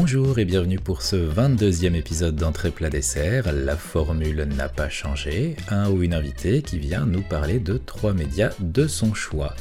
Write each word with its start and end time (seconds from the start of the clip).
Bonjour 0.00 0.38
et 0.38 0.44
bienvenue 0.44 0.78
pour 0.78 1.02
ce 1.02 1.16
22e 1.16 1.96
épisode 1.96 2.36
d'Entrée 2.36 2.70
plat 2.70 2.88
dessert. 2.88 3.52
La 3.52 3.76
formule 3.76 4.44
n'a 4.44 4.68
pas 4.68 4.88
changé, 4.88 5.56
un 5.70 5.90
ou 5.90 6.04
une 6.04 6.14
invitée 6.14 6.62
qui 6.62 6.78
vient 6.78 7.04
nous 7.04 7.20
parler 7.20 7.58
de 7.58 7.78
trois 7.78 8.12
médias 8.12 8.52
de 8.60 8.86
son 8.86 9.12
choix. 9.12 9.56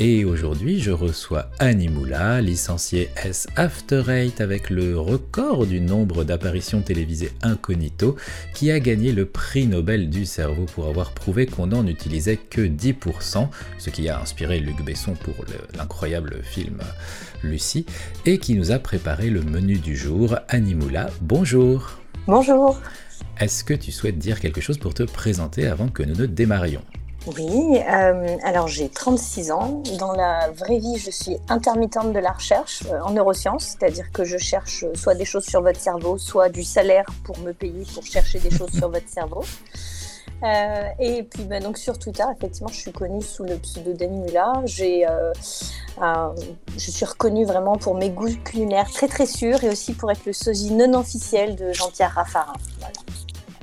Et 0.00 0.24
aujourd'hui, 0.24 0.78
je 0.78 0.92
reçois 0.92 1.50
Annie 1.58 1.88
Moula, 1.88 2.40
licenciée 2.40 3.10
S 3.16 3.48
After 3.56 4.04
Eight 4.08 4.40
avec 4.40 4.70
le 4.70 4.96
record 4.96 5.66
du 5.66 5.80
nombre 5.80 6.22
d'apparitions 6.22 6.82
télévisées 6.82 7.32
incognito, 7.42 8.14
qui 8.54 8.70
a 8.70 8.78
gagné 8.78 9.10
le 9.10 9.26
prix 9.26 9.66
Nobel 9.66 10.08
du 10.08 10.24
cerveau 10.24 10.66
pour 10.66 10.86
avoir 10.86 11.10
prouvé 11.10 11.46
qu'on 11.46 11.66
n'en 11.66 11.84
utilisait 11.84 12.36
que 12.36 12.60
10%, 12.60 13.48
ce 13.78 13.90
qui 13.90 14.08
a 14.08 14.20
inspiré 14.20 14.60
Luc 14.60 14.84
Besson 14.84 15.14
pour 15.14 15.34
l'incroyable 15.76 16.42
film 16.44 16.78
Lucie, 17.42 17.84
et 18.24 18.38
qui 18.38 18.54
nous 18.54 18.70
a 18.70 18.78
préparé 18.78 19.30
le 19.30 19.42
menu 19.42 19.78
du 19.78 19.96
jour. 19.96 20.36
Annie 20.48 20.76
Moula, 20.76 21.10
bonjour. 21.22 21.98
Bonjour. 22.28 22.80
Est-ce 23.40 23.64
que 23.64 23.74
tu 23.74 23.90
souhaites 23.90 24.18
dire 24.18 24.38
quelque 24.38 24.60
chose 24.60 24.78
pour 24.78 24.94
te 24.94 25.02
présenter 25.02 25.66
avant 25.66 25.88
que 25.88 26.04
nous 26.04 26.14
ne 26.14 26.26
démarrions? 26.26 26.84
Oui, 27.26 27.78
euh, 27.78 28.36
alors 28.42 28.68
j'ai 28.68 28.88
36 28.88 29.50
ans. 29.50 29.82
Dans 29.98 30.12
la 30.12 30.50
vraie 30.50 30.78
vie, 30.78 30.96
je 30.96 31.10
suis 31.10 31.36
intermittente 31.48 32.12
de 32.12 32.18
la 32.18 32.32
recherche 32.32 32.84
euh, 32.86 33.00
en 33.00 33.10
neurosciences, 33.10 33.76
c'est-à-dire 33.78 34.10
que 34.12 34.24
je 34.24 34.38
cherche 34.38 34.84
soit 34.94 35.14
des 35.14 35.24
choses 35.24 35.44
sur 35.44 35.62
votre 35.62 35.80
cerveau, 35.80 36.16
soit 36.16 36.48
du 36.48 36.62
salaire 36.62 37.06
pour 37.24 37.38
me 37.38 37.52
payer 37.52 37.84
pour 37.92 38.04
chercher 38.04 38.38
des 38.38 38.50
choses 38.50 38.70
sur 38.70 38.88
votre 38.88 39.08
cerveau. 39.08 39.42
Euh, 40.44 40.88
et 41.00 41.24
puis 41.24 41.42
ben, 41.42 41.62
donc 41.62 41.76
sur 41.76 41.98
Twitter, 41.98 42.24
effectivement, 42.34 42.68
je 42.68 42.78
suis 42.78 42.92
connue 42.92 43.22
sous 43.22 43.44
le 43.44 43.56
pseudo 43.56 44.08
Mula. 44.08 44.62
J'ai, 44.64 45.04
je 46.00 46.90
suis 46.90 47.04
reconnue 47.04 47.44
vraiment 47.44 47.76
pour 47.76 47.96
mes 47.96 48.10
goûts 48.10 48.36
culinaires 48.44 48.90
très 48.90 49.08
très 49.08 49.26
sûrs 49.26 49.64
et 49.64 49.68
aussi 49.68 49.92
pour 49.92 50.10
être 50.12 50.24
le 50.24 50.32
sosie 50.32 50.72
non 50.72 50.94
officiel 50.94 51.56
de 51.56 51.72
Jean-Pierre 51.72 52.14
Raffarin. 52.14 52.54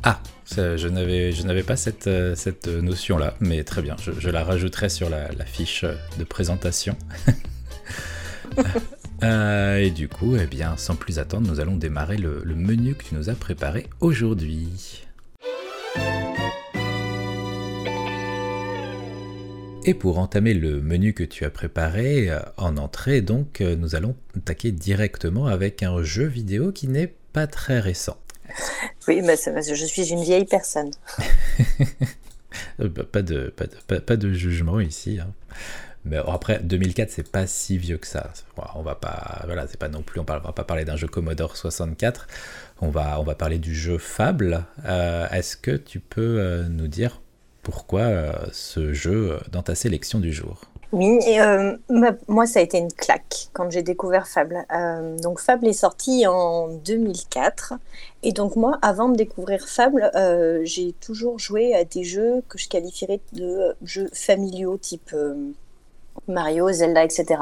Ah, 0.04 0.20
je 0.54 0.88
n'avais, 0.88 1.64
pas 1.64 1.76
cette, 1.76 2.08
euh, 2.08 2.36
cette 2.36 2.68
notion-là, 2.68 3.36
mais 3.40 3.64
très 3.64 3.82
bien, 3.82 3.96
je, 4.00 4.30
la 4.30 4.44
rajouterai 4.44 4.90
sur 4.90 5.10
la, 5.10 5.28
fiche 5.46 5.86
de 6.18 6.24
présentation. 6.24 6.98
Euh, 9.24 9.78
et 9.78 9.92
du 9.92 10.10
coup, 10.10 10.36
eh 10.36 10.46
bien, 10.46 10.76
sans 10.78 10.96
plus 10.96 11.20
attendre, 11.20 11.48
nous 11.48 11.62
allons 11.62 11.78
démarrer 11.78 12.18
le, 12.18 12.42
le 12.44 12.54
menu 12.54 12.96
que 12.96 13.04
tu 13.06 13.16
nous 13.16 13.30
as 13.30 13.34
préparé 13.34 13.88
aujourd'hui. 14.02 15.06
Et 19.86 19.94
pour 19.94 20.20
entamer 20.20 20.54
le 20.54 20.82
menu 20.82 21.14
que 21.14 21.24
tu 21.24 21.46
as 21.46 21.50
préparé 21.50 22.30
euh, 22.30 22.40
en 22.58 22.76
entrée, 22.76 23.22
donc, 23.22 23.62
nous 23.62 23.96
allons 23.96 24.16
attaquer 24.38 24.74
directement 24.74 25.48
avec 25.48 25.82
un 25.82 26.04
jeu 26.04 26.26
vidéo 26.26 26.72
qui 26.72 26.90
n'est 26.90 27.14
pas 27.34 27.48
très 27.48 27.80
récent. 27.80 28.18
Oui, 29.08 29.22
mais 29.22 29.36
je 29.36 29.86
suis 29.86 30.10
une 30.10 30.24
vieille 30.24 30.46
personne. 30.46 30.92
Euh, 32.80 32.88
pas, 32.90 33.22
de, 33.22 33.54
pas, 34.06 34.16
de, 34.16 34.34
jugement 34.34 34.80
ici. 34.80 35.20
Hein. 35.20 35.34
Mais 36.06 36.18
après, 36.18 36.60
2004, 36.64 37.10
c'est 37.10 37.30
pas 37.30 37.48
si 37.48 37.78
vieux 37.78 37.98
que 37.98 38.08
ça. 38.08 38.32
On 38.76 38.82
va 38.82 38.96
pas, 38.96 39.42
voilà, 39.46 39.68
c'est 39.68 39.80
pas 39.80 39.90
non 39.90 40.02
plus, 40.02 40.22
on, 40.22 40.24
va 40.24 40.40
pas 40.40 40.64
parler 40.64 40.86
d'un 40.86 40.96
jeu 40.96 41.08
Commodore 41.08 41.58
64. 41.58 42.28
On 42.80 42.90
va, 42.90 43.20
on 43.20 43.24
va 43.24 43.36
parler 43.36 43.60
du 43.60 43.76
jeu 43.76 43.98
Fable. 43.98 44.64
Euh, 44.86 45.28
est-ce 45.30 45.58
que 45.58 45.72
tu 45.72 46.00
peux 46.00 46.40
euh, 46.40 46.68
nous 46.70 46.88
dire 46.88 47.22
pourquoi 47.62 48.34
ce 48.52 48.94
jeu 48.94 49.40
dans 49.52 49.64
ta 49.64 49.76
sélection 49.76 50.20
du 50.20 50.32
jour? 50.32 50.62
Oui, 50.96 51.20
et 51.28 51.42
euh, 51.42 51.76
moi, 52.30 52.46
ça 52.46 52.60
a 52.60 52.62
été 52.62 52.78
une 52.78 52.92
claque 52.94 53.50
quand 53.52 53.70
j'ai 53.70 53.82
découvert 53.84 54.30
Fable. 54.30 54.66
Euh, 54.74 55.18
donc, 55.20 55.42
Fable 55.42 55.68
est 55.68 55.74
sorti 55.74 56.26
en 56.26 56.70
2004. 56.70 57.74
Et 58.24 58.32
donc, 58.32 58.56
moi, 58.56 58.80
avant 58.82 59.10
de 59.10 59.18
découvrir 59.18 59.68
Fable, 59.68 60.10
euh, 60.16 60.62
j'ai 60.64 60.94
toujours 60.94 61.38
joué 61.38 61.76
à 61.76 61.84
des 61.84 62.06
jeux 62.06 62.44
que 62.48 62.58
je 62.58 62.70
qualifierais 62.70 63.20
de 63.34 63.76
jeux 63.84 64.10
familiaux, 64.14 64.78
type 64.78 65.14
Mario, 66.30 66.72
Zelda, 66.72 67.04
etc. 67.04 67.42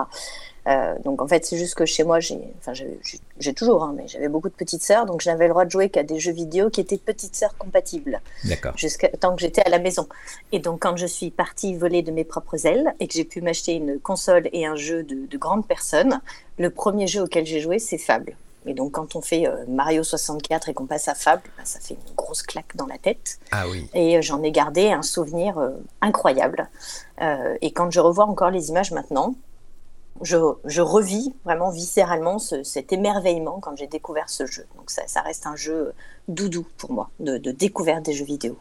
Euh, 0.67 0.95
donc 1.03 1.21
en 1.21 1.27
fait, 1.27 1.45
c'est 1.45 1.57
juste 1.57 1.75
que 1.75 1.85
chez 1.85 2.03
moi, 2.03 2.19
j'ai, 2.19 2.39
enfin, 2.59 2.73
j'ai 2.73 3.53
toujours, 3.53 3.83
hein, 3.83 3.93
mais 3.95 4.07
j'avais 4.07 4.29
beaucoup 4.29 4.49
de 4.49 4.53
petites 4.53 4.83
sœurs, 4.83 5.05
donc 5.05 5.21
j'avais 5.21 5.45
le 5.45 5.49
droit 5.49 5.65
de 5.65 5.71
jouer 5.71 5.89
qu'à 5.89 6.03
des 6.03 6.19
jeux 6.19 6.31
vidéo 6.31 6.69
qui 6.69 6.81
étaient 6.81 6.97
petites 6.97 7.35
sœurs 7.35 7.57
compatibles. 7.57 8.21
D'accord. 8.45 8.73
Jusqu'à 8.77 9.09
tant 9.09 9.35
que 9.35 9.41
j'étais 9.41 9.65
à 9.65 9.69
la 9.69 9.79
maison. 9.79 10.07
Et 10.51 10.59
donc 10.59 10.81
quand 10.81 10.95
je 10.95 11.05
suis 11.05 11.31
partie 11.31 11.75
voler 11.75 12.01
de 12.01 12.11
mes 12.11 12.23
propres 12.23 12.65
ailes 12.65 12.93
et 12.99 13.07
que 13.07 13.13
j'ai 13.13 13.25
pu 13.25 13.41
m'acheter 13.41 13.73
une 13.73 13.99
console 13.99 14.49
et 14.53 14.65
un 14.65 14.75
jeu 14.75 15.03
de, 15.03 15.25
de 15.25 15.37
grandes 15.37 15.67
personnes, 15.67 16.21
le 16.57 16.69
premier 16.69 17.07
jeu 17.07 17.23
auquel 17.23 17.45
j'ai 17.45 17.59
joué, 17.59 17.79
c'est 17.79 17.97
Fable. 17.97 18.35
Et 18.65 18.73
donc, 18.73 18.93
quand 18.93 19.17
on 19.17 19.21
fait 19.21 19.45
euh, 19.45 19.65
Mario 19.67 20.03
64 20.03 20.69
et 20.69 20.73
qu'on 20.73 20.85
passe 20.85 21.09
à 21.09 21.15
Fable, 21.15 21.41
bah, 21.57 21.63
ça 21.65 21.81
fait 21.81 21.95
une 21.95 22.15
grosse 22.15 22.43
claque 22.43 22.77
dans 22.77 22.85
la 22.85 22.97
tête. 22.97 23.37
Ah 23.51 23.67
oui. 23.67 23.89
Et 23.93 24.17
euh, 24.17 24.21
j'en 24.21 24.41
ai 24.41 24.51
gardé 24.51 24.89
un 24.89 25.01
souvenir 25.01 25.59
incroyable. 25.99 26.69
et 27.61 27.71
quand 27.71 27.91
je 27.91 27.99
revois 27.99 28.25
encore 28.25 28.51
les 28.51 28.69
images 28.69 28.91
maintenant, 28.91 29.35
je, 30.21 30.81
revis 30.81 31.33
vraiment 31.43 31.71
viscéralement 31.71 32.37
cet 32.39 32.93
émerveillement 32.93 33.59
quand 33.59 33.75
j'ai 33.75 33.87
découvert 33.87 34.29
ce 34.29 34.45
jeu. 34.45 34.65
Donc 34.77 34.89
ça, 34.89 35.21
reste 35.21 35.47
un 35.47 35.55
jeu 35.55 35.93
doudou 36.27 36.65
pour 36.77 36.91
moi, 36.91 37.09
de, 37.19 37.37
découverte 37.51 38.05
des 38.05 38.13
jeux 38.13 38.25
vidéo. 38.25 38.57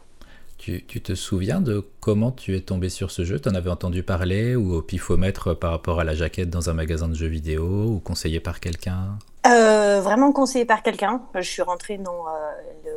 Tu, 0.57 0.81
te 0.81 1.13
souviens 1.13 1.59
de 1.59 1.85
comment 1.99 2.31
tu 2.31 2.55
es 2.55 2.61
tombé 2.61 2.87
sur 2.87 3.11
ce 3.11 3.25
jeu? 3.25 3.37
Tu 3.37 3.49
en 3.49 3.55
avais 3.55 3.69
entendu 3.69 4.01
parler 4.01 4.55
ou 4.55 4.73
au 4.73 4.81
pifomètre 4.81 5.57
par 5.57 5.71
rapport 5.71 5.99
à 5.99 6.05
la 6.05 6.15
jaquette 6.15 6.49
dans 6.49 6.69
un 6.69 6.73
magasin 6.73 7.09
de 7.09 7.15
jeux 7.15 7.27
vidéo 7.27 7.65
ou 7.65 7.99
conseillé 7.99 8.39
par 8.39 8.61
quelqu'un? 8.61 9.17
Euh, 9.45 9.99
vraiment 10.01 10.31
conseillé 10.31 10.63
par 10.63 10.81
quelqu'un. 10.81 11.21
Je 11.35 11.41
suis 11.41 11.61
rentrée 11.61 11.97
dans 11.97 12.27
euh, 12.29 12.51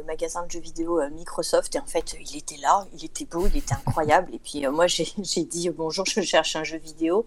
magasin 0.06 0.44
de 0.46 0.50
jeux 0.50 0.60
vidéo 0.60 1.00
euh, 1.00 1.10
Microsoft 1.10 1.74
et 1.74 1.78
en 1.78 1.86
fait, 1.86 2.16
il 2.20 2.36
était 2.36 2.56
là, 2.56 2.86
il 2.94 3.04
était 3.04 3.24
beau, 3.24 3.46
il 3.46 3.56
était 3.56 3.74
incroyable. 3.74 4.34
et 4.34 4.38
puis 4.38 4.66
moi, 4.68 4.86
j'ai 4.88 5.44
dit 5.44 5.70
bonjour, 5.70 6.04
je 6.06 6.20
cherche 6.20 6.56
un 6.56 6.64
jeu 6.64 6.78
vidéo. 6.78 7.26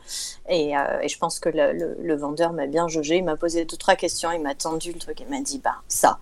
Et, 0.50 0.74
je 1.08 1.18
pense 1.18 1.40
que 1.40 1.50
le, 1.50 2.16
vendeur 2.16 2.53
m'a 2.53 2.68
bien 2.68 2.88
jaugé. 2.88 3.18
Il 3.18 3.24
m'a 3.24 3.35
posé 3.35 3.66
deux, 3.66 3.78
trois 3.78 3.96
questions, 3.96 4.31
il 4.31 4.41
m'a 4.41 4.56
tendu 4.56 4.91
le 4.91 5.00
truc, 5.00 5.19
il 5.22 5.28
m'a 5.28 5.41
dit 5.41 5.59
bah, 5.59 5.81
ça. 5.88 6.19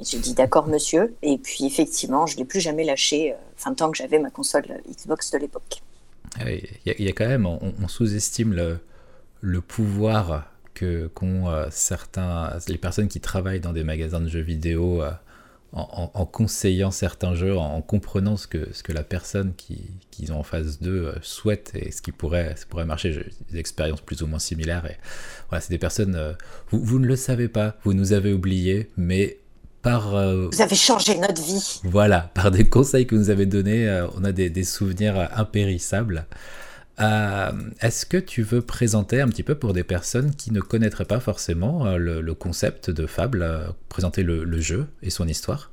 J'ai 0.00 0.18
dit 0.18 0.34
d'accord, 0.34 0.66
monsieur. 0.66 1.14
Et 1.22 1.38
puis 1.38 1.64
effectivement, 1.66 2.26
je 2.26 2.36
l'ai 2.36 2.44
plus 2.44 2.60
jamais 2.60 2.84
lâché, 2.84 3.34
enfin, 3.56 3.74
tant 3.74 3.90
que 3.90 3.96
j'avais 3.96 4.18
ma 4.18 4.30
console 4.30 4.80
Xbox 4.88 5.30
de 5.30 5.38
l'époque. 5.38 5.82
Ah 6.38 6.50
il 6.50 7.04
y, 7.04 7.08
a 7.08 7.12
quand 7.12 7.28
même, 7.28 7.46
on, 7.46 7.88
sous-estime 7.88 8.54
le, 8.54 8.80
le 9.40 9.60
pouvoir 9.60 10.50
que 10.74 11.06
qu'ont 11.06 11.48
euh, 11.48 11.68
certains, 11.70 12.58
les 12.66 12.78
personnes 12.78 13.08
qui 13.08 13.20
travaillent 13.20 13.60
dans 13.60 13.72
des 13.72 13.84
magasins 13.84 14.20
de 14.20 14.28
jeux 14.28 14.40
vidéo 14.40 15.02
euh, 15.02 15.12
en, 15.74 16.26
conseillant 16.26 16.90
certains 16.90 17.34
jeux, 17.34 17.56
en, 17.56 17.82
comprenant 17.82 18.36
ce 18.36 18.46
que, 18.46 18.68
ce 18.72 18.82
que 18.82 18.92
la 18.92 19.02
personne 19.02 19.52
qui, 19.56 19.90
qu'ils 20.10 20.32
ont 20.32 20.38
en 20.38 20.42
face 20.44 20.80
d'eux 20.80 21.08
euh, 21.08 21.18
souhaite 21.20 21.72
et 21.74 21.90
ce 21.90 22.00
qui 22.00 22.12
pourrait, 22.12 22.54
ça 22.56 22.64
pourrait 22.68 22.84
marcher. 22.84 23.12
J'ai 23.12 23.26
des 23.50 23.58
expériences 23.58 24.00
plus 24.00 24.22
ou 24.22 24.26
moins 24.26 24.38
similaires. 24.38 24.86
Et 24.86 24.96
voilà, 25.48 25.60
c'est 25.60 25.70
des 25.70 25.78
personnes, 25.78 26.36
vous, 26.70 26.80
vous, 26.82 26.98
ne 26.98 27.06
le 27.06 27.16
savez 27.16 27.48
pas, 27.48 27.76
vous 27.82 27.92
nous 27.92 28.12
avez 28.12 28.32
oubliés, 28.32 28.90
mais 28.96 29.38
par... 29.82 30.10
vous 30.10 30.62
avez 30.62 30.76
changé 30.76 31.18
notre 31.18 31.42
vie. 31.42 31.80
Voilà, 31.82 32.30
par 32.34 32.50
des 32.50 32.64
conseils 32.64 33.06
que 33.06 33.14
vous 33.14 33.22
nous 33.22 33.30
avez 33.30 33.46
donnés, 33.46 34.06
on 34.16 34.24
a 34.24 34.32
des, 34.32 34.50
des 34.50 34.64
souvenirs 34.64 35.28
impérissables. 35.34 36.26
Euh, 37.00 37.50
est-ce 37.80 38.06
que 38.06 38.16
tu 38.16 38.42
veux 38.42 38.62
présenter 38.62 39.20
un 39.20 39.28
petit 39.28 39.42
peu 39.42 39.56
pour 39.56 39.72
des 39.72 39.82
personnes 39.82 40.34
qui 40.34 40.52
ne 40.52 40.60
connaîtraient 40.60 41.04
pas 41.04 41.20
forcément 41.20 41.86
euh, 41.86 41.96
le, 41.96 42.34
concept 42.34 42.90
de 42.90 43.06
Fable, 43.06 43.42
euh, 43.42 43.66
présenter 43.88 44.22
le, 44.22 44.60
jeu 44.60 44.86
et 45.02 45.10
son 45.10 45.26
histoire? 45.26 45.72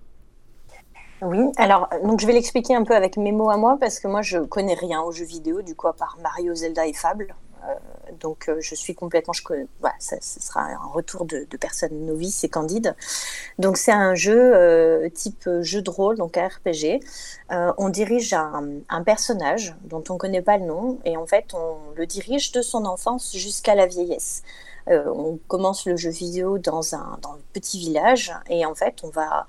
Oui, 1.21 1.51
alors 1.57 1.87
donc 2.03 2.19
je 2.19 2.25
vais 2.25 2.33
l'expliquer 2.33 2.73
un 2.73 2.83
peu 2.83 2.95
avec 2.95 3.15
mes 3.17 3.31
mots 3.31 3.51
à 3.51 3.57
moi 3.57 3.77
parce 3.79 3.99
que 3.99 4.07
moi 4.07 4.23
je 4.23 4.39
connais 4.39 4.73
rien 4.73 5.01
aux 5.01 5.11
jeux 5.11 5.25
vidéo, 5.25 5.61
du 5.61 5.75
coup 5.75 5.87
à 5.87 5.93
part 5.93 6.17
Mario, 6.23 6.55
Zelda 6.55 6.87
et 6.87 6.93
Fable. 6.93 7.35
Euh, 7.63 7.73
donc 8.19 8.49
euh, 8.49 8.57
je 8.59 8.75
suis 8.75 8.95
complètement, 8.95 9.33
voilà, 9.79 9.95
ça, 9.99 10.17
ce 10.21 10.41
sera 10.41 10.61
un 10.61 10.87
retour 10.93 11.25
de, 11.25 11.45
personnes 11.59 12.05
novices 12.05 12.43
et 12.43 12.49
candides. 12.49 12.95
Donc 13.59 13.77
c'est 13.77 13.91
un 13.91 14.15
jeu 14.15 14.55
euh, 14.55 15.09
type 15.09 15.47
jeu 15.61 15.81
de 15.81 15.89
rôle, 15.89 16.17
donc 16.17 16.37
RPG. 16.37 16.99
on 17.49 17.89
dirige 17.89 18.33
un, 18.33 19.03
personnage 19.03 19.75
dont 19.83 20.03
on 20.09 20.13
ne 20.13 20.19
connaît 20.19 20.41
pas 20.41 20.57
le 20.57 20.65
nom 20.65 20.99
et 21.05 21.17
en 21.17 21.25
fait 21.25 21.53
on 21.53 21.77
le 21.95 22.05
dirige 22.05 22.51
de 22.51 22.61
son 22.61 22.85
enfance 22.85 23.35
jusqu'à 23.35 23.75
la 23.75 23.85
vieillesse. 23.85 24.43
on 24.87 25.39
commence 25.47 25.85
le 25.85 25.95
jeu 25.97 26.09
vidéo 26.09 26.57
dans 26.57 26.95
un, 26.95 27.19
petit 27.53 27.79
village 27.79 28.33
et 28.49 28.65
en 28.65 28.75
fait 28.75 28.95
on 29.03 29.09
va 29.09 29.45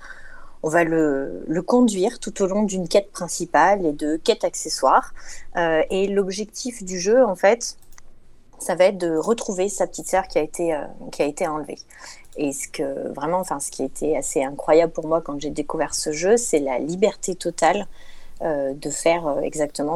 on 0.65 0.69
va 0.69 0.83
le, 0.85 1.45
conduire 1.65 2.19
tout 2.19 2.41
au 2.41 2.47
long 2.47 2.63
d'une 2.63 2.87
quête 2.87 3.11
principale 3.11 3.85
et 3.85 3.91
de 3.91 4.17
quêtes 4.17 4.43
accessoires. 4.43 5.13
et 5.55 6.07
l'objectif 6.07 6.83
du 6.83 6.99
jeu, 6.99 7.25
en 7.25 7.35
fait, 7.35 7.77
ça 8.63 8.75
va 8.75 8.85
être 8.85 8.97
de 8.97 9.15
retrouver 9.15 9.69
sa 9.69 9.87
petite 9.87 10.07
sœur 10.07 10.27
qui 10.27 10.39
a 10.39 10.41
été, 10.41 10.73
euh, 10.73 10.85
qui 11.11 11.21
a 11.21 11.25
été 11.25 11.47
enlevée. 11.47 11.77
Et 12.37 12.51
ce 12.51 12.67
que 12.67 13.09
vraiment, 13.13 13.39
enfin, 13.39 13.59
ce 13.59 13.69
qui 13.69 13.83
était 13.83 14.15
assez 14.15 14.43
incroyable 14.43 14.91
pour 14.91 15.07
moi 15.07 15.21
quand 15.21 15.39
j'ai 15.39 15.49
découvert 15.49 15.93
ce 15.93 16.11
jeu, 16.11 16.37
c'est 16.37 16.59
la 16.59 16.79
liberté 16.79 17.35
totale 17.35 17.87
euh, 18.41 18.73
de 18.73 18.89
faire 18.89 19.27
euh, 19.27 19.41
exactement 19.41 19.95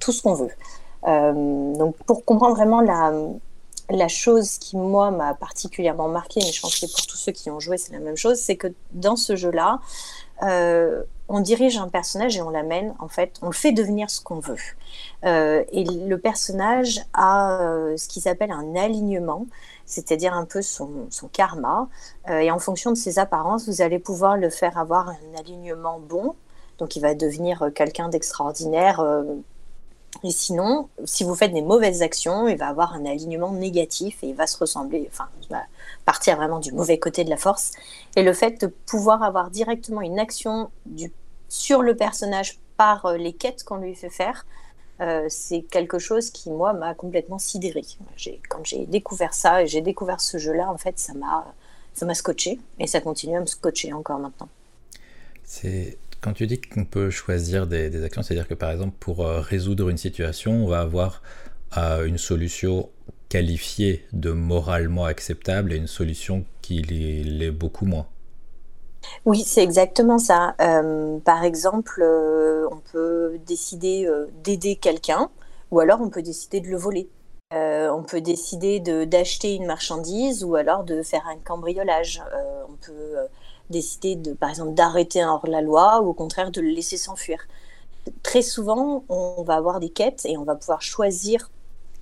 tout 0.00 0.12
ce 0.12 0.22
qu'on 0.22 0.34
veut. 0.34 0.50
donc, 1.04 1.96
pour 2.06 2.24
comprendre 2.24 2.56
vraiment 2.56 2.80
la, 2.80 3.12
la 3.90 4.08
chose 4.08 4.58
qui, 4.58 4.76
moi, 4.76 5.10
m'a 5.10 5.34
particulièrement 5.34 6.08
marqué, 6.08 6.40
mais 6.42 6.52
je 6.52 6.60
pense 6.60 6.80
que 6.80 6.86
pour 6.86 7.06
tous 7.06 7.18
ceux 7.18 7.32
qui 7.32 7.50
ont 7.50 7.60
joué, 7.60 7.76
c'est 7.76 7.92
la 7.92 8.00
même 8.00 8.16
chose, 8.16 8.38
c'est 8.38 8.56
que 8.56 8.68
dans 8.92 9.16
ce 9.16 9.36
jeu-là, 9.36 9.80
euh, 10.42 11.02
on 11.28 11.40
dirige 11.40 11.78
un 11.78 11.88
personnage 11.88 12.36
et 12.36 12.42
on 12.42 12.50
l'amène, 12.50 12.94
en 12.98 13.08
fait, 13.08 13.38
on 13.40 13.46
le 13.46 13.54
fait 13.54 13.72
devenir 13.72 14.10
ce 14.10 14.20
qu'on 14.20 14.40
veut. 14.40 14.58
Euh, 15.24 15.64
et 15.72 15.84
le 15.84 16.18
personnage 16.18 17.00
a 17.14 17.62
euh, 17.62 17.96
ce 17.96 18.08
qui 18.08 18.20
s'appelle 18.20 18.50
un 18.50 18.76
alignement, 18.76 19.46
c'est-à-dire 19.86 20.34
un 20.34 20.44
peu 20.44 20.60
son 20.60 21.08
karma. 21.32 21.88
et 22.28 22.50
en 22.50 22.58
fonction 22.58 22.90
de 22.90 22.96
ses 22.96 23.18
apparences, 23.18 23.68
vous 23.68 23.80
allez 23.80 23.98
pouvoir 23.98 24.36
le 24.36 24.50
faire 24.50 24.78
avoir 24.78 25.08
un 25.08 25.38
alignement 25.38 25.98
bon. 25.98 26.34
Donc 26.78 26.96
il 26.96 27.00
va 27.00 27.14
devenir 27.14 27.70
quelqu'un 27.74 28.08
d'extraordinaire, 28.08 29.02
et 30.22 30.30
sinon, 30.30 30.88
si 31.04 31.24
vous 31.24 31.34
faites 31.34 31.52
des 31.52 31.62
mauvaises 31.62 32.02
actions, 32.02 32.48
il 32.48 32.56
va 32.56 32.68
avoir 32.68 32.94
un 32.94 33.04
alignement 33.04 33.52
négatif 33.52 34.22
et 34.22 34.28
il 34.28 34.34
va 34.34 34.46
se 34.46 34.56
ressembler, 34.56 35.08
enfin, 35.10 35.28
il 35.42 35.48
va 35.48 35.62
partir 36.04 36.36
vraiment 36.36 36.60
du 36.60 36.72
mauvais 36.72 36.98
côté 36.98 37.24
de 37.24 37.30
la 37.30 37.36
force. 37.36 37.72
Et 38.16 38.22
le 38.22 38.32
fait 38.32 38.60
de 38.60 38.66
pouvoir 38.66 39.22
avoir 39.22 39.50
directement 39.50 40.00
une 40.00 40.18
action 40.18 40.70
sur 41.48 41.82
le 41.82 41.96
personnage 41.96 42.58
par 42.76 43.06
euh, 43.06 43.16
les 43.16 43.32
quêtes 43.32 43.64
qu'on 43.64 43.76
lui 43.76 43.94
fait 43.94 44.10
faire, 44.10 44.46
euh, 45.00 45.26
c'est 45.28 45.62
quelque 45.62 45.98
chose 45.98 46.30
qui, 46.30 46.50
moi, 46.50 46.72
m'a 46.72 46.94
complètement 46.94 47.38
sidéré. 47.38 47.82
Quand 48.48 48.64
j'ai 48.64 48.86
découvert 48.86 49.34
ça 49.34 49.62
et 49.62 49.66
j'ai 49.66 49.80
découvert 49.80 50.20
ce 50.20 50.38
jeu-là, 50.38 50.70
en 50.70 50.78
fait, 50.78 50.98
ça 50.98 51.12
m'a 51.14 52.14
scotché 52.14 52.60
et 52.78 52.86
ça 52.86 53.00
continue 53.00 53.36
à 53.36 53.40
me 53.40 53.46
scotcher 53.46 53.92
encore 53.92 54.18
maintenant. 54.18 54.48
Quand 56.24 56.32
tu 56.32 56.46
dis 56.46 56.58
qu'on 56.58 56.86
peut 56.86 57.10
choisir 57.10 57.66
des, 57.66 58.02
actions, 58.02 58.22
c'est-à-dire 58.22 58.48
que 58.48 58.54
par 58.54 58.70
exemple 58.70 58.94
pour 58.98 59.26
euh, 59.26 59.40
résoudre 59.40 59.90
une 59.90 59.98
situation, 59.98 60.52
on 60.52 60.66
va 60.66 60.80
avoir 60.80 61.22
euh, 61.76 62.06
une 62.06 62.16
solution 62.16 62.88
qualifiée 63.28 64.06
de 64.14 64.30
moralement 64.30 65.04
acceptable 65.04 65.74
et 65.74 65.76
une 65.76 65.86
solution 65.86 66.46
qui 66.62 66.80
l'est 66.80 67.50
beaucoup 67.50 67.84
moins. 67.84 68.06
Oui, 69.26 69.42
c'est 69.44 69.62
exactement 69.62 70.16
ça. 70.16 70.54
Euh, 70.62 71.18
par 71.18 71.44
exemple, 71.44 72.02
on 72.02 72.80
peut 72.90 73.38
décider 73.46 74.08
d'aider 74.42 74.76
quelqu'un 74.76 75.28
ou 75.70 75.80
alors 75.80 76.00
on 76.00 76.08
peut 76.08 76.22
décider 76.22 76.60
de 76.60 76.68
le 76.68 76.78
voler. 76.78 77.10
on 77.52 78.02
peut 78.02 78.22
décider 78.22 78.80
d'acheter 78.80 79.56
une 79.56 79.66
marchandise 79.66 80.42
ou 80.42 80.54
alors 80.54 80.84
de 80.84 81.02
faire 81.02 81.26
un 81.28 81.36
cambriolage. 81.36 82.22
on 82.70 82.76
peut 82.76 83.16
décider 83.70 84.16
de, 84.16 84.32
par 84.32 84.50
exemple, 84.50 84.74
d'arrêter 84.74 85.20
un 85.20 85.32
hors-la-loi 85.32 86.00
ou 86.00 86.08
au 86.10 86.14
contraire 86.14 86.50
de 86.50 86.60
le 86.60 86.68
laisser 86.68 86.96
s'enfuir. 86.96 87.40
Très 88.22 88.42
souvent, 88.42 89.04
on 89.08 89.42
va 89.42 89.54
avoir 89.54 89.80
des 89.80 89.88
quêtes 89.88 90.26
et 90.26 90.36
on 90.36 90.44
va 90.44 90.54
pouvoir 90.54 90.82
choisir 90.82 91.50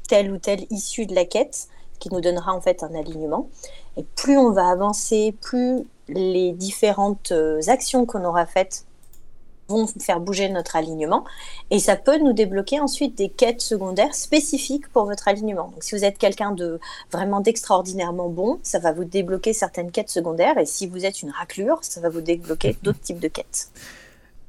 telle 0.08 0.32
ou 0.32 0.38
telle 0.38 0.66
issue 0.70 1.06
de 1.06 1.14
la 1.14 1.24
quête 1.24 1.68
qui 1.98 2.12
nous 2.12 2.20
donnera 2.20 2.52
en 2.52 2.60
fait 2.60 2.82
un 2.82 2.94
alignement. 2.94 3.48
Et 3.96 4.02
plus 4.02 4.36
on 4.36 4.50
va 4.50 4.68
avancer, 4.68 5.36
plus 5.40 5.86
les 6.08 6.52
différentes 6.52 7.30
euh, 7.30 7.60
actions 7.68 8.06
qu'on 8.06 8.24
aura 8.24 8.44
faites 8.44 8.84
faire 10.00 10.20
bouger 10.20 10.48
notre 10.48 10.76
alignement 10.76 11.24
et 11.70 11.78
ça 11.78 11.96
peut 11.96 12.18
nous 12.18 12.32
débloquer 12.32 12.80
ensuite 12.80 13.16
des 13.16 13.28
quêtes 13.28 13.60
secondaires 13.60 14.14
spécifiques 14.14 14.88
pour 14.88 15.04
votre 15.04 15.28
alignement. 15.28 15.68
Donc 15.68 15.82
si 15.82 15.94
vous 15.94 16.04
êtes 16.04 16.18
quelqu'un 16.18 16.52
de 16.52 16.80
vraiment 17.10 17.40
d'extraordinairement 17.40 18.28
bon, 18.28 18.58
ça 18.62 18.78
va 18.78 18.92
vous 18.92 19.04
débloquer 19.04 19.52
certaines 19.52 19.90
quêtes 19.90 20.10
secondaires 20.10 20.58
et 20.58 20.66
si 20.66 20.86
vous 20.86 21.04
êtes 21.04 21.22
une 21.22 21.30
raclure, 21.30 21.78
ça 21.82 22.00
va 22.00 22.08
vous 22.08 22.20
débloquer 22.20 22.76
d'autres 22.82 23.00
types 23.00 23.20
de 23.20 23.28
quêtes. 23.28 23.70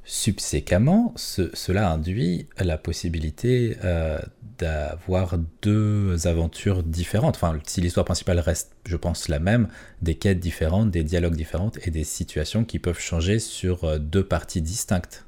Subséquemment, 0.05 1.13
cela 1.15 1.89
induit 1.89 2.47
la 2.59 2.77
possibilité 2.77 3.77
euh, 3.85 4.19
d'avoir 4.57 5.37
deux 5.61 6.27
aventures 6.27 6.83
différentes. 6.83 7.35
Enfin, 7.35 7.57
si 7.65 7.79
l'histoire 7.79 8.05
principale 8.05 8.39
reste, 8.39 8.75
je 8.85 8.97
pense, 8.97 9.29
la 9.29 9.39
même, 9.39 9.69
des 10.01 10.15
quêtes 10.15 10.39
différentes, 10.39 10.91
des 10.91 11.03
dialogues 11.03 11.37
différents 11.37 11.71
et 11.83 11.89
des 11.89 12.03
situations 12.03 12.65
qui 12.65 12.79
peuvent 12.79 12.99
changer 12.99 13.39
sur 13.39 13.85
euh, 13.85 13.97
deux 13.97 14.25
parties 14.25 14.61
distinctes. 14.61 15.25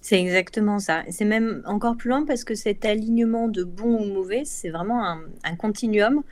C'est 0.00 0.20
exactement 0.20 0.78
ça. 0.78 1.02
C'est 1.10 1.24
même 1.24 1.62
encore 1.66 1.96
plus 1.96 2.10
loin 2.10 2.24
parce 2.24 2.44
que 2.44 2.54
cet 2.54 2.84
alignement 2.84 3.48
de 3.48 3.64
bon 3.64 4.02
ou 4.02 4.12
mauvais, 4.12 4.42
c'est 4.44 4.68
vraiment 4.68 5.02
un 5.02 5.56
continuum 5.56 6.22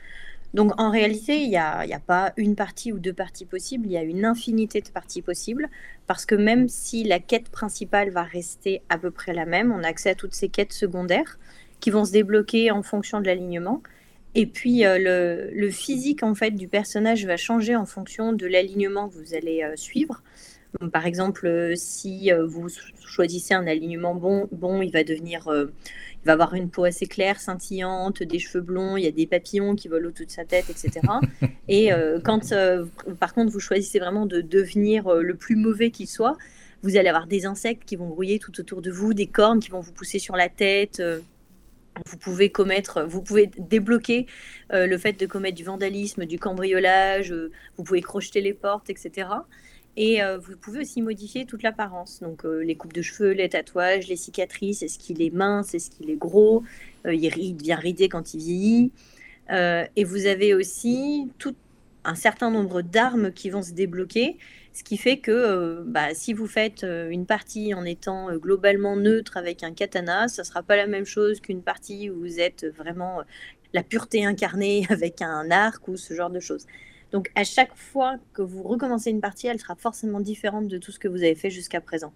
donc 0.53 0.79
en 0.79 0.91
réalité, 0.91 1.41
il 1.41 1.49
n'y 1.49 1.57
a, 1.57 1.79
a, 1.79 1.99
pas 1.99 2.33
une 2.37 2.55
partie 2.55 2.93
ou 2.93 2.99
deux 2.99 3.13
parties 3.13 3.45
possibles, 3.45 3.87
il 3.87 3.91
y 3.93 3.97
a 3.97 4.03
une 4.03 4.23
infinité 4.23 4.81
de 4.81 4.89
parties 4.89 5.23
possibles, 5.23 5.69
parce 6.05 6.25
que 6.25 6.35
même 6.35 6.69
si 6.69 7.03
la 7.03 7.19
quête 7.19 7.49
principale 7.49 8.11
va 8.11 8.23
rester 8.23 8.83
à 8.89 8.99
peu 8.99 9.09
près 9.09 9.33
la 9.33 9.45
même, 9.45 9.71
on 9.71 9.83
a 9.83 9.87
accès 9.87 10.11
à 10.11 10.15
toutes 10.15 10.35
ces 10.35 10.49
quêtes 10.49 10.73
secondaires 10.73 11.39
qui 11.79 11.89
vont 11.89 12.05
se 12.05 12.11
débloquer 12.11 12.71
en 12.71 12.83
fonction 12.83 13.19
de 13.19 13.25
l'alignement. 13.25 13.81
Et 14.35 14.45
puis 14.45 14.85
euh, 14.85 15.49
le, 15.53 15.69
physique 15.69 16.23
en 16.23 16.33
fait 16.33 16.51
du 16.51 16.67
personnage 16.67 17.25
va 17.25 17.37
changer 17.37 17.75
en 17.75 17.85
fonction 17.85 18.33
de 18.33 18.47
l'alignement 18.47 19.09
que 19.09 19.15
vous 19.15 19.33
allez 19.35 19.63
euh, 19.63 19.75
suivre. 19.75 20.23
par 20.91 21.05
exemple, 21.05 21.45
euh, 21.45 21.73
si 21.75 22.31
vous 22.31 22.67
choisissez 23.05 23.53
un 23.53 23.67
alignement 23.67 24.15
bon, 24.15 24.47
bon, 24.51 24.81
il 24.81 24.91
va 24.91 25.03
devenir 25.03 25.47
il 26.23 26.27
va 26.27 26.33
avoir 26.33 26.53
une 26.53 26.69
peau 26.69 26.85
assez 26.85 27.05
claire, 27.05 27.41
scintillante, 27.41 28.23
des 28.23 28.39
cheveux 28.39 28.63
blonds, 28.63 28.95
il 28.95 29.03
y 29.03 29.07
a 29.07 29.11
des 29.11 29.27
papillons 29.27 29.75
qui 29.75 29.89
volent 29.89 30.07
autour 30.07 30.25
de 30.25 30.31
sa 30.31 30.45
tête, 30.45 30.69
etc. 30.69 31.01
Et 31.67 31.91
euh, 31.91 32.19
quand, 32.23 32.53
euh, 32.53 32.85
par 33.19 33.33
contre, 33.33 33.51
vous 33.51 33.59
choisissez 33.59 33.99
vraiment 33.99 34.25
de 34.25 34.39
devenir 34.39 35.07
euh, 35.07 35.21
le 35.21 35.35
plus 35.35 35.57
mauvais 35.57 35.91
qu'il 35.91 36.07
soit, 36.07 36.37
vous 36.81 36.95
allez 36.95 37.09
avoir 37.09 37.27
des 37.27 37.45
insectes 37.45 37.83
qui 37.83 37.97
vont 37.97 38.07
grouiller 38.07 38.39
tout 38.39 38.57
autour 38.57 38.81
de 38.81 38.89
vous, 38.89 39.13
des 39.13 39.27
cornes 39.27 39.59
qui 39.59 39.69
vont 39.69 39.81
vous 39.81 39.91
pousser 39.91 40.17
sur 40.17 40.37
la 40.37 40.47
tête. 40.47 41.01
vous 42.05 42.17
pouvez 42.17 42.51
commettre, 42.51 43.03
vous 43.03 43.21
pouvez 43.21 43.49
débloquer 43.57 44.25
le 44.69 44.97
fait 44.97 45.13
de 45.13 45.25
commettre 45.25 45.55
du 45.55 45.63
vandalisme, 45.63 46.25
du 46.25 46.37
cambriolage, 46.37 47.33
vous 47.77 47.83
pouvez 47.85 48.01
crocheter 48.01 48.41
les 48.41 48.53
portes, 48.53 48.89
etc. 48.89 49.27
Et 49.95 50.23
euh, 50.23 50.37
vous 50.39 50.57
pouvez 50.57 50.81
aussi 50.81 51.01
modifier 51.01 51.45
toute 51.45 51.63
l'apparence. 51.63 52.19
Donc 52.21 52.45
euh, 52.45 52.63
les 52.63 52.75
coupes 52.75 52.93
de 52.93 53.01
cheveux, 53.01 53.31
les 53.31 53.49
tatouages, 53.49 54.07
les 54.07 54.15
cicatrices, 54.15 54.81
est-ce 54.81 54.97
qu'il 54.97 55.21
est 55.21 55.33
mince, 55.33 55.73
est-ce 55.75 55.91
qu'il 55.91 56.09
est 56.09 56.15
gros, 56.15 56.63
euh, 57.05 57.13
il, 57.13 57.55
devient 57.55 57.75
ridé 57.75 58.09
quand 58.09 58.33
il 58.33 58.39
vieillit. 58.39 58.91
et 59.49 60.03
vous 60.03 60.25
avez 60.25 60.53
aussi 60.53 61.29
tout 61.37 61.55
un 62.05 62.15
certain 62.15 62.49
nombre 62.51 62.81
d'armes 62.81 63.31
qui 63.31 63.49
vont 63.49 63.61
se 63.61 63.71
débloquer, 63.71 64.37
ce 64.73 64.83
qui 64.83 64.97
fait 64.97 65.17
que 65.17 65.83
bah, 65.85 66.13
si 66.13 66.33
vous 66.33 66.47
faites 66.47 66.83
une 66.83 67.25
partie 67.25 67.73
en 67.73 67.85
étant 67.85 68.35
globalement 68.35 68.95
neutre 68.95 69.37
avec 69.37 69.63
un 69.63 69.73
katana, 69.73 70.27
ça 70.27 70.41
ne 70.41 70.47
sera 70.47 70.63
pas 70.63 70.75
la 70.75 70.87
même 70.87 71.05
chose 71.05 71.39
qu'une 71.39 71.61
partie 71.61 72.09
où 72.09 72.19
vous 72.21 72.39
êtes 72.39 72.65
vraiment 72.75 73.21
la 73.73 73.83
pureté 73.83 74.25
incarnée 74.25 74.85
avec 74.89 75.21
un 75.21 75.51
arc 75.51 75.87
ou 75.87 75.97
ce 75.97 76.13
genre 76.13 76.31
de 76.31 76.39
choses. 76.39 76.65
Donc 77.13 77.31
à 77.35 77.43
chaque 77.43 77.75
fois 77.75 78.17
que 78.33 78.41
vous 78.41 78.63
recommencez 78.63 79.11
une 79.11 79.21
partie, 79.21 79.47
elle 79.47 79.59
sera 79.59 79.75
forcément 79.75 80.19
différente 80.19 80.67
de 80.67 80.79
tout 80.79 80.91
ce 80.91 80.99
que 80.99 81.07
vous 81.07 81.23
avez 81.23 81.35
fait 81.35 81.51
jusqu'à 81.51 81.79
présent. 81.79 82.11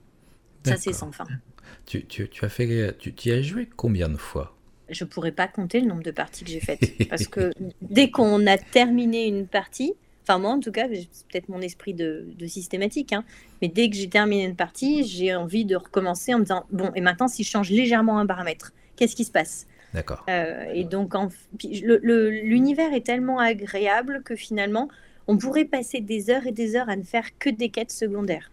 Ça, 0.66 0.76
c'est 0.76 0.92
sans 0.92 1.14
fin. 1.14 1.26
Tu, 1.86 2.06
as 2.42 2.50
fait, 2.50 2.98
tu, 2.98 3.14
tu 3.14 3.32
as 3.32 3.42
joué 3.42 3.70
combien 3.74 4.10
de 4.10 4.18
fois? 4.18 4.58
Je 4.90 5.06
pourrais 5.06 5.32
pas 5.32 5.48
compter 5.48 5.80
le 5.80 5.88
nombre 5.88 6.04
de 6.04 6.12
parties 6.12 6.44
que 6.44 6.50
j'ai 6.50 6.60
faites. 6.60 6.98
parce 7.10 7.28
que 7.28 7.52
dès 7.82 8.10
qu'on 8.10 8.48
a 8.48 8.58
terminé 8.58 9.28
une 9.28 9.48
partie, 9.48 9.94
enfin 10.24 10.40
moi 10.40 10.52
en 10.52 10.60
tout 10.60 10.72
cas, 10.72 10.88
c'est 10.90 11.28
peut-être 11.28 11.50
mon 11.50 11.62
esprit 11.62 11.94
de, 11.94 12.26
systématique, 12.48 13.14
hein, 13.14 13.24
mais 13.62 13.68
dès 13.68 13.90
que 13.90 13.96
j'ai 13.96 14.10
terminé 14.10 14.46
une 14.46 14.56
partie, 14.56 15.06
j'ai 15.06 15.36
envie 15.36 15.64
de 15.64 15.76
recommencer 15.76 16.34
en 16.34 16.40
me 16.40 16.44
disant, 16.44 16.66
bon, 16.72 16.92
et 16.96 17.02
maintenant 17.02 17.28
si 17.28 17.44
je 17.44 17.50
change 17.50 17.70
légèrement 17.70 18.18
un 18.18 18.26
paramètre, 18.26 18.74
qu'est-ce 18.96 19.16
qui 19.16 19.26
se 19.26 19.32
passe? 19.32 19.68
D'accord. 19.94 20.26
Euh, 20.30 20.66
et 20.74 20.84
donc, 20.84 21.14
l'univers 21.64 22.94
est 22.94 23.06
tellement 23.06 23.40
agréable 23.40 24.22
que 24.24 24.36
finalement, 24.36 24.90
on 25.28 25.38
pourrait 25.38 25.66
passer 25.66 26.02
des 26.02 26.30
heures 26.30 26.48
et 26.48 26.52
des 26.52 26.76
heures 26.76 26.90
à 26.90 26.96
ne 26.96 27.04
faire 27.04 27.38
que 27.38 27.50
des 27.50 27.70
quêtes 27.70 27.92
secondaires. 27.92 28.52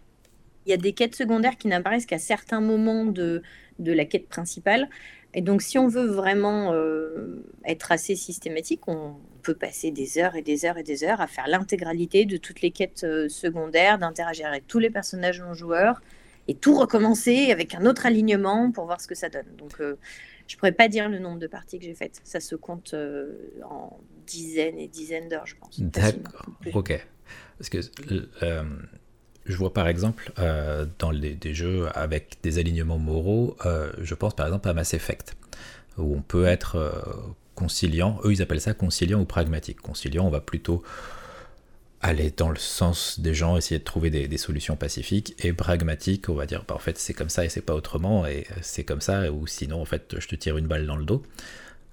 Il 0.65 0.71
y 0.71 0.73
a 0.73 0.77
des 0.77 0.93
quêtes 0.93 1.15
secondaires 1.15 1.57
qui 1.57 1.67
n'apparaissent 1.67 2.05
qu'à 2.05 2.17
certains 2.17 2.61
moments 2.61 3.05
de, 3.05 3.41
la 3.79 4.05
quête 4.05 4.27
principale. 4.27 4.89
Et 5.33 5.41
donc, 5.41 5.61
si 5.61 5.77
on 5.77 5.87
veut 5.87 6.07
vraiment 6.07 6.71
euh, 6.73 7.43
être 7.65 7.91
assez 7.91 8.15
systématique, 8.15 8.87
on 8.87 9.15
peut 9.43 9.53
passer 9.53 9.91
des 9.91 10.17
heures 10.17 10.35
et 10.35 10.41
des 10.41 10.65
heures 10.65 10.77
et 10.77 10.83
des 10.83 11.03
heures 11.03 11.21
à 11.21 11.27
faire 11.27 11.47
l'intégralité 11.47 12.25
de 12.25 12.37
toutes 12.37 12.61
les 12.61 12.71
quêtes 12.71 13.03
euh, 13.03 13.29
secondaires, 13.29 13.99
d'interagir 13.99 14.47
avec 14.47 14.65
tous 14.65 14.79
les 14.79 14.89
personnages 14.89 15.41
non 15.41 15.53
joueurs 15.53 16.01
et 16.47 16.55
tout 16.55 16.75
recommencer 16.75 17.51
avec 17.51 17.75
un 17.75 17.85
autre 17.85 18.05
alignement 18.05 18.71
pour 18.71 18.85
voir 18.85 19.01
ce 19.01 19.07
que 19.07 19.15
ça 19.15 19.29
donne. 19.29 19.47
Donc, 19.57 19.81
je 20.47 20.57
pourrais 20.57 20.71
pas 20.71 20.87
dire 20.87 21.09
le 21.09 21.19
nombre 21.19 21.39
de 21.39 21.47
parties 21.47 21.79
que 21.79 21.85
j'ai 21.85 21.95
faites. 21.95 22.21
Ça 22.23 22.39
se 22.39 22.55
compte 22.55 22.93
euh, 22.93 23.33
en 23.63 23.99
dizaines 24.27 24.77
et 24.77 24.87
dizaines 24.87 25.29
d'heures, 25.29 25.47
je 25.47 25.55
pense. 25.55 25.79
D'accord. 25.79 26.45
Ok. 26.73 27.05
Parce 27.57 27.69
que 27.69 27.79
euh, 28.43 28.63
je 29.45 29.55
vois 29.55 29.73
par 29.73 29.87
exemple 29.87 30.31
euh, 30.39 30.85
dans 30.99 31.11
les, 31.11 31.33
des 31.33 31.53
jeux 31.53 31.87
avec 31.95 32.37
des 32.43 32.59
alignements 32.59 32.99
moraux, 32.99 33.57
je 33.99 34.13
pense 34.13 34.35
par 34.35 34.45
exemple 34.47 34.67
à 34.69 34.73
Mass 34.73 34.93
Effect, 34.93 35.35
où 35.97 36.15
on 36.15 36.21
peut 36.21 36.45
être 36.45 36.93
conciliant. 37.55 38.19
Eux, 38.23 38.33
ils 38.33 38.41
appellent 38.41 38.61
ça 38.61 38.73
conciliant 38.73 39.21
ou 39.21 39.25
pragmatique. 39.25 39.81
Conciliant, 39.81 40.25
on 40.25 40.29
va 40.29 40.41
plutôt 40.41 40.83
aller 42.05 42.31
dans 42.35 42.49
le 42.49 42.57
sens 42.57 43.19
des 43.19 43.33
gens, 43.33 43.57
essayer 43.57 43.79
de 43.79 43.83
trouver 43.83 44.09
des, 44.09 44.37
solutions 44.37 44.75
pacifiques, 44.75 45.35
et 45.43 45.53
pragmatiques, 45.53 46.29
on 46.29 46.35
va 46.35 46.45
dire, 46.45 46.63
bah, 46.67 46.75
en 46.75 46.79
fait 46.79 46.97
c'est 46.97 47.13
comme 47.13 47.29
ça 47.29 47.45
et 47.45 47.49
c'est 47.49 47.61
pas 47.61 47.73
autrement, 47.73 48.25
et 48.27 48.45
c'est 48.61 48.83
comme 48.83 49.01
ça, 49.01 49.31
ou 49.31 49.47
sinon 49.47 49.81
en 49.81 49.85
fait 49.85 50.15
je 50.19 50.27
te 50.27 50.35
tire 50.35 50.57
une 50.57 50.67
balle 50.67 50.85
dans 50.85 50.97
le 50.97 51.05
dos. 51.05 51.23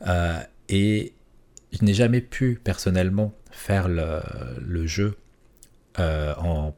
Euh, 0.07 0.39
et 0.69 1.15
je 1.73 1.85
n'ai 1.85 1.95
jamais 1.95 2.21
pu 2.21 2.61
personnellement 2.63 3.33
faire 3.51 3.89
le, 3.89 4.87
jeu 4.87 5.17
euh, 5.99 6.35
en, 6.37 6.75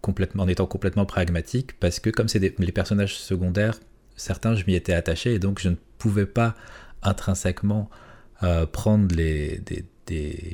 complètement, 0.00 0.42
en 0.42 0.48
étant 0.48 0.66
complètement 0.66 1.06
pragmatique 1.06 1.78
parce 1.78 2.00
que 2.00 2.10
comme 2.10 2.28
c'est 2.28 2.38
les 2.38 2.72
personnages 2.72 3.16
secondaires, 3.16 3.78
certains 4.16 4.54
je 4.54 4.64
m'y 4.66 4.74
étais 4.74 4.94
attaché 4.94 5.34
et 5.34 5.38
donc 5.38 5.60
je 5.60 5.68
ne 5.68 5.76
pouvais 5.98 6.26
pas 6.26 6.54
intrinsèquement 7.02 7.90
euh, 8.42 8.66
prendre 8.66 9.14
les, 9.14 9.58
des, 9.58 9.84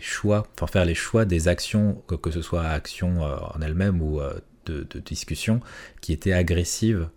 choix, 0.01 0.47
enfin 0.55 0.67
faire 0.67 0.85
les 0.85 0.95
choix 0.95 1.25
des 1.25 1.49
actions, 1.49 2.03
que, 2.07 2.31
ce 2.31 2.43
soit 2.43 2.65
actions 2.65 3.25
euh, 3.25 3.37
en 3.55 3.61
elles-mêmes 3.61 4.01
ou 4.01 4.21
de, 4.67 4.87
de, 4.89 4.99
discussions, 5.01 5.61
qui 6.01 6.13
étaient 6.13 6.33
agressives 6.33 7.09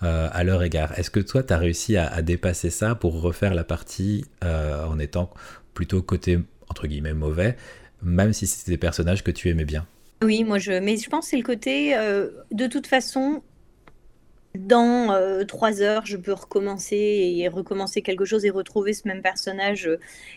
à 0.00 0.44
leur 0.44 0.62
égard. 0.62 0.98
Est-ce 0.98 1.10
que 1.10 1.20
toi, 1.20 1.42
tu 1.42 1.54
as 1.54 1.58
réussi 1.58 1.96
à, 1.96 2.20
dépasser 2.20 2.68
ça 2.68 2.94
pour 2.94 3.20
refaire 3.20 3.54
la 3.54 3.64
partie 3.64 4.26
en 4.42 4.98
étant 4.98 5.32
plutôt 5.72 6.02
côté 6.02 6.38
entre 6.68 6.86
guillemets 6.86 7.14
mauvais, 7.14 7.56
même 8.02 8.32
si 8.32 8.46
c'était 8.46 8.72
des 8.72 8.78
personnages 8.78 9.24
que 9.24 9.30
tu 9.30 9.48
aimais 9.48 9.64
bien? 9.64 9.86
Oui, 10.22 10.44
moi 10.44 10.58
je, 10.58 10.72
mais 10.72 10.96
je 10.96 11.08
pense 11.08 11.26
que 11.26 11.30
c'est 11.30 11.36
le 11.36 11.42
côté, 11.42 11.96
euh, 11.96 12.28
de 12.50 12.66
toute 12.66 12.86
façon, 12.86 13.42
dans 14.56 15.12
euh, 15.12 15.44
trois 15.44 15.80
heures, 15.82 16.06
je 16.06 16.16
peux 16.16 16.32
recommencer 16.32 16.96
et 16.96 17.48
recommencer 17.48 18.02
quelque 18.02 18.24
chose 18.24 18.44
et 18.44 18.50
retrouver 18.50 18.92
ce 18.92 19.06
même 19.08 19.22
personnage. 19.22 19.90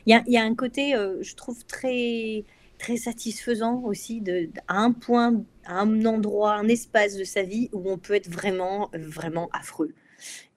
Il 0.05 0.11
y 0.11 0.15
a, 0.15 0.23
y 0.27 0.37
a, 0.37 0.43
un 0.43 0.55
côté, 0.55 0.95
euh, 0.95 1.21
je 1.21 1.35
trouve, 1.35 1.65
très, 1.65 2.43
très 2.77 2.97
satisfaisant 2.97 3.81
aussi, 3.83 4.21
de, 4.21 4.49
à 4.67 4.77
un 4.79 4.91
point, 4.91 5.43
à 5.65 5.79
un 5.79 6.05
endroit, 6.05 6.53
un 6.53 6.67
espace 6.67 7.15
de 7.15 7.23
sa 7.23 7.43
vie 7.43 7.69
où 7.73 7.89
on 7.89 7.97
peut 7.97 8.15
être 8.15 8.29
vraiment, 8.29 8.89
vraiment 8.93 9.49
affreux 9.53 9.93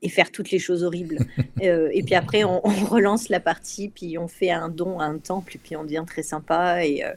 et 0.02 0.08
faire 0.08 0.30
toutes 0.30 0.50
les 0.50 0.58
choses 0.58 0.82
horribles. 0.82 1.18
Euh, 1.62 1.90
et 1.92 2.02
puis 2.02 2.16
après, 2.16 2.42
on, 2.42 2.60
relance 2.60 3.28
la 3.28 3.38
partie, 3.38 3.88
puis 3.88 4.18
on 4.18 4.26
fait 4.26 4.50
un 4.50 4.68
don 4.68 4.98
à 4.98 5.04
un 5.04 5.18
temple, 5.18 5.54
et 5.54 5.60
puis 5.62 5.76
on 5.76 5.84
devient 5.84 6.02
très 6.04 6.24
sympa. 6.24 6.84
Et 6.84 7.04
euh, 7.04 7.12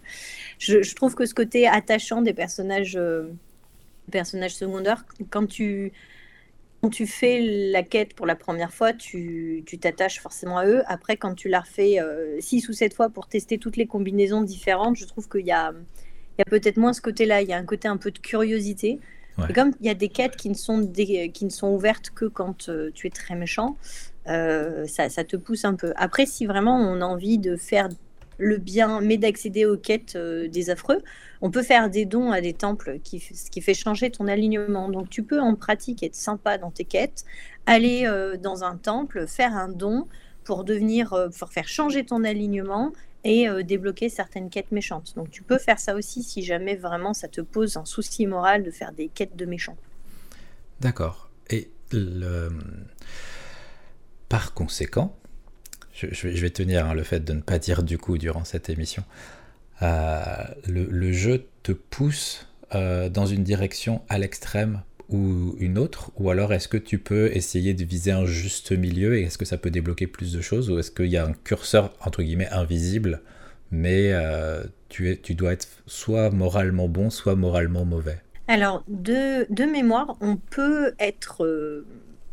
je, 0.59 0.93
trouve 0.93 1.15
que 1.15 1.25
ce 1.25 1.33
côté 1.33 1.67
attachant 1.67 2.21
des 2.21 2.33
personnages, 2.33 2.95
euh, 2.95 3.31
personnages 4.11 4.53
secondaires, 4.53 5.03
quand 5.31 5.47
tu, 5.47 5.93
quand 6.85 6.91
tu 6.91 7.07
fais 7.07 7.39
la 7.41 7.81
quête 7.81 8.13
pour 8.13 8.27
la 8.27 8.35
première 8.35 8.71
fois, 8.71 8.93
tu 8.93 9.63
t'attaches 9.81 10.19
forcément 10.19 10.59
à 10.59 10.67
eux. 10.67 10.83
Après, 10.85 11.17
quand 11.17 11.33
tu 11.33 11.49
la 11.49 11.61
refais 11.61 11.97
six 12.39 12.69
ou 12.69 12.73
sept 12.73 12.93
fois 12.93 13.09
pour 13.09 13.27
tester 13.27 13.57
toutes 13.57 13.75
les 13.75 13.87
combinaisons 13.87 14.43
différentes, 14.43 14.95
je 14.95 15.05
trouve 15.05 15.27
qu'il 15.27 15.47
y 15.47 15.51
a, 15.51 15.71
il 15.71 16.39
y 16.39 16.41
a 16.43 16.45
peut-être 16.45 16.77
moins 16.77 16.93
ce 16.93 17.01
côté-là. 17.01 17.41
Il 17.41 17.49
y 17.49 17.53
a 17.53 17.57
un 17.57 17.65
côté 17.65 17.87
un 17.87 17.97
peu 17.97 18.11
de 18.11 18.19
curiosité. 18.19 18.99
Et 19.49 19.53
comme 19.53 19.71
il 19.79 19.87
y 19.87 19.89
a 19.89 19.95
des 19.95 20.09
quêtes 20.09 20.35
qui 20.35 20.47
ne 20.47 20.53
sont, 20.53 20.77
des, 20.77 21.31
qui 21.31 21.45
ne 21.45 21.49
sont 21.49 21.69
ouvertes 21.69 22.11
que 22.11 22.25
quand 22.25 22.69
euh, 22.69 22.91
tu 22.93 23.07
es 23.07 23.09
très 23.09 23.33
méchant, 23.33 23.77
euh, 24.27 24.85
ça, 24.85 25.09
ça, 25.09 25.23
te 25.23 25.37
pousse 25.37 25.65
un 25.65 25.73
peu. 25.73 25.91
Après, 25.95 26.27
si 26.27 26.45
vraiment 26.45 26.77
on 26.77 27.01
a 27.01 27.05
envie 27.05 27.39
de 27.39 27.55
faire 27.55 27.89
le 28.37 28.57
bien, 28.57 29.01
mais 29.01 29.17
d'accéder 29.17 29.65
aux 29.65 29.77
quêtes 29.77 30.15
euh, 30.15 30.47
des 30.47 30.69
affreux, 30.69 31.01
on 31.41 31.51
peut 31.51 31.63
faire 31.63 31.89
des 31.89 32.05
dons 32.05 32.31
à 32.31 32.41
des 32.41 32.53
temples, 32.53 32.99
qui, 33.03 33.19
ce 33.19 33.49
qui 33.49 33.61
fait 33.61 33.73
changer 33.73 34.09
ton 34.09 34.27
alignement. 34.27 34.89
Donc 34.89 35.09
tu 35.09 35.23
peux 35.23 35.39
en 35.39 35.55
pratique 35.55 36.03
être 36.03 36.15
sympa 36.15 36.57
dans 36.57 36.71
tes 36.71 36.85
quêtes, 36.85 37.25
aller 37.65 38.09
dans 38.41 38.63
un 38.63 38.77
temple, 38.77 39.27
faire 39.27 39.55
un 39.55 39.67
don 39.67 40.07
pour 40.43 40.63
devenir, 40.63 41.29
pour 41.37 41.49
faire 41.49 41.67
changer 41.67 42.05
ton 42.05 42.23
alignement 42.23 42.93
et 43.25 43.49
euh, 43.49 43.63
débloquer 43.63 44.07
certaines 44.07 44.49
quêtes 44.49 44.71
méchantes. 44.71 45.13
Donc 45.15 45.29
tu 45.31 45.41
peux 45.41 45.57
faire 45.57 45.79
ça 45.79 45.95
aussi 45.95 46.23
si 46.23 46.43
jamais 46.43 46.75
vraiment 46.75 47.13
ça 47.13 47.27
te 47.27 47.41
pose 47.41 47.75
un 47.75 47.83
souci 47.83 48.27
moral 48.27 48.63
de 48.63 48.71
faire 48.71 48.93
des 48.93 49.09
quêtes 49.09 49.35
de 49.35 49.45
méchants. 49.45 49.75
D'accord. 50.79 51.29
Et 51.49 51.71
le... 51.91 52.49
par 54.29 54.53
conséquent, 54.53 55.17
je, 55.95 56.27
vais 56.27 56.49
tenir 56.49 56.85
hein, 56.85 56.93
le 56.93 57.03
fait 57.03 57.21
de 57.21 57.33
ne 57.33 57.41
pas 57.41 57.59
dire 57.59 57.83
du 57.83 57.97
coup 57.97 58.17
durant 58.17 58.43
cette 58.43 58.69
émission, 58.69 59.03
euh, 59.81 60.23
le, 60.67 61.11
jeu 61.11 61.45
te 61.63 61.71
pousse 61.71 62.47
euh, 62.73 63.09
dans 63.09 63.25
une 63.25 63.43
direction 63.43 64.01
à 64.09 64.17
l'extrême 64.17 64.81
ou 65.09 65.55
une 65.59 65.77
autre 65.77 66.11
Ou 66.17 66.29
alors 66.29 66.53
est-ce 66.53 66.67
que 66.67 66.77
tu 66.77 66.97
peux 66.97 67.27
essayer 67.35 67.73
de 67.73 67.83
viser 67.83 68.11
un 68.11 68.25
juste 68.25 68.71
milieu 68.71 69.17
et 69.17 69.23
est-ce 69.23 69.37
que 69.37 69.45
ça 69.45 69.57
peut 69.57 69.69
débloquer 69.69 70.07
plus 70.07 70.33
de 70.33 70.41
choses 70.41 70.69
Ou 70.69 70.79
est-ce 70.79 70.91
qu'il 70.91 71.07
y 71.07 71.17
a 71.17 71.25
un 71.25 71.33
curseur, 71.33 71.93
entre 72.01 72.23
guillemets, 72.23 72.49
invisible, 72.49 73.21
mais 73.71 74.11
euh, 74.13 74.63
tu, 74.89 75.11
es, 75.11 75.17
tu 75.17 75.35
dois 75.35 75.53
être 75.53 75.67
soit 75.85 76.31
moralement 76.31 76.87
bon, 76.87 77.09
soit 77.09 77.35
moralement 77.35 77.85
mauvais? 77.85 78.19
Alors, 78.47 78.83
de, 78.87 79.51
de 79.53 79.63
mémoire, 79.63 80.17
on 80.21 80.37
peut 80.37 80.93
être... 80.99 81.83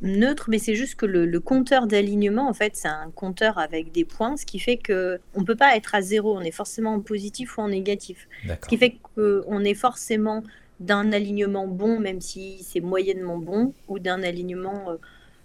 Neutre, 0.03 0.47
mais 0.49 0.59
c'est 0.59 0.75
juste 0.75 0.97
que 0.97 1.07
le, 1.07 1.41
compteur 1.41 1.87
d'alignement, 1.87 2.49
en 2.49 2.53
fait, 2.53 2.75
c'est 2.75 2.89
un 2.89 3.11
compteur 3.15 3.59
avec 3.59 3.93
des 3.93 4.05
points, 4.05 4.37
ce 4.37 4.45
qui 4.45 4.59
fait 4.59 4.77
que 4.77 5.21
on 5.35 5.45
peut 5.45 5.55
pas 5.55 5.77
être 5.77 5.95
à 5.95 6.03
zéro, 6.03 6.37
on 6.37 6.41
est 6.41 6.51
forcément 6.51 6.95
en 6.95 7.01
positif 7.01 7.57
ou 7.57 7.63
en 7.63 7.69
négatif. 7.69 8.29
Ce 8.47 8.69
qui 8.69 8.77
fait 8.77 8.97
qu'on 9.15 9.65
est 9.65 9.75
forcément 9.75 10.43
d'un 10.81 11.13
alignement 11.13 11.69
bon, 11.69 12.01
même 12.01 12.21
si 12.21 12.65
c'est 12.65 12.81
moyennement 12.81 13.39
bon, 13.39 13.73
ou 13.87 14.01
d'un 14.01 14.25
alignement 14.25 14.91
euh, 14.91 14.97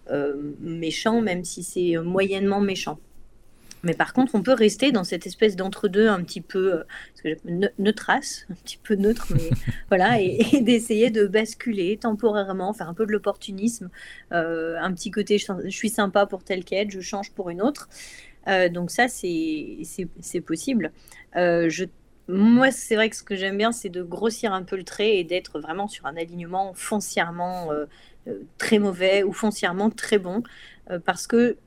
euh, 0.10 0.54
méchant, 0.60 1.22
même 1.22 1.44
si 1.44 1.62
c'est 1.62 1.96
moyennement 1.98 2.60
méchant. 2.60 2.98
Mais 3.88 3.94
par 3.94 4.14
contre, 4.14 4.36
on 4.36 4.44
peut 4.44 4.54
rester 4.54 4.92
dans 4.92 5.04
cette 5.04 5.26
espèce 5.26 5.56
d'entre-deux 5.56 6.08
un 6.08 6.22
petit 6.22 6.42
peu 6.42 6.84
euh, 7.26 7.36
un 7.50 8.56
petit 8.64 8.78
peu 8.78 8.96
neutre, 8.96 9.28
mais 9.34 9.50
voilà, 9.90 10.22
et, 10.22 10.62
d'essayer 10.62 11.10
de 11.10 11.26
basculer 11.26 11.98
temporairement, 11.98 12.74
faire 12.74 12.90
un 12.90 12.94
peu 12.94 13.06
de 13.06 13.12
l'opportunisme, 13.12 13.90
un 14.32 14.94
petit 14.94 15.10
côté 15.10 15.38
je, 15.38 15.70
suis 15.70 15.90
sympa 15.90 16.26
pour 16.26 16.44
telle 16.44 16.64
quête, 16.64 16.92
je 16.92 17.00
change 17.00 17.32
pour 17.32 17.50
une 17.50 17.62
autre. 17.62 17.90
donc 18.72 18.92
ça, 18.92 19.08
c'est 19.08 20.42
possible. 20.46 20.92
je 21.36 21.86
moi, 22.28 22.72
c'est 22.72 22.96
vrai 22.96 23.10
que 23.10 23.16
ce 23.16 23.24
que 23.24 23.36
j'aime 23.36 23.58
bien, 23.58 23.72
c'est 23.72 23.90
de 23.90 24.04
grossir 24.04 24.52
un 24.54 24.64
peu 24.64 24.76
le 24.76 24.84
trait 24.84 25.18
et 25.18 25.24
d'être 25.24 25.60
vraiment 25.60 25.88
sur 25.88 26.06
un 26.06 26.18
alignement 26.18 26.74
foncièrement 26.74 27.72
euh, 27.72 27.86
euh, 28.28 28.40
très 28.58 28.80
mauvais 28.80 29.24
ou 29.24 29.32
foncièrement 29.32 29.90
très 29.90 30.18
bon. 30.18 30.44
Euh, 30.92 31.00
parce 31.00 31.26
que, 31.26 31.58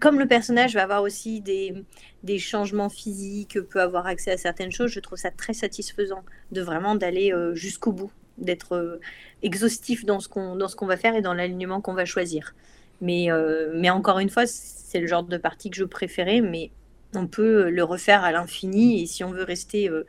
comme 0.00 0.18
le 0.18 0.26
personnage 0.26 0.74
va 0.74 0.82
avoir 0.82 1.02
aussi 1.02 1.40
des, 1.40 1.74
des, 2.22 2.38
changements 2.38 2.88
physiques, 2.88 3.60
peut 3.60 3.80
avoir 3.80 4.06
accès 4.06 4.30
à 4.30 4.36
certaines 4.36 4.72
choses, 4.72 4.90
je 4.90 5.00
trouve 5.00 5.18
ça 5.18 5.30
très 5.30 5.52
satisfaisant 5.52 6.24
de 6.52 6.60
vraiment 6.62 6.94
d'aller 6.94 7.34
jusqu'au 7.52 7.92
bout, 7.92 8.10
d'être 8.38 8.98
exhaustif 9.42 10.04
dans 10.06 10.20
ce 10.20 10.28
qu'on 10.28 10.86
va 10.86 10.96
faire 10.96 11.14
et 11.14 11.22
dans 11.22 11.34
l'alignement 11.34 11.80
qu'on 11.80 11.94
va 11.94 12.06
choisir. 12.06 12.54
Mais, 13.02 13.28
mais 13.74 13.90
encore 13.90 14.20
une 14.20 14.30
fois, 14.30 14.46
c'est 14.46 15.00
le 15.00 15.06
genre 15.06 15.22
de 15.22 15.36
partie 15.36 15.68
que 15.68 15.76
je 15.76 15.84
préférais, 15.84 16.40
mais 16.40 16.70
on 17.14 17.26
peut 17.26 17.70
le 17.70 17.84
refaire 17.84 18.24
à 18.24 18.32
l'infini 18.32 19.02
et 19.02 19.06
si 19.06 19.24
on 19.24 19.30
veut 19.30 19.44
rester 19.44 19.88
euh, 19.88 20.06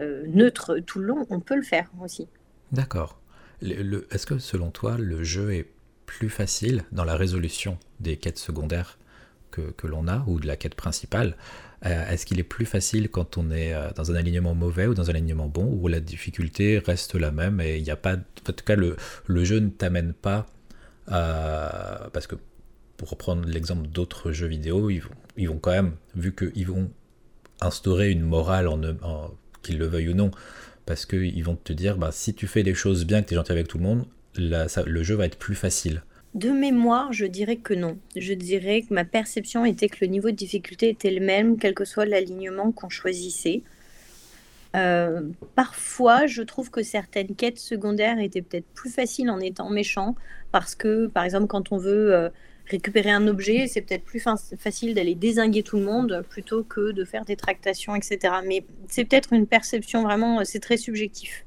euh, 0.00 0.24
neutre 0.26 0.78
tout 0.78 0.98
le 0.98 1.06
long, 1.06 1.26
on 1.30 1.40
peut 1.40 1.56
le 1.56 1.62
faire 1.62 1.90
aussi. 2.02 2.28
D'accord. 2.72 3.20
Est-ce 3.62 4.26
que 4.26 4.38
selon 4.38 4.70
toi, 4.70 4.96
le 4.98 5.22
jeu 5.22 5.54
est 5.54 5.66
plus 6.18 6.30
facile 6.30 6.84
dans 6.92 7.04
la 7.04 7.16
résolution 7.16 7.78
des 8.00 8.16
quêtes 8.16 8.38
secondaires 8.38 8.98
que, 9.50 9.86
l'on 9.86 10.08
a 10.08 10.24
ou 10.26 10.40
de 10.40 10.48
la 10.48 10.56
quête 10.56 10.74
principale 10.74 11.36
euh, 11.86 12.10
Est-ce 12.10 12.26
qu'il 12.26 12.40
est 12.40 12.42
plus 12.44 12.66
facile 12.66 13.08
quand 13.08 13.38
on 13.38 13.52
est 13.52 13.72
dans 13.94 14.10
un 14.10 14.16
alignement 14.16 14.52
mauvais 14.52 14.88
ou 14.88 14.94
dans 14.94 15.10
un 15.10 15.14
alignement 15.14 15.46
bon 15.46 15.66
ou 15.80 15.86
la 15.86 16.00
difficulté 16.00 16.80
reste 16.84 17.14
la 17.14 17.30
même 17.30 17.60
et 17.60 17.76
il 17.76 17.84
n'y 17.84 17.90
a 17.90 17.96
pas. 17.96 18.14
En 18.14 18.52
tout 18.52 18.64
cas, 18.64 18.74
le, 18.74 18.96
le 19.26 19.44
jeu 19.44 19.60
ne 19.60 19.68
t'amène 19.68 20.12
pas 20.12 20.46
à. 21.06 22.10
Parce 22.12 22.26
que 22.26 22.34
pour 22.96 23.10
reprendre 23.10 23.46
l'exemple 23.46 23.86
d'autres 23.88 24.32
jeux 24.32 24.46
vidéo, 24.46 24.90
ils 24.90 25.00
vont, 25.00 25.10
ils 25.36 25.48
vont 25.48 25.58
quand 25.58 25.72
même, 25.72 25.92
vu 26.14 26.34
qu'ils 26.34 26.66
vont 26.66 26.90
instaurer 27.60 28.10
une 28.10 28.22
morale, 28.22 28.68
en, 28.68 28.80
qu'ils 29.62 29.78
le 29.78 29.86
veuillent 29.86 30.10
ou 30.10 30.14
non, 30.14 30.30
parce 30.86 31.06
qu'ils 31.06 31.44
vont 31.44 31.56
te 31.56 31.72
dire, 31.72 31.96
bah, 31.96 32.10
si 32.12 32.34
tu 32.34 32.46
fais 32.46 32.62
les 32.62 32.74
choses 32.74 33.04
bien, 33.04 33.22
que 33.22 33.28
tu 33.28 33.34
es 33.34 33.36
gentil 33.36 33.52
avec 33.52 33.68
tout 33.68 33.78
le 33.78 33.84
monde, 33.84 34.04
le 34.36 35.02
jeu 35.02 35.14
va 35.14 35.26
être 35.26 35.38
plus 35.38 35.54
facile. 35.54 36.02
De 36.34 36.50
mémoire, 36.50 37.12
je 37.12 37.26
dirais 37.26 37.56
que 37.56 37.74
non. 37.74 37.96
Je 38.16 38.34
dirais 38.34 38.82
que 38.82 38.92
ma 38.92 39.04
perception 39.04 39.64
était 39.64 39.88
que 39.88 39.98
le 40.00 40.08
niveau 40.08 40.32
de 40.32 40.36
difficulté 40.36 40.88
était 40.88 41.12
le 41.12 41.24
même, 41.24 41.58
quel 41.58 41.74
que 41.74 41.84
soit 41.84 42.06
l'alignement 42.06 42.72
qu'on 42.72 42.88
choisissait. 42.88 43.62
Euh, 44.74 45.20
parfois, 45.54 46.26
je 46.26 46.42
trouve 46.42 46.70
que 46.70 46.82
certaines 46.82 47.36
quêtes 47.36 47.60
secondaires 47.60 48.18
étaient 48.18 48.42
peut-être 48.42 48.66
plus 48.74 48.90
faciles 48.90 49.30
en 49.30 49.38
étant 49.38 49.70
méchant, 49.70 50.16
parce 50.50 50.74
que, 50.74 51.06
par 51.06 51.22
exemple, 51.22 51.46
quand 51.46 51.70
on 51.70 51.76
veut 51.76 52.12
euh, 52.12 52.28
récupérer 52.66 53.12
un 53.12 53.28
objet, 53.28 53.68
c'est 53.68 53.82
peut-être 53.82 54.04
plus 54.04 54.24
facile 54.58 54.94
d'aller 54.94 55.14
désinguer 55.14 55.62
tout 55.62 55.76
le 55.76 55.84
monde 55.84 56.24
plutôt 56.28 56.64
que 56.64 56.90
de 56.90 57.04
faire 57.04 57.24
des 57.24 57.36
tractations, 57.36 57.94
etc. 57.94 58.34
Mais 58.44 58.64
c'est 58.88 59.04
peut-être 59.04 59.32
une 59.32 59.46
perception 59.46 60.02
vraiment, 60.02 60.44
c'est 60.44 60.58
très 60.58 60.78
subjectif. 60.78 61.43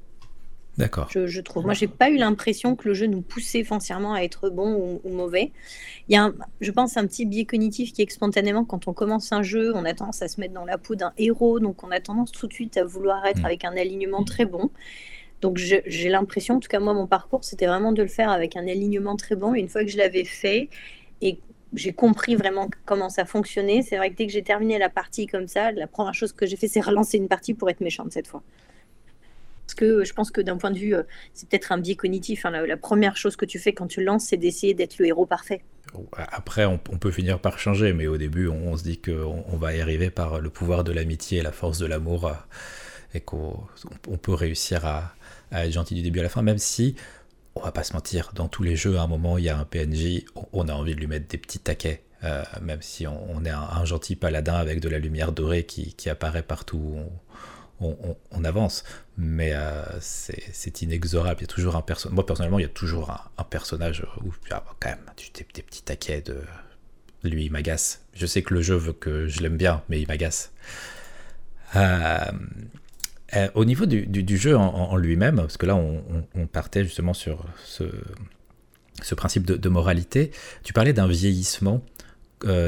D'accord. 0.78 1.10
Je, 1.10 1.42
trouve. 1.42 1.66
Moi, 1.66 1.74
j'ai 1.74 1.88
pas 1.88 2.10
eu 2.12 2.18
l'impression 2.18 2.76
que 2.76 2.88
le 2.88 2.94
jeu 2.94 3.08
nous 3.08 3.22
poussait 3.22 3.64
foncièrement 3.64 4.14
à 4.14 4.22
être 4.22 4.50
bon 4.50 5.00
ou, 5.04 5.10
mauvais. 5.10 5.52
Il 6.08 6.14
y 6.14 6.18
a, 6.18 6.32
je 6.62 6.72
pense, 6.72 6.98
un 6.98 7.08
petit 7.08 7.26
biais 7.26 7.46
cognitif 7.46 7.94
qui 7.94 8.04
est 8.04 8.12
spontanément, 8.12 8.64
quand 8.64 8.88
on 8.88 8.94
commence 8.94 9.32
un 9.32 9.42
jeu, 9.42 9.74
on 9.76 9.86
a 9.86 9.94
tendance 9.96 10.22
à 10.22 10.28
se 10.28 10.40
mettre 10.40 10.54
dans 10.54 10.66
la 10.66 10.78
peau 10.78 10.94
d'un 10.94 11.14
héros, 11.18 11.60
donc 11.60 11.84
on 11.84 11.90
a 11.90 12.00
tendance 12.00 12.32
tout 12.32 12.46
de 12.46 12.54
suite 12.54 12.78
à 12.78 12.86
vouloir 12.86 13.26
être 13.26 13.42
mm. 13.42 13.46
avec 13.46 13.66
un 13.66 13.76
alignement 13.76 14.24
très 14.24 14.46
bon. 14.46 14.70
Donc 15.42 15.58
j'ai 15.58 16.10
l'impression, 16.10 16.56
en 16.56 16.60
tout 16.60 16.70
cas 16.70 16.80
moi, 16.80 16.94
mon 16.94 17.08
parcours, 17.08 17.44
c'était 17.44 17.66
vraiment 17.66 17.92
de 17.92 18.04
le 18.04 18.08
faire 18.08 18.30
avec 18.30 18.56
un 18.56 18.68
alignement 18.68 19.16
très 19.16 19.36
bon. 19.36 19.56
une 19.56 19.70
fois 19.70 19.84
que 19.84 19.90
je 19.90 19.98
l'avais 19.98 20.26
fait, 20.26 20.70
et 21.22 21.40
j'ai 21.74 21.94
compris 21.94 22.36
vraiment 22.36 22.70
comment 22.86 23.10
ça 23.10 23.26
fonctionnait. 23.26 23.82
C'est 23.82 23.98
vrai 23.98 24.12
que 24.12 24.16
dès 24.16 24.28
que 24.28 24.32
j'ai 24.32 24.44
terminé 24.44 24.78
la 24.78 24.90
partie 24.90 25.26
comme 25.26 25.48
ça, 25.48 25.72
la 25.72 25.88
première 25.88 26.14
chose 26.14 26.34
que 26.34 26.46
j'ai 26.46 26.56
fait, 26.56 26.68
c'est 26.68 26.82
relancer 26.82 27.18
une 27.18 27.28
partie 27.28 27.54
pour 27.54 27.70
être 27.70 27.82
méchante 27.82 28.12
cette 28.12 28.28
fois. 28.28 28.44
Que 29.78 30.04
je 30.04 30.14
pense 30.14 30.32
que 30.32 30.42
d'un 30.42 30.58
point 30.58 30.72
de 30.72 30.78
vue, 30.78 30.96
euh, 30.96 31.04
c'est 31.34 31.48
peut-être 31.48 31.72
un 31.72 31.78
biais 31.78 31.96
cognitif. 31.96 32.46
Hein. 32.46 32.52
la, 32.52 32.78
première 32.78 33.16
chose 33.16 33.36
que 33.36 33.46
tu 33.46 33.60
fais 33.60 33.74
quand 33.74 33.88
tu 33.88 34.04
lances, 34.04 34.26
c'est 34.26 34.38
d'essayer 34.38 34.74
d'être 34.74 34.98
le 34.98 35.06
héros 35.06 35.26
parfait. 35.26 35.62
Après, 36.18 36.66
on, 36.66 36.78
peut 36.78 37.12
finir 37.12 37.40
par 37.40 37.60
changer, 37.60 37.94
mais 37.94 38.08
au 38.08 38.18
début, 38.18 38.48
on, 38.48 38.76
se 38.76 38.84
dit 38.84 39.00
qu'on 39.00 39.46
on 39.48 39.58
va 39.58 39.76
y 39.76 39.82
arriver 39.82 40.10
par 40.10 40.42
le 40.42 40.50
pouvoir 40.50 40.84
de 40.84 40.92
l'amitié 40.92 41.40
et 41.40 41.42
la 41.42 41.52
force 41.52 41.78
de 41.78 41.86
l'amour, 41.86 42.28
euh, 42.28 42.34
et 43.14 43.22
qu'on 43.22 43.68
peut 44.22 44.34
réussir 44.34 44.86
à, 44.86 45.14
être 45.52 45.72
gentil 45.72 45.96
du 45.96 46.02
début 46.02 46.20
à 46.20 46.24
la 46.24 46.30
fin, 46.30 46.42
même 46.42 46.58
si, 46.58 46.96
on 47.56 47.62
va 47.62 47.72
pas 47.72 47.84
se 47.84 47.94
mentir, 47.94 48.32
dans 48.36 48.48
tous 48.48 48.64
les 48.64 48.76
jeux, 48.76 48.98
à 48.98 49.04
un 49.04 49.08
moment, 49.08 49.38
il 49.38 49.46
y 49.46 49.50
a 49.50 49.58
un 49.58 49.64
PNJ, 49.64 50.26
on 50.54 50.68
a 50.68 50.74
envie 50.74 50.94
de 50.94 51.00
lui 51.00 51.08
mettre 51.08 51.28
des 51.28 51.38
petits 51.38 51.60
taquets. 51.60 52.04
Euh, 52.24 52.44
même 52.64 52.82
si 52.82 53.06
on, 53.06 53.46
est 53.46 53.52
un, 53.52 53.86
gentil 53.86 54.16
paladin 54.16 54.56
avec 54.56 54.80
de 54.80 54.90
la 54.90 54.98
lumière 54.98 55.32
dorée 55.32 55.66
qui, 55.66 56.10
apparaît 56.10 56.42
partout 56.42 56.96
avance, 58.44 58.84
mais 59.18 59.52
euh, 59.54 59.84
c'est 60.00 60.82
inexorable. 60.82 61.38
Il 61.40 61.44
y 61.44 61.46
a 61.46 61.48
toujours 61.48 61.76
un 61.76 61.82
personnage. 61.82 62.16
Moi, 62.16 62.26
personnellement, 62.26 62.60
il 62.60 62.64
y 62.64 62.66
a 62.66 62.70
toujours 62.70 63.12
un, 63.38 63.44
personnage 63.44 64.06
où, 64.24 64.32
ah, 64.52 64.64
quand 64.80 64.90
même, 64.90 65.00
des, 65.18 65.46
des 65.54 65.62
petits 65.62 65.84
taquets 65.84 66.22
de. 66.22 66.38
Lui, 67.24 67.46
il 67.46 67.52
m'agace. 67.52 68.06
Je 68.14 68.26
sais 68.26 68.42
que 68.42 68.54
le 68.54 68.62
jeu 68.62 68.76
veut 68.76 68.94
que 68.94 69.28
je 69.28 69.42
l'aime 69.42 69.58
bien, 69.58 69.84
mais 69.90 70.00
il 70.00 70.08
m'agace. 70.08 70.52
Euh, 71.76 72.20
euh, 73.36 73.50
au 73.56 73.66
niveau 73.66 73.86
du, 73.86 74.38
jeu 74.38 74.56
en, 74.56 74.96
lui-même, 74.96 75.36
parce 75.38 75.58
que 75.58 75.66
là, 75.66 75.76
on, 75.76 76.48
partait 76.48 76.84
justement 76.84 77.14
sur 77.14 77.46
ce 77.66 77.86
principe 79.16 79.46
de, 79.46 79.70
moralité, 79.70 80.32
tu 80.64 80.74
parlais 80.74 80.94
d'un 80.94 81.08
vieillissement 81.08 81.84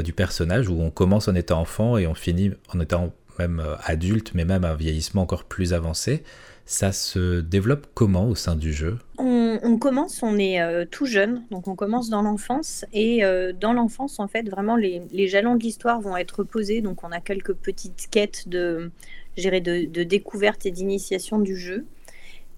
du 0.03 0.13
personnage 0.13 0.67
où 0.67 0.81
on 0.81 0.89
commence 0.89 1.27
en 1.27 1.35
étant 1.35 1.61
enfant 1.61 1.97
et 1.97 2.07
on 2.07 2.15
finit 2.15 2.51
en 2.73 2.79
étant 2.79 3.13
même 3.39 3.59
euh, 3.59 3.75
adulte, 3.83 4.33
mais 4.35 4.45
même 4.45 4.65
un 4.65 4.75
vieillissement 4.75 5.23
encore 5.23 5.45
plus 5.45 5.73
avancé. 5.73 6.23
Ça 6.65 6.91
se 6.91 7.41
développe 7.41 7.87
comment 7.95 8.27
au 8.27 8.35
sein 8.35 8.55
du 8.55 8.71
jeu? 8.71 8.99
On, 9.17 9.77
commence, 9.79 10.21
on 10.21 10.37
est 10.37 10.61
euh, 10.61 10.85
tout 10.85 11.07
jeune, 11.07 11.43
donc 11.49 11.67
on 11.67 11.75
commence 11.75 12.09
dans 12.09 12.21
l'enfance. 12.21 12.85
Et 12.93 13.23
euh, 13.23 13.53
dans 13.53 13.73
l'enfance, 13.73 14.19
en 14.19 14.27
fait, 14.27 14.47
vraiment, 14.47 14.75
les, 14.75 15.27
jalons 15.27 15.55
de 15.55 15.63
l'histoire 15.63 15.99
vont 15.99 16.15
être 16.15 16.43
posés. 16.43 16.81
Donc 16.81 17.03
on 17.03 17.11
a 17.11 17.21
quelques 17.21 17.53
petites 17.53 18.09
quêtes 18.11 18.47
de, 18.47 18.91
de, 19.37 19.85
de 19.87 20.03
découverte 20.03 20.67
et 20.67 20.71
d'initiation 20.71 21.39
du 21.39 21.55
jeu. 21.57 21.85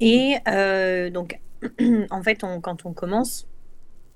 Et 0.01 0.35
donc, 1.13 1.39
en 2.09 2.23
fait, 2.23 2.41
quand 2.61 2.85
on 2.85 2.91
commence, 2.91 3.47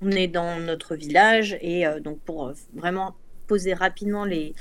on 0.01 0.11
est 0.11 0.27
dans 0.27 0.59
notre 0.59 0.95
village. 0.95 1.57
Et 1.61 1.85
donc, 2.03 2.19
pour 2.19 2.51
vraiment 2.73 3.15
poser 3.47 3.73
rapidement 3.73 4.25
les, 4.25 4.55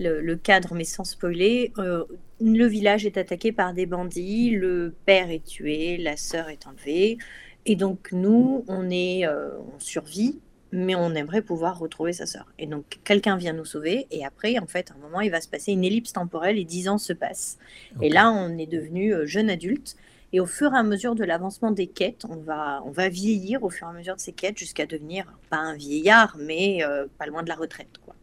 le, 0.00 0.36
cadre, 0.36 0.74
mais 0.74 0.84
sans 0.84 1.04
spoiler, 1.04 1.72
euh, 1.78 2.04
le 2.40 2.66
village 2.66 3.04
est 3.04 3.16
attaqué 3.16 3.52
par 3.52 3.74
des 3.74 3.86
bandits, 3.86 4.50
le 4.50 4.94
père 5.04 5.30
est 5.30 5.44
tué, 5.44 5.98
la 5.98 6.16
sœur 6.16 6.48
est 6.48 6.66
enlevée, 6.66 7.18
et 7.66 7.76
donc 7.76 8.10
nous, 8.12 8.64
on 8.68 8.88
est, 8.90 9.26
euh, 9.26 9.50
on 9.74 9.78
survit, 9.78 10.40
mais 10.72 10.94
on 10.94 11.14
aimerait 11.14 11.42
pouvoir 11.42 11.78
retrouver 11.78 12.12
sa 12.12 12.26
sœur. 12.26 12.46
Et 12.58 12.66
donc 12.66 12.84
quelqu'un 13.04 13.36
vient 13.36 13.52
nous 13.52 13.64
sauver, 13.64 14.06
et 14.10 14.24
après, 14.24 14.58
en 14.58 14.66
fait, 14.66 14.90
à 14.90 14.94
un 14.94 14.98
moment, 14.98 15.20
il 15.20 15.30
va 15.30 15.40
se 15.40 15.48
passer 15.48 15.72
une 15.72 15.84
ellipse 15.84 16.12
temporelle 16.12 16.58
et 16.58 16.64
dix 16.64 16.88
ans 16.88 16.98
se 16.98 17.12
passent. 17.12 17.58
Et 18.00 18.08
là, 18.08 18.30
on 18.30 18.56
est 18.56 18.66
devenu 18.66 19.12
euh, 19.14 19.26
jeune 19.26 19.50
adulte. 19.50 19.96
Et 20.32 20.38
au 20.38 20.46
fur 20.46 20.72
et 20.72 20.76
à 20.76 20.84
mesure 20.84 21.16
de 21.16 21.24
l'avancement 21.24 21.72
des 21.72 21.88
quêtes, 21.88 22.24
on 22.30 22.36
va, 22.36 22.84
on 22.86 22.92
va 22.92 23.08
vieillir 23.08 23.64
au 23.64 23.68
fur 23.68 23.88
et 23.88 23.90
à 23.90 23.92
mesure 23.92 24.14
de 24.14 24.20
ces 24.20 24.30
quêtes 24.30 24.56
jusqu'à 24.56 24.86
devenir, 24.86 25.24
pas 25.50 25.56
un 25.56 25.74
vieillard, 25.74 26.36
mais 26.38 26.84
pas 27.18 27.26
loin 27.26 27.42
de 27.42 27.48
la 27.48 27.56
retraite. 27.56 27.98
Quoi. 28.04 28.14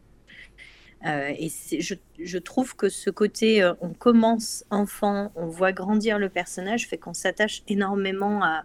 Euh, 1.06 1.32
et 1.38 1.48
je, 1.80 1.94
je, 2.18 2.38
trouve 2.38 2.74
que 2.74 2.88
ce 2.88 3.08
côté, 3.08 3.62
euh, 3.62 3.72
on 3.80 3.90
commence 3.90 4.64
enfant, 4.70 5.30
on 5.36 5.46
voit 5.46 5.72
grandir 5.72 6.18
le 6.18 6.28
personnage, 6.28 6.88
fait 6.88 6.98
qu'on 6.98 7.14
s'attache 7.14 7.62
énormément 7.68 8.42
à, 8.42 8.64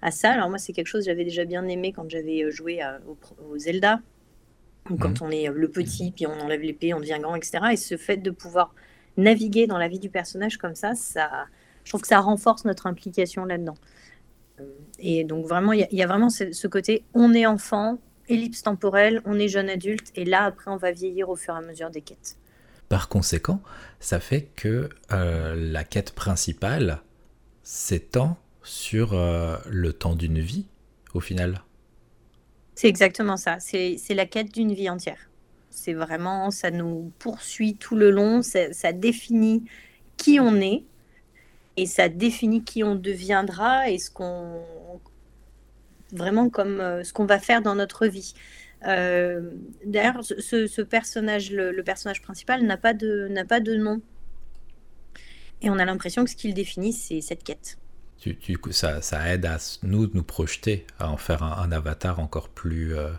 à, 0.00 0.10
ça. 0.12 0.30
Alors 0.30 0.50
moi, 0.50 0.58
c'est 0.58 0.72
quelque 0.72 0.86
chose 0.86 1.00
que 1.00 1.10
j'avais 1.10 1.24
déjà 1.24 1.44
bien 1.44 1.66
aimé 1.66 1.92
quand 1.92 2.08
j'avais 2.08 2.44
euh, 2.44 2.50
joué 2.50 2.80
au, 3.50 3.58
Zelda, 3.58 4.00
quand 5.00 5.20
mhm. 5.20 5.26
on 5.26 5.30
est 5.30 5.48
le 5.48 5.68
petit, 5.68 6.12
puis 6.12 6.26
on 6.26 6.40
enlève 6.40 6.60
l'épée, 6.60 6.94
on 6.94 7.00
devient 7.00 7.18
grand, 7.20 7.34
etc. 7.34 7.58
Et 7.72 7.76
ce 7.76 7.96
fait 7.96 8.18
de 8.18 8.30
pouvoir 8.30 8.72
naviguer 9.16 9.66
dans 9.66 9.78
la 9.78 9.88
vie 9.88 9.98
du 9.98 10.10
personnage 10.10 10.58
comme 10.58 10.74
ça, 10.76 10.94
ça 10.94 11.46
je 11.82 11.90
trouve 11.90 12.00
que 12.00 12.08
ça 12.08 12.20
renforce 12.20 12.64
notre 12.64 12.86
implication 12.86 13.44
là-dedans. 13.44 13.76
Et 14.98 15.24
donc 15.24 15.46
vraiment, 15.46 15.72
il 15.72 15.86
y, 15.90 15.96
y, 15.96 16.02
a 16.02 16.06
vraiment 16.06 16.30
ce, 16.30 16.52
ce 16.52 16.66
côté, 16.66 17.04
on 17.12 17.34
est 17.34 17.44
enfant, 17.44 17.98
ellipse 18.28 18.62
temporelle, 18.62 19.20
on 19.24 19.38
est 19.38 19.48
jeune 19.48 19.68
adulte, 19.68 20.10
et 20.14 20.24
là, 20.24 20.44
après, 20.44 20.70
on 20.70 20.76
va 20.76 20.92
vieillir 20.92 21.28
au 21.28 21.36
fur 21.36 21.54
et 21.54 21.58
à 21.58 21.60
mesure 21.60 21.90
des 21.90 22.00
quêtes. 22.00 22.36
Par 22.88 23.08
conséquent, 23.08 23.62
ça 24.00 24.20
fait 24.20 24.48
que 24.56 24.88
euh, 25.12 25.54
la 25.56 25.84
quête 25.84 26.12
principale 26.12 27.00
s'étend 27.62 28.36
sur 28.62 29.14
euh, 29.14 29.56
le 29.68 29.92
temps 29.92 30.14
d'une 30.14 30.40
vie, 30.40 30.66
au 31.14 31.20
final. 31.20 31.62
C'est 32.74 32.88
exactement 32.88 33.36
ça, 33.36 33.58
c'est 33.60 33.98
la 34.10 34.26
quête 34.26 34.52
d'une 34.52 34.74
vie 34.74 34.90
entière. 34.90 35.30
C'est 35.70 35.92
vraiment, 35.92 36.50
ça 36.50 36.70
nous 36.70 37.12
poursuit 37.18 37.76
tout 37.76 37.96
le 37.96 38.10
long, 38.10 38.42
ça 38.42 38.92
définit 38.92 39.64
qui 40.16 40.40
on 40.40 40.56
est, 40.56 40.84
et 41.76 41.86
ça 41.86 42.08
définit 42.08 42.62
qui 42.62 42.84
on 42.84 42.94
deviendra 42.94 43.90
et 43.90 43.98
ce 43.98 44.10
qu'on 44.10 44.62
vraiment 46.14 46.48
comme 46.48 46.80
euh, 46.80 47.04
ce 47.04 47.12
qu'on 47.12 47.26
va 47.26 47.38
faire 47.38 47.62
dans 47.62 47.74
notre 47.74 48.06
vie. 48.06 48.34
Euh, 48.86 49.50
d'ailleurs, 49.84 50.22
ce, 50.22 50.82
personnage, 50.82 51.50
le, 51.50 51.82
personnage 51.82 52.22
principal, 52.22 52.62
n'a 52.62 52.76
pas 52.76 52.94
de 52.94 53.30
pas 53.48 53.60
de 53.60 53.74
nom. 53.76 54.00
Et 55.62 55.70
on 55.70 55.78
a 55.78 55.84
l'impression 55.84 56.24
que 56.24 56.30
ce 56.30 56.36
qu'il 56.36 56.52
définit, 56.54 56.92
c'est 56.92 57.20
cette 57.20 57.42
quête. 57.42 57.78
Ça, 58.70 59.32
aide 59.32 59.46
à 59.46 59.58
nous 59.82 60.10
nous 60.12 60.22
projeter, 60.22 60.86
à 60.98 61.10
en 61.10 61.16
faire 61.16 61.42
un, 61.42 61.70
avatar 61.72 62.20
encore 62.20 62.48
plus 62.48 62.96
euh, 62.96 63.10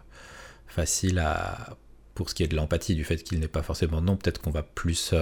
facile 0.67 1.23
pour 2.15 2.29
ce 2.29 2.35
qui 2.35 2.43
est 2.43 2.47
de 2.47 2.55
l'empathie, 2.55 2.95
du 2.95 3.03
fait 3.03 3.17
qu'il 3.17 3.39
n'est 3.39 3.47
pas 3.47 3.63
forcément 3.63 4.01
nom. 4.01 4.15
Peut-être 4.17 4.41
qu'on 4.41 4.51
va 4.51 4.63
plus 4.63 5.13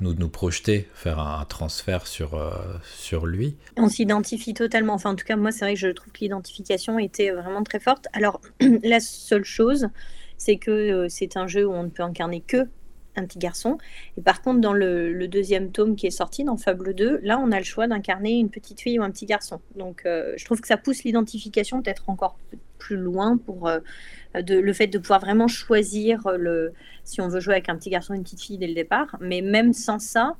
nous, 0.00 0.14
nous 0.14 0.28
projeter, 0.28 0.88
faire 0.94 1.18
un, 1.18 1.44
transfert 1.44 2.06
sur, 2.06 2.34
euh, 2.34 2.50
sur 2.96 3.26
lui. 3.26 3.56
On 3.76 3.88
s'identifie 3.88 4.54
totalement. 4.54 4.94
Enfin, 4.94 5.10
en 5.10 5.16
tout 5.16 5.24
cas, 5.24 5.36
moi, 5.36 5.52
c'est 5.52 5.64
vrai 5.64 5.74
que 5.74 5.80
je 5.80 5.88
trouve 5.88 6.12
que 6.12 6.20
l'identification 6.20 6.98
était 6.98 7.30
vraiment 7.30 7.62
très 7.62 7.80
forte. 7.80 8.06
Alors, 8.12 8.40
la 8.82 9.00
seule 9.00 9.44
chose, 9.44 9.88
c'est 10.38 10.56
que 10.56 10.70
euh, 10.70 11.06
c'est 11.08 11.36
un 11.36 11.46
jeu 11.46 11.66
où 11.66 11.72
on 11.72 11.84
ne 11.84 11.90
peut 11.90 12.02
incarner 12.02 12.40
que 12.40 12.68
un 13.16 13.24
petit 13.24 13.38
garçon. 13.38 13.78
Et 14.16 14.22
par 14.22 14.42
contre, 14.42 14.60
dans 14.60 14.72
le, 14.72 15.26
deuxième 15.28 15.70
tome 15.70 15.96
qui 15.96 16.06
est 16.06 16.10
sorti, 16.10 16.44
dans 16.44 16.56
Fable 16.56 16.94
2, 16.94 17.20
là, 17.22 17.38
on 17.38 17.52
a 17.52 17.58
le 17.58 17.64
choix 17.64 17.86
d'incarner 17.86 18.38
une 18.38 18.50
petite 18.50 18.80
fille 18.80 18.98
ou 18.98 19.02
un 19.02 19.10
petit 19.10 19.26
garçon. 19.26 19.60
Donc, 19.76 20.02
euh, 20.04 20.34
je 20.36 20.44
trouve 20.44 20.60
que 20.60 20.68
ça 20.68 20.76
pousse 20.76 21.04
l'identification 21.04 21.82
peut-être 21.82 22.08
encore 22.08 22.36
plus 22.78 22.96
loin 22.96 23.36
pour 23.36 23.70
le 24.34 24.72
fait 24.72 24.88
de 24.88 24.98
pouvoir 24.98 25.20
vraiment 25.20 25.46
choisir 25.46 26.20
le, 26.36 26.72
si 27.04 27.20
on 27.20 27.28
veut 27.28 27.38
jouer 27.38 27.54
avec 27.54 27.68
un 27.68 27.76
petit 27.76 27.90
garçon 27.90 28.12
et 28.12 28.16
une 28.16 28.24
petite 28.24 28.42
fille 28.42 28.58
dès 28.58 28.66
le 28.66 28.74
départ. 28.74 29.16
Mais 29.20 29.40
même 29.40 29.72
sans 29.72 30.00
ça, 30.00 30.36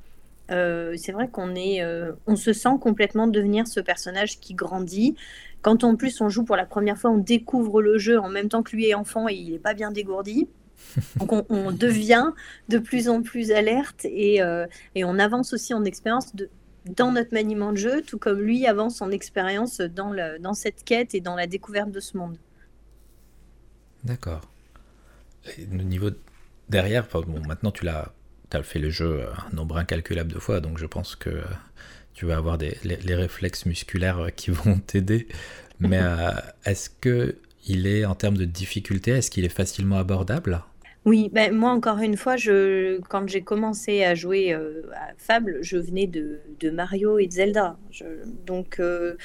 euh, 0.50 0.94
c'est 0.96 1.12
vrai 1.12 1.28
qu'on 1.28 1.54
est, 1.54 1.82
euh, 1.82 2.12
on 2.26 2.37
se 2.37 2.52
sent 2.52 2.76
complètement 2.80 3.26
devenir 3.26 3.66
ce 3.66 3.80
personnage 3.80 4.38
qui 4.40 4.54
grandit. 4.54 5.14
Quand 5.62 5.85
en 5.85 5.96
plus 5.96 6.20
on 6.20 6.28
joue 6.28 6.44
pour 6.44 6.56
la 6.56 6.66
première 6.66 6.98
fois, 6.98 7.11
on 7.11 7.18
découvre 7.18 7.80
le 7.80 7.98
jeu 7.98 8.18
en 8.18 8.28
même 8.28 8.48
temps 8.48 8.62
que 8.62 8.74
lui 8.74 8.88
est 8.88 8.94
enfant 8.94 9.28
et 9.28 9.35
il 9.35 9.52
n'est 9.52 9.58
pas 9.58 9.74
bien 9.74 9.90
dégourdi. 9.90 10.48
Donc 11.16 11.33
on, 11.51 11.73
devient 11.73 12.33
de 12.68 12.79
plus 12.79 13.09
en 13.09 13.23
plus 13.23 13.51
alerte 13.51 14.05
et, 14.05 14.42
euh, 14.42 14.66
on 14.97 15.18
avance 15.18 15.53
aussi 15.53 15.75
en 15.75 15.85
expérience 15.85 16.33
dans 16.85 17.12
notre 17.12 17.33
maniement 17.33 17.73
de 17.73 17.79
jeu, 17.79 18.03
tout 18.03 18.18
comme 18.18 18.40
lui 18.40 18.66
avance 18.66 19.01
en 19.03 19.11
expérience 19.11 19.81
dans, 19.81 20.55
cette 20.55 20.85
quête 20.85 21.14
et 21.14 21.21
dans 21.21 21.37
la 21.37 21.47
découverte 21.47 21.90
de 21.90 22.01
ce 22.01 22.16
monde. 22.16 22.37
D'accord. 24.05 24.42
Au 25.47 25.75
niveau 25.75 26.11
derrière, 26.68 27.07
maintenant 27.47 27.71
tu 27.71 27.85
l'as 27.85 28.12
as 28.53 28.62
fait 28.62 28.79
le 28.79 28.90
jeu 28.90 29.25
un 29.51 29.55
nombre 29.55 29.79
incalculable 29.79 30.33
de 30.33 30.38
fois, 30.38 30.61
donc 30.61 30.77
je 30.77 30.87
pense 30.87 31.16
que 31.16 31.42
tu 32.12 32.27
vas 32.27 32.37
avoir 32.37 32.59
des, 32.59 32.77
les, 32.85 33.14
réflexes 33.14 33.64
musculaires 33.64 34.29
qui 34.37 34.51
vont 34.51 34.79
t'aider. 34.87 35.29
Mais 35.81 36.01
euh, 36.01 36.33
est-ce 36.64 36.90
que 36.90 37.37
il 37.66 37.87
est 37.87 38.05
en 38.05 38.14
termes 38.14 38.37
de 38.37 38.45
difficulté, 38.45 39.12
est-ce 39.12 39.31
qu'il 39.31 39.45
est 39.45 39.49
facilement 39.49 39.99
abordable? 39.99 40.62
Oui, 41.04 41.30
ben 41.32 41.52
moi 41.52 41.70
encore 41.72 41.98
une 41.98 42.16
fois, 42.16 42.36
je, 42.36 43.00
quand 43.08 43.28
j'ai 43.28 43.42
commencé 43.42 44.04
à 44.04 44.14
jouer 44.14 44.52
euh, 44.54 44.82
à 44.94 45.12
Fable, 45.18 45.58
je 45.60 45.76
venais 45.76 46.06
de, 46.06 46.40
Mario 46.70 47.18
et 47.18 47.26
de 47.26 47.32
Zelda. 47.32 47.76
donc 48.46 48.78
euh, 48.78 49.16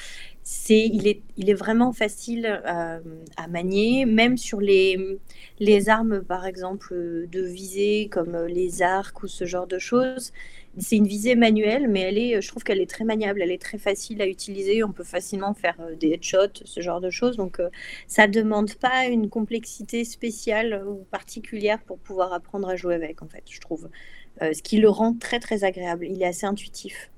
c'est, 0.42 0.86
il, 0.86 1.06
est, 1.06 1.22
il 1.36 1.50
est 1.50 1.54
vraiment 1.54 1.92
facile 1.92 2.46
à 2.64 3.48
manier, 3.48 4.06
même 4.06 4.36
sur 4.38 4.60
les, 4.60 5.18
les 5.60 5.88
armes, 5.88 6.22
par 6.22 6.46
exemple, 6.46 6.94
de 7.30 7.42
visée, 7.42 8.08
comme 8.10 8.36
les 8.46 8.82
arcs 8.82 9.22
ou 9.22 9.28
ce 9.28 9.44
genre 9.44 9.66
de 9.66 9.78
choses. 9.78 10.32
C'est 10.76 10.96
une 10.96 11.06
visée 11.06 11.34
manuelle, 11.34 11.88
mais 11.88 12.00
elle 12.00 12.18
est, 12.18 12.40
je 12.40 12.48
trouve 12.48 12.62
qu'elle 12.62 12.80
est 12.80 12.88
très 12.88 13.04
maniable, 13.04 13.42
elle 13.42 13.50
est 13.50 13.60
très 13.60 13.78
facile 13.78 14.22
à 14.22 14.26
utiliser. 14.26 14.84
On 14.84 14.92
peut 14.92 15.04
facilement 15.04 15.54
faire 15.54 15.74
euh, 15.80 15.96
des 15.96 16.10
headshots, 16.10 16.64
ce 16.64 16.80
genre 16.80 17.00
de 17.00 17.10
choses. 17.10 17.36
Donc, 17.36 17.58
euh, 17.58 17.68
ça 18.06 18.26
ne 18.28 18.32
demande 18.32 18.74
pas 18.74 19.06
une 19.06 19.28
complexité 19.28 20.04
spéciale 20.04 20.84
ou 20.86 21.04
particulière 21.10 21.82
pour 21.82 21.98
pouvoir 21.98 22.32
apprendre 22.32 22.68
à 22.68 22.76
jouer 22.76 22.94
avec, 22.94 23.22
en 23.22 23.28
fait, 23.28 23.44
je 23.50 23.60
trouve. 23.60 23.88
Euh, 24.42 24.52
ce 24.52 24.62
qui 24.62 24.78
le 24.78 24.88
rend 24.88 25.14
très, 25.14 25.40
très 25.40 25.64
agréable. 25.64 26.06
Il 26.08 26.22
est 26.22 26.26
assez 26.26 26.46
intuitif. 26.46 27.10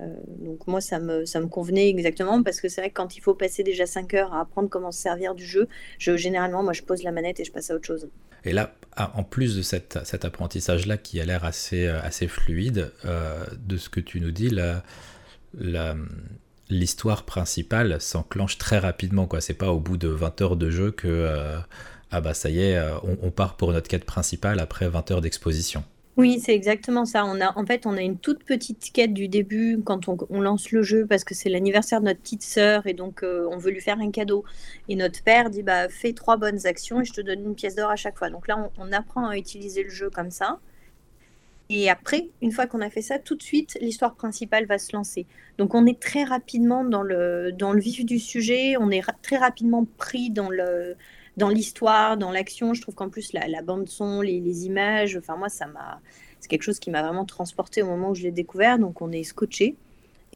Donc 0.00 0.66
moi, 0.66 0.80
ça 0.80 1.00
me, 1.00 1.24
ça 1.24 1.40
me 1.40 1.46
convenait 1.46 1.88
exactement 1.88 2.42
parce 2.42 2.60
que 2.60 2.68
c'est 2.68 2.80
vrai 2.80 2.90
que 2.90 2.94
quand 2.94 3.16
il 3.16 3.20
faut 3.20 3.34
passer 3.34 3.62
déjà 3.64 3.86
5 3.86 4.14
heures 4.14 4.32
à 4.32 4.40
apprendre 4.40 4.68
comment 4.68 4.92
se 4.92 5.00
servir 5.00 5.34
du 5.34 5.44
jeu, 5.44 5.68
je, 5.98 6.16
généralement, 6.16 6.62
moi, 6.62 6.72
je 6.72 6.82
pose 6.82 7.02
la 7.02 7.12
manette 7.12 7.40
et 7.40 7.44
je 7.44 7.52
passe 7.52 7.70
à 7.70 7.74
autre 7.74 7.86
chose. 7.86 8.08
Et 8.44 8.52
là, 8.52 8.74
ah, 8.96 9.12
en 9.14 9.22
plus 9.22 9.56
de 9.56 9.62
cet 9.62 10.24
apprentissage-là 10.24 10.96
qui 10.96 11.20
a 11.20 11.24
l'air 11.24 11.44
assez, 11.44 11.86
euh, 11.86 12.00
assez 12.02 12.28
fluide, 12.28 12.92
euh, 13.04 13.44
de 13.58 13.76
ce 13.76 13.88
que 13.88 14.00
tu 14.00 14.20
nous 14.20 14.30
dis, 14.30 14.50
l'histoire 16.70 17.24
principale 17.24 18.00
s'enclenche 18.00 18.58
très 18.58 18.78
rapidement. 18.78 19.26
quoi. 19.26 19.40
C'est 19.40 19.54
pas 19.54 19.70
au 19.70 19.80
bout 19.80 19.96
de 19.96 20.08
20 20.08 20.40
heures 20.42 20.56
de 20.56 20.70
jeu 20.70 20.90
que 20.90 21.08
euh, 21.08 21.58
ah 22.10 22.20
bah 22.20 22.32
ça 22.32 22.48
y 22.48 22.60
est, 22.60 22.80
on, 23.02 23.30
part 23.30 23.56
pour 23.56 23.72
notre 23.72 23.88
quête 23.88 24.04
principale 24.04 24.60
après 24.60 24.88
20 24.88 25.10
heures 25.10 25.20
d'exposition. 25.20 25.84
Oui, 26.18 26.40
c'est 26.40 26.52
exactement 26.52 27.04
ça. 27.04 27.24
On 27.24 27.40
a, 27.40 27.56
en 27.56 27.64
fait, 27.64 27.86
on 27.86 27.96
a 27.96 28.02
une 28.02 28.18
toute 28.18 28.42
petite 28.42 28.90
quête 28.92 29.14
du 29.14 29.28
début 29.28 29.80
quand 29.84 30.08
on, 30.08 30.40
lance 30.40 30.72
le 30.72 30.82
jeu 30.82 31.06
parce 31.06 31.22
que 31.22 31.32
c'est 31.32 31.48
l'anniversaire 31.48 32.00
de 32.00 32.06
notre 32.06 32.18
petite 32.18 32.42
sœur 32.42 32.88
et 32.88 32.92
donc 32.92 33.22
euh, 33.22 33.46
on 33.52 33.56
veut 33.56 33.70
lui 33.70 33.80
faire 33.80 34.00
un 34.00 34.10
cadeau. 34.10 34.44
Et 34.88 34.96
notre 34.96 35.22
père 35.22 35.48
dit 35.48 35.62
bah 35.62 35.88
fais 35.88 36.12
trois 36.12 36.36
bonnes 36.36 36.66
actions 36.66 37.00
et 37.00 37.04
je 37.04 37.12
te 37.12 37.20
donne 37.20 37.44
une 37.44 37.54
pièce 37.54 37.76
d'or 37.76 37.88
à 37.88 37.94
chaque 37.94 38.18
fois. 38.18 38.30
Donc 38.30 38.48
là, 38.48 38.68
on, 38.78 38.90
apprend 38.90 39.28
à 39.28 39.36
utiliser 39.36 39.84
le 39.84 39.90
jeu 39.90 40.10
comme 40.10 40.32
ça. 40.32 40.58
Et 41.70 41.88
après, 41.88 42.30
une 42.42 42.50
fois 42.50 42.66
qu'on 42.66 42.80
a 42.80 42.90
fait 42.90 43.02
ça, 43.02 43.20
tout 43.20 43.36
de 43.36 43.42
suite, 43.42 43.78
l'histoire 43.80 44.16
principale 44.16 44.66
va 44.66 44.78
se 44.78 44.96
lancer. 44.96 45.24
Donc 45.56 45.72
on 45.76 45.86
est 45.86 46.00
très 46.00 46.24
rapidement 46.24 46.84
dans 46.84 47.02
le, 47.02 47.52
dans 47.52 47.72
le 47.72 47.80
vif 47.80 48.04
du 48.04 48.18
sujet, 48.18 48.76
on 48.76 48.90
est 48.90 49.02
très 49.22 49.36
rapidement 49.36 49.86
pris 49.98 50.30
dans 50.30 50.48
le, 50.50 50.96
dans 51.38 51.48
l'histoire, 51.48 52.16
dans 52.16 52.30
l'action. 52.30 52.74
Je 52.74 52.82
trouve 52.82 52.94
qu'en 52.94 53.08
plus, 53.08 53.32
la, 53.32 53.62
bande-son, 53.62 54.20
les, 54.20 54.66
images, 54.66 55.16
enfin, 55.16 55.36
moi, 55.36 55.48
ça 55.48 55.66
m'a. 55.66 56.00
C'est 56.40 56.48
quelque 56.48 56.62
chose 56.62 56.78
qui 56.78 56.90
m'a 56.90 57.02
vraiment 57.02 57.24
transporté 57.24 57.82
au 57.82 57.86
moment 57.86 58.10
où 58.10 58.14
je 58.14 58.22
l'ai 58.22 58.30
découvert. 58.30 58.78
Donc, 58.78 59.00
on 59.00 59.10
est 59.10 59.24
scotché. 59.24 59.76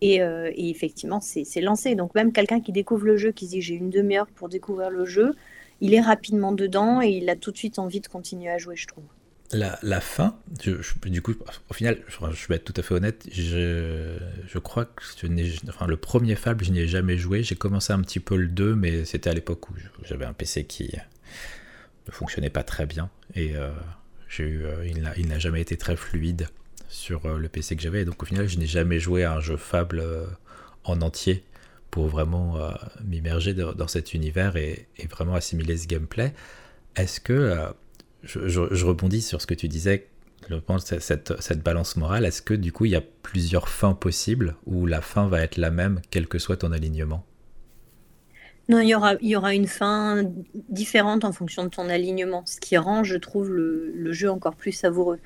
Et, 0.00 0.22
euh, 0.22 0.50
effectivement, 0.56 1.20
c'est 1.20 1.60
lancé. 1.60 1.94
Donc, 1.94 2.14
même 2.14 2.32
quelqu'un 2.32 2.60
qui 2.60 2.72
découvre 2.72 3.04
le 3.04 3.16
jeu, 3.16 3.32
qui 3.32 3.46
dit 3.46 3.60
j'ai 3.60 3.74
une 3.74 3.90
demi-heure 3.90 4.26
pour 4.28 4.48
découvrir 4.48 4.90
le 4.90 5.04
jeu, 5.04 5.34
il 5.80 5.94
est 5.94 6.00
rapidement 6.00 6.52
dedans 6.52 7.02
et 7.02 7.10
il 7.10 7.28
a 7.28 7.36
tout 7.36 7.52
de 7.52 7.56
suite 7.56 7.78
envie 7.78 8.00
de 8.00 8.08
continuer 8.08 8.50
à 8.50 8.58
jouer, 8.58 8.76
je 8.76 8.86
trouve 8.86 9.04
la, 9.52 10.00
fin, 10.00 10.36
du 10.48 11.22
coup, 11.22 11.34
au 11.68 11.74
final, 11.74 11.98
je, 12.08 12.48
vais 12.48 12.56
être 12.56 12.64
tout 12.64 12.80
à 12.80 12.82
fait 12.82 12.94
honnête, 12.94 13.28
je, 13.30 14.58
crois 14.58 14.86
que 14.86 15.02
enfin, 15.68 15.86
le 15.86 15.96
premier 15.96 16.34
Fable, 16.36 16.64
je 16.64 16.70
n'y 16.70 16.80
ai 16.80 16.88
jamais 16.88 17.18
joué. 17.18 17.42
J'ai 17.42 17.56
commencé 17.56 17.92
un 17.92 18.00
petit 18.00 18.20
peu 18.20 18.36
le 18.36 18.48
2, 18.48 18.74
mais 18.74 19.04
c'était 19.04 19.28
à 19.28 19.34
l'époque 19.34 19.68
où 19.70 19.74
j'avais 20.04 20.24
un 20.24 20.32
PC 20.32 20.64
qui 20.64 20.90
ne 22.06 22.12
fonctionnait 22.12 22.50
pas 22.50 22.62
très 22.62 22.86
bien. 22.86 23.10
Et 23.34 23.54
euh, 23.56 23.70
eu, 24.38 24.64
euh, 24.64 24.86
il 25.16 25.28
n'a 25.28 25.38
jamais 25.38 25.60
été 25.60 25.76
très 25.76 25.96
fluide 25.96 26.48
sur 26.88 27.26
euh, 27.26 27.38
le 27.38 27.48
PC 27.48 27.76
que 27.76 27.82
j'avais. 27.82 28.04
Donc 28.06 28.22
au 28.22 28.26
final, 28.26 28.48
je 28.48 28.58
n'ai 28.58 28.66
jamais 28.66 29.00
joué 29.00 29.24
à 29.24 29.34
un 29.34 29.40
jeu 29.40 29.56
Fable 29.56 30.02
en 30.84 31.00
entier 31.02 31.44
pour 31.90 32.08
vraiment 32.08 32.56
m'immerger 33.04 33.52
dans, 33.52 33.86
cet 33.86 34.14
univers 34.14 34.56
et, 34.56 34.88
et, 34.96 35.06
vraiment 35.08 35.34
assimiler 35.34 35.76
ce 35.76 35.86
gameplay. 35.86 36.32
Est-ce 36.96 37.20
que 37.20 37.74
je, 38.22 38.84
rebondis 38.84 39.22
sur 39.22 39.40
ce 39.40 39.46
que 39.46 39.54
tu 39.54 39.68
disais, 39.68 40.08
cette, 40.78 41.62
balance 41.62 41.96
morale. 41.96 42.24
Est-ce 42.24 42.42
que 42.42 42.54
du 42.54 42.72
coup, 42.72 42.84
il 42.84 42.92
y 42.92 42.96
a 42.96 43.02
plusieurs 43.22 43.68
fins 43.68 43.94
possibles 43.94 44.56
ou 44.66 44.86
la 44.86 45.00
fin 45.00 45.28
va 45.28 45.40
être 45.40 45.56
la 45.56 45.70
même, 45.70 46.00
quel 46.10 46.26
que 46.26 46.38
soit 46.38 46.58
ton 46.58 46.72
alignement? 46.72 47.24
Non, 48.68 48.78
il 48.78 48.88
y, 48.88 48.94
aura, 48.94 49.14
il 49.20 49.28
y 49.28 49.36
aura 49.36 49.54
une 49.54 49.66
fin 49.66 50.24
différente 50.68 51.24
en 51.24 51.32
fonction 51.32 51.64
de 51.64 51.68
ton 51.68 51.88
alignement, 51.88 52.44
ce 52.46 52.60
qui 52.60 52.76
rend, 52.76 53.02
je 53.02 53.16
trouve, 53.16 53.50
le, 53.50 54.12
jeu 54.12 54.30
encore 54.30 54.54
plus 54.54 54.72
savoureux. 54.72 55.18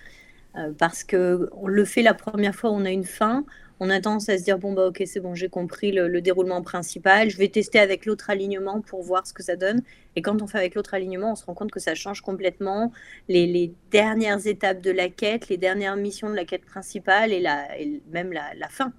Euh, 0.56 0.72
parce 0.78 1.04
que 1.04 1.50
on 1.52 1.66
le 1.66 1.85
fait 1.85 2.02
la 2.02 2.14
première 2.14 2.54
fois, 2.54 2.70
on 2.70 2.87
a 2.87 2.90
une 2.90 3.04
fin, 3.04 3.44
on 3.78 3.90
a 3.90 4.00
tendance 4.00 4.28
à 4.28 4.38
se 4.38 4.44
dire 4.44 4.58
bon 4.58 4.72
bah 4.72 4.86
ok 4.86 5.02
c'est 5.06 5.20
bon 5.20 5.34
j'ai 5.34 5.48
compris 5.48 5.92
le, 5.92 6.20
déroulement 6.20 6.62
principal. 6.62 7.30
Je 7.30 7.36
vais 7.36 7.48
tester 7.48 7.78
avec 7.78 8.06
l'autre 8.06 8.30
alignement 8.30 8.80
pour 8.80 9.02
voir 9.02 9.26
ce 9.26 9.32
que 9.32 9.42
ça 9.42 9.56
donne. 9.56 9.82
Et 10.14 10.22
quand 10.22 10.40
on 10.40 10.46
fait 10.46 10.58
avec 10.58 10.74
l'autre 10.74 10.94
alignement 10.94 11.32
on 11.32 11.34
se 11.36 11.44
rend 11.44 11.54
compte 11.54 11.70
que 11.70 11.80
ça 11.80 11.94
change 11.94 12.22
complètement 12.22 12.92
les, 13.28 13.72
dernières 13.90 14.46
étapes 14.46 14.80
de 14.80 14.90
la 14.90 15.08
quête 15.08 15.48
les 15.48 15.58
dernières 15.58 15.96
missions 15.96 16.30
de 16.30 16.34
la 16.34 16.44
quête 16.44 16.64
principale 16.64 17.32
et, 17.32 17.40
la, 17.40 17.68
même 18.10 18.32
la, 18.32 18.68
fin. 18.68 18.92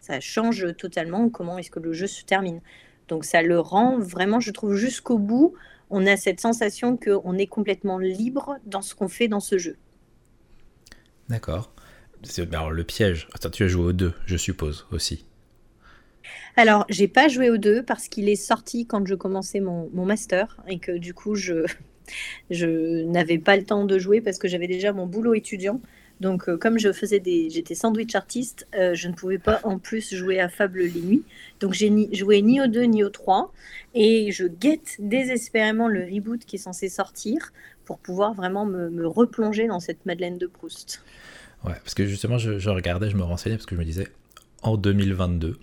Ça 0.00 0.20
change 0.20 0.74
totalement 0.76 1.28
comment 1.28 1.58
est-ce 1.58 1.70
que 1.70 1.80
le 1.80 1.92
jeu 1.92 2.06
se 2.06 2.24
termine. 2.24 2.60
Donc 3.08 3.24
ça 3.24 3.42
le 3.42 3.58
rend 3.58 3.98
vraiment 3.98 4.40
je 4.40 4.52
trouve 4.52 4.74
jusqu'au 4.74 5.18
bout. 5.18 5.54
On 5.90 6.06
a 6.06 6.16
cette 6.16 6.40
sensation 6.40 6.96
qu'on 6.96 7.36
est 7.36 7.46
complètement 7.46 7.98
libre 7.98 8.56
dans 8.64 8.82
ce 8.82 8.94
qu'on 8.94 9.08
fait 9.08 9.28
dans 9.28 9.40
ce 9.40 9.58
jeu. 9.58 9.76
D'accord 11.28 11.71
alors 12.52 12.70
le 12.70 12.84
piège, 12.84 13.28
Attends, 13.34 13.50
tu 13.50 13.64
as 13.64 13.68
joué 13.68 13.84
au 13.84 13.92
2, 13.92 14.12
je 14.26 14.36
suppose, 14.36 14.86
aussi. 14.90 15.24
Alors, 16.56 16.84
j'ai 16.88 17.08
pas 17.08 17.28
joué 17.28 17.50
au 17.50 17.56
2 17.56 17.82
parce 17.82 18.08
qu'il 18.08 18.28
est 18.28 18.36
sorti 18.36 18.86
quand 18.86 19.06
je 19.06 19.14
commençais 19.14 19.60
mon, 19.60 19.88
master 19.92 20.56
et 20.68 20.78
que 20.78 20.92
du 20.92 21.14
coup, 21.14 21.34
je, 21.34 21.64
je 22.50 23.04
n'avais 23.04 23.38
pas 23.38 23.56
le 23.56 23.64
temps 23.64 23.84
de 23.84 23.98
jouer 23.98 24.20
parce 24.20 24.38
que 24.38 24.48
j'avais 24.48 24.66
déjà 24.66 24.92
mon 24.92 25.06
boulot 25.06 25.34
étudiant. 25.34 25.80
Donc, 26.20 26.48
euh, 26.48 26.56
comme 26.56 26.78
je 26.78 26.92
faisais 26.92 27.18
des, 27.18 27.50
j'étais 27.50 27.74
sandwich 27.74 28.14
artiste, 28.14 28.68
euh, 28.76 28.94
je 28.94 29.08
ne 29.08 29.14
pouvais 29.14 29.38
pas 29.38 29.60
en 29.64 29.78
plus 29.78 30.14
jouer 30.14 30.38
à 30.38 30.48
Fable 30.48 30.82
les 30.82 31.00
nuits. 31.00 31.24
Donc, 31.58 31.72
j'ai 31.72 31.90
ni, 31.90 32.14
joué 32.14 32.42
ni 32.42 32.60
au 32.60 32.66
2 32.66 32.82
ni 32.82 33.02
au 33.02 33.08
3 33.08 33.52
et 33.94 34.30
je 34.30 34.46
guette 34.46 34.96
désespérément 34.98 35.88
le 35.88 36.04
reboot 36.04 36.44
qui 36.44 36.56
est 36.56 36.60
censé 36.60 36.88
sortir 36.88 37.52
pour 37.84 37.98
pouvoir 37.98 38.34
vraiment 38.34 38.66
me, 38.66 38.88
me 38.90 39.06
replonger 39.06 39.66
dans 39.66 39.80
cette 39.80 40.06
Madeleine 40.06 40.38
de 40.38 40.46
Proust. 40.46 41.02
Ouais, 41.64 41.74
parce 41.74 41.94
que 41.94 42.06
justement, 42.06 42.38
je, 42.38 42.68
regardais, 42.70 43.10
je 43.10 43.16
me 43.16 43.22
renseignais, 43.22 43.56
parce 43.56 43.66
que 43.66 43.76
je 43.76 43.80
me 43.80 43.84
disais, 43.84 44.08
en 44.62 44.76
2022, 44.76 45.58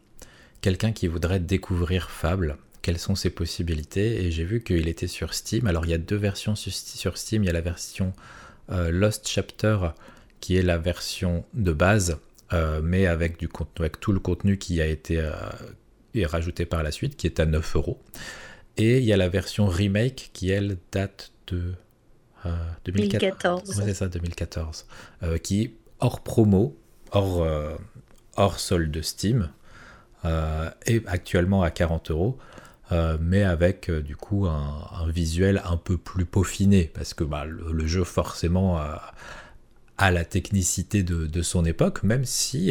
quelqu'un 0.62 0.92
qui 0.92 1.08
voudrait 1.08 1.40
découvrir 1.40 2.10
Fable, 2.10 2.58
quelles 2.82 3.00
sont 3.00 3.16
ses 3.16 3.30
possibilités? 3.30 4.24
Et 4.24 4.32
j'ai 4.32 4.46
vu 4.46 4.64
qu'il 4.64 4.88
était 4.88 5.08
sur 5.08 5.34
Steam. 5.34 5.68
Alors, 5.68 5.86
il 5.86 5.92
y 5.92 5.94
a 5.94 5.98
deux 5.98 6.16
versions 6.16 6.56
sur 6.56 7.18
Steam. 7.18 7.44
Il 7.44 7.48
y 7.48 7.50
a 7.50 7.54
la 7.54 7.62
version 7.62 8.14
euh, 8.72 8.92
Lost 8.92 9.28
Chapter, 9.28 9.78
qui 10.40 10.56
est 10.56 10.62
la 10.62 10.78
version 10.78 11.44
de 11.54 11.72
base, 11.72 12.20
euh, 12.54 12.82
mais 12.84 13.06
avec, 13.06 13.38
du, 13.38 13.50
avec 13.78 14.00
tout 14.00 14.12
le 14.12 14.20
contenu 14.20 14.58
qui 14.58 14.82
a 14.82 14.86
été 14.86 15.20
euh, 15.20 15.32
rajouté 16.26 16.66
par 16.66 16.84
la 16.84 16.92
suite, 16.92 17.18
qui 17.18 17.28
est 17.28 17.40
à 17.40 17.46
9 17.46 17.76
euros. 17.76 18.02
Et 18.78 19.00
il 19.00 19.04
y 19.04 19.12
a 19.12 19.18
la 19.18 19.28
version 19.28 19.68
remake 19.68 20.30
qui, 20.34 20.50
elle, 20.50 20.78
date 20.92 21.32
de 21.48 21.74
2014. 22.86 23.64
c'est 23.66 23.94
ça, 23.94 24.08
2014. 24.08 24.86
qui 25.44 25.74
hors 26.00 26.22
promo, 26.22 26.78
hors, 27.12 27.44
euh, 27.44 27.76
hors 28.36 28.60
solde 28.60 29.02
Steam, 29.02 29.50
euh, 30.26 30.70
et 30.86 31.02
actuellement 31.08 31.64
à 31.64 31.72
40 31.72 32.12
euros. 32.12 32.38
Euh, 32.92 33.20
mais 33.22 33.44
avec 33.44 33.92
du 33.92 34.16
coup 34.16 34.48
un, 34.48 35.08
visuel 35.10 35.62
un 35.64 35.78
peu 35.78 35.96
plus 35.98 36.26
peaufiné, 36.26 36.90
parce 36.92 37.14
que 37.14 37.24
bah, 37.24 37.46
le, 37.46 37.86
jeu 37.86 38.04
forcément 38.04 38.80
a 40.00 40.12
la 40.12 40.26
technicité 40.26 41.04
de, 41.04 41.42
son 41.44 41.66
époque, 41.66 42.02
même 42.02 42.26
si 42.26 42.70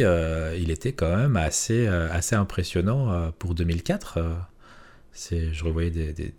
il 0.57 0.71
était 0.71 0.91
quand 0.91 1.15
même 1.15 1.37
assez, 1.37 1.87
assez 1.87 2.35
impressionnant 2.35 3.31
pour 3.39 3.55
2004. 3.55 4.19
c'est, 5.13 5.53
je 5.53 5.63
revoyais 5.63 5.93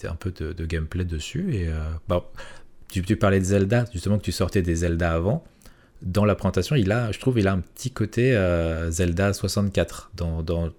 un 0.04 0.14
peu 0.14 0.30
de, 0.30 0.66
gameplay 0.66 1.06
dessus, 1.06 1.54
et 1.54 1.70
tu, 2.88 3.00
tu, 3.00 3.16
parlais 3.16 3.40
de 3.40 3.44
Zelda, 3.44 3.86
justement 3.94 4.18
que 4.18 4.24
tu 4.24 4.32
sortais 4.32 4.60
des 4.60 4.74
Zelda 4.74 5.14
avant 5.14 5.42
dans 6.02 6.24
la 6.24 6.34
présentation, 6.34 6.76
il 6.76 6.90
a, 6.92 7.12
je 7.12 7.18
trouve, 7.18 7.38
il 7.38 7.48
a 7.48 7.52
un 7.52 7.60
petit 7.60 7.90
côté 7.90 8.34
euh, 8.34 8.90
Zelda 8.90 9.32
64 9.32 10.12
dans, 10.14 10.42
dans, 10.42 10.70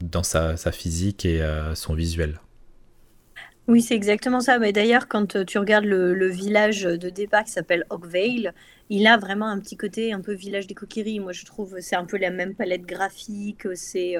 dans 0.00 0.22
sa, 0.22 0.56
sa, 0.56 0.72
physique 0.72 1.24
et 1.24 1.42
euh, 1.42 1.74
son 1.74 1.94
visuel. 1.94 2.40
Oui, 3.66 3.82
c'est 3.82 3.94
exactement 3.94 4.40
ça. 4.40 4.58
Mais 4.58 4.72
d'ailleurs, 4.72 5.08
quand 5.08 5.36
euh, 5.36 5.44
tu 5.44 5.58
regardes 5.58 5.84
le, 5.84 6.28
village 6.28 6.82
de 6.82 7.10
départ 7.10 7.44
qui 7.44 7.50
s'appelle 7.50 7.84
Oakvale, 7.90 8.54
il 8.88 9.06
a 9.06 9.18
vraiment 9.18 9.46
un 9.46 9.58
petit 9.58 9.76
côté 9.76 10.12
un 10.12 10.20
peu 10.20 10.32
village 10.32 10.66
des 10.66 10.74
coquilleries. 10.74 11.20
Moi, 11.20 11.32
je 11.32 11.44
trouve 11.44 11.76
c'est 11.80 11.96
un 11.96 12.04
peu 12.04 12.16
la 12.16 12.30
même 12.30 12.54
palette 12.54 12.86
graphique. 12.86 13.66
C'est, 13.74 14.14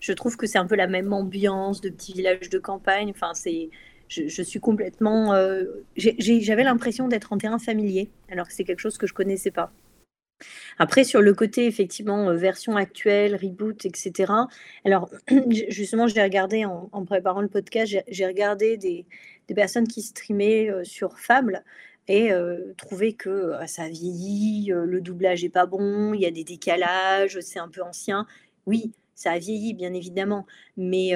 je 0.00 0.12
trouve 0.12 0.36
que 0.36 0.46
c'est 0.46 0.58
un 0.58 0.66
peu 0.66 0.74
la 0.74 0.88
même 0.88 1.12
ambiance 1.12 1.80
de 1.80 1.90
petit 1.90 2.14
village 2.14 2.48
de 2.50 2.58
campagne. 2.58 3.10
Enfin, 3.10 3.34
c'est, 3.34 3.70
je, 4.08 4.26
je 4.26 4.42
suis 4.42 4.58
complètement. 4.58 5.32
j'avais 5.96 6.64
l'impression 6.64 7.06
d'être 7.06 7.32
en 7.32 7.38
terrain 7.38 7.60
familier, 7.60 8.10
alors 8.32 8.48
que 8.48 8.52
c'est 8.52 8.64
quelque 8.64 8.80
chose 8.80 8.98
que 8.98 9.06
je 9.06 9.14
connaissais 9.14 9.52
pas. 9.52 9.70
Après, 10.78 11.04
sur 11.04 11.20
le 11.20 11.34
côté, 11.34 11.66
effectivement, 11.66 12.32
version 12.34 12.76
actuelle, 12.76 13.34
reboot, 13.34 13.84
etc. 13.84 14.32
Alors, 14.84 15.10
justement, 15.68 16.06
j'ai 16.06 16.22
regardé 16.22 16.64
en, 16.64 17.04
préparant 17.04 17.40
le 17.40 17.48
podcast, 17.48 17.94
j'ai 18.06 18.26
regardé 18.26 18.76
des, 18.76 19.06
personnes 19.54 19.88
qui 19.88 20.02
streamaient 20.02 20.70
sur 20.84 21.18
Fable 21.18 21.64
et 22.06 22.30
trouvé 22.76 23.14
que 23.14 23.52
ah, 23.58 23.66
ça 23.66 23.88
vieillit, 23.88 24.70
le 24.74 25.00
doublage 25.00 25.44
est 25.44 25.48
pas 25.48 25.66
bon, 25.66 26.14
il 26.14 26.20
y 26.20 26.26
a 26.26 26.30
des 26.30 26.44
décalages, 26.44 27.40
c'est 27.40 27.58
un 27.58 27.68
peu 27.68 27.82
ancien. 27.82 28.26
Oui, 28.66 28.92
ça 29.18 29.32
a 29.32 29.38
vieilli, 29.38 29.74
bien 29.74 29.92
évidemment, 29.94 30.46
mais, 30.76 31.12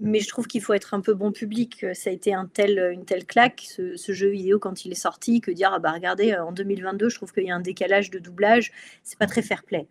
mais 0.00 0.20
je 0.20 0.28
trouve 0.28 0.46
qu'il 0.46 0.62
faut 0.62 0.74
être 0.74 0.94
un 0.94 1.00
peu 1.00 1.12
bon 1.12 1.32
public. 1.32 1.84
Ça 1.92 2.10
a 2.10 2.12
été 2.12 2.32
une 2.32 2.48
telle 2.48 3.26
claque, 3.26 3.66
ce, 3.66 4.12
jeu 4.12 4.28
vidéo, 4.28 4.60
quand 4.60 4.84
il 4.84 4.92
est 4.92 4.94
sorti, 4.94 5.40
que 5.40 5.50
dire, 5.50 5.72
ah 5.72 5.80
bah 5.80 5.90
regardez, 5.90 6.36
en 6.36 6.52
2022, 6.52 7.08
je 7.08 7.16
trouve 7.16 7.32
qu'il 7.32 7.42
y 7.42 7.50
a 7.50 7.56
un 7.56 7.60
décalage 7.60 8.10
de 8.10 8.20
doublage, 8.20 8.70
c'est 9.02 9.18
pas 9.18 9.26
très 9.26 9.42
fair-play. 9.42 9.88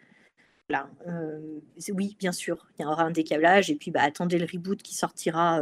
Voilà. 0.70 0.90
oui, 1.94 2.16
bien 2.18 2.32
sûr, 2.32 2.68
il 2.80 2.84
y 2.84 2.86
aura 2.86 3.04
un 3.04 3.12
décalage, 3.12 3.70
et 3.70 3.76
puis 3.76 3.92
bah, 3.92 4.04
attendez 4.04 4.40
le 4.40 4.48
reboot 4.50 4.82
qui 4.82 4.96
sortira 4.96 5.60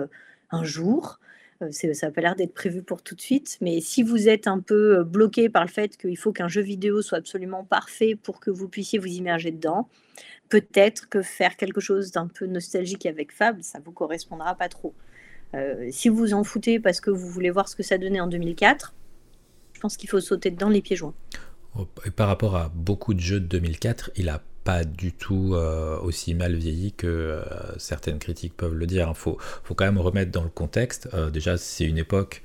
un 0.52 0.64
jour. 0.64 1.20
Euh, 1.62 1.72
ça 1.72 2.08
n'a 2.08 2.12
pas 2.12 2.22
l'air 2.22 2.36
d'être 2.36 2.54
prévu 2.54 2.82
pour 2.82 3.02
tout 3.02 3.16
de 3.16 3.22
suite, 3.22 3.58
mais 3.62 3.82
si 3.82 4.04
vous 4.04 4.28
êtes 4.28 4.48
un 4.48 4.60
peu 4.60 5.00
euh, 5.00 5.04
bloqué 5.04 5.50
par 5.50 5.64
le 5.64 5.70
fait 5.70 5.98
qu'il 5.98 6.18
faut 6.18 6.32
qu'un 6.32 6.48
jeu 6.48 6.62
vidéo 6.62 7.02
soit 7.02 7.20
absolument 7.20 7.64
parfait 7.64 8.16
pour 8.16 8.40
que 8.40 8.50
vous 8.50 8.68
puissiez 8.68 9.00
vous 9.00 9.08
immerger 9.08 9.52
dedans, 9.52 9.88
peut-être 10.50 11.10
que 11.10 11.22
faire 11.22 11.56
quelque 11.58 11.82
chose 11.82 12.12
d'un 12.12 12.28
peu 12.28 12.46
nostalgique 12.46 13.06
avec 13.06 13.32
Fable, 13.32 13.64
ça 13.64 13.80
vous 13.84 13.92
correspondra 13.92 14.56
pas 14.56 14.70
trop. 14.70 14.94
Euh, 15.56 15.88
si 15.92 16.10
vous 16.10 16.18
vous 16.18 16.34
en 16.34 16.44
foutez 16.44 16.80
parce 16.80 17.00
que 17.00 17.12
vous 17.12 17.30
voulez 17.30 17.52
voir 17.52 17.68
ce 17.68 17.76
que 17.76 17.84
ça 17.84 17.98
donnait 17.98 18.20
en 18.20 18.28
2004, 18.28 18.94
je 19.74 19.80
pense 19.80 19.98
qu'il 19.98 20.10
faut 20.10 20.20
sauter 20.20 20.50
dedans 20.50 20.70
les 20.70 20.82
pieds 20.82 20.96
joints. 20.96 21.14
Par 22.16 22.28
rapport 22.28 22.56
à 22.56 22.70
beaucoup 22.74 23.14
de 23.14 23.20
jeux 23.20 23.40
de 23.40 23.48
2004, 23.48 24.12
il 24.16 24.30
a 24.30 24.42
pas 24.64 24.84
du 24.84 25.12
tout 25.12 25.54
euh, 25.54 26.00
aussi 26.00 26.34
mal 26.34 26.56
vieilli 26.56 26.94
que 26.94 27.08
euh, 27.08 27.44
certaines 27.78 28.20
critiques 28.20 28.56
peuvent 28.56 28.74
le 28.74 28.86
dire. 28.86 29.08
Il 29.10 29.16
faut, 29.16 29.38
faut, 29.64 29.76
quand 29.76 29.86
même 29.86 30.00
remettre 30.00 30.32
dans 30.32 30.44
le 30.44 30.50
contexte. 30.50 31.10
Euh, 31.14 31.30
déjà, 31.30 31.58
c'est 31.58 31.86
une 31.86 31.98
époque 31.98 32.44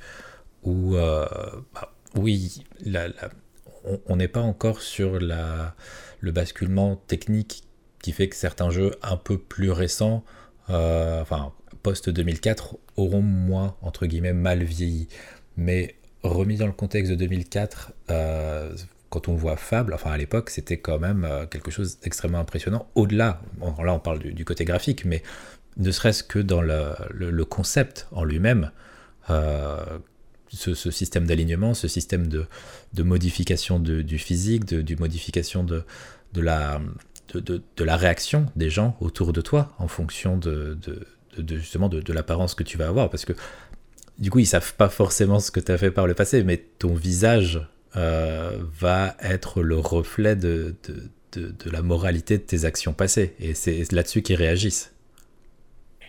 où, 0.65 0.95
bah, 0.95 1.95
oui, 2.17 2.65
on 4.07 4.17
n'est 4.17 4.29
pas 4.29 4.41
encore 4.41 4.83
sur 4.83 5.19
le 5.19 6.31
basculement 6.33 6.97
technique 7.07 7.63
qui 8.03 8.13
fait 8.13 8.29
que 8.29 8.37
certains 8.37 8.71
jeux 8.71 8.91
un 9.03 9.17
peu 9.17 9.39
plus 9.39 9.71
récents, 9.71 10.25
enfin, 10.69 11.53
post-2004, 11.83 12.75
auront 12.97 13.23
moins, 13.23 13.77
entre 13.81 14.07
guillemets, 14.07 14.33
mal 14.33 14.63
vieilli. 14.65 15.09
Mais 15.57 15.95
remis 16.23 16.57
dans 16.57 16.67
le 16.67 16.73
contexte 16.73 17.13
de 17.13 17.17
2004, 17.17 17.93
quand 19.11 19.29
on 19.29 19.35
voit 19.35 19.57
Fable, 19.57 19.95
enfin 19.95 20.11
à 20.11 20.19
l'époque, 20.19 20.51
c'était 20.51 20.79
quand 20.79 20.99
même 20.99 21.25
euh, 21.25 21.47
quelque 21.47 21.71
chose 21.71 21.99
d'extrêmement 22.01 22.39
impressionnant. 22.39 22.89
Au-delà, 22.95 23.41
là 23.61 23.95
on 23.95 23.99
parle 23.99 24.19
du, 24.19 24.45
côté 24.45 24.65
graphique, 24.65 25.05
mais 25.05 25.23
ne 25.77 25.91
serait-ce 25.91 26.23
que 26.23 26.39
dans 26.39 26.61
le, 26.61 27.45
concept 27.45 28.07
en 28.13 28.25
lui-même, 28.25 28.71
euh, 29.31 29.83
ce, 30.49 30.75
système 30.91 31.27
d'alignement, 31.27 31.75
ce 31.75 31.89
système 31.89 32.27
de, 32.27 32.47
modification 33.03 33.79
du 33.79 34.19
physique, 34.19 34.65
de, 34.65 35.01
modification 35.01 35.65
de, 35.65 35.85
la, 36.35 36.81
de, 37.35 37.85
la 37.85 37.97
réaction 37.97 38.47
des 38.57 38.71
gens 38.71 38.97
autour 39.01 39.33
de 39.33 39.41
toi 39.41 39.73
en 39.79 39.89
fonction 39.89 40.37
de, 40.37 40.79
justement 41.49 41.89
de, 41.89 42.13
l'apparence 42.13 42.55
que 42.55 42.63
tu 42.63 42.77
vas 42.77 42.89
avoir. 42.89 43.11
Parce 43.11 43.25
que 43.25 43.33
du 44.19 44.31
coup, 44.31 44.41
ils 44.41 44.47
savent 44.47 44.75
pas 44.75 44.89
forcément 44.89 45.39
ce 45.39 45.51
que 45.51 45.61
tu 45.61 45.71
as 45.71 45.79
fait 45.79 45.93
par 45.93 46.07
le 46.07 46.15
passé, 46.15 46.43
mais 46.43 46.57
ton 46.79 46.95
visage 46.95 47.61
euh, 47.99 48.59
va 48.79 49.17
être 49.21 49.61
le 49.61 49.77
reflet 49.77 50.37
de, 50.37 50.77
de, 51.33 51.51
de, 51.51 51.71
la 51.71 51.83
moralité 51.83 52.39
de 52.39 52.43
tes 52.43 52.65
actions 52.65 52.93
passées. 52.93 53.35
Et 53.41 53.55
c'est 53.55 53.91
là-dessus 53.91 54.23
qu'ils 54.23 54.37
réagissent. 54.37 54.95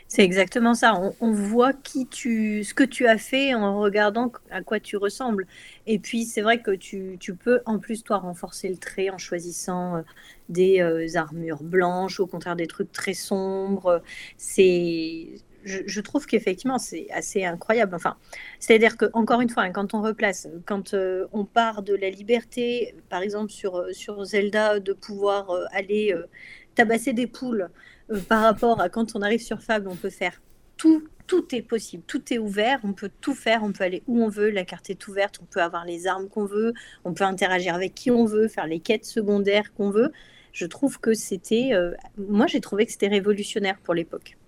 C'est 0.07 0.23
exactement 0.23 0.75
ça. 0.75 0.99
On, 1.19 1.31
voit 1.31 1.73
qui 1.73 2.07
tu, 2.07 2.63
ce 2.63 2.73
que 2.73 2.83
tu 2.83 3.07
as 3.07 3.17
fait 3.17 3.53
en 3.55 3.79
regardant 3.79 4.31
à 4.51 4.61
quoi 4.61 4.79
tu 4.79 4.97
ressembles. 4.97 5.47
Et 5.87 5.99
puis, 5.99 6.25
c'est 6.25 6.41
vrai 6.41 6.61
que 6.61 6.71
tu, 6.71 7.17
tu, 7.19 7.35
peux, 7.35 7.61
en 7.65 7.79
plus, 7.79 8.03
toi, 8.03 8.17
renforcer 8.17 8.69
le 8.69 8.77
trait 8.77 9.09
en 9.09 9.17
choisissant 9.17 9.97
euh, 9.97 10.01
des 10.49 10.81
euh, 10.81 11.07
armures 11.15 11.63
blanches, 11.63 12.19
au 12.19 12.27
contraire 12.27 12.55
des 12.55 12.67
trucs 12.67 12.91
très 12.91 13.13
sombres. 13.13 14.01
C'est 14.37 15.27
je, 15.63 16.01
trouve 16.01 16.25
qu'effectivement, 16.25 16.77
c'est 16.77 17.07
assez 17.11 17.43
incroyable. 17.45 17.95
Enfin, 17.95 18.17
c'est-à-dire 18.59 18.97
que 18.97 19.05
encore 19.13 19.41
une 19.41 19.49
fois, 19.49 19.63
hein, 19.63 19.71
quand 19.71 19.93
on 19.93 20.01
replace, 20.01 20.47
quand 20.65 20.93
euh, 20.93 21.27
on 21.33 21.45
part 21.45 21.83
de 21.83 21.95
la 21.95 22.09
liberté, 22.09 22.95
par 23.09 23.21
exemple 23.21 23.51
sur, 23.51 23.77
euh, 23.77 24.23
Zelda, 24.23 24.79
de 24.79 24.93
pouvoir 24.93 25.51
euh, 25.51 25.65
aller 25.71 26.15
tabasser 26.75 27.13
des 27.13 27.27
poules, 27.27 27.69
par 28.27 28.41
rapport 28.41 28.81
à 28.81 28.89
quand 28.89 29.15
on 29.15 29.21
arrive 29.21 29.41
sur 29.41 29.61
Fable, 29.61 29.87
on 29.87 29.95
peut 29.95 30.09
faire 30.09 30.41
tout. 30.77 31.07
Tout 31.27 31.53
est 31.53 31.61
possible, 31.61 32.01
tout 32.07 32.33
est 32.33 32.39
ouvert, 32.39 32.79
on 32.83 32.93
peut 32.93 33.11
tout 33.21 33.35
faire, 33.35 33.61
on 33.61 33.71
peut 33.71 33.83
aller 33.83 34.01
où 34.07 34.23
on 34.23 34.29
veut, 34.29 34.49
la 34.49 34.65
carte 34.65 34.89
est 34.89 35.07
ouverte, 35.07 35.37
on 35.39 35.45
peut 35.45 35.61
avoir 35.61 35.85
les 35.85 36.07
armes 36.07 36.27
qu'on 36.27 36.45
veut, 36.45 36.73
on 37.05 37.13
peut 37.13 37.23
interagir 37.23 37.75
avec 37.75 37.93
qui 37.93 38.09
on 38.09 38.25
veut, 38.25 38.47
faire 38.47 38.65
les 38.65 38.79
quêtes 38.79 39.05
secondaires 39.05 39.71
qu'on 39.75 39.91
veut. 39.91 40.11
Je 40.53 40.65
trouve 40.65 40.99
que 40.99 41.13
c'était, 41.13 41.69
moi 42.17 42.47
j'ai 42.47 42.61
trouvé 42.61 42.87
que 42.87 42.91
c'était 42.93 43.09
révolutionnaire 43.09 43.77
pour 43.83 43.93
l'époque. 43.93 44.38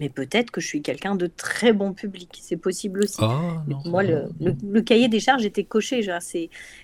Mais 0.00 0.08
peut-être 0.08 0.50
que 0.50 0.60
je 0.60 0.66
suis 0.66 0.82
quelqu'un 0.82 1.14
de 1.14 1.26
très 1.26 1.72
bon 1.72 1.92
public. 1.92 2.38
C'est 2.42 2.56
possible 2.56 3.02
aussi. 3.04 3.18
Ah, 3.20 3.62
moi, 3.86 4.02
le, 4.02 4.80
cahier 4.82 5.08
des 5.08 5.20
charges 5.20 5.44
était 5.44 5.64
coché. 5.64 6.06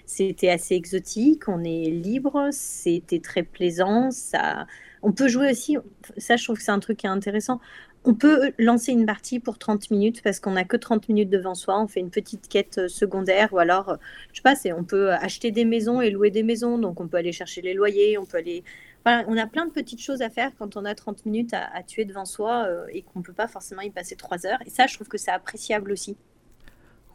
C'était 0.06 0.48
assez 0.48 0.74
exotique. 0.74 1.48
On 1.48 1.62
est 1.62 1.90
libre. 1.90 2.48
C'était 2.52 3.20
très 3.20 3.42
plaisant. 3.42 4.10
Ça, 4.10 4.66
on 5.02 5.12
peut 5.12 5.28
jouer 5.28 5.50
aussi. 5.50 5.76
Ça, 6.16 6.36
je 6.36 6.44
trouve 6.44 6.56
que 6.56 6.62
c'est 6.62 6.70
un 6.70 6.80
truc 6.80 6.98
qui 6.98 7.06
est 7.06 7.10
intéressant. 7.10 7.60
On 8.04 8.14
peut 8.14 8.52
lancer 8.58 8.90
une 8.90 9.06
partie 9.06 9.38
pour 9.38 9.58
30 9.58 9.92
minutes 9.92 10.22
parce 10.22 10.40
qu'on 10.40 10.52
n'a 10.52 10.64
que 10.64 10.76
30 10.76 11.08
minutes 11.08 11.30
devant 11.30 11.54
soi. 11.54 11.80
On 11.80 11.86
fait 11.86 12.00
une 12.00 12.10
petite 12.10 12.48
quête 12.48 12.78
euh, 12.78 12.88
secondaire 12.88 13.52
ou 13.52 13.58
alors, 13.60 13.90
euh, 13.90 13.96
je 14.32 14.40
sais 14.40 14.42
pas, 14.42 14.76
on 14.76 14.82
peut 14.82 15.12
acheter 15.12 15.52
des 15.52 15.64
maisons 15.64 16.00
et 16.00 16.10
louer 16.10 16.30
des 16.30 16.42
maisons. 16.42 16.78
Donc, 16.78 17.00
on 17.00 17.06
peut 17.06 17.18
aller 17.18 17.30
chercher 17.30 17.62
les 17.62 17.74
loyers. 17.74 18.18
On 18.18 18.24
peut 18.24 18.38
aller 18.38 18.64
on 19.04 19.36
a 19.36 19.46
plein 19.46 19.66
de 19.66 19.70
petites 19.70 20.00
choses 20.00 20.22
à 20.22 20.30
faire 20.30 20.50
quand 20.58 20.76
on 20.76 20.84
a 20.84 20.94
30 20.94 21.26
minutes 21.26 21.54
à, 21.54 21.82
tuer 21.82 22.04
devant 22.04 22.24
soi 22.24 22.66
euh, 22.66 22.86
et 22.92 23.02
qu'on 23.02 23.20
ne 23.20 23.24
peut 23.24 23.32
pas 23.32 23.48
forcément 23.48 23.82
y 23.82 23.90
passer 23.90 24.16
3 24.16 24.46
heures. 24.46 24.58
Et 24.66 24.70
ça, 24.70 24.86
je 24.86 24.94
trouve 24.94 25.08
que 25.08 25.18
c'est 25.18 25.30
appréciable 25.30 25.92
aussi. 25.92 26.16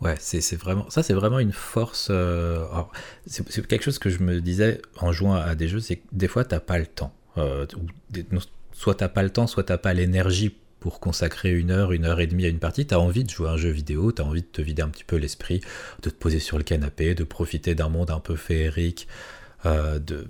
Ouais, 0.01 0.15
c'est 0.19 0.55
vraiment 0.55 0.87
ça, 0.91 1.01
c'est 1.01 1.13
vraiment 1.13 1.39
une 1.39 1.53
force. 1.53 2.09
Euh, 2.11 2.65
c'est 3.25 3.65
quelque 3.65 3.83
chose 3.83 3.97
que 3.97 4.11
je 4.11 4.21
me 4.21 4.41
disais 4.41 4.79
en 4.99 5.11
jouant 5.11 5.33
à 5.33 5.55
des 5.55 5.67
jeux, 5.67 5.79
c'est 5.79 5.95
que 5.95 6.07
des 6.11 6.27
fois 6.27 6.45
t'as 6.45 6.59
pas 6.59 6.77
le 6.77 6.85
temps. 6.85 7.11
Euh, 7.37 7.65
soit 8.73 8.93
t'as 8.93 9.09
pas 9.09 9.23
le 9.23 9.31
temps, 9.31 9.47
soit 9.47 9.63
t'as 9.63 9.79
pas 9.79 9.95
l'énergie 9.95 10.55
pour 10.79 10.99
consacrer 10.99 11.51
une 11.51 11.71
heure, 11.71 11.93
une 11.93 12.05
heure 12.05 12.19
et 12.19 12.27
demie 12.27 12.45
à 12.45 12.49
une 12.49 12.59
partie. 12.59 12.85
T'as 12.85 12.97
envie 12.97 13.23
de 13.23 13.29
jouer 13.31 13.47
à 13.47 13.53
un 13.53 13.57
jeu 13.57 13.71
vidéo, 13.71 14.11
t'as 14.11 14.21
envie 14.21 14.43
de 14.43 14.47
te 14.47 14.61
vider 14.61 14.83
un 14.83 14.89
petit 14.89 15.03
peu 15.03 15.15
l'esprit, 15.15 15.61
de 16.03 16.11
te 16.11 16.15
poser 16.15 16.39
sur 16.39 16.59
le 16.59 16.63
canapé, 16.63 17.15
de 17.15 17.23
profiter 17.23 17.73
d'un 17.73 17.89
monde 17.89 18.11
un 18.11 18.19
peu 18.19 18.35
féerique, 18.35 19.07
de 19.65 20.27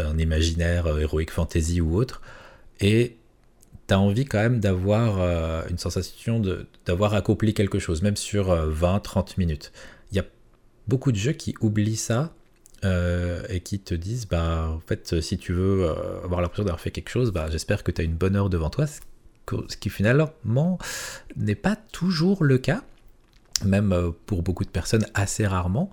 un 0.00 0.18
imaginaire 0.18 0.86
euh, 0.86 1.00
héroïque 1.00 1.30
fantasy 1.30 1.80
ou 1.80 1.96
autre, 1.96 2.20
et 2.80 3.16
tu 3.88 3.94
as 3.94 4.00
envie 4.00 4.24
quand 4.24 4.38
même 4.38 4.60
d'avoir 4.60 5.20
euh, 5.20 5.62
une 5.70 5.78
sensation 5.78 6.42
d'avoir 6.84 7.14
accompli 7.14 7.54
quelque 7.54 7.78
chose, 7.78 8.02
même 8.02 8.16
sur 8.16 8.48
20-30 8.48 9.18
euh, 9.18 9.22
minutes. 9.38 9.72
Il 10.10 10.16
y 10.16 10.20
a 10.20 10.24
beaucoup 10.88 11.12
de 11.12 11.16
jeux 11.16 11.32
qui 11.32 11.54
oublient 11.60 11.96
ça 11.96 12.32
et 13.48 13.58
qui 13.64 13.80
te 13.80 13.94
disent, 13.94 14.28
bah, 14.28 14.68
en 14.70 14.78
fait, 14.78 15.20
si 15.20 15.38
tu 15.38 15.52
veux 15.52 15.88
avoir 16.22 16.40
l'impression 16.40 16.62
d'avoir 16.62 16.78
fait 16.78 16.92
quelque 16.92 17.08
chose, 17.08 17.32
bah, 17.32 17.48
j'espère 17.50 17.82
que 17.82 17.90
tu 17.90 18.00
as 18.00 18.04
une 18.04 18.14
bonne 18.14 18.36
heure 18.36 18.48
devant 18.48 18.70
toi, 18.70 18.86
ce 18.86 19.00
qui 19.76 19.90
finalement 19.90 20.78
n'est 21.36 21.56
pas 21.56 21.74
toujours 21.74 22.44
le 22.44 22.58
cas, 22.58 22.84
même 23.64 24.12
pour 24.26 24.44
beaucoup 24.44 24.64
de 24.64 24.70
personnes 24.70 25.04
assez 25.14 25.48
rarement. 25.48 25.90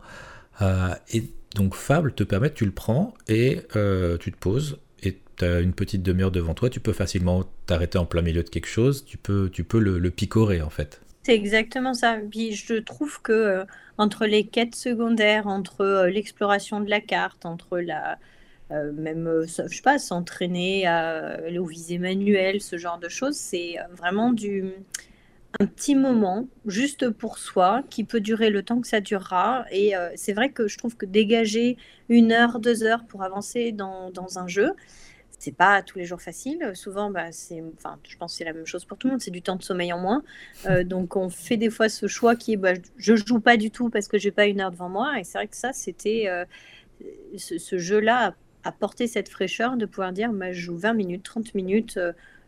Donc 1.56 1.76
Fable 1.76 2.14
te 2.14 2.24
permet, 2.24 2.52
tu 2.52 2.66
le 2.66 2.72
prends 2.72 3.14
et 3.28 3.62
euh, 3.76 4.18
tu 4.18 4.32
te 4.32 4.38
poses 4.38 4.80
et 5.02 5.18
tu 5.38 5.46
as 5.46 5.60
une 5.60 5.74
petite 5.74 6.04
demi-heure 6.04 6.32
devant 6.32 6.54
toi, 6.54 6.70
tu 6.70 6.80
peux 6.80 6.94
facilement 6.94 7.44
t'arrêter 7.66 7.98
en 7.98 8.06
plein 8.06 8.22
milieu 8.22 8.44
de 8.44 8.50
quelque 8.50 8.68
chose, 8.68 9.06
tu 9.06 9.18
peux, 9.18 9.50
le, 9.74 10.10
picorer 10.10 10.62
en 10.62 10.70
fait. 10.70 11.02
C'est 11.24 11.36
exactement 11.36 11.94
ça. 11.94 12.18
Puis 12.30 12.54
je 12.54 12.76
trouve 12.76 13.22
que 13.22 13.32
euh, 13.32 13.66
entre 13.98 14.26
les 14.26 14.46
quêtes 14.46 14.76
secondaires, 14.76 15.48
entre 15.48 15.82
euh, 15.82 16.10
l'exploration 16.10 16.82
de 16.82 16.90
la 16.90 17.02
carte, 17.02 17.46
entre 17.46 17.80
la 17.80 18.18
même, 18.72 19.30
je 19.46 19.68
sais 19.68 19.82
pas, 19.84 20.00
s'entraîner 20.00 20.88
à 20.88 21.38
au 21.60 21.66
visée 21.66 22.00
manuel, 22.00 22.60
ce 22.60 22.76
genre 22.80 22.98
de 22.98 23.08
choses, 23.08 23.36
c'est 23.36 23.76
vraiment 23.96 24.34
du 24.34 24.74
un 25.60 25.66
petit 25.66 25.96
moment 25.96 26.48
juste 26.66 27.10
pour 27.10 27.38
soi 27.38 27.84
qui 27.90 28.04
peut 28.04 28.20
durer 28.20 28.50
le 28.50 28.64
temps 28.64 28.82
que 28.82 28.88
ça 28.88 29.02
durera. 29.02 29.66
Et 29.72 29.96
euh, 29.96 30.10
c'est 30.16 30.34
vrai 30.34 30.50
que 30.50 30.68
je 30.68 30.78
trouve 30.78 30.96
que 30.96 31.06
dégager 31.06 31.78
une 32.10 32.32
heure, 32.32 32.60
deux 32.60 32.84
heures 32.84 33.06
pour 33.06 33.24
avancer 33.24 33.72
dans, 33.72 34.10
dans 34.10 34.40
un 34.40 34.48
jeu, 34.48 34.74
c'est 35.44 35.52
pas 35.52 35.82
tous 35.82 35.98
les 36.00 36.06
jours 36.06 36.22
facile. 36.22 36.72
Souvent, 36.74 37.12
bah, 37.12 37.32
c'est, 37.32 37.62
enfin, 37.78 38.00
je 38.08 38.16
pense 38.18 38.34
que 38.34 38.38
c'est 38.38 38.46
la 38.46 38.54
même 38.54 38.66
chose 38.66 38.86
pour 38.86 38.98
tout 38.98 39.08
le 39.08 39.14
monde, 39.14 39.22
c'est 39.22 39.32
du 39.32 39.42
temps 39.42 39.58
de 39.58 39.64
sommeil 39.64 39.92
en 39.92 40.00
moins. 40.00 40.24
Euh, 40.66 40.84
donc 40.86 41.18
on 41.18 41.30
fait 41.30 41.58
des 41.58 41.70
fois 41.70 41.90
ce 41.90 42.08
choix 42.08 42.36
qui 42.36 42.54
est, 42.54 42.58
bah, 42.58 42.74
je 42.98 43.16
joue 43.16 43.40
pas 43.40 43.58
du 43.58 43.70
tout 43.70 43.90
parce 43.90 44.08
que 44.08 44.18
j'ai 44.18 44.32
pas 44.32 44.46
une 44.46 44.62
heure 44.62 44.72
devant 44.72 44.90
moi. 44.90 45.20
Et 45.20 45.24
c'est 45.24 45.38
vrai 45.38 45.48
que 45.48 45.58
ça, 45.58 45.74
c'était, 45.74 46.30
euh, 46.30 46.46
ce, 47.38 47.78
jeu-là 47.78 48.30
a 48.64 48.70
apporté 48.70 49.08
cette 49.08 49.28
fraîcheur 49.28 49.76
de 49.76 49.86
pouvoir 49.86 50.14
dire 50.14 50.32
bah, 50.32 50.54
je 50.54 50.62
joue 50.62 50.78
20 50.78 50.94
minutes, 50.94 51.24
30 51.24 51.56
minutes, 51.56 52.00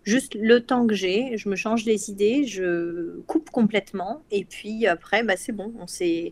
juste 0.05 0.35
le 0.39 0.61
temps 0.61 0.87
que 0.87 0.95
j'ai, 0.95 1.37
je 1.37 1.49
me 1.49 1.55
change 1.55 1.83
les 1.83 2.09
idées, 2.09 2.45
je 2.45 3.19
coupe 3.27 3.49
complètement, 3.49 4.23
et 4.31 4.45
puis 4.45 4.87
après, 4.87 5.23
bah, 5.23 5.35
c'est 5.37 5.51
bon, 5.51 5.73
on 5.79 5.87
s'est 5.87 6.31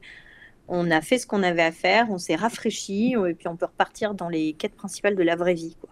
on 0.70 0.92
a 0.92 1.02
fait 1.02 1.18
ce 1.18 1.28
qu'on 1.28 1.44
avait 1.44 1.64
à 1.64 1.74
faire, 1.74 2.10
on 2.10 2.18
s'est 2.18 2.36
rafraîchi, 2.36 3.16
et 3.28 3.34
puis 3.34 3.48
on 3.50 3.58
peut 3.58 3.66
repartir 3.66 4.14
dans 4.14 4.30
les 4.30 4.54
quêtes 4.54 4.76
principales 4.76 5.16
de 5.16 5.24
la 5.24 5.36
vraie 5.36 5.54
vie. 5.54 5.76
Quoi. 5.80 5.90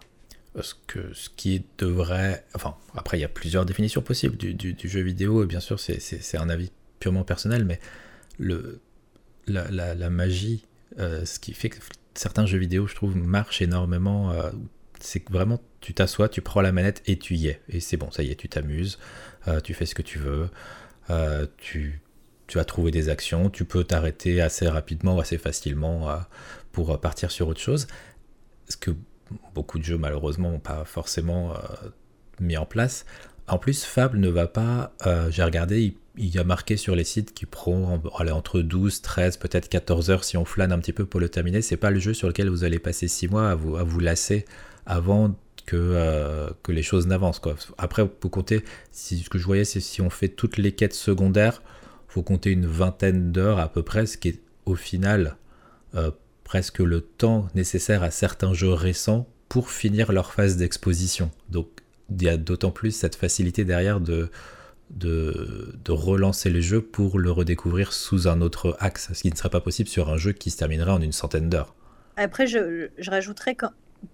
Parce 0.54 0.74
que 0.74 1.12
ce 1.14 1.30
qui 1.30 1.64
devrait. 1.78 2.44
Enfin, 2.54 2.76
après, 2.94 3.18
il 3.18 3.22
y 3.22 3.24
a 3.24 3.28
plusieurs 3.28 3.64
définitions 3.64 4.02
possibles 4.02 4.36
du, 4.36 4.76
jeu 4.84 5.00
vidéo, 5.00 5.44
et 5.44 5.46
bien 5.46 5.60
sûr, 5.60 5.80
c'est 5.80 6.36
un 6.36 6.48
avis 6.48 6.70
purement 7.00 7.24
personnel, 7.24 7.64
mais 7.64 7.80
le, 8.38 8.80
la, 9.46 10.10
magie, 10.10 10.64
euh, 10.98 11.24
ce 11.24 11.38
qui 11.38 11.54
fait 11.54 11.70
que 11.70 11.78
certains 12.14 12.46
jeux 12.46 12.58
vidéo, 12.58 12.86
je 12.86 12.94
trouve, 12.94 13.16
marchent 13.16 13.62
énormément. 13.62 14.30
Euh, 14.30 14.50
c'est 15.00 15.26
vraiment, 15.30 15.60
tu 15.82 15.92
t'assois, 15.92 16.28
tu 16.30 16.40
prends 16.40 16.62
la 16.62 16.72
manette 16.72 17.02
et 17.06 17.18
tu 17.18 17.34
y 17.34 17.48
es. 17.48 17.60
Et 17.68 17.80
c'est 17.80 17.98
bon, 17.98 18.10
ça 18.10 18.22
y 18.22 18.30
est, 18.30 18.36
tu 18.36 18.48
t'amuses, 18.48 18.98
euh, 19.48 19.60
tu 19.60 19.74
fais 19.74 19.84
ce 19.84 19.94
que 19.94 20.02
tu 20.02 20.18
veux, 20.18 20.48
tu 21.58 22.00
tu 22.52 22.58
vas 22.58 22.66
trouver 22.66 22.90
des 22.90 23.08
actions, 23.08 23.48
tu 23.48 23.64
peux 23.64 23.82
t'arrêter 23.82 24.42
assez 24.42 24.68
rapidement 24.68 25.16
ou 25.16 25.20
assez 25.22 25.38
facilement 25.38 26.10
euh, 26.10 26.16
pour 26.70 26.90
euh, 26.90 26.98
partir 26.98 27.30
sur 27.30 27.48
autre 27.48 27.62
chose. 27.62 27.86
Ce 28.68 28.76
que 28.76 28.90
beaucoup 29.54 29.78
de 29.78 29.84
jeux 29.84 29.96
malheureusement 29.96 30.50
n'ont 30.50 30.58
pas 30.58 30.84
forcément 30.84 31.52
euh, 31.52 31.56
mis 32.40 32.58
en 32.58 32.66
place. 32.66 33.06
En 33.48 33.56
plus, 33.56 33.84
Fable 33.84 34.18
ne 34.18 34.28
va 34.28 34.48
pas, 34.48 34.92
j'ai 35.30 35.42
regardé, 35.42 35.96
il, 36.16 36.28
y 36.28 36.38
a 36.38 36.44
marqué 36.44 36.76
sur 36.76 36.94
les 36.94 37.04
sites 37.04 37.32
qui 37.32 37.46
prend 37.46 37.98
entre 38.12 38.60
12, 38.60 39.00
13, 39.00 39.38
peut-être 39.38 39.70
14 39.70 40.10
heures 40.10 40.22
si 40.22 40.36
on 40.36 40.44
flâne 40.44 40.72
un 40.72 40.78
petit 40.78 40.92
peu 40.92 41.06
pour 41.06 41.20
le 41.20 41.30
terminer. 41.30 41.62
C'est 41.62 41.78
pas 41.78 41.90
le 41.90 41.98
jeu 42.00 42.12
sur 42.12 42.28
lequel 42.28 42.50
vous 42.50 42.64
allez 42.64 42.78
passer 42.78 43.08
6 43.08 43.28
mois 43.28 43.50
à 43.50 43.54
vous, 43.54 43.76
à 43.76 43.82
vous 43.82 43.98
lasser 43.98 44.44
avant 44.84 45.34
que, 45.64 46.52
que 46.62 46.72
les 46.72 46.82
choses 46.82 47.06
n'avancent. 47.06 47.40
Après, 47.78 48.02
vous 48.20 48.28
compter, 48.28 48.64
si, 48.90 49.18
ce 49.18 49.30
que 49.30 49.38
je 49.38 49.44
voyais, 49.44 49.64
c'est 49.64 49.80
si 49.80 50.00
on 50.02 50.10
fait 50.10 50.28
toutes 50.28 50.58
les 50.58 50.72
quêtes 50.72 50.94
secondaires, 50.94 51.62
faut 52.12 52.22
compter 52.22 52.50
une 52.50 52.66
vingtaine 52.66 53.32
d'heures 53.32 53.58
à 53.58 53.72
peu 53.72 53.82
près, 53.82 54.06
ce 54.06 54.18
qui 54.18 54.28
est 54.28 54.40
au 54.66 54.74
final 54.74 55.36
euh, 55.94 56.10
presque 56.44 56.80
le 56.80 57.00
temps 57.00 57.48
nécessaire 57.54 58.02
à 58.02 58.10
certains 58.10 58.52
jeux 58.52 58.72
récents 58.72 59.26
pour 59.48 59.70
finir 59.70 60.12
leur 60.12 60.32
phase 60.32 60.56
d'exposition. 60.56 61.30
Donc 61.48 61.68
il 62.10 62.22
y 62.22 62.28
a 62.28 62.36
d'autant 62.36 62.70
plus 62.70 62.90
cette 62.90 63.14
facilité 63.14 63.64
derrière 63.64 64.00
de, 64.00 64.30
relancer 65.88 66.50
le 66.50 66.60
jeu 66.60 66.82
pour 66.82 67.18
le 67.18 67.30
redécouvrir 67.30 67.94
sous 67.94 68.28
un 68.28 68.42
autre 68.42 68.76
axe, 68.80 69.10
ce 69.14 69.22
qui 69.22 69.30
ne 69.30 69.36
serait 69.36 69.48
pas 69.48 69.60
possible 69.60 69.88
sur 69.88 70.10
un 70.10 70.18
jeu 70.18 70.32
qui 70.32 70.50
se 70.50 70.58
terminerait 70.58 70.90
en 70.90 71.00
une 71.00 71.12
centaine 71.12 71.48
d'heures. 71.48 71.74
Après, 72.16 72.46
je, 72.46 72.90
je 72.98 73.10
rajouterais 73.10 73.54
quand, 73.54 73.72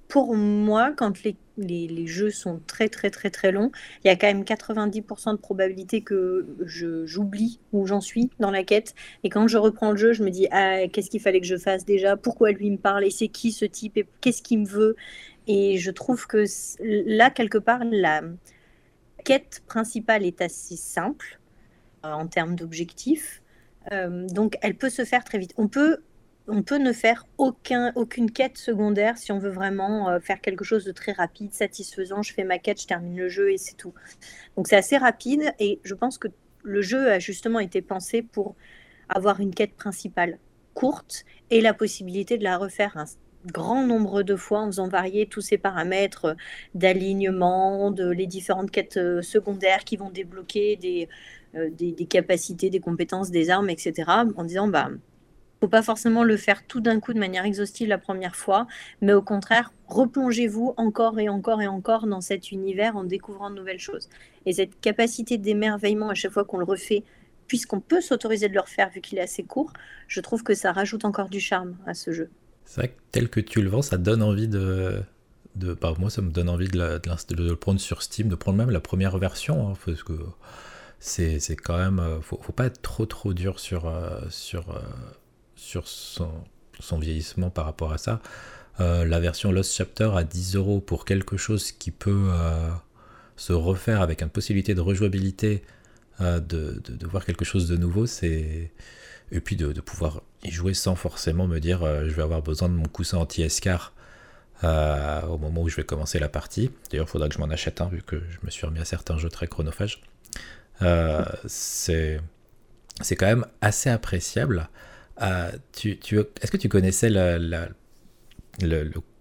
pour 0.08 0.34
moi, 0.34 0.92
quand 0.96 1.22
les, 1.22 1.36
les, 1.58 2.06
jeux 2.06 2.30
sont 2.30 2.60
très 2.66 2.88
très 2.88 3.10
très 3.10 3.30
très 3.30 3.52
longs, 3.52 3.70
il 4.04 4.08
y 4.08 4.10
a 4.10 4.16
quand 4.16 4.26
même 4.26 4.42
90% 4.42 5.32
de 5.32 5.36
probabilité 5.36 6.02
que 6.02 6.46
j'oublie 7.04 7.60
où 7.72 7.86
j'en 7.86 8.00
suis 8.00 8.30
dans 8.38 8.50
la 8.50 8.64
quête. 8.64 8.94
Et 9.24 9.28
quand 9.28 9.48
je 9.48 9.58
reprends 9.58 9.90
le 9.90 9.96
jeu, 9.96 10.12
je 10.12 10.22
me 10.22 10.30
dis 10.30 10.46
ah, 10.50 10.88
qu'est-ce 10.88 11.10
qu'il 11.10 11.20
fallait 11.20 11.40
que 11.40 11.46
je 11.46 11.56
fasse 11.56 11.84
déjà? 11.84 12.16
Pourquoi 12.16 12.52
lui 12.52 12.70
me 12.70 12.78
parle? 12.78 13.04
Et 13.04 13.10
c'est 13.10 13.28
qui 13.28 13.52
ce 13.52 13.64
type? 13.64 13.96
Et 13.96 14.06
qu'est-ce 14.20 14.42
qu'il 14.42 14.60
me 14.60 14.66
veut? 14.66 14.96
Et 15.46 15.78
je 15.78 15.90
trouve 15.90 16.26
que 16.26 16.44
là, 16.80 17.30
quelque 17.30 17.58
part, 17.58 17.80
la 17.90 18.22
quête 19.24 19.62
principale 19.66 20.24
est 20.24 20.40
assez 20.40 20.76
simple 20.76 21.40
euh, 22.04 22.12
en 22.12 22.26
termes 22.26 22.54
d'objectifs. 22.54 23.42
Euh, 23.92 24.26
donc, 24.28 24.56
elle 24.62 24.74
peut 24.74 24.90
se 24.90 25.04
faire 25.04 25.24
très 25.24 25.38
vite. 25.38 25.54
On 25.56 25.68
peut 25.68 25.98
on 26.48 26.62
peut 26.62 26.78
ne 26.78 26.92
faire 26.92 27.26
aucun, 27.36 27.92
aucune 27.94 28.30
quête 28.30 28.56
secondaire 28.56 29.18
si 29.18 29.32
on 29.32 29.38
veut 29.38 29.50
vraiment 29.50 30.08
euh, 30.08 30.18
faire 30.18 30.40
quelque 30.40 30.64
chose 30.64 30.84
de 30.84 30.92
très 30.92 31.12
rapide, 31.12 31.52
satisfaisant. 31.52 32.22
Je 32.22 32.32
fais 32.32 32.44
ma 32.44 32.58
quête, 32.58 32.80
je 32.80 32.86
termine 32.86 33.16
le 33.16 33.28
jeu 33.28 33.52
et 33.52 33.58
c'est 33.58 33.76
tout. 33.76 33.92
Donc 34.56 34.66
c'est 34.66 34.76
assez 34.76 34.96
rapide 34.96 35.52
et 35.58 35.78
je 35.84 35.94
pense 35.94 36.18
que 36.18 36.28
le 36.62 36.82
jeu 36.82 37.10
a 37.12 37.18
justement 37.18 37.60
été 37.60 37.82
pensé 37.82 38.22
pour 38.22 38.56
avoir 39.08 39.40
une 39.40 39.54
quête 39.54 39.74
principale 39.74 40.38
courte 40.74 41.24
et 41.50 41.60
la 41.60 41.74
possibilité 41.74 42.38
de 42.38 42.44
la 42.44 42.56
refaire 42.56 42.96
un 42.96 43.04
grand 43.46 43.86
nombre 43.86 44.22
de 44.22 44.36
fois 44.36 44.60
en 44.60 44.66
faisant 44.66 44.88
varier 44.88 45.26
tous 45.26 45.40
ces 45.40 45.58
paramètres 45.58 46.36
d'alignement, 46.74 47.90
de 47.90 48.08
les 48.08 48.26
différentes 48.26 48.70
quêtes 48.70 48.96
euh, 48.96 49.22
secondaires 49.22 49.84
qui 49.84 49.96
vont 49.96 50.10
débloquer 50.10 51.08
euh, 51.54 51.70
des, 51.70 52.06
capacités, 52.06 52.70
des 52.70 52.80
compétences, 52.80 53.30
des 53.30 53.50
armes, 53.50 53.70
etc. 53.70 54.10
En 54.36 54.44
disant, 54.44 54.68
bah, 54.68 54.90
faut 55.60 55.68
pas 55.68 55.82
forcément 55.82 56.24
le 56.24 56.36
faire 56.36 56.66
tout 56.66 56.80
d'un 56.80 57.00
coup 57.00 57.12
de 57.12 57.18
manière 57.18 57.44
exhaustive 57.44 57.88
la 57.88 57.98
première 57.98 58.36
fois, 58.36 58.66
mais 59.00 59.12
au 59.12 59.22
contraire, 59.22 59.72
replongez-vous 59.88 60.74
encore 60.76 61.18
et 61.18 61.28
encore 61.28 61.60
et 61.62 61.66
encore 61.66 62.06
dans 62.06 62.20
cet 62.20 62.52
univers 62.52 62.96
en 62.96 63.04
découvrant 63.04 63.50
de 63.50 63.56
nouvelles 63.56 63.80
choses. 63.80 64.08
Et 64.46 64.52
cette 64.52 64.80
capacité 64.80 65.38
d'émerveillement 65.38 66.10
à 66.10 66.14
chaque 66.14 66.32
fois 66.32 66.44
qu'on 66.44 66.58
le 66.58 66.64
refait, 66.64 67.04
puisqu'on 67.46 67.80
peut 67.80 68.00
s'autoriser 68.00 68.48
de 68.48 68.54
le 68.54 68.60
refaire 68.60 68.90
vu 68.90 69.00
qu'il 69.00 69.18
est 69.18 69.22
assez 69.22 69.42
court, 69.42 69.72
je 70.06 70.20
trouve 70.20 70.42
que 70.42 70.54
ça 70.54 70.72
rajoute 70.72 71.04
encore 71.04 71.28
du 71.28 71.40
charme 71.40 71.76
à 71.86 71.94
ce 71.94 72.12
jeu. 72.12 72.30
C'est 72.64 72.82
vrai 72.82 72.88
que 72.88 73.00
tel 73.10 73.28
que 73.28 73.40
tu 73.40 73.62
le 73.62 73.70
vends, 73.70 73.82
ça 73.82 73.96
donne 73.96 74.22
envie 74.22 74.48
de... 74.48 75.00
de 75.56 75.76
moi, 75.98 76.10
ça 76.10 76.22
me 76.22 76.30
donne 76.30 76.50
envie 76.50 76.68
de, 76.68 77.00
le 77.36 77.54
prendre 77.54 77.80
sur 77.80 78.02
Steam, 78.02 78.28
de 78.28 78.34
prendre 78.36 78.58
même 78.58 78.70
la 78.70 78.80
première 78.80 79.16
version, 79.18 79.70
hein, 79.70 79.72
parce 79.84 80.04
que 80.04 80.12
c'est 81.00 81.56
quand 81.56 81.78
même... 81.78 81.98
Euh, 81.98 82.20
faut, 82.20 82.38
faut 82.42 82.52
pas 82.52 82.66
être 82.66 82.82
trop 82.82 83.06
trop 83.06 83.32
dur 83.32 83.58
sur... 83.58 83.88
Euh, 83.88 84.20
sur 84.28 84.70
euh, 84.70 84.80
sur 85.58 85.88
son, 85.88 86.30
vieillissement 86.98 87.50
par 87.50 87.66
rapport 87.66 87.92
à 87.92 87.98
ça. 87.98 88.20
Euh, 88.80 89.04
la 89.04 89.18
version 89.18 89.50
Lost 89.50 89.74
Chapter 89.74 90.10
à 90.14 90.24
10 90.24 90.54
euros 90.54 90.80
pour 90.80 91.04
quelque 91.04 91.36
chose 91.36 91.72
qui 91.72 91.90
peut 91.90 92.30
euh, 92.32 92.70
se 93.36 93.52
refaire 93.52 94.00
avec 94.00 94.22
une 94.22 94.30
possibilité 94.30 94.74
de 94.74 94.80
rejouabilité, 94.80 95.62
euh, 96.20 96.38
de, 96.38 96.80
voir 97.06 97.24
quelque 97.24 97.44
chose 97.44 97.68
de 97.68 97.76
nouveau, 97.76 98.06
c'est 98.06 98.70
et 99.30 99.40
puis 99.40 99.56
de, 99.56 99.72
pouvoir 99.80 100.22
y 100.42 100.50
jouer 100.50 100.72
sans 100.72 100.94
forcément 100.94 101.46
me 101.46 101.58
dire 101.58 101.80
je 101.80 102.14
vais 102.14 102.22
avoir 102.22 102.40
besoin 102.40 102.70
de 102.70 102.74
mon 102.74 102.86
coussin 102.86 103.18
anti-escar 103.18 103.92
au 104.62 105.38
moment 105.38 105.62
où 105.62 105.68
je 105.68 105.76
vais 105.76 105.84
commencer 105.84 106.18
la 106.18 106.30
partie. 106.30 106.70
D'ailleurs, 106.90 107.06
il 107.06 107.10
faudra 107.10 107.28
que 107.28 107.34
je 107.34 107.40
m'en 107.40 107.50
achète 107.50 107.80
un 107.80 107.88
vu 107.88 108.02
que 108.02 108.22
je 108.30 108.38
me 108.42 108.50
suis 108.50 108.64
remis 108.64 108.78
à 108.78 108.86
certains 108.86 109.18
jeux 109.18 109.28
très 109.28 109.48
chronophages. 109.48 110.00
c'est 111.46 112.20
quand 113.10 113.26
même 113.26 113.44
assez 113.60 113.90
appréciable. 113.90 114.68
Euh, 115.22 115.50
tu, 115.72 115.98
Est-ce 116.40 116.50
que 116.50 116.56
tu 116.56 116.68
connaissais 116.68 117.10
le, 117.10 117.68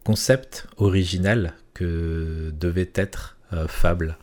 concept 0.03 0.67
original 0.77 1.53
que 1.73 2.51
devait 2.57 2.91
être 2.95 3.37
euh, 3.53 3.67
Fable? 3.67 4.17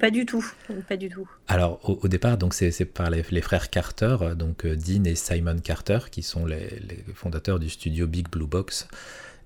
Pas 0.00 0.10
du 0.10 0.26
tout, 0.26 0.44
pas 0.88 0.96
du 0.96 1.08
tout. 1.08 1.28
Alors 1.46 1.78
au, 1.84 2.08
départ, 2.08 2.38
donc 2.38 2.54
c'est 2.54 2.84
par 2.86 3.10
les, 3.10 3.22
frères 3.40 3.70
Carter, 3.70 4.16
donc 4.36 4.64
euh, 4.64 4.74
Dean 4.74 5.04
et 5.04 5.14
Simon 5.14 5.58
Carter, 5.58 5.98
qui 6.10 6.22
sont 6.22 6.44
les, 6.44 6.80
fondateurs 7.14 7.60
du 7.60 7.68
studio 7.68 8.06
Big 8.06 8.28
Blue 8.28 8.46
Box, 8.46 8.88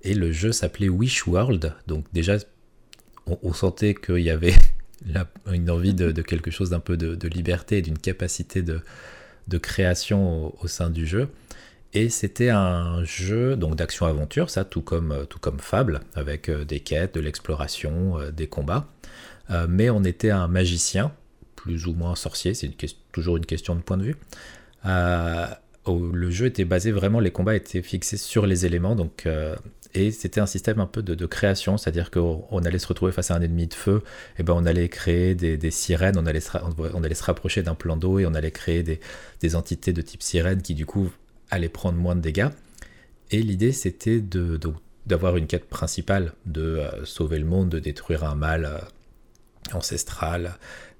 et 0.01 0.15
le 0.15 0.31
jeu 0.31 0.51
s'appelait 0.51 0.89
Wish 0.89 1.27
World. 1.27 1.75
Donc 1.85 2.05
déjà, 2.11 2.37
on, 3.27 3.53
sentait 3.53 3.93
qu'il 3.93 4.19
y 4.19 4.31
avait 4.31 4.55
une 5.51 5.69
envie 5.69 5.93
de, 5.93 6.11
quelque 6.21 6.49
chose 6.49 6.71
d'un 6.71 6.79
peu 6.79 6.97
de, 6.97 7.13
de 7.13 7.27
liberté 7.27 7.79
et 7.79 7.81
d'une 7.83 7.99
capacité 7.99 8.63
de, 8.63 8.81
de 9.47 9.57
création 9.57 10.53
au, 10.61 10.67
sein 10.67 10.89
du 10.89 11.05
jeu. 11.05 11.29
Et 11.93 12.09
c'était 12.09 12.49
un 12.49 13.03
jeu 13.03 13.57
donc 13.57 13.75
d'action-aventure, 13.75 14.49
ça 14.49 14.63
tout 14.63 14.81
comme, 14.81 15.11
euh, 15.11 15.25
tout 15.25 15.39
comme 15.39 15.59
Fable, 15.59 15.99
avec 16.15 16.49
euh, 16.49 16.63
des 16.63 16.79
quêtes, 16.79 17.15
de 17.15 17.19
l'exploration, 17.19 18.17
euh, 18.17 18.31
des 18.31 18.47
combats. 18.47 18.87
mais 19.67 19.89
on 19.89 20.03
était 20.05 20.31
un 20.31 20.47
magicien, 20.47 21.11
plus 21.57 21.85
ou 21.85 21.93
moins 21.93 22.15
sorcier, 22.15 22.53
c'est 22.53 22.71
toujours 23.11 23.35
une 23.35 23.45
question 23.45 23.75
de 23.75 23.81
point 23.81 23.97
de 23.97 24.03
vue. 24.03 24.15
Le 25.87 26.29
jeu 26.29 26.47
était 26.47 26.65
basé 26.65 26.91
vraiment, 26.91 27.19
les 27.19 27.31
combats 27.31 27.55
étaient 27.55 27.81
fixés 27.81 28.17
sur 28.17 28.45
les 28.45 28.65
éléments, 28.65 28.95
donc 28.95 29.27
et 29.93 30.11
c'était 30.11 30.39
un 30.39 30.45
système 30.45 30.79
un 30.79 30.85
peu 30.85 31.01
de, 31.01 31.25
création, 31.25 31.77
c'est-à-dire 31.77 32.11
qu'on 32.11 32.59
allait 32.63 32.79
se 32.79 32.87
retrouver 32.87 33.11
face 33.11 33.31
à 33.31 33.35
un 33.35 33.41
ennemi 33.41 33.67
de 33.67 33.73
feu, 33.73 34.03
et 34.37 34.43
ben 34.43 34.53
on 34.53 34.65
allait 34.65 34.87
créer 34.89 35.35
des, 35.35 35.71
sirènes, 35.71 36.17
on 36.17 36.25
allait, 36.25 36.39
se, 36.39 36.51
on 36.93 37.03
allait 37.03 37.15
se 37.15 37.23
rapprocher 37.23 37.61
d'un 37.61 37.75
plan 37.75 37.97
d'eau 37.97 38.19
et 38.19 38.25
on 38.25 38.33
allait 38.33 38.51
créer 38.51 38.83
des, 38.83 39.55
entités 39.55 39.91
de 39.91 40.01
type 40.01 40.23
sirène 40.23 40.61
qui 40.61 40.75
du 40.75 40.85
coup 40.85 41.11
allaient 41.49 41.69
prendre 41.69 41.97
moins 41.97 42.15
de 42.15 42.21
dégâts. 42.21 42.49
Et 43.31 43.41
l'idée 43.41 43.73
c'était 43.73 44.21
de, 44.21 44.59
d'avoir 45.05 45.35
une 45.35 45.47
quête 45.47 45.67
principale, 45.67 46.33
de 46.45 46.61
euh, 46.61 47.05
sauver 47.05 47.39
le 47.39 47.45
monde, 47.45 47.69
de 47.69 47.79
détruire 47.79 48.23
un 48.23 48.35
mal 48.35 48.65
euh, 48.65 48.77
ancestral, 49.73 50.53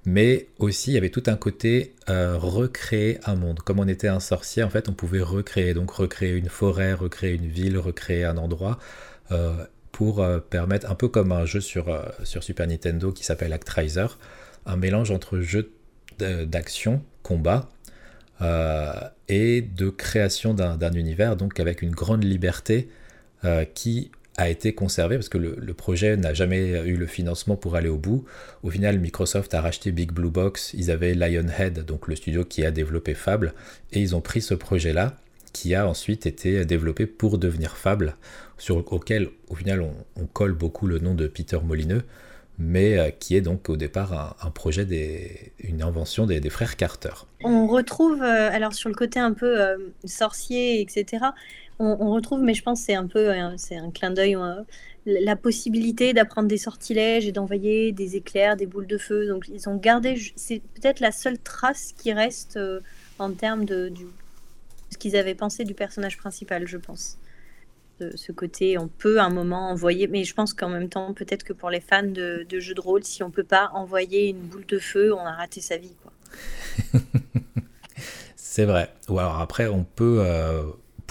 mais 0.04 0.48
aussi 0.58 0.90
il 0.90 0.94
y 0.94 0.96
avait 0.98 1.10
tout 1.10 1.22
un 1.26 1.36
côté 1.36 1.94
euh, 2.08 2.36
recréer 2.36 3.18
un 3.24 3.36
monde. 3.36 3.60
Comme 3.60 3.78
on 3.78 3.88
était 3.88 4.08
un 4.08 4.20
sorcier, 4.20 4.62
en 4.62 4.70
fait, 4.70 4.88
on 4.88 4.92
pouvait 4.92 5.22
recréer, 5.22 5.74
donc 5.74 5.90
recréer 5.90 6.32
une 6.32 6.48
forêt, 6.48 6.92
recréer 6.92 7.34
une 7.34 7.46
ville, 7.46 7.78
recréer 7.78 8.24
un 8.24 8.36
endroit, 8.36 8.78
euh, 9.30 9.64
pour 9.92 10.20
euh, 10.20 10.38
permettre, 10.38 10.90
un 10.90 10.94
peu 10.94 11.08
comme 11.08 11.32
un 11.32 11.44
jeu 11.44 11.60
sur, 11.60 12.04
sur 12.24 12.42
Super 12.42 12.66
Nintendo 12.66 13.12
qui 13.12 13.24
s'appelle 13.24 13.52
Actraiser, 13.52 14.06
un 14.66 14.76
mélange 14.76 15.10
entre 15.10 15.40
jeu 15.40 15.72
d'action, 16.18 17.02
combat, 17.22 17.68
et 19.28 19.62
de 19.62 19.88
création 19.88 20.52
d'un 20.52 20.92
univers, 20.92 21.36
donc 21.36 21.60
avec 21.60 21.80
une 21.80 21.92
grande 21.92 22.24
liberté 22.24 22.88
qui 23.74 24.10
a 24.36 24.48
été 24.48 24.74
conservé 24.74 25.16
parce 25.16 25.28
que 25.28 25.38
le, 25.38 25.74
projet 25.74 26.16
n'a 26.16 26.32
jamais 26.32 26.80
eu 26.86 26.96
le 26.96 27.06
financement 27.06 27.56
pour 27.56 27.76
aller 27.76 27.88
au 27.88 27.98
bout. 27.98 28.24
Au 28.62 28.70
final, 28.70 28.98
Microsoft 28.98 29.52
a 29.54 29.60
racheté 29.60 29.92
Big 29.92 30.10
Blue 30.10 30.30
Box, 30.30 30.72
ils 30.74 30.90
avaient 30.90 31.14
Lionhead, 31.14 31.84
donc 31.84 32.08
le 32.08 32.16
studio 32.16 32.44
qui 32.44 32.64
a 32.64 32.70
développé 32.70 33.14
Fable, 33.14 33.52
et 33.92 34.00
ils 34.00 34.16
ont 34.16 34.20
pris 34.20 34.40
ce 34.40 34.54
projet-là 34.54 35.16
qui 35.52 35.74
a 35.74 35.86
ensuite 35.86 36.26
été 36.26 36.64
développé 36.64 37.06
pour 37.06 37.38
devenir 37.38 37.76
Fable, 37.76 38.16
sur, 38.58 38.76
auquel 38.92 39.28
au 39.48 39.54
final 39.54 39.82
on, 40.16 40.26
colle 40.26 40.52
beaucoup 40.52 40.86
le 40.86 40.98
nom 40.98 41.14
de 41.14 41.26
Peter 41.26 41.58
Molineux, 41.62 42.02
mais 42.58 42.98
euh, 42.98 43.10
qui 43.10 43.36
est 43.36 43.40
donc 43.40 43.68
au 43.68 43.76
départ 43.76 44.36
un, 44.40 44.50
projet, 44.50 44.84
des, 44.84 45.52
une 45.58 45.82
invention 45.82 46.26
des, 46.26 46.40
frères 46.48 46.76
Carter. 46.76 47.26
On 47.44 47.66
retrouve, 47.66 48.22
euh, 48.22 48.50
alors 48.52 48.72
sur 48.72 48.88
le 48.88 48.94
côté 48.94 49.18
un 49.18 49.32
peu 49.32 49.60
euh, 49.60 49.76
sorcier, 50.04 50.80
etc., 50.80 51.24
on, 51.82 52.12
retrouve, 52.12 52.40
mais 52.40 52.54
je 52.54 52.62
pense 52.62 52.80
c'est 52.80 52.94
un 52.94 53.06
peu 53.06 53.32
c'est 53.56 53.76
un 53.76 53.90
clin 53.90 54.10
d'œil, 54.10 54.36
la 55.04 55.36
possibilité 55.36 56.12
d'apprendre 56.12 56.48
des 56.48 56.58
sortilèges 56.58 57.26
et 57.26 57.32
d'envoyer 57.32 57.92
des 57.92 58.16
éclairs, 58.16 58.56
des 58.56 58.66
boules 58.66 58.86
de 58.86 58.98
feu. 58.98 59.26
Donc 59.26 59.46
ils 59.52 59.68
ont 59.68 59.76
gardé, 59.76 60.16
c'est 60.36 60.62
peut-être 60.74 61.00
la 61.00 61.12
seule 61.12 61.38
trace 61.38 61.92
qui 61.98 62.12
reste 62.12 62.56
euh, 62.56 62.80
en 63.18 63.32
termes 63.32 63.64
de 63.64 63.92
ce 64.90 64.98
qu'ils 64.98 65.16
avaient 65.16 65.34
pensé 65.34 65.64
du 65.64 65.74
personnage 65.74 66.18
principal, 66.18 66.68
je 66.68 66.76
pense. 66.76 67.18
De 68.00 68.16
ce 68.16 68.32
côté, 68.32 68.78
on 68.78 68.88
peut 68.88 69.20
à 69.20 69.24
un 69.24 69.30
moment 69.30 69.70
envoyer, 69.70 70.06
mais 70.06 70.24
je 70.24 70.34
pense 70.34 70.54
qu'en 70.54 70.68
même 70.68 70.88
temps, 70.88 71.12
peut-être 71.14 71.44
que 71.44 71.52
pour 71.52 71.70
les 71.70 71.80
fans 71.80 72.02
de, 72.02 72.46
jeux 72.58 72.74
de 72.74 72.80
rôle, 72.80 73.04
si 73.04 73.22
on 73.22 73.30
peut 73.30 73.44
pas 73.44 73.70
envoyer 73.74 74.28
une 74.28 74.40
boule 74.40 74.66
de 74.66 74.78
feu, 74.78 75.14
on 75.14 75.20
a 75.20 75.32
raté 75.32 75.60
sa 75.60 75.76
vie, 75.76 75.94
c'est 78.36 78.64
vrai. 78.64 78.90
Ou 79.08 79.18
alors 79.18 79.38
après, 79.40 79.66
on 79.66 79.84
peut 79.84 80.20
euh, 80.20 80.62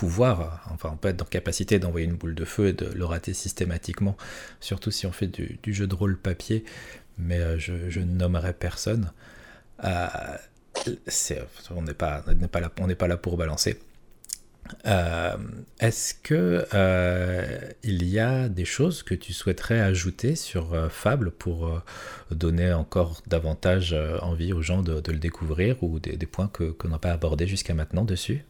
pouvoir, 0.02 0.68
enfin 0.72 0.89
on 0.91 0.97
peut 0.97 1.10
être 1.10 1.18
dans 1.18 1.26
capacité 1.26 1.78
d'envoyer 1.78 2.08
une 2.08 2.16
boule 2.16 2.34
de 2.34 2.43
feu 2.43 2.70
et 2.70 2.74
de 2.74 2.88
le 2.88 3.06
rater 3.06 3.36
systématiquement, 3.36 4.18
surtout 4.60 4.89
si 4.89 5.06
on 5.06 5.12
fait 5.12 5.28
du, 5.28 5.60
jeu 5.76 5.86
de 5.86 5.93
rôle 5.93 6.18
papier, 6.18 6.66
mais 7.20 7.38
euh, 7.38 7.60
je, 7.60 7.99
ne 7.99 8.06
nommerai 8.06 8.54
personne. 8.54 9.12
Euh, 9.84 10.08
on 11.70 11.84
n'est 11.84 11.93
pas, 11.93 12.24
là, 12.28 12.70
pas 12.70 13.08
là 13.08 13.18
pour 13.18 13.38
balancer. 13.38 13.78
Euh, 14.88 15.38
est-ce 15.80 16.16
que 16.16 16.66
il 17.84 18.04
y 18.04 18.18
a 18.18 18.49
des 18.49 18.66
choses 18.66 19.04
que 19.04 19.14
tu 19.14 19.34
souhaiterais 19.34 19.82
ajouter 19.82 20.36
sur 20.36 20.89
Fable 20.89 21.30
pour 21.30 21.80
donner 22.32 22.74
encore 22.74 23.22
davantage 23.28 23.95
envie 24.24 24.52
aux 24.52 24.64
gens 24.64 24.82
de, 24.82 25.12
le 25.12 25.20
découvrir 25.20 25.84
ou 25.84 25.99
des, 25.99 26.18
points 26.26 26.49
qu'on 26.49 26.88
n'a 26.88 26.97
pas 26.97 27.12
abordés 27.12 27.45
jusqu'à 27.45 27.76
maintenant 27.76 28.04
dessus? 28.04 28.43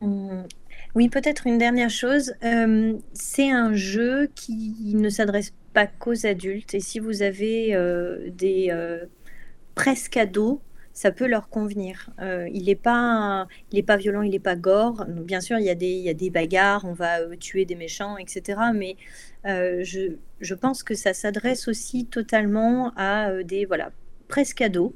Mmh. 0.00 0.42
Oui, 0.94 1.08
peut-être 1.08 1.46
une 1.46 1.58
dernière 1.58 1.90
chose. 1.90 2.34
Euh, 2.44 2.94
c'est 3.12 3.50
un 3.50 3.74
jeu 3.74 4.28
qui 4.34 4.94
ne 4.94 5.08
s'adresse 5.08 5.52
pas 5.72 5.86
qu'aux 5.86 6.26
adultes. 6.26 6.74
Et 6.74 6.80
si 6.80 6.98
vous 6.98 7.22
avez 7.22 7.74
euh, 7.74 8.30
des 8.30 8.68
euh, 8.70 9.04
presque 9.74 10.16
ados, 10.16 10.58
ça 10.92 11.12
peut 11.12 11.28
leur 11.28 11.48
convenir. 11.48 12.10
il 12.20 12.64
n'est 12.64 12.74
pas, 12.74 13.46
il 13.70 13.78
est 13.78 13.84
pas 13.84 13.96
violent, 13.96 14.22
il 14.22 14.32
n'est 14.32 14.40
pas 14.40 14.56
gore. 14.56 15.04
bien 15.08 15.40
sûr, 15.40 15.56
il 15.58 15.64
y, 15.64 15.70
a 15.70 15.76
des, 15.76 15.86
il 15.86 16.02
y 16.02 16.08
a 16.08 16.14
des 16.14 16.28
bagarres, 16.28 16.84
on 16.84 16.92
va 16.92 17.24
tuer 17.36 17.64
des 17.64 17.76
méchants, 17.76 18.16
etc. 18.16 18.58
Mais 18.74 18.96
je, 19.44 20.16
je 20.40 20.54
pense 20.54 20.82
que 20.82 20.94
ça 20.94 21.14
s'adresse 21.14 21.68
aussi 21.68 22.06
totalement 22.06 22.92
à 22.96 23.44
des 23.44 23.64
voilà 23.64 23.92
presque 24.26 24.60
ados 24.60 24.92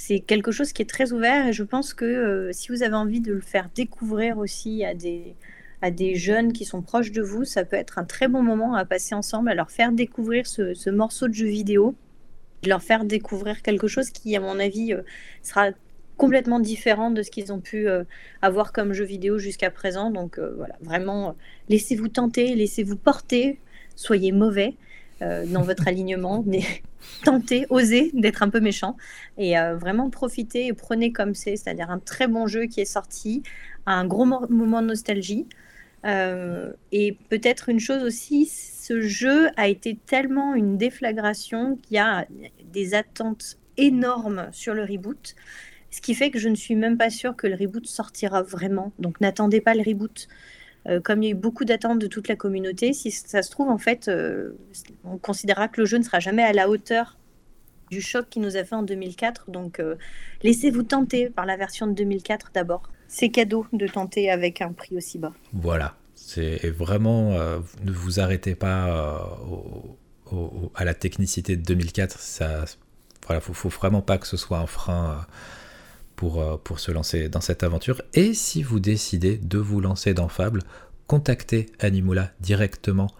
c'est 0.00 0.20
quelque 0.20 0.50
chose 0.50 0.72
qui 0.72 0.80
est 0.80 0.88
très 0.88 1.12
ouvert 1.12 1.46
et 1.46 1.52
je 1.52 1.62
pense 1.62 1.92
que 1.92 2.06
euh, 2.06 2.52
si 2.52 2.72
vous 2.72 2.82
avez 2.82 2.94
envie 2.94 3.20
de 3.20 3.34
le 3.34 3.42
faire 3.42 3.68
découvrir 3.74 4.38
aussi 4.38 4.82
à 4.82 4.94
des, 4.94 6.14
jeunes 6.14 6.54
qui 6.54 6.64
sont 6.64 6.80
proches 6.80 7.12
de 7.12 7.20
vous, 7.20 7.44
ça 7.44 7.66
peut 7.66 7.76
être 7.76 7.98
un 7.98 8.04
très 8.04 8.26
bon 8.26 8.42
moment 8.42 8.74
à 8.74 8.86
passer 8.86 9.14
ensemble, 9.14 9.50
à 9.50 9.54
leur 9.54 9.70
faire 9.70 9.92
découvrir 9.92 10.46
ce, 10.46 10.88
morceau 10.88 11.28
de 11.28 11.34
jeu 11.34 11.48
vidéo, 11.48 11.94
leur 12.64 12.82
faire 12.82 13.04
découvrir 13.04 13.60
quelque 13.60 13.88
chose 13.88 14.08
qui, 14.08 14.34
à 14.34 14.40
mon 14.40 14.58
avis, 14.58 14.94
euh, 14.94 15.02
sera 15.42 15.68
complètement 16.16 16.60
différent 16.60 17.10
de 17.10 17.22
ce 17.22 17.30
qu'ils 17.30 17.52
ont 17.52 17.60
pu 17.60 17.86
euh, 17.86 18.04
avoir 18.40 18.72
comme 18.72 18.94
jeu 18.94 19.04
vidéo 19.04 19.36
jusqu'à 19.36 19.70
présent. 19.70 20.10
Donc 20.10 20.38
voilà, 20.38 20.76
vraiment, 20.80 21.36
laissez-vous 21.68 22.08
tenter, 22.08 22.54
laissez-vous 22.54 22.96
porter, 22.96 23.60
soyez 23.96 24.32
mauvais. 24.32 24.76
Dans 25.20 25.60
votre 25.60 25.86
alignement. 25.86 26.42
Tentez, 27.24 27.66
osez 27.70 28.10
d'être 28.14 28.42
un 28.42 28.50
peu 28.50 28.60
méchant 28.60 28.96
et 29.38 29.58
euh, 29.58 29.76
vraiment 29.76 30.10
profitez 30.10 30.66
et 30.66 30.72
prenez 30.72 31.12
comme 31.12 31.34
c'est, 31.34 31.56
c'est-à-dire 31.56 31.90
un 31.90 31.98
très 31.98 32.28
bon 32.28 32.46
jeu 32.46 32.66
qui 32.66 32.80
est 32.80 32.84
sorti, 32.86 33.42
un 33.86 34.06
gros 34.06 34.24
moment 34.24 34.82
de 34.82 34.86
nostalgie. 34.86 35.46
Euh, 36.06 36.72
et 36.92 37.18
peut-être 37.28 37.68
une 37.68 37.80
chose 37.80 38.02
aussi, 38.02 38.46
ce 38.46 39.00
jeu 39.02 39.50
a 39.56 39.68
été 39.68 39.98
tellement 40.06 40.54
une 40.54 40.78
déflagration 40.78 41.76
qu'il 41.76 41.96
y 41.96 41.98
a 41.98 42.26
des 42.72 42.94
attentes 42.94 43.58
énormes 43.76 44.48
sur 44.52 44.74
le 44.74 44.82
reboot. 44.82 45.34
Ce 45.90 46.00
qui 46.00 46.14
fait 46.14 46.30
que 46.30 46.38
je 46.38 46.48
ne 46.48 46.54
suis 46.54 46.76
même 46.76 46.96
pas 46.96 47.10
sûre 47.10 47.36
que 47.36 47.46
le 47.46 47.56
reboot 47.56 47.86
sortira 47.86 48.42
vraiment. 48.42 48.92
Donc 48.98 49.20
n'attendez 49.20 49.60
pas 49.60 49.74
le 49.74 49.82
reboot. 49.82 50.28
Euh, 50.88 51.00
comme 51.00 51.22
il 51.22 51.26
y 51.26 51.28
a 51.28 51.32
eu 51.32 51.38
beaucoup 51.38 51.64
d'attentes 51.64 51.98
de 51.98 52.06
toute 52.06 52.28
la 52.28 52.36
communauté, 52.36 52.92
si 52.92 53.10
ça 53.10 53.42
se 53.42 53.50
trouve, 53.50 53.68
en 53.68 53.78
fait, 53.78 54.08
euh, 54.08 54.52
on 55.04 55.18
considérera 55.18 55.68
que 55.68 55.80
le 55.80 55.86
jeu 55.86 55.98
ne 55.98 56.02
sera 56.02 56.20
jamais 56.20 56.42
à 56.42 56.52
la 56.52 56.68
hauteur 56.68 57.18
du 57.90 58.00
choc 58.00 58.28
qu'il 58.30 58.42
nous 58.42 58.56
a 58.56 58.64
fait 58.64 58.74
en 58.74 58.82
2004. 58.82 59.50
Donc, 59.50 59.80
euh, 59.80 59.96
laissez-vous 60.42 60.84
tenter 60.84 61.28
par 61.28 61.44
la 61.44 61.56
version 61.56 61.86
de 61.86 61.92
2004 61.92 62.50
d'abord. 62.54 62.82
C'est 63.08 63.28
cadeau 63.28 63.66
de 63.72 63.86
tenter 63.86 64.30
avec 64.30 64.62
un 64.62 64.72
prix 64.72 64.96
aussi 64.96 65.18
bas. 65.18 65.32
Voilà. 65.52 65.96
C'est 66.14 66.68
vraiment, 66.70 67.32
ne 67.32 67.90
vous 67.90 68.20
arrêtez 68.20 68.54
pas 68.54 69.26
à 70.74 70.84
la 70.84 70.94
technicité 70.94 71.56
de 71.56 71.62
2004. 71.62 72.20
Ça, 72.20 72.66
voilà, 73.26 73.40
faut 73.40 73.68
vraiment 73.70 74.02
pas 74.02 74.18
que 74.18 74.28
ce 74.28 74.36
soit 74.36 74.58
un 74.58 74.66
frein 74.66 75.26
euh, 76.22 76.56
pour, 76.62 76.80
se 76.80 76.92
lancer 76.92 77.28
dans 77.28 77.40
cette 77.40 77.62
aventure. 77.62 78.02
Et 78.14 78.34
si 78.34 78.62
vous 78.62 78.80
décidez 78.80 79.36
de 79.36 79.58
vous 79.58 79.80
lancer 79.80 80.14
dans 80.14 80.28
Fable, 80.28 80.62
contactez 81.06 81.66
Animula 81.78 82.30
directement 82.40 83.10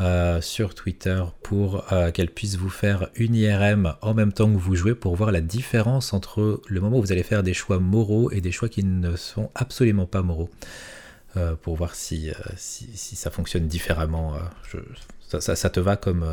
euh, 0.00 0.40
sur 0.40 0.74
Twitter 0.74 1.22
pour 1.42 1.92
euh, 1.92 2.10
qu'elle 2.10 2.30
puisse 2.30 2.56
vous 2.56 2.70
faire 2.70 3.08
une 3.16 3.34
IRM 3.34 3.94
en 4.00 4.14
même 4.14 4.32
temps 4.32 4.50
que 4.50 4.58
vous 4.58 4.74
jouez 4.76 4.94
pour 4.94 5.14
voir 5.16 5.32
la 5.32 5.40
différence 5.40 6.12
entre 6.12 6.62
le 6.66 6.80
moment 6.80 6.98
où 6.98 7.02
vous 7.02 7.12
allez 7.12 7.22
faire 7.22 7.42
des 7.42 7.54
choix 7.54 7.78
moraux 7.78 8.30
et 8.30 8.40
des 8.40 8.52
choix 8.52 8.68
qui 8.68 8.84
ne 8.84 9.16
sont 9.16 9.50
absolument 9.54 10.06
pas 10.06 10.22
moraux. 10.22 10.50
pour 11.62 11.76
voir 11.76 11.94
si, 11.94 12.32
si, 12.56 13.14
ça 13.14 13.30
fonctionne 13.30 13.68
différemment. 13.68 14.34
ça, 15.28 15.54
ça, 15.54 15.70
te 15.70 15.78
va 15.78 15.96
comme, 15.96 16.26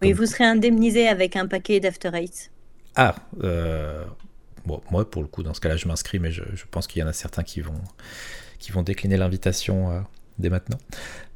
Oui, 0.00 0.12
vous 0.12 0.24
serez 0.24 0.44
indemnisé 0.44 1.06
avec 1.08 1.36
un 1.36 1.46
paquet 1.46 1.80
d'After 1.80 2.10
Eight. 2.14 2.50
Ah, 2.96 3.14
Bon, 4.66 4.80
moi, 4.90 5.10
pour 5.10 5.22
le 5.22 5.28
coup, 5.28 5.42
dans 5.42 5.54
ce 5.54 5.60
cas-là, 5.60 5.76
je 5.76 5.88
m'inscris, 5.88 6.18
mais 6.18 6.30
je, 6.30 6.42
pense 6.70 6.86
qu'il 6.86 7.00
y 7.00 7.02
en 7.02 7.08
a 7.08 7.12
certains 7.12 7.42
qui 7.42 7.60
vont, 7.60 7.80
qui 8.58 8.72
vont 8.72 8.82
décliner 8.82 9.16
l'invitation 9.16 9.90
euh, 9.90 10.00
dès 10.38 10.50
maintenant. 10.50 10.78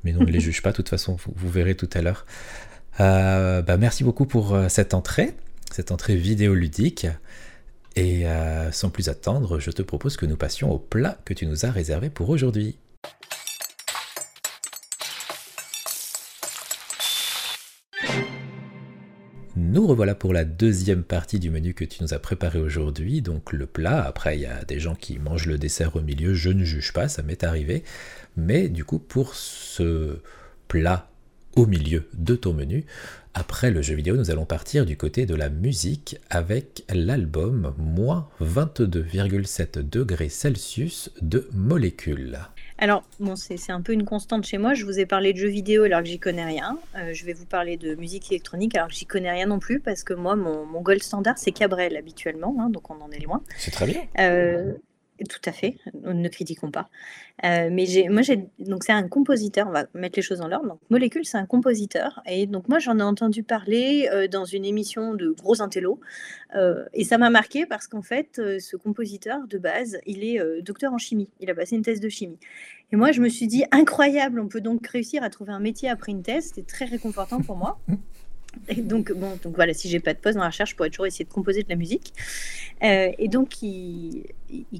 Mais 0.05 0.13
non, 0.13 0.21
ne 0.21 0.31
les 0.31 0.41
juge 0.41 0.63
pas, 0.63 0.71
de 0.71 0.77
toute 0.77 0.89
façon, 0.89 1.17
vous, 1.17 1.51
verrez 1.51 1.75
tout 1.75 1.91
à 1.95 2.03
l'heure. 2.03 2.27
Euh, 3.01 3.63
bah, 3.63 3.77
merci 3.77 4.05
beaucoup 4.05 4.27
pour 4.27 4.55
euh, 4.55 4.69
cette 4.69 4.95
entrée, 4.95 5.35
cette 5.71 5.91
entrée 5.91 6.17
vidéoludique. 6.17 7.07
Et 7.97 8.27
sans 8.73 8.91
plus 8.91 9.09
attendre, 9.09 9.61
je 9.61 9.71
te 9.71 9.81
propose 9.81 10.17
que 10.17 10.27
nous 10.27 10.37
passions 10.37 10.73
au 10.73 10.81
plat 10.81 11.17
que 11.25 11.33
tu 11.33 11.47
nous 11.47 11.65
as 11.65 11.71
réservé 11.71 12.11
pour 12.11 12.29
aujourd'hui. 12.29 12.77
Nous 19.75 19.89
revoilà 19.89 20.15
pour 20.15 20.33
la 20.33 20.45
deuxième 20.45 21.03
partie 21.03 21.41
du 21.41 21.51
menu 21.51 21.75
que 21.75 21.85
tu 21.85 22.01
nous 22.01 22.15
as 22.15 22.21
préparé 22.21 22.61
aujourd'hui, 22.61 23.23
donc 23.23 23.53
le 23.53 23.67
plat. 23.67 24.05
Après, 24.05 24.39
il 24.39 24.43
y 24.43 24.47
a 24.47 24.65
des 24.65 24.79
gens 24.79 24.95
qui 24.95 25.19
mangent 25.19 25.47
le 25.49 25.59
dessert 25.59 25.97
au 25.97 26.01
milieu, 26.01 26.33
je 26.33 26.51
ne 26.51 26.63
juge 26.63 26.93
pas, 26.93 27.09
ça 27.09 27.25
m'est 27.25 27.43
arrivé. 27.43 27.83
Mais 28.37 28.69
du 28.69 28.85
coup, 28.85 29.01
pour 29.01 29.35
ce 29.35 30.21
plat 30.69 31.11
au 31.57 31.67
milieu 31.67 32.07
de 32.15 32.37
ton 32.37 32.53
menu, 32.53 32.85
après 33.35 33.73
le 33.73 33.83
jeu 33.83 33.97
vidéo, 33.97 34.17
nous 34.17 34.31
allons 34.31 34.47
partir 34.47 34.87
du 34.87 34.97
côté 34.97 35.27
de 35.27 35.35
la 35.35 35.49
musique 35.49 36.21
avec 36.31 36.85
l'album 36.95 37.75
moins 37.77 38.29
22,7 38.41 39.81
degrés 39.81 40.29
Celsius 40.29 41.11
de 41.21 41.49
molécules. 41.53 42.39
Alors, 42.79 43.05
bon, 43.21 43.37
c'est 43.37 43.71
un 43.71 43.81
peu 43.81 43.93
une 43.93 44.05
constante 44.05 44.45
chez 44.45 44.59
moi. 44.59 44.75
Je 44.75 44.85
vous 44.85 44.99
ai 44.99 45.07
parlé 45.07 45.33
de 45.33 45.39
jeux 45.39 45.49
vidéo 45.49 45.85
alors 45.85 46.01
que 46.01 46.07
j'y 46.07 46.19
connais 46.19 46.45
rien. 46.45 46.79
Euh, 46.97 47.13
je 47.13 47.25
vais 47.25 47.33
vous 47.33 47.47
parler 47.47 47.77
de 47.77 47.95
musique 47.95 48.31
électronique 48.33 48.77
alors 48.77 48.89
que 48.89 48.95
j'y 48.95 49.07
connais 49.07 49.31
rien 49.31 49.47
non 49.47 49.59
plus 49.59 49.81
parce 49.81 50.03
que 50.03 50.13
moi, 50.13 50.35
mon, 50.35 50.67
mon 50.67 50.81
gold 50.81 51.03
standard, 51.03 51.39
c'est 51.39 51.53
Cabrel 51.53 51.97
habituellement, 51.97 52.55
hein, 52.59 52.71
donc 52.71 52.91
on 52.91 53.01
en 53.01 53.11
est 53.11 53.21
loin. 53.21 53.43
C'est 53.57 53.71
très 53.71 53.87
bien. 53.87 54.03
Euh, 54.19 54.75
Tout 55.29 55.41
à 55.47 55.53
fait, 55.53 55.77
ne 56.05 56.29
critiquons 56.29 56.71
pas. 56.71 56.89
Euh, 57.45 57.69
mais 57.71 57.87
moi 58.11 58.23
donc 58.59 58.85
c'est 58.85 58.93
un 58.93 59.09
compositeur, 59.09 59.67
on 59.69 59.73
va 59.73 59.87
mettre 59.95 60.19
les 60.19 60.23
choses 60.23 60.41
en 60.41 60.49
l'ordre. 60.49 60.79
Molécule, 60.91 61.25
c'est 61.25 61.39
un 61.39 61.47
compositeur 61.47 62.23
et 62.27 62.47
donc 62.47 62.69
moi 62.69 62.79
j'en 62.79 62.99
ai 62.99 63.03
entendu 63.03 63.43
parler, 63.43 64.09
euh, 64.13 64.29
dans 64.29 64.45
une 64.45 64.65
émission 64.65 65.15
de 65.15 65.31
gros 65.31 65.63
intello, 65.63 66.01
euh, 66.57 66.85
et 66.93 67.05
ça 67.05 67.19
m'a 67.19 67.31
marqué 67.31 67.67
parce 67.67 67.87
qu'en 67.87 68.03
fait, 68.03 68.41
ce 68.61 68.77
compositeur 68.77 69.47
de 69.49 69.59
base, 69.59 69.99
il 70.07 70.25
est, 70.25 70.63
docteur 70.63 70.93
en 70.93 70.99
chimie. 70.99 71.31
Il 71.41 71.51
a 71.51 71.55
passé 71.55 71.77
une 71.77 71.83
thèse 71.83 72.01
de 72.01 72.09
chimie 72.09 72.39
et 72.93 72.97
moi 72.97 73.13
je 73.13 73.21
me 73.21 73.29
suis 73.29 73.47
dit: 73.47 73.65
«Incroyable, 73.71 74.41
on 74.41 74.49
peut 74.49 74.61
donc 74.61 74.87
réussir 74.87 75.23
à 75.23 75.31
trouver 75.31 75.53
un 75.53 75.61
métier 75.61 75.89
après 75.89 76.13
une 76.13 76.23
thèse». 76.23 76.47
C'était 76.47 76.63
très 76.63 76.85
réconfortant 76.85 77.41
pour 77.41 77.57
moi. 77.57 77.79
Et 78.69 78.83
donc, 78.83 79.13
bon, 79.13 79.39
donc 79.43 79.55
voilà, 79.55 79.75
si 79.75 79.89
j'ai 79.89 80.01
pas 80.01 80.15
de 80.15 80.19
poste 80.19 80.37
dans 80.37 80.43
la 80.43 80.49
recherche, 80.49 80.71
je 80.71 80.77
pourrais 80.77 80.91
toujours 80.91 81.07
essayer 81.07 81.25
de 81.25 81.33
composer 81.33 81.63
de 81.63 81.69
la 81.69 81.77
musique. 81.77 82.13
Euh, 82.83 83.11
et 83.19 83.29
donc, 83.29 83.63
il, 83.63 84.25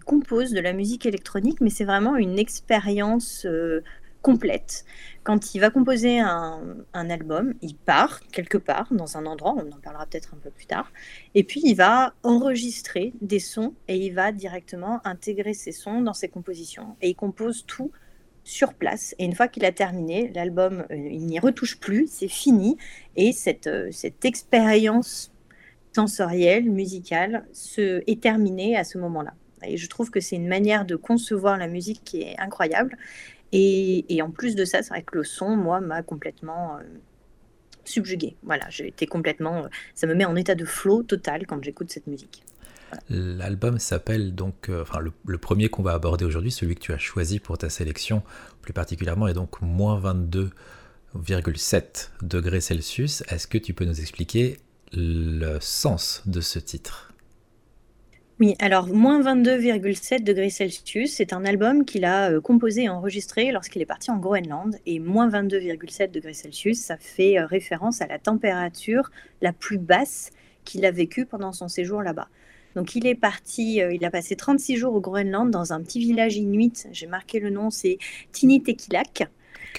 compose 0.05 0.53
de 0.53 0.61
la 0.61 0.73
musique 0.73 1.07
électronique, 1.07 1.61
mais 1.61 1.71
c'est 1.71 1.85
vraiment 1.85 2.17
une 2.17 2.39
expérience 2.39 3.47
euh, 3.47 3.83
complète. 4.25 4.85
Quand 5.23 5.55
il 5.55 5.61
va 5.61 5.71
composer 5.71 6.19
un, 6.19 6.77
album, 6.93 7.55
il 7.63 7.75
part 7.75 8.21
quelque 8.33 8.59
part 8.59 8.89
dans 8.91 9.17
un 9.17 9.27
endroit, 9.27 9.55
on 9.57 9.71
en 9.71 9.81
parlera 9.81 10.07
peut-être 10.07 10.35
un 10.35 10.39
peu 10.39 10.51
plus 10.51 10.67
tard, 10.67 10.91
et 11.35 11.45
puis 11.45 11.61
il 11.65 11.75
va 11.75 12.15
enregistrer 12.23 13.13
des 13.21 13.39
sons 13.39 13.75
et 13.87 13.97
il 13.97 14.15
va 14.15 14.33
directement 14.33 15.01
intégrer 15.07 15.53
ces 15.53 15.73
sons 15.73 16.01
dans 16.01 16.15
ses 16.15 16.29
compositions. 16.29 16.97
Et 17.03 17.11
il 17.11 17.15
compose 17.15 17.65
tout 17.67 17.91
sur 18.45 18.75
place. 18.75 19.15
Et 19.19 19.25
une 19.25 19.35
fois 19.35 19.49
qu'il 19.49 19.65
a 19.65 19.73
terminé, 19.73 20.31
l'album, 20.35 20.85
euh, 20.91 20.97
il 20.97 21.27
n'y 21.27 21.39
retouche 21.39 21.81
plus, 21.81 22.07
c'est 22.09 22.29
fini. 22.29 22.77
Et 23.17 23.33
cette, 23.33 23.67
euh, 23.67 23.89
cette 23.91 24.25
expérience 24.25 25.33
sensorielle, 25.95 26.71
musicale, 26.71 27.47
se, 27.53 28.03
est 28.07 28.21
terminée 28.21 28.77
à 28.77 28.85
ce 28.85 28.99
moment-là. 28.99 29.33
Et 29.67 29.79
je 29.79 29.89
trouve 29.89 30.11
que 30.11 30.21
c'est 30.21 30.37
une 30.37 30.49
manière 30.49 30.85
de 30.85 30.95
concevoir 30.95 31.57
la 31.57 31.69
musique 31.69 32.03
qui 32.05 32.21
est 32.21 32.39
incroyable. 32.39 32.99
Et, 33.53 34.05
et 34.15 34.21
en 34.21 34.31
plus 34.31 34.55
de 34.57 34.65
ça, 34.65 34.83
c'est 34.83 34.91
vrai 34.91 35.03
que 35.03 35.17
le 35.17 35.25
son, 35.25 35.57
moi, 35.57 35.81
m'a 35.81 36.03
complètement 36.03 36.77
euh, 36.77 36.83
subjugué. 37.85 38.37
Voilà, 38.43 38.69
j'ai 38.69 38.89
été 38.89 39.07
complètement. 39.07 39.67
ça 39.95 40.07
me 40.07 40.15
met 40.15 40.25
en 40.27 40.37
état 40.37 40.55
de 40.55 40.65
flow 40.65 41.03
total 41.03 41.47
quand 41.47 41.63
j'écoute 41.63 41.91
cette 41.91 42.07
musique. 42.07 42.43
L'album 43.09 43.79
s'appelle 43.79 44.35
donc, 44.35 44.69
euh, 44.69 44.83
enfin 44.83 45.01
le, 45.01 45.39
premier 45.39 45.69
qu'on 45.69 45.83
va 45.83 45.93
aborder 45.93 46.25
aujourd'hui, 46.25 46.51
celui 46.51 46.75
que 46.75 46.81
tu 46.81 46.93
as 46.93 46.99
choisi 46.99 47.39
pour 47.39 47.59
ta 47.59 47.71
sélection 47.71 48.23
plus 48.63 48.73
particulièrement, 48.73 49.29
est 49.29 49.35
donc 49.35 49.61
moins 49.61 50.01
22,7 50.01 52.11
degrés 52.23 52.61
Celsius. 52.61 53.23
Est-ce 53.29 53.47
que 53.47 53.59
tu 53.59 53.75
peux 53.75 53.85
nous 53.85 54.01
expliquer 54.01 54.59
le 54.93 55.59
sens 55.61 56.23
de 56.27 56.41
ce 56.41 56.59
titre? 56.59 57.13
Oui, 58.41 58.57
alors 58.59 58.89
moins 58.89 59.23
22,7 59.23 60.25
degrés 60.25 60.51
Celsius, 60.51 61.13
c'est 61.13 61.33
un 61.33 61.45
album 61.45 61.85
qu'il 61.85 62.05
a 62.05 62.33
euh, 62.33 62.41
composé 62.41 62.83
et 62.83 62.89
enregistré 62.89 63.53
lorsqu'il 63.53 63.81
est 63.81 63.87
parti 63.87 64.11
en 64.11 64.17
Groenland. 64.17 64.77
Et 64.87 64.99
moins 64.99 65.29
22,7 65.29 66.11
degrés 66.11 66.35
Celsius, 66.35 66.79
ça 66.79 66.97
fait 66.97 67.39
euh, 67.39 67.47
référence 67.47 68.03
à 68.03 68.09
la 68.09 68.19
température 68.19 69.13
la 69.41 69.53
plus 69.53 69.79
basse 69.79 70.31
qu'il 70.65 70.85
a 70.85 70.91
vécue 70.91 71.27
pendant 71.27 71.53
son 71.53 71.69
séjour 71.69 72.03
là-bas. 72.03 72.29
Donc 72.75 72.95
il 72.97 73.07
est 73.07 73.15
parti, 73.15 73.81
euh, 73.81 73.93
il 73.93 74.05
a 74.05 74.11
passé 74.11 74.37
36 74.37 74.77
jours 74.77 74.95
au 74.95 75.01
Groenland 75.01 75.51
dans 75.51 75.73
un 75.73 75.83
petit 75.83 76.01
village 76.01 76.37
inuit. 76.37 76.87
J'ai 76.93 77.07
marqué 77.07 77.41
le 77.41 77.51
nom, 77.51 77.71
c'est 77.71 77.99
Tinitekilak. 78.33 79.29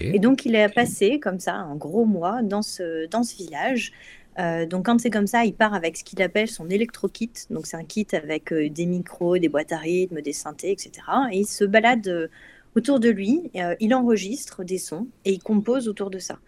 Et 0.02 0.20
donc 0.20 0.46
il 0.46 0.58
a 0.58 0.68
passé 0.68 1.22
comme 1.22 1.40
ça 1.40 1.54
un 1.54 1.76
gros 1.76 2.04
mois 2.04 2.42
dans 2.42 2.62
ce, 2.62 3.08
dans 3.08 3.24
ce 3.24 3.36
village. 3.38 3.94
Euh, 4.40 4.66
donc 4.66 4.88
quand 4.88 5.00
c'est 5.00 5.10
comme 5.10 5.28
ça, 5.28 5.46
il 5.46 5.54
part 5.54 5.74
avec 5.74 5.96
ce 5.96 6.04
qu'il 6.04 6.22
appelle 6.22 6.50
son 6.50 6.70
électro-kit. 6.70 7.32
Donc 7.50 7.66
c'est 7.66 7.78
un 7.78 7.86
kit 7.86 8.08
avec 8.12 8.52
euh, 8.52 8.70
des 8.70 8.86
micros, 8.86 9.38
des 9.38 9.48
boîtes 9.48 9.72
à 9.72 9.78
rythme, 9.78 10.22
des 10.22 10.34
synthés, 10.34 10.72
etc. 10.72 10.92
Et 11.32 11.40
il 11.40 11.46
se 11.46 11.64
balade 11.64 12.30
autour 12.76 13.00
de 13.00 13.10
lui, 13.10 13.52
il 13.80 13.96
enregistre 13.96 14.66
des 14.66 14.80
sons 14.80 15.08
et 15.24 15.32
il 15.32 15.40
compose 15.40 15.88
autour 15.88 16.10
de 16.10 16.20
ça. 16.20 16.40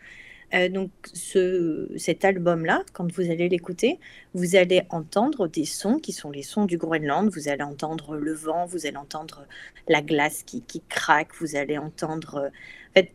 Euh, 0.53 0.69
donc 0.69 0.91
ce, 1.13 1.89
cet 1.97 2.23
album-là, 2.23 2.83
quand 2.93 3.11
vous 3.11 3.29
allez 3.29 3.49
l'écouter, 3.49 3.99
vous 4.33 4.55
allez 4.55 4.83
entendre 4.89 5.47
des 5.47 5.65
sons 5.65 5.99
qui 5.99 6.13
sont 6.13 6.31
les 6.31 6.43
sons 6.43 6.65
du 6.65 6.77
Groenland. 6.77 7.29
Vous 7.29 7.49
allez 7.49 7.63
entendre 7.63 8.15
le 8.15 8.33
vent, 8.33 8.65
vous 8.65 8.85
allez 8.85 8.97
entendre 8.97 9.45
la 9.87 10.01
glace 10.01 10.43
qui, 10.43 10.63
craque, 10.87 11.29
vous 11.39 11.55
allez 11.55 11.77
entendre... 11.77 12.49
En 12.89 12.93
fait, 12.93 13.11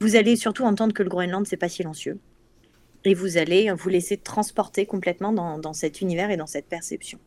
vous 0.00 0.16
allez 0.16 0.36
surtout 0.36 0.64
entendre 0.64 0.94
que 0.94 1.02
le 1.02 1.10
Groenland, 1.10 1.46
c'est 1.46 1.56
pas 1.56 1.68
silencieux. 1.68 2.18
Et 3.04 3.14
vous 3.14 3.36
allez 3.36 3.70
vous 3.72 3.88
laisser 3.88 4.16
transporter 4.16 4.86
complètement 4.86 5.32
dans, 5.32 5.72
cet 5.72 6.00
univers 6.00 6.30
et 6.30 6.36
dans 6.36 6.46
cette 6.46 6.66
perception. 6.66 7.18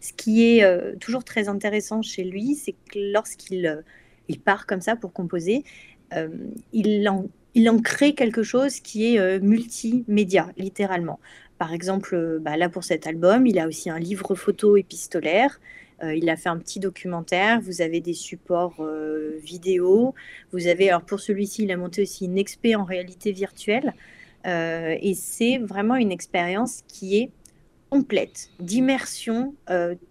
Ce 0.00 0.12
qui 0.12 0.44
est 0.44 0.64
euh, 0.64 0.96
toujours 0.96 1.24
très 1.24 1.48
intéressant 1.48 2.02
chez 2.02 2.24
lui, 2.24 2.56
c'est 2.56 2.74
que 2.90 2.98
lorsqu'il 3.12 3.66
euh, 3.66 3.82
il 4.28 4.40
part 4.40 4.66
comme 4.66 4.80
ça 4.80 4.96
pour 4.96 5.12
composer, 5.12 5.64
il, 6.72 7.08
en, 7.08 7.26
il 7.54 7.70
en 7.70 7.78
crée 7.78 8.14
quelque 8.14 8.42
chose 8.42 8.80
qui 8.80 9.14
est 9.14 9.18
euh, 9.18 9.38
multimédia, 9.40 10.50
littéralement. 10.56 11.20
Par 11.58 11.72
exemple, 11.72 12.14
euh, 12.14 12.38
bah, 12.40 12.56
là 12.56 12.68
pour 12.68 12.84
cet 12.84 13.06
album, 13.06 13.46
il 13.46 13.58
a 13.58 13.68
aussi 13.68 13.90
un 13.90 13.98
livre 13.98 14.34
photo 14.34 14.76
épistolaire. 14.76 15.60
Euh, 16.02 16.14
il 16.14 16.28
a 16.28 16.36
fait 16.36 16.48
un 16.48 16.58
petit 16.58 16.80
documentaire. 16.80 17.60
Vous 17.60 17.80
avez 17.80 18.00
des 18.00 18.12
supports 18.14 18.84
vidéo. 19.40 20.14
Vous 20.52 20.66
avez, 20.66 20.88
alors 20.88 21.02
pour 21.02 21.20
celui-ci, 21.20 21.62
il 21.62 21.70
a 21.70 21.76
monté 21.76 22.02
aussi 22.02 22.24
une 22.24 22.38
expé 22.38 22.74
en 22.74 22.84
réalité 22.84 23.32
virtuelle. 23.32 23.94
et 24.44 25.14
c'est 25.14 25.58
vraiment 25.58 25.96
une 25.96 26.12
expérience 26.12 26.82
qui 26.88 27.16
est 27.18 27.30
complète, 27.88 28.50
d'immersion 28.58 29.54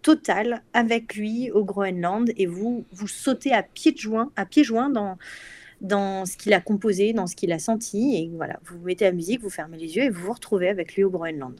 totale 0.01 0.63
avec 0.73 1.15
lui 1.15 1.51
au 1.51 1.65
Groenland. 1.65 2.31
Et 2.37 2.45
vous, 2.45 2.85
vous 2.93 3.07
sautez 3.09 3.51
à 3.51 3.61
pieds 3.61 3.93
joints, 3.95 4.31
à 4.37 4.45
pieds 4.45 4.63
joints 4.63 4.89
dans, 4.89 5.17
dans 5.83 6.25
ce 6.25 6.37
qu'il 6.37 6.53
a 6.53 6.61
composé, 6.61 7.13
dans 7.13 7.27
ce 7.27 7.35
qu'il 7.35 7.51
a 7.51 7.59
senti. 7.59 8.15
Et 8.15 8.31
voilà, 8.35 8.59
vous 8.65 8.79
mettez 8.79 9.05
la 9.05 9.11
musique, 9.11 9.41
vous 9.41 9.49
fermez 9.49 9.77
les 9.77 9.95
yeux 9.95 10.03
et 10.03 10.09
vous 10.09 10.25
vous 10.25 10.33
retrouvez 10.33 10.69
avec 10.69 10.95
lui 10.95 11.03
au 11.03 11.11
Groenland. 11.11 11.59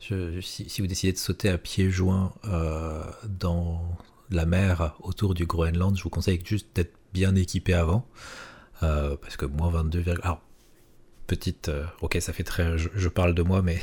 si, 0.00 0.80
vous 0.80 0.86
décidez 0.86 1.12
de 1.12 1.18
sauter 1.18 1.50
à 1.50 1.58
pieds 1.58 1.90
joints 1.90 2.32
euh, 2.46 3.02
dans 3.28 3.82
la 4.30 4.46
mer 4.46 4.94
autour 5.00 5.34
du 5.34 5.44
Groenland, 5.44 5.96
je 5.96 6.02
vous 6.02 6.10
conseille 6.10 6.40
juste 6.44 6.68
d'être 6.74 6.94
bien 7.12 7.34
équipé 7.34 7.74
avant. 7.74 8.06
Euh, 8.82 9.16
parce 9.20 9.36
que 9.36 9.44
moins 9.44 9.68
22, 9.68 10.04
alors 10.22 10.40
petite, 11.26 11.68
euh, 11.68 11.84
ok 12.00 12.16
ça 12.20 12.32
fait 12.32 12.44
très, 12.44 12.78
je, 12.78 13.08
parle 13.08 13.34
de 13.34 13.42
moi 13.42 13.60
mais 13.60 13.78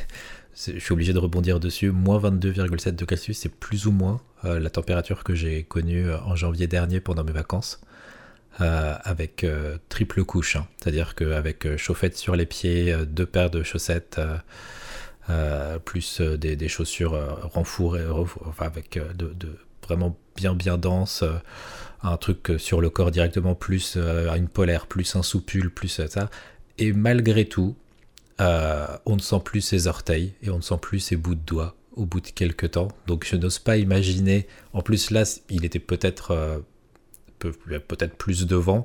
je 0.55 0.79
suis 0.79 0.91
obligé 0.91 1.13
de 1.13 1.19
rebondir 1.19 1.59
dessus, 1.59 1.91
moins 1.91 2.19
22,7 2.19 2.95
de 2.95 3.05
Celsius 3.07 3.37
c'est 3.37 3.53
plus 3.53 3.85
ou 3.85 3.91
moins 3.91 4.19
la 4.43 4.69
température 4.69 5.23
que 5.23 5.35
j'ai 5.35 5.63
connue 5.63 6.11
en 6.11 6.35
janvier 6.35 6.67
dernier 6.67 6.99
pendant 6.99 7.23
mes 7.23 7.31
vacances. 7.31 7.81
Euh, 8.59 8.95
avec 9.03 9.43
euh, 9.43 9.77
triple 9.87 10.23
couche, 10.23 10.55
hein. 10.55 10.65
c'est-à-dire 10.77 11.13
qu'avec 11.13 11.67
euh, 11.67 11.77
chauffette 11.77 12.17
sur 12.17 12.35
les 12.35 12.47
pieds, 12.47 12.95
deux 13.05 13.27
paires 13.27 13.51
de 13.51 13.61
chaussettes, 13.61 14.19
plus 15.85 16.21
des, 16.21 16.67
chaussures 16.67 17.37
renfourées, 17.53 18.05
enfin 18.45 18.65
avec 18.65 18.99
vraiment 19.83 20.17
bien 20.35 20.55
bien 20.55 20.77
dense, 20.77 21.23
un 22.01 22.17
truc 22.17 22.53
sur 22.57 22.79
le 22.81 22.89
corps 22.89 23.11
directement, 23.11 23.53
plus 23.53 23.97
une 23.97 24.47
polaire, 24.47 24.87
plus 24.87 25.15
un 25.17 25.23
soupule, 25.23 25.69
plus 25.69 25.89
ça. 25.89 26.29
Et 26.77 26.93
malgré 26.93 27.45
tout, 27.45 27.75
on 28.39 29.15
ne 29.15 29.21
sent 29.21 29.41
plus 29.43 29.61
ses 29.61 29.87
orteils 29.87 30.33
et 30.41 30.49
on 30.49 30.57
ne 30.57 30.61
sent 30.61 30.77
plus 30.81 31.01
ses 31.01 31.17
bouts 31.17 31.35
de 31.35 31.41
doigts 31.45 31.75
au 31.91 32.05
bout 32.05 32.21
de 32.21 32.29
quelques 32.29 32.71
temps. 32.71 32.87
Donc 33.05 33.25
je 33.29 33.35
n'ose 33.35 33.59
pas 33.59 33.75
imaginer. 33.75 34.47
En 34.71 34.81
plus 34.81 35.11
là, 35.11 35.23
il 35.49 35.65
était 35.65 35.79
peut-être 35.79 36.63
peut-être 37.39 38.15
plus 38.15 38.45
devant, 38.45 38.83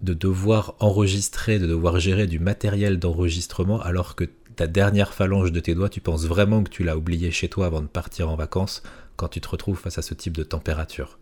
de 0.00 0.14
devoir 0.14 0.74
enregistrer, 0.80 1.58
de 1.58 1.66
devoir 1.66 2.00
gérer 2.00 2.26
du 2.26 2.38
matériel 2.38 2.98
d'enregistrement 2.98 3.80
alors 3.80 4.14
que 4.14 4.24
ta 4.56 4.66
dernière 4.66 5.14
phalange 5.14 5.52
de 5.52 5.60
tes 5.60 5.74
doigts, 5.74 5.88
tu 5.88 6.00
penses 6.00 6.26
vraiment 6.26 6.62
que 6.62 6.70
tu 6.70 6.84
l'as 6.84 6.96
oublié 6.96 7.30
chez 7.30 7.48
toi 7.48 7.66
avant 7.66 7.80
de 7.80 7.86
partir 7.86 8.28
en 8.28 8.36
vacances 8.36 8.82
quand 9.16 9.28
tu 9.28 9.40
te 9.40 9.48
retrouves 9.48 9.78
face 9.78 9.98
à 9.98 10.02
ce 10.02 10.14
type 10.14 10.36
de 10.36 10.42
température. 10.42 11.18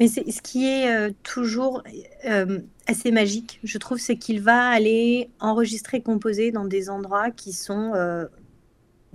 Mais 0.00 0.08
ce 0.08 0.42
qui 0.42 0.66
est 0.66 0.90
euh, 0.90 1.10
toujours 1.22 1.82
euh, 2.24 2.60
assez 2.86 3.10
magique, 3.12 3.60
je 3.62 3.78
trouve, 3.78 3.98
c'est 3.98 4.16
qu'il 4.16 4.40
va 4.40 4.68
aller 4.68 5.30
enregistrer, 5.38 6.00
composer 6.00 6.50
dans 6.50 6.64
des 6.64 6.88
endroits 6.88 7.30
qui 7.30 7.52
sont, 7.52 7.92
euh, 7.94 8.24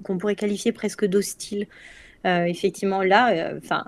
qu'on 0.04 0.18
pourrait 0.18 0.36
qualifier 0.36 0.72
presque 0.72 1.06
d'hostiles. 1.06 1.68
effectivement, 2.24 3.04
là, 3.04 3.54
enfin, 3.58 3.86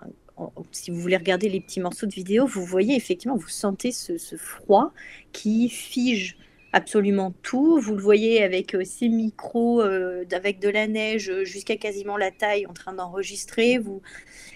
si 0.71 0.91
vous 0.91 0.99
voulez 0.99 1.17
regarder 1.17 1.49
les 1.49 1.61
petits 1.61 1.79
morceaux 1.79 2.05
de 2.05 2.13
vidéo, 2.13 2.45
vous 2.45 2.63
voyez 2.63 2.95
effectivement, 2.95 3.35
vous 3.35 3.49
sentez 3.49 3.91
ce, 3.91 4.17
froid 4.37 4.93
qui 5.31 5.69
fige 5.69 6.37
absolument 6.73 7.33
tout. 7.41 7.79
Vous 7.79 7.95
le 7.95 8.01
voyez 8.01 8.43
avec 8.43 8.75
euh, 8.75 8.83
ces 8.83 9.09
micros, 9.09 9.81
euh, 9.81 10.25
avec 10.31 10.59
de 10.59 10.69
la 10.69 10.87
neige 10.87 11.31
jusqu'à 11.43 11.77
quasiment 11.77 12.17
la 12.17 12.31
taille 12.31 12.65
en 12.67 12.73
train 12.73 12.93
d'enregistrer. 12.93 13.77
Euh, 13.77 13.99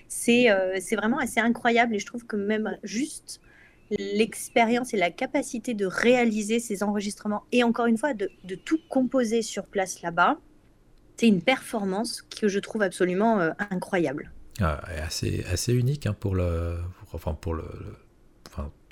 c'est 0.09 0.95
vraiment 0.95 1.17
assez 1.17 1.39
incroyable 1.39 1.95
et 1.95 1.99
je 1.99 2.05
trouve 2.05 2.25
que 2.25 2.35
même 2.35 2.77
juste 2.83 3.41
l'expérience 3.89 4.93
et 4.93 4.97
la 4.97 5.11
capacité 5.11 5.73
de 5.73 5.85
réaliser 5.85 6.59
ces 6.59 6.83
enregistrements 6.83 7.43
et 7.51 7.63
encore 7.63 7.85
une 7.85 7.97
fois 7.97 8.13
de, 8.13 8.29
de 8.43 8.55
tout 8.55 8.79
composer 8.89 9.41
sur 9.41 9.65
place 9.65 10.01
là-bas, 10.01 10.39
c'est 11.17 11.27
une 11.27 11.41
performance 11.41 12.21
que 12.21 12.47
je 12.47 12.59
trouve 12.59 12.81
absolument 12.81 13.39
incroyable. 13.69 14.31
Ah, 14.63 14.81
assez, 15.05 15.43
assez 15.51 15.73
unique 15.73 16.07
hein, 16.07 16.15
pour 16.17 16.35
le. 16.35 16.77
enfin, 17.11 17.33
pour 17.33 17.53
le. 17.53 17.65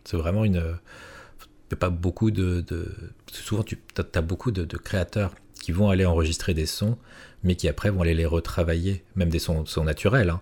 c'est 0.04 0.18
vraiment 0.18 0.44
une. 0.44 0.78
Pas 1.80 1.90
beaucoup 1.90 2.32
de. 2.32 2.66
souvent, 3.32 3.64
tu 3.64 3.80
as 4.14 4.22
beaucoup 4.22 4.52
de, 4.52 4.66
créateurs 4.78 5.34
qui 5.54 5.72
vont 5.72 5.90
aller 5.90 6.06
enregistrer 6.06 6.54
des 6.54 6.66
sons, 6.66 6.98
mais 7.44 7.56
qui 7.56 7.70
après 7.70 7.90
vont 7.90 8.02
aller 8.02 8.14
les 8.14 8.26
retravailler, 8.26 9.04
même 9.16 9.30
des 9.30 9.40
sons, 9.40 9.66
sons 9.66 9.86
naturels, 9.86 10.32
hein, 10.32 10.42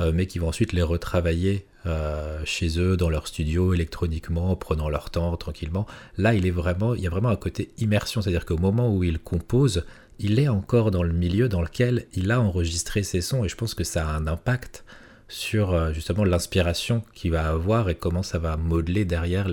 euh, 0.00 0.12
mais 0.14 0.26
qui 0.26 0.38
vont 0.38 0.48
ensuite 0.48 0.72
les 0.72 0.82
retravailler 0.82 1.66
euh, 1.86 2.40
chez 2.44 2.78
eux, 2.78 2.96
dans 2.96 3.10
leur 3.10 3.26
studio, 3.26 3.74
électroniquement, 3.74 4.54
prenant 4.56 4.88
leur 4.88 5.10
temps, 5.10 5.36
tranquillement. 5.36 5.86
Là, 6.16 6.34
il, 6.34 6.46
est 6.46 6.50
vraiment, 6.50 6.94
il 6.94 7.02
y 7.02 7.06
a 7.06 7.10
vraiment 7.10 7.30
un 7.30 7.36
côté 7.36 7.70
immersion, 7.78 8.22
c'est-à-dire 8.22 8.46
qu'au 8.46 8.58
moment 8.58 8.94
où 8.94 9.04
il 9.04 9.18
compose, 9.18 9.84
il 10.20 10.38
est 10.38 10.48
encore 10.48 10.90
dans 10.90 11.02
le 11.02 11.12
milieu 11.12 11.48
dans 11.48 11.62
lequel 11.62 12.06
il 12.14 12.30
a 12.30 12.40
enregistré 12.40 13.02
ses 13.02 13.22
sons, 13.22 13.44
et 13.44 13.48
je 13.48 13.56
pense 13.56 13.74
que 13.74 13.84
ça 13.84 14.06
a 14.06 14.12
un 14.12 14.26
impact 14.26 14.84
sur 15.28 15.72
euh, 15.72 15.92
justement 15.92 16.24
l'inspiration 16.24 17.02
qu'il 17.14 17.30
va 17.30 17.48
avoir 17.48 17.88
et 17.88 17.94
comment 17.94 18.22
ça 18.22 18.38
va 18.38 18.56
modeler 18.56 19.04
derrière 19.04 19.48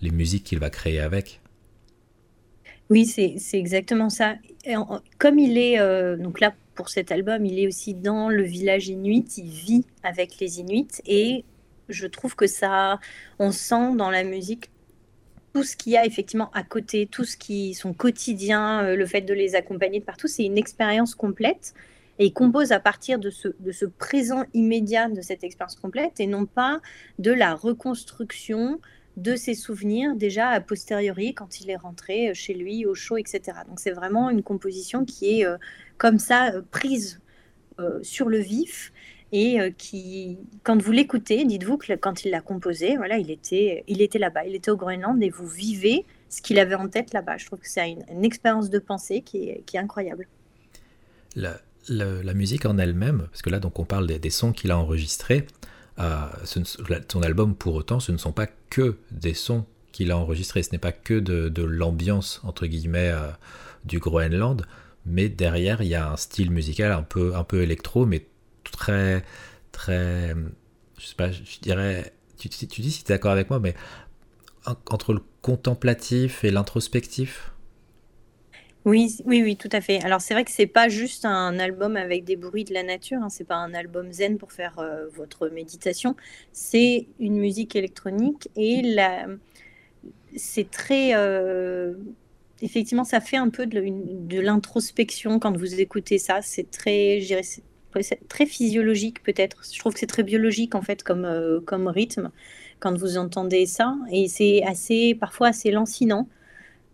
les 0.00 0.10
musiques 0.10 0.44
qu'il 0.44 0.58
va 0.58 0.70
créer 0.70 0.98
avec. 0.98 1.40
Oui, 2.88 3.06
c'est 3.06 3.38
exactement 3.52 4.10
ça. 4.10 4.34
comme 5.18 5.38
il 5.38 5.56
est, 5.56 5.78
euh, 5.78 6.16
donc 6.16 6.40
là, 6.40 6.52
pour 6.74 6.88
cet 6.88 7.12
album, 7.12 7.44
il 7.46 7.58
est 7.58 7.68
aussi 7.68 7.94
dans 7.94 8.28
le 8.28 8.42
village 8.42 8.88
inuit, 8.88 9.38
il 9.38 9.48
vit 9.48 9.84
avec 10.02 10.40
les 10.40 10.60
Inuits 10.60 11.02
et 11.06 11.44
je 11.88 12.06
trouve 12.06 12.34
que 12.34 12.46
ça, 12.46 12.98
on 13.38 13.52
sent 13.52 13.94
dans 13.96 14.10
la 14.10 14.24
musique 14.24 14.70
tout 15.52 15.64
ce 15.64 15.76
qu'il 15.76 15.92
y 15.92 15.96
a 15.96 16.06
effectivement 16.06 16.50
à 16.52 16.62
côté, 16.62 17.06
tout 17.06 17.24
ce 17.24 17.36
qui 17.36 17.74
son 17.74 17.92
quotidien, 17.92 18.84
euh, 18.84 18.96
le 18.96 19.06
fait 19.06 19.22
de 19.22 19.34
les 19.34 19.54
accompagner 19.54 20.00
de 20.00 20.04
partout, 20.04 20.28
c'est 20.28 20.44
une 20.44 20.58
expérience 20.58 21.14
complète 21.14 21.74
et 22.18 22.26
il 22.26 22.32
compose 22.32 22.72
à 22.72 22.80
partir 22.80 23.18
de 23.18 23.30
ce, 23.30 23.48
de 23.60 23.72
ce 23.72 23.86
présent 23.86 24.44
immédiat 24.54 25.08
de 25.08 25.20
cette 25.20 25.42
expérience 25.42 25.76
complète 25.76 26.20
et 26.20 26.26
non 26.26 26.46
pas 26.46 26.80
de 27.18 27.32
la 27.32 27.54
reconstruction 27.54 28.80
de 29.16 29.34
ses 29.34 29.54
souvenirs 29.54 30.14
déjà 30.14 30.48
a 30.50 30.60
posteriori 30.60 31.34
quand 31.34 31.60
il 31.60 31.68
est 31.70 31.76
rentré 31.76 32.30
euh, 32.30 32.34
chez 32.34 32.54
lui 32.54 32.86
au 32.86 32.94
chaud, 32.94 33.16
etc. 33.16 33.40
Donc 33.68 33.80
c'est 33.80 33.90
vraiment 33.90 34.30
une 34.30 34.42
composition 34.42 35.04
qui 35.04 35.40
est 35.40 35.46
euh, 35.46 35.56
comme 35.98 36.18
ça 36.18 36.52
prise 36.70 37.20
sur 38.02 38.28
le 38.28 38.36
vif 38.36 38.92
et 39.32 39.58
qui, 39.78 40.38
quand 40.64 40.80
vous 40.80 40.92
l'écoutez, 40.92 41.44
dites-vous 41.44 41.76
que 41.76 41.92
quand 41.94 42.24
il 42.24 42.30
l'a 42.30 42.40
composé, 42.40 42.96
voilà, 42.96 43.16
il 43.18 43.30
était, 43.30 43.84
il 43.86 44.02
était 44.02 44.18
là-bas, 44.18 44.44
il 44.44 44.54
était 44.54 44.70
au 44.70 44.76
Groenland 44.76 45.22
et 45.22 45.30
vous 45.30 45.46
vivez 45.46 46.04
ce 46.28 46.42
qu'il 46.42 46.58
avait 46.58 46.74
en 46.74 46.88
tête 46.88 47.12
là-bas. 47.12 47.36
Je 47.36 47.46
trouve 47.46 47.60
que 47.60 47.68
c'est 47.68 47.90
une, 47.90 48.24
expérience 48.24 48.70
de 48.70 48.78
pensée 48.78 49.22
qui 49.22 49.48
est, 49.48 49.76
incroyable. 49.76 50.26
La, 51.36 52.34
musique 52.34 52.66
en 52.66 52.78
elle-même, 52.78 53.28
parce 53.30 53.42
que 53.42 53.50
là 53.50 53.60
donc 53.60 53.78
on 53.78 53.84
parle 53.84 54.06
des, 54.06 54.30
sons 54.30 54.52
qu'il 54.52 54.70
a 54.72 54.78
enregistrés, 54.78 55.46
son 55.96 57.22
album, 57.22 57.54
pour 57.54 57.74
autant, 57.74 58.00
ce 58.00 58.10
ne 58.12 58.18
sont 58.18 58.32
pas 58.32 58.46
que 58.68 58.96
des 59.10 59.34
sons 59.34 59.64
qu'il 59.92 60.10
a 60.10 60.18
enregistrés, 60.18 60.62
ce 60.62 60.72
n'est 60.72 60.78
pas 60.78 60.92
que 60.92 61.18
de, 61.18 61.62
l'ambiance, 61.62 62.40
entre 62.44 62.66
guillemets, 62.66 63.10
euh, 63.10 63.28
du 63.84 63.98
Groenland, 63.98 64.66
mais 65.06 65.28
derrière, 65.28 65.82
il 65.82 65.88
y 65.88 65.94
a 65.94 66.10
un 66.12 66.16
style 66.16 66.50
musical 66.50 66.92
un 66.92 67.02
peu, 67.02 67.34
un 67.34 67.44
peu 67.44 67.62
électro, 67.62 68.06
mais 68.06 68.26
très, 68.80 69.22
très, 69.72 70.34
je 70.98 71.06
sais 71.06 71.14
pas, 71.14 71.30
je 71.30 71.60
dirais, 71.60 72.12
tu, 72.38 72.48
tu 72.48 72.80
dis 72.80 72.90
si 72.90 73.04
tu 73.04 73.12
es 73.12 73.14
d'accord 73.14 73.32
avec 73.32 73.50
moi, 73.50 73.60
mais 73.60 73.74
entre 74.66 75.12
le 75.12 75.20
contemplatif 75.42 76.44
et 76.44 76.50
l'introspectif, 76.50 77.52
oui, 78.86 79.18
oui, 79.26 79.42
oui, 79.42 79.56
tout 79.56 79.68
à 79.72 79.82
fait. 79.82 80.02
Alors 80.02 80.22
c'est 80.22 80.32
vrai 80.32 80.42
que 80.42 80.50
c'est 80.50 80.66
pas 80.66 80.88
juste 80.88 81.26
un 81.26 81.58
album 81.58 81.98
avec 81.98 82.24
des 82.24 82.36
bruits 82.36 82.64
de 82.64 82.72
la 82.72 82.82
nature, 82.82 83.18
hein, 83.22 83.28
c'est 83.28 83.44
pas 83.44 83.56
un 83.56 83.74
album 83.74 84.10
zen 84.10 84.38
pour 84.38 84.52
faire 84.52 84.78
euh, 84.78 85.06
votre 85.14 85.48
méditation, 85.48 86.16
c'est 86.52 87.06
une 87.18 87.36
musique 87.36 87.76
électronique 87.76 88.48
et 88.56 88.80
la... 88.80 89.26
c'est 90.34 90.70
très... 90.70 91.14
Euh, 91.14 91.92
effectivement, 92.62 93.04
ça 93.04 93.20
fait 93.20 93.36
un 93.36 93.50
peu 93.50 93.66
de, 93.66 94.40
l'introspection 94.40 95.38
quand 95.38 95.56
vous 95.56 95.80
écoutez 95.80 96.18
ça, 96.18 96.40
c'est 96.42 96.70
très, 96.70 97.20
très 98.28 98.46
physiologique 98.46 99.22
peut-être. 99.22 99.62
Je 99.72 99.78
trouve 99.78 99.94
que 99.94 100.00
c'est 100.00 100.06
très 100.06 100.22
biologique 100.22 100.74
en 100.74 100.82
fait 100.82 101.02
comme, 101.02 101.24
euh, 101.24 101.60
comme 101.60 101.88
rythme 101.88 102.30
quand 102.78 102.96
vous 102.96 103.18
entendez 103.18 103.66
ça 103.66 103.96
et 104.10 104.28
c'est 104.28 104.62
assez, 104.64 105.14
parfois 105.14 105.48
assez 105.48 105.70
lancinant. 105.70 106.28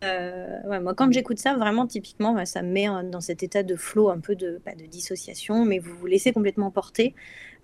Euh, 0.05 0.81
moi, 0.81 0.95
quand 0.95 1.11
j'écoute 1.11 1.39
ça, 1.39 1.55
vraiment, 1.55 1.87
typiquement, 1.87 2.45
ça 2.45 2.63
me 2.63 2.71
met 2.71 2.87
dans 3.11 3.21
cet 3.21 3.43
état 3.43 3.63
de 3.63 3.77
flow, 3.77 4.11
un 4.11 4.21
peu 4.21 4.37
de, 4.37 4.61
pas 4.65 4.75
de 4.75 4.85
dissociation, 4.85 5.65
mais 5.65 5.79
vous 5.79 5.97
vous 5.97 6.07
laissez 6.07 6.33
complètement 6.33 6.71
porter. 6.71 7.15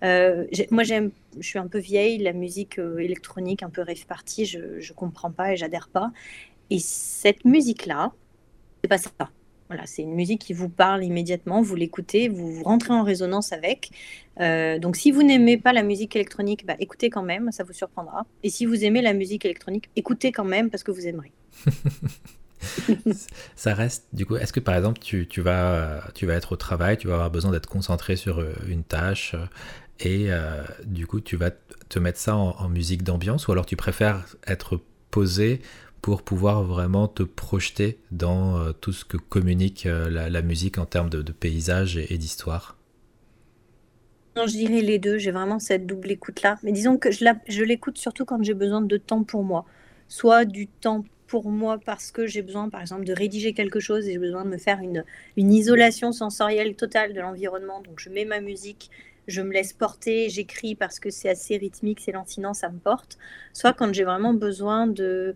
Euh, 0.03 0.45
moi, 0.71 0.83
j'aime, 0.83 1.11
je 1.39 1.47
suis 1.47 1.59
un 1.59 1.67
peu 1.67 1.77
vieille, 1.79 2.17
la 2.17 2.33
musique 2.33 2.79
euh, 2.79 2.97
électronique, 2.97 3.63
un 3.63 3.69
peu 3.69 3.81
rave 3.81 4.05
party, 4.05 4.45
je, 4.45 4.59
ne 4.59 4.93
comprends 4.93 5.31
pas 5.31 5.53
et 5.53 5.57
j'adhère 5.57 5.87
pas. 5.87 6.11
Et 6.69 6.79
cette 6.79 7.45
musique-là, 7.45 8.11
c'est 8.83 8.89
pas 8.89 8.97
ça. 8.97 9.11
C'est 9.85 10.01
une 10.01 10.13
musique 10.13 10.41
qui 10.41 10.53
vous 10.53 10.69
parle 10.69 11.03
immédiatement, 11.03 11.61
vous 11.61 11.75
l'écoutez, 11.75 12.29
vous, 12.29 12.63
rentrez 12.63 12.93
en 12.93 13.03
résonance 13.03 13.51
avec. 13.53 13.91
donc, 14.39 14.95
si 14.95 15.11
vous 15.11 15.23
n'aimez 15.23 15.57
pas 15.57 15.73
la 15.73 15.83
musique 15.83 16.15
électronique, 16.15 16.65
bah, 16.65 16.75
écoutez 16.79 17.09
quand 17.09 17.23
même, 17.23 17.51
ça 17.51 17.63
vous 17.63 17.73
surprendra. 17.73 18.25
Et 18.43 18.49
si 18.49 18.65
vous 18.65 18.83
aimez 18.83 19.01
la 19.01 19.13
musique 19.13 19.45
électronique, 19.45 19.89
écoutez 19.95 20.31
quand 20.31 20.45
même 20.45 20.69
parce 20.69 20.83
que 20.83 20.91
vous 20.91 21.07
aimerez. 21.07 21.31
ça 23.55 23.73
reste, 23.73 24.05
du 24.13 24.25
coup, 24.25 24.35
est-ce 24.35 24.53
que 24.53 24.59
par 24.59 24.75
exemple, 24.75 24.99
tu, 24.99 25.25
vas, 25.41 26.01
tu 26.13 26.25
vas 26.25 26.33
être 26.33 26.53
au 26.53 26.55
travail, 26.55 26.97
tu 26.97 27.07
vas 27.07 27.15
avoir 27.15 27.31
besoin 27.31 27.51
d'être 27.51 27.67
concentré 27.69 28.15
sur 28.15 28.39
euh, 28.39 28.53
une 28.67 28.83
tâche 28.83 29.35
euh, 29.35 29.45
et 29.99 30.27
euh, 30.29 30.63
du 30.85 31.07
coup, 31.07 31.21
tu 31.21 31.37
vas 31.37 31.51
te 31.51 31.99
mettre 31.99 32.19
ça 32.19 32.35
en, 32.35 32.67
musique 32.69 33.03
d'ambiance 33.03 33.47
ou 33.47 33.51
alors 33.51 33.65
tu 33.65 33.75
préfères 33.75 34.25
être 34.47 34.79
posé 35.11 35.61
pour 36.03 36.21
pouvoir 36.21 36.63
vraiment 36.63 37.07
te 37.07 37.23
projeter 37.23 37.97
dans 38.11 38.73
tout 38.73 38.91
ce 38.91 39.05
que 39.05 39.15
communique 39.15 39.87
la, 39.87 40.41
musique 40.41 40.77
en 40.77 40.85
termes 40.85 41.09
de, 41.09 41.31
paysage 41.31 41.97
et, 41.97 42.17
d'histoire 42.17 42.77
non, 44.35 44.47
je 44.47 44.53
dirais 44.53 44.81
les 44.81 44.97
deux. 44.97 45.19
J'ai 45.19 45.29
vraiment 45.29 45.59
cette 45.59 45.85
double 45.85 46.09
écoute-là. 46.09 46.57
Mais 46.63 46.71
disons 46.71 46.97
que 46.97 47.11
je, 47.11 47.23
je 47.47 47.63
l'écoute 47.63 47.99
surtout 47.99 48.25
quand 48.25 48.41
j'ai 48.41 48.55
besoin 48.55 48.81
de 48.81 48.97
temps 48.97 49.23
pour 49.23 49.43
moi. 49.43 49.63
Soit 50.07 50.45
du 50.45 50.65
temps 50.65 51.05
pour 51.27 51.49
moi 51.49 51.79
parce 51.83 52.11
que 52.11 52.27
j'ai 52.27 52.41
besoin, 52.41 52.69
par 52.69 52.81
exemple, 52.81 53.05
de 53.05 53.13
rédiger 53.13 53.53
quelque 53.53 53.79
chose 53.79 54.07
et 54.07 54.13
j'ai 54.13 54.19
besoin 54.19 54.43
de 54.43 54.49
me 54.49 54.57
faire 54.57 54.79
une, 54.79 55.03
une 55.37 55.53
isolation 55.53 56.11
sensorielle 56.11 56.75
totale 56.75 57.13
de 57.13 57.21
l'environnement. 57.21 57.81
Donc, 57.81 57.99
je 57.99 58.09
mets 58.09 58.25
ma 58.25 58.39
musique, 58.39 58.89
je 59.27 59.41
me 59.41 59.51
laisse 59.51 59.73
porter, 59.73 60.29
j'écris 60.29 60.75
parce 60.75 60.99
que 60.99 61.09
c'est 61.09 61.29
assez 61.29 61.57
rythmique, 61.57 62.01
c'est 62.01 62.11
lancinant, 62.11 62.53
ça 62.53 62.69
me 62.69 62.77
porte. 62.77 63.17
Soit 63.53 63.73
quand 63.73 63.93
j'ai 63.93 64.03
vraiment 64.03 64.33
besoin 64.33 64.87
de, 64.87 65.35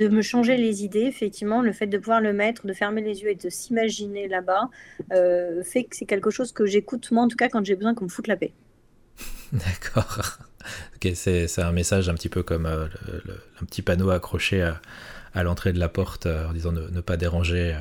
de 0.00 0.08
me 0.08 0.22
changer 0.22 0.56
les 0.56 0.84
idées, 0.84 1.04
effectivement, 1.04 1.62
le 1.62 1.72
fait 1.72 1.86
de 1.86 1.98
pouvoir 1.98 2.20
le 2.20 2.32
mettre, 2.32 2.66
de 2.66 2.72
fermer 2.72 3.00
les 3.00 3.22
yeux 3.22 3.30
et 3.30 3.34
de 3.36 3.48
s'imaginer 3.48 4.28
là-bas, 4.28 4.70
euh, 5.12 5.62
fait 5.62 5.84
que 5.84 5.96
c'est 5.96 6.06
quelque 6.06 6.30
chose 6.30 6.52
que 6.52 6.66
j'écoute, 6.66 7.10
moi 7.10 7.22
en 7.22 7.28
tout 7.28 7.36
cas, 7.36 7.48
quand 7.48 7.64
j'ai 7.64 7.76
besoin 7.76 7.94
qu'on 7.94 8.04
me 8.04 8.10
foute 8.10 8.26
la 8.26 8.36
paix. 8.36 8.52
D'accord 9.52 10.38
c'est 11.14 11.58
un 11.60 11.72
message 11.72 12.08
un 12.08 12.14
petit 12.14 12.28
peu 12.28 12.42
comme 12.42 12.66
euh, 12.66 12.86
un 13.60 13.64
petit 13.64 13.82
panneau 13.82 14.10
accroché 14.10 14.62
à, 15.34 15.42
l'entrée 15.42 15.72
de 15.72 15.78
la 15.78 15.88
porte 15.88 16.26
euh, 16.26 16.48
en 16.48 16.52
disant 16.52 16.72
ne, 16.72 17.00
pas 17.00 17.16
déranger. 17.16 17.74
Euh. 17.74 17.80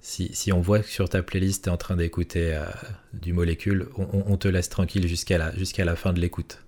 Si, 0.00 0.52
on 0.52 0.60
voit 0.60 0.80
que 0.80 0.88
sur 0.88 1.08
ta 1.08 1.22
playlist 1.22 1.64
tu 1.64 1.68
es 1.68 1.72
en 1.72 1.76
train 1.76 1.96
d'écouter 1.96 2.58
du 3.12 3.32
molécule, 3.32 3.88
on, 3.96 4.36
te 4.38 4.48
laisse 4.48 4.70
tranquille 4.70 5.06
jusqu'à 5.06 5.36
la, 5.36 5.54
jusqu'à 5.54 5.84
la 5.84 5.96
fin 5.96 6.12
de 6.12 6.20
l'écoute. 6.20 6.62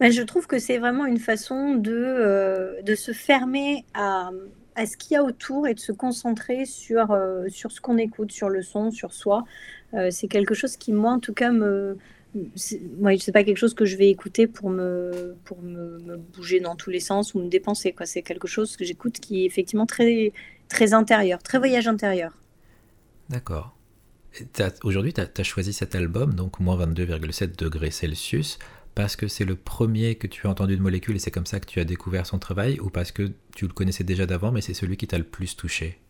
Je 0.00 0.22
trouve 0.22 0.46
que 0.46 0.58
c'est 0.58 0.78
vraiment 0.78 1.06
une 1.06 1.18
façon 1.18 1.74
de, 1.74 2.82
de 2.82 2.94
se 2.94 3.12
fermer 3.12 3.84
à, 3.94 4.30
à 4.74 4.86
ce 4.86 4.96
qu'il 4.96 5.14
y 5.14 5.16
a 5.16 5.24
autour 5.24 5.66
et 5.66 5.74
de 5.74 5.80
se 5.80 5.92
concentrer 5.92 6.64
sur, 6.64 7.16
sur 7.48 7.72
ce 7.72 7.80
qu'on 7.80 7.98
écoute, 7.98 8.32
sur 8.32 8.48
le 8.48 8.62
son, 8.62 8.90
sur 8.90 9.12
soi. 9.12 9.44
c'est 10.10 10.28
quelque 10.28 10.54
chose 10.54 10.76
qui, 10.76 10.92
moi, 10.92 11.12
en 11.12 11.18
tout 11.18 11.34
cas, 11.34 11.50
me, 11.50 11.96
moi, 12.98 13.16
c'est 13.18 13.32
pas 13.32 13.44
quelque 13.44 13.56
chose 13.56 13.74
que 13.74 13.84
je 13.84 13.96
vais 13.96 14.10
écouter 14.10 14.46
pour 14.46 14.70
me, 14.70 15.36
pour 15.44 15.62
me, 15.62 16.16
bouger 16.34 16.60
dans 16.60 16.76
tous 16.76 16.90
les 16.90 17.00
sens 17.00 17.34
ou 17.34 17.40
me 17.40 17.48
dépenser. 17.48 17.94
C'est 18.04 18.22
quelque 18.22 18.48
chose 18.48 18.76
que 18.76 18.84
j'écoute 18.84 19.18
qui 19.18 19.42
est 19.42 19.46
effectivement 19.46 19.86
très, 19.86 20.32
très 20.68 20.92
intérieur, 20.94 21.42
très 21.42 21.58
voyage 21.58 21.88
intérieur. 21.88 22.36
D'accord. 23.28 23.74
Aujourd'hui, 24.84 25.12
tu 25.12 25.20
as, 25.20 25.44
choisi 25.44 25.72
cet 25.72 25.94
album, 25.94 26.34
donc 26.34 26.60
moins 26.60 26.76
22,7 26.86 27.58
degrés 27.58 27.90
Celsius, 27.90 28.58
parce 28.98 29.14
que 29.14 29.28
c'est 29.28 29.44
le 29.44 29.54
premier 29.54 30.16
que 30.16 30.26
tu 30.26 30.48
as 30.48 30.50
entendu 30.50 30.76
de 30.76 30.82
Molécule 30.82 31.14
et 31.14 31.18
c'est 31.20 31.30
comme 31.30 31.46
ça 31.46 31.60
que 31.60 31.66
tu 31.66 31.78
as 31.78 31.84
découvert 31.84 32.26
son 32.26 32.40
travail, 32.40 32.80
ou 32.80 32.90
parce 32.90 33.12
que 33.12 33.30
tu 33.54 33.64
le 33.68 33.72
connaissais 33.72 34.02
déjà 34.02 34.26
d'avant, 34.26 34.50
mais 34.50 34.60
c'est 34.60 34.74
celui 34.74 34.96
qui 34.96 35.06
t'a 35.06 35.18
le 35.18 35.22
plus 35.22 35.56
touché? 35.56 36.00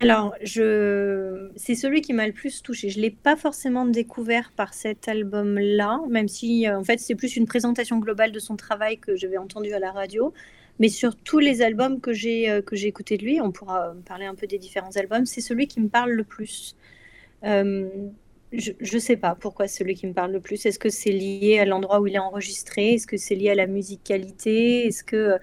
Alors, 0.00 0.34
je... 0.42 1.48
c'est 1.56 1.74
celui 1.74 2.02
qui 2.02 2.12
m'a 2.12 2.26
le 2.26 2.34
plus 2.34 2.62
touché. 2.62 2.90
Je 2.90 2.98
ne 2.98 3.04
l'ai 3.04 3.10
pas 3.10 3.34
forcément 3.34 3.86
découvert 3.86 4.52
par 4.54 4.74
cet 4.74 5.08
album-là, 5.08 6.00
même 6.10 6.28
si 6.28 6.68
euh, 6.68 6.78
en 6.78 6.84
fait 6.84 7.00
c'est 7.00 7.14
plus 7.14 7.34
une 7.34 7.46
présentation 7.46 7.98
globale 7.98 8.30
de 8.30 8.40
son 8.40 8.56
travail 8.56 8.98
que 8.98 9.16
j'avais 9.16 9.38
entendu 9.38 9.72
à 9.72 9.78
la 9.78 9.90
radio. 9.90 10.34
Mais 10.80 10.90
sur 10.90 11.16
tous 11.16 11.38
les 11.38 11.62
albums 11.62 11.98
que 12.02 12.12
j'ai 12.12 12.50
euh, 12.50 12.60
que 12.60 12.76
écoutés 12.76 13.16
de 13.16 13.24
lui, 13.24 13.40
on 13.40 13.52
pourra 13.52 13.94
parler 14.04 14.26
un 14.26 14.34
peu 14.34 14.46
des 14.46 14.58
différents 14.58 14.96
albums, 14.96 15.24
c'est 15.24 15.40
celui 15.40 15.66
qui 15.66 15.80
me 15.80 15.88
parle 15.88 16.10
le 16.10 16.24
plus. 16.24 16.76
Euh, 17.44 17.88
je 18.56 18.94
ne 18.94 19.00
sais 19.00 19.16
pas 19.16 19.34
pourquoi 19.34 19.68
c'est 19.68 19.78
celui 19.78 19.94
qui 19.94 20.06
me 20.06 20.12
parle 20.12 20.32
le 20.32 20.40
plus. 20.40 20.64
Est-ce 20.66 20.78
que 20.78 20.88
c'est 20.88 21.10
lié 21.10 21.58
à 21.58 21.64
l'endroit 21.64 22.00
où 22.00 22.06
il 22.06 22.14
est 22.14 22.18
enregistré? 22.18 22.94
Est-ce 22.94 23.06
que 23.06 23.16
c'est 23.16 23.34
lié 23.34 23.50
à 23.50 23.54
la 23.54 23.66
musicalité? 23.66 24.86
Est-ce 24.86 25.02
que 25.02 25.38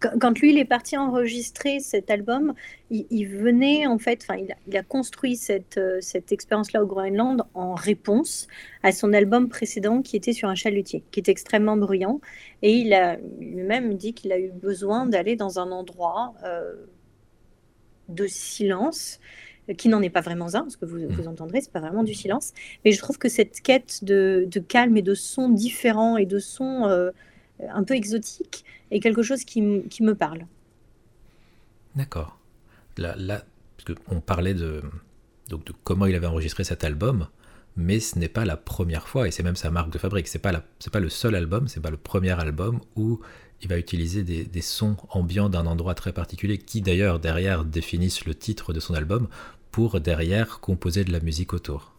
quand, 0.00 0.38
lui 0.38 0.50
il 0.50 0.58
est 0.58 0.64
parti 0.64 0.96
enregistrer 0.96 1.80
cet 1.80 2.10
album, 2.10 2.54
il, 2.90 3.26
venait 3.26 3.86
en 3.86 3.98
fait, 3.98 4.24
enfin 4.28 4.40
il, 4.66 4.76
a 4.76 4.82
construit 4.82 5.36
cette, 5.36 5.80
cette 6.00 6.32
expérience-là 6.32 6.82
au 6.82 6.86
Groenland 6.86 7.42
en 7.54 7.74
réponse 7.74 8.46
à 8.82 8.92
son 8.92 9.12
album 9.12 9.48
précédent 9.48 10.02
qui 10.02 10.16
était 10.16 10.32
sur 10.32 10.48
un 10.48 10.54
chalutier, 10.54 11.02
qui 11.10 11.20
est 11.20 11.28
extrêmement 11.28 11.76
bruyant, 11.76 12.20
et 12.62 12.72
il 12.72 12.94
a 12.94 13.16
lui-même 13.40 13.94
dit 13.94 14.14
qu'il 14.14 14.32
a 14.32 14.38
eu 14.38 14.50
besoin 14.50 15.06
d'aller 15.06 15.36
dans 15.36 15.58
un 15.58 15.72
endroit 15.72 16.34
euh, 16.44 16.74
de 18.08 18.26
silence 18.26 19.18
qui 19.74 19.88
n'en 19.88 20.02
est 20.02 20.10
pas 20.10 20.20
vraiment 20.20 20.54
un, 20.54 20.68
ce 20.68 20.76
que 20.76 20.84
vous, 20.84 21.08
vous 21.08 21.28
entendrez, 21.28 21.60
c'est 21.60 21.72
pas 21.72 21.80
vraiment 21.80 22.04
du 22.04 22.14
silence. 22.14 22.52
Mais 22.84 22.92
je 22.92 22.98
trouve 22.98 23.18
que 23.18 23.28
cette 23.28 23.60
quête 23.60 24.04
de, 24.04 24.48
calme 24.68 24.96
et 24.96 25.02
de 25.02 25.14
sons 25.14 25.48
différents 25.48 26.16
et 26.16 26.26
de 26.26 26.38
sons 26.38 26.86
euh, 26.86 27.10
un 27.60 27.82
peu 27.82 27.94
exotiques 27.94 28.64
est 28.90 29.00
quelque 29.00 29.22
chose 29.22 29.44
qui, 29.44 29.62
me 29.62 30.12
parle. 30.14 30.46
D'accord. 31.94 32.38
Là, 32.96 33.14
là 33.16 33.42
parce 33.84 33.98
on 34.08 34.20
parlait 34.20 34.54
de, 34.54 34.82
donc 35.48 35.64
de 35.64 35.72
comment 35.84 36.06
il 36.06 36.14
avait 36.14 36.26
enregistré 36.26 36.64
cet 36.64 36.84
album, 36.84 37.28
mais 37.76 38.00
ce 38.00 38.18
n'est 38.18 38.28
pas 38.28 38.44
la 38.44 38.56
première 38.56 39.06
fois, 39.08 39.28
et 39.28 39.30
c'est 39.30 39.42
même 39.42 39.56
sa 39.56 39.70
marque 39.70 39.90
de 39.90 39.98
fabrique. 39.98 40.28
C'est 40.28 40.38
pas 40.38 40.52
la, 40.52 40.64
c'est 40.78 40.92
pas 40.92 41.00
le 41.00 41.10
seul 41.10 41.34
album, 41.34 41.68
c'est 41.68 41.80
pas 41.80 41.90
le 41.90 41.96
premier 41.96 42.38
album 42.38 42.80
où 42.96 43.20
il 43.62 43.68
va 43.68 43.78
utiliser 43.78 44.22
des, 44.22 44.44
des 44.44 44.60
sons 44.60 44.96
ambiants 45.10 45.48
d'un 45.48 45.66
endroit 45.66 45.94
très 45.94 46.12
particulier, 46.12 46.58
qui 46.58 46.82
d'ailleurs 46.82 47.18
derrière 47.18 47.64
définissent 47.64 48.24
le 48.26 48.34
titre 48.34 48.72
de 48.72 48.80
son 48.80 48.94
album, 48.94 49.28
pour 49.76 50.00
derrière 50.00 50.60
composer 50.60 51.04
de 51.04 51.12
la 51.12 51.20
musique 51.20 51.52
autour. 51.52 51.92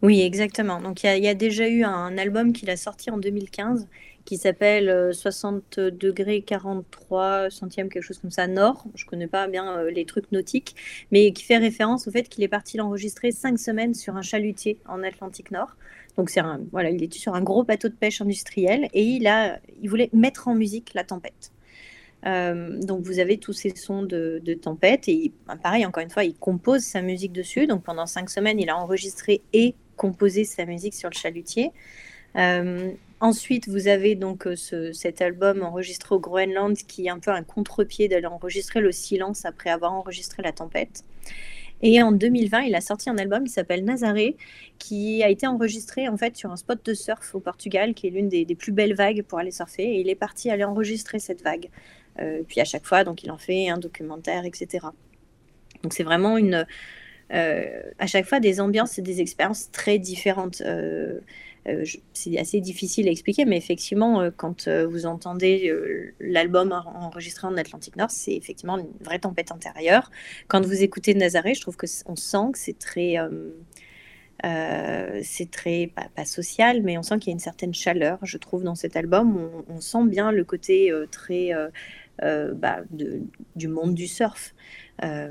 Oui, 0.00 0.22
exactement. 0.22 0.80
Donc 0.80 1.04
il 1.04 1.22
y, 1.22 1.28
a 1.28 1.34
déjà 1.34 1.68
eu 1.68 1.84
un 1.84 2.16
album 2.16 2.54
qu'il 2.54 2.70
a 2.70 2.78
sorti 2.78 3.10
en 3.10 3.18
2015 3.18 3.86
qui 4.24 4.38
s'appelle 4.38 5.12
60 5.12 5.76
euh, 5.76 5.90
degrés 5.90 6.40
43 6.40 7.50
centièmes, 7.50 7.90
quelque 7.90 8.02
chose 8.02 8.16
comme 8.16 8.30
ça, 8.30 8.46
Nord. 8.46 8.86
Je 8.94 9.04
connais 9.04 9.26
pas 9.26 9.46
bien 9.46 9.76
euh, 9.76 9.90
les 9.90 10.06
trucs 10.06 10.32
nautiques, 10.32 10.74
mais 11.12 11.32
qui 11.32 11.44
fait 11.44 11.58
référence 11.58 12.08
au 12.08 12.10
fait 12.10 12.26
qu'il 12.30 12.42
est 12.42 12.48
parti 12.48 12.78
l'enregistrer 12.78 13.30
cinq 13.30 13.58
semaines 13.58 13.92
sur 13.92 14.16
un 14.16 14.22
chalutier 14.22 14.78
en 14.88 15.02
Atlantique 15.02 15.50
Nord. 15.50 15.76
Donc 16.16 16.30
c'est 16.30 16.40
voilà, 16.72 16.88
il 16.88 17.04
est 17.04 17.12
sur 17.12 17.34
un 17.34 17.42
gros 17.42 17.62
bateau 17.62 17.90
de 17.90 17.94
pêche 17.94 18.22
industriel 18.22 18.88
et 18.94 19.02
il 19.02 19.26
a, 19.26 19.60
il 19.82 19.90
voulait 19.90 20.08
mettre 20.14 20.48
en 20.48 20.54
musique 20.54 20.94
la 20.94 21.04
tempête. 21.04 21.52
Euh, 22.26 22.80
donc 22.80 23.02
vous 23.02 23.20
avez 23.20 23.38
tous 23.38 23.52
ces 23.52 23.70
sons 23.76 24.02
de, 24.02 24.40
tempête 24.60 25.08
et 25.08 25.32
bah, 25.46 25.56
pareil 25.62 25.86
encore 25.86 26.02
une 26.02 26.10
fois 26.10 26.24
il 26.24 26.34
compose 26.34 26.82
sa 26.82 27.00
musique 27.00 27.32
dessus 27.32 27.68
donc 27.68 27.84
pendant 27.84 28.06
cinq 28.06 28.28
semaines 28.28 28.58
il 28.58 28.70
a 28.70 28.76
enregistré 28.76 29.40
et 29.52 29.76
composé 29.96 30.42
sa 30.42 30.64
musique 30.64 30.94
sur 30.94 31.08
le 31.10 31.14
chalutier 31.14 31.70
euh, 32.34 32.90
ensuite 33.20 33.68
vous 33.68 33.86
avez 33.86 34.16
donc 34.16 34.48
euh, 34.48 34.56
cet 34.92 35.22
album 35.22 35.62
enregistré 35.62 36.12
au 36.12 36.18
Groenland 36.18 36.76
qui 36.76 37.06
est 37.06 37.10
un 37.10 37.20
peu 37.20 37.30
un 37.30 37.44
contre-pied 37.44 38.08
d'aller 38.08 38.26
enregistrer 38.26 38.80
le 38.80 38.90
silence 38.90 39.44
après 39.44 39.70
avoir 39.70 39.92
enregistré 39.92 40.42
la 40.42 40.50
tempête 40.50 41.04
et 41.80 42.02
en 42.02 42.10
2020, 42.10 42.62
il 42.62 42.74
a 42.74 42.80
sorti 42.80 43.08
un 43.08 43.18
album 43.18 43.44
qui 43.44 43.52
s'appelle 43.52 43.84
Nazaré, 43.84 44.36
qui 44.80 45.22
a 45.22 45.28
été 45.28 45.46
enregistré 45.46 46.08
en 46.08 46.16
fait 46.16 46.36
sur 46.36 46.50
un 46.50 46.56
spot 46.56 46.84
de 46.84 46.92
surf 46.92 47.36
au 47.36 47.38
Portugal, 47.40 47.94
qui 47.94 48.08
est 48.08 48.10
l'une 48.10 48.28
des, 48.28 48.44
des, 48.44 48.56
plus 48.56 48.72
belles 48.72 48.94
vagues 48.94 49.22
pour 49.22 49.38
aller 49.38 49.52
surfer. 49.52 49.84
Et 49.84 50.00
il 50.00 50.08
est 50.08 50.16
parti 50.16 50.50
aller 50.50 50.64
enregistrer 50.64 51.20
cette 51.20 51.42
vague. 51.42 51.68
Euh, 52.20 52.42
puis 52.46 52.60
à 52.60 52.64
chaque 52.64 52.84
fois, 52.84 53.04
donc 53.04 53.22
il 53.22 53.30
en 53.30 53.38
fait 53.38 53.68
un 53.68 53.78
documentaire, 53.78 54.44
etc. 54.44 54.86
Donc 55.82 55.92
c'est 55.92 56.02
vraiment 56.02 56.36
une, 56.36 56.66
euh, 57.32 57.82
à 57.98 58.06
chaque 58.06 58.26
fois 58.26 58.40
des 58.40 58.60
ambiances 58.60 58.98
et 58.98 59.02
des 59.02 59.20
expériences 59.20 59.70
très 59.70 59.98
différentes. 59.98 60.62
Euh, 60.62 61.20
c'est 62.14 62.38
assez 62.38 62.60
difficile 62.62 63.08
à 63.08 63.10
expliquer, 63.10 63.44
mais 63.44 63.58
effectivement, 63.58 64.30
quand 64.34 64.68
vous 64.68 65.04
entendez 65.04 65.70
l'album 66.18 66.72
enregistré 66.72 67.46
en 67.46 67.58
Atlantique 67.58 67.96
Nord, 67.96 68.10
c'est 68.10 68.32
effectivement 68.32 68.78
une 68.78 68.88
vraie 69.02 69.18
tempête 69.18 69.52
intérieure. 69.52 70.10
Quand 70.46 70.64
vous 70.64 70.82
écoutez 70.82 71.12
Nazaré, 71.12 71.52
je 71.52 71.60
trouve 71.60 71.76
que 71.76 71.84
on 72.06 72.16
sent 72.16 72.52
que 72.52 72.58
c'est 72.58 72.78
très 72.78 73.16
c'est 75.22 75.50
très, 75.50 75.92
pas, 76.14 76.24
social, 76.24 76.82
mais 76.82 76.96
on 76.96 77.02
sent 77.02 77.18
qu'il 77.18 77.28
y 77.28 77.32
a 77.32 77.34
une 77.34 77.38
certaine 77.38 77.74
chaleur, 77.74 78.18
je 78.22 78.38
trouve, 78.38 78.62
dans 78.62 78.74
cet 78.74 78.96
album. 78.96 79.50
On, 79.68 79.80
sent 79.82 80.06
bien 80.06 80.32
le 80.32 80.44
côté 80.44 80.90
très 81.10 81.52
euh, 82.22 82.52
bah, 82.54 82.80
du 82.90 83.68
monde 83.68 83.94
du 83.94 84.06
surf. 84.06 84.54
Euh, 85.04 85.30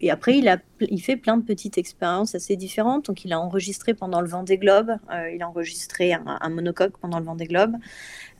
et 0.00 0.10
après, 0.10 0.36
il, 0.36 0.48
a, 0.48 0.58
il 0.80 1.00
fait 1.00 1.16
plein 1.16 1.36
de 1.36 1.42
petites 1.42 1.78
expériences 1.78 2.34
assez 2.34 2.56
différentes. 2.56 3.06
Donc, 3.06 3.24
il 3.24 3.32
a 3.32 3.40
enregistré 3.40 3.94
pendant 3.94 4.20
le 4.20 4.28
Vendée 4.28 4.58
Globe, 4.58 4.96
euh, 5.12 5.30
il 5.30 5.42
a 5.42 5.48
enregistré 5.48 6.12
un, 6.12 6.48
monocoque 6.50 6.98
pendant 6.98 7.18
le 7.18 7.24
Vendée 7.24 7.46
Globe. 7.46 7.76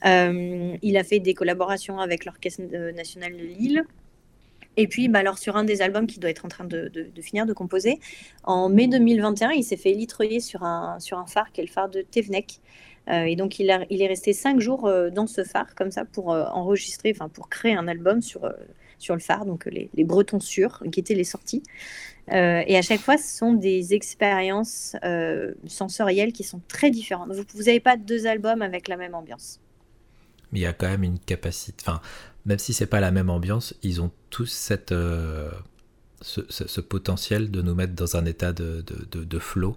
Euh, 0.05 0.75
il 0.81 0.97
a 0.97 1.03
fait 1.03 1.19
des 1.19 1.33
collaborations 1.33 1.99
avec 1.99 2.25
l'Orchestre 2.25 2.61
national 2.91 3.33
de 3.33 3.43
Lille. 3.43 3.83
Et 4.75 4.87
puis, 4.87 5.07
bah, 5.07 5.19
alors, 5.19 5.37
sur 5.37 5.55
un 5.55 5.63
des 5.63 5.81
albums 5.81 6.07
qu'il 6.07 6.19
doit 6.19 6.31
être 6.31 6.45
en 6.45 6.49
train 6.49 6.65
de, 6.65 6.87
de, 6.89 7.21
finir 7.21 7.45
de 7.45 7.53
composer, 7.53 7.99
en 8.43 8.69
mai 8.69 8.87
2021, 8.87 9.51
il 9.51 9.63
s'est 9.63 9.77
fait 9.77 9.93
litroyer 9.93 10.39
sur 10.39 10.63
un, 10.63 10.99
sur 10.99 11.19
un 11.19 11.27
phare 11.27 11.51
qui 11.51 11.61
est 11.61 11.65
le 11.65 11.69
phare 11.69 11.89
de 11.89 12.01
Tevenek. 12.01 12.59
Euh, 13.09 13.23
et 13.23 13.35
donc, 13.35 13.59
il, 13.59 13.69
a, 13.69 13.85
il, 13.89 14.01
est 14.01 14.07
resté 14.07 14.33
cinq 14.33 14.59
jours 14.59 14.85
euh, 14.85 15.09
dans 15.09 15.27
ce 15.27 15.43
phare, 15.43 15.75
comme 15.75 15.91
ça, 15.91 16.05
pour 16.05 16.33
euh, 16.33 16.45
enregistrer, 16.45 17.11
enfin, 17.15 17.29
pour 17.29 17.49
créer 17.49 17.75
un 17.75 17.87
album 17.87 18.21
sur, 18.21 18.49
sur 18.97 19.13
le 19.13 19.19
phare, 19.19 19.45
donc 19.45 19.65
les, 19.65 19.89
Bretons 20.03 20.39
sûrs, 20.39 20.81
qui 20.91 20.99
étaient 20.99 21.15
les 21.15 21.23
sorties. 21.23 21.63
et 22.29 22.77
à 22.77 22.81
chaque 22.81 23.01
fois, 23.01 23.17
ce 23.17 23.37
sont 23.37 23.53
des 23.53 23.93
expériences 23.93 24.95
sensorielles 25.67 26.31
qui 26.31 26.43
sont 26.43 26.61
très 26.67 26.91
différentes. 26.91 27.31
Vous 27.31 27.63
n'avez 27.63 27.79
pas 27.79 27.97
deux 27.97 28.27
albums 28.27 28.61
avec 28.61 28.87
la 28.87 28.97
même 28.97 29.15
ambiance. 29.15 29.59
Mais 30.51 30.59
il 30.59 30.61
y 30.61 30.67
a 30.67 30.73
quand 30.73 30.87
même 30.87 31.03
une 31.03 31.19
capacité. 31.19 31.83
Enfin, 31.85 31.99
même 32.45 32.59
si 32.59 32.73
c'est 32.73 32.85
pas 32.85 32.99
la 32.99 33.11
même 33.11 33.29
ambiance, 33.29 33.73
ils 33.81 34.01
ont 34.01 34.11
tous 34.29 34.45
cette, 34.45 34.93
ce, 36.21 36.81
potentiel 36.81 37.51
de 37.51 37.61
nous 37.61 37.75
mettre 37.75 37.93
dans 37.93 38.15
un 38.15 38.25
état 38.25 38.53
de, 38.53 38.85
de, 39.11 39.23
de 39.23 39.39
flow 39.39 39.75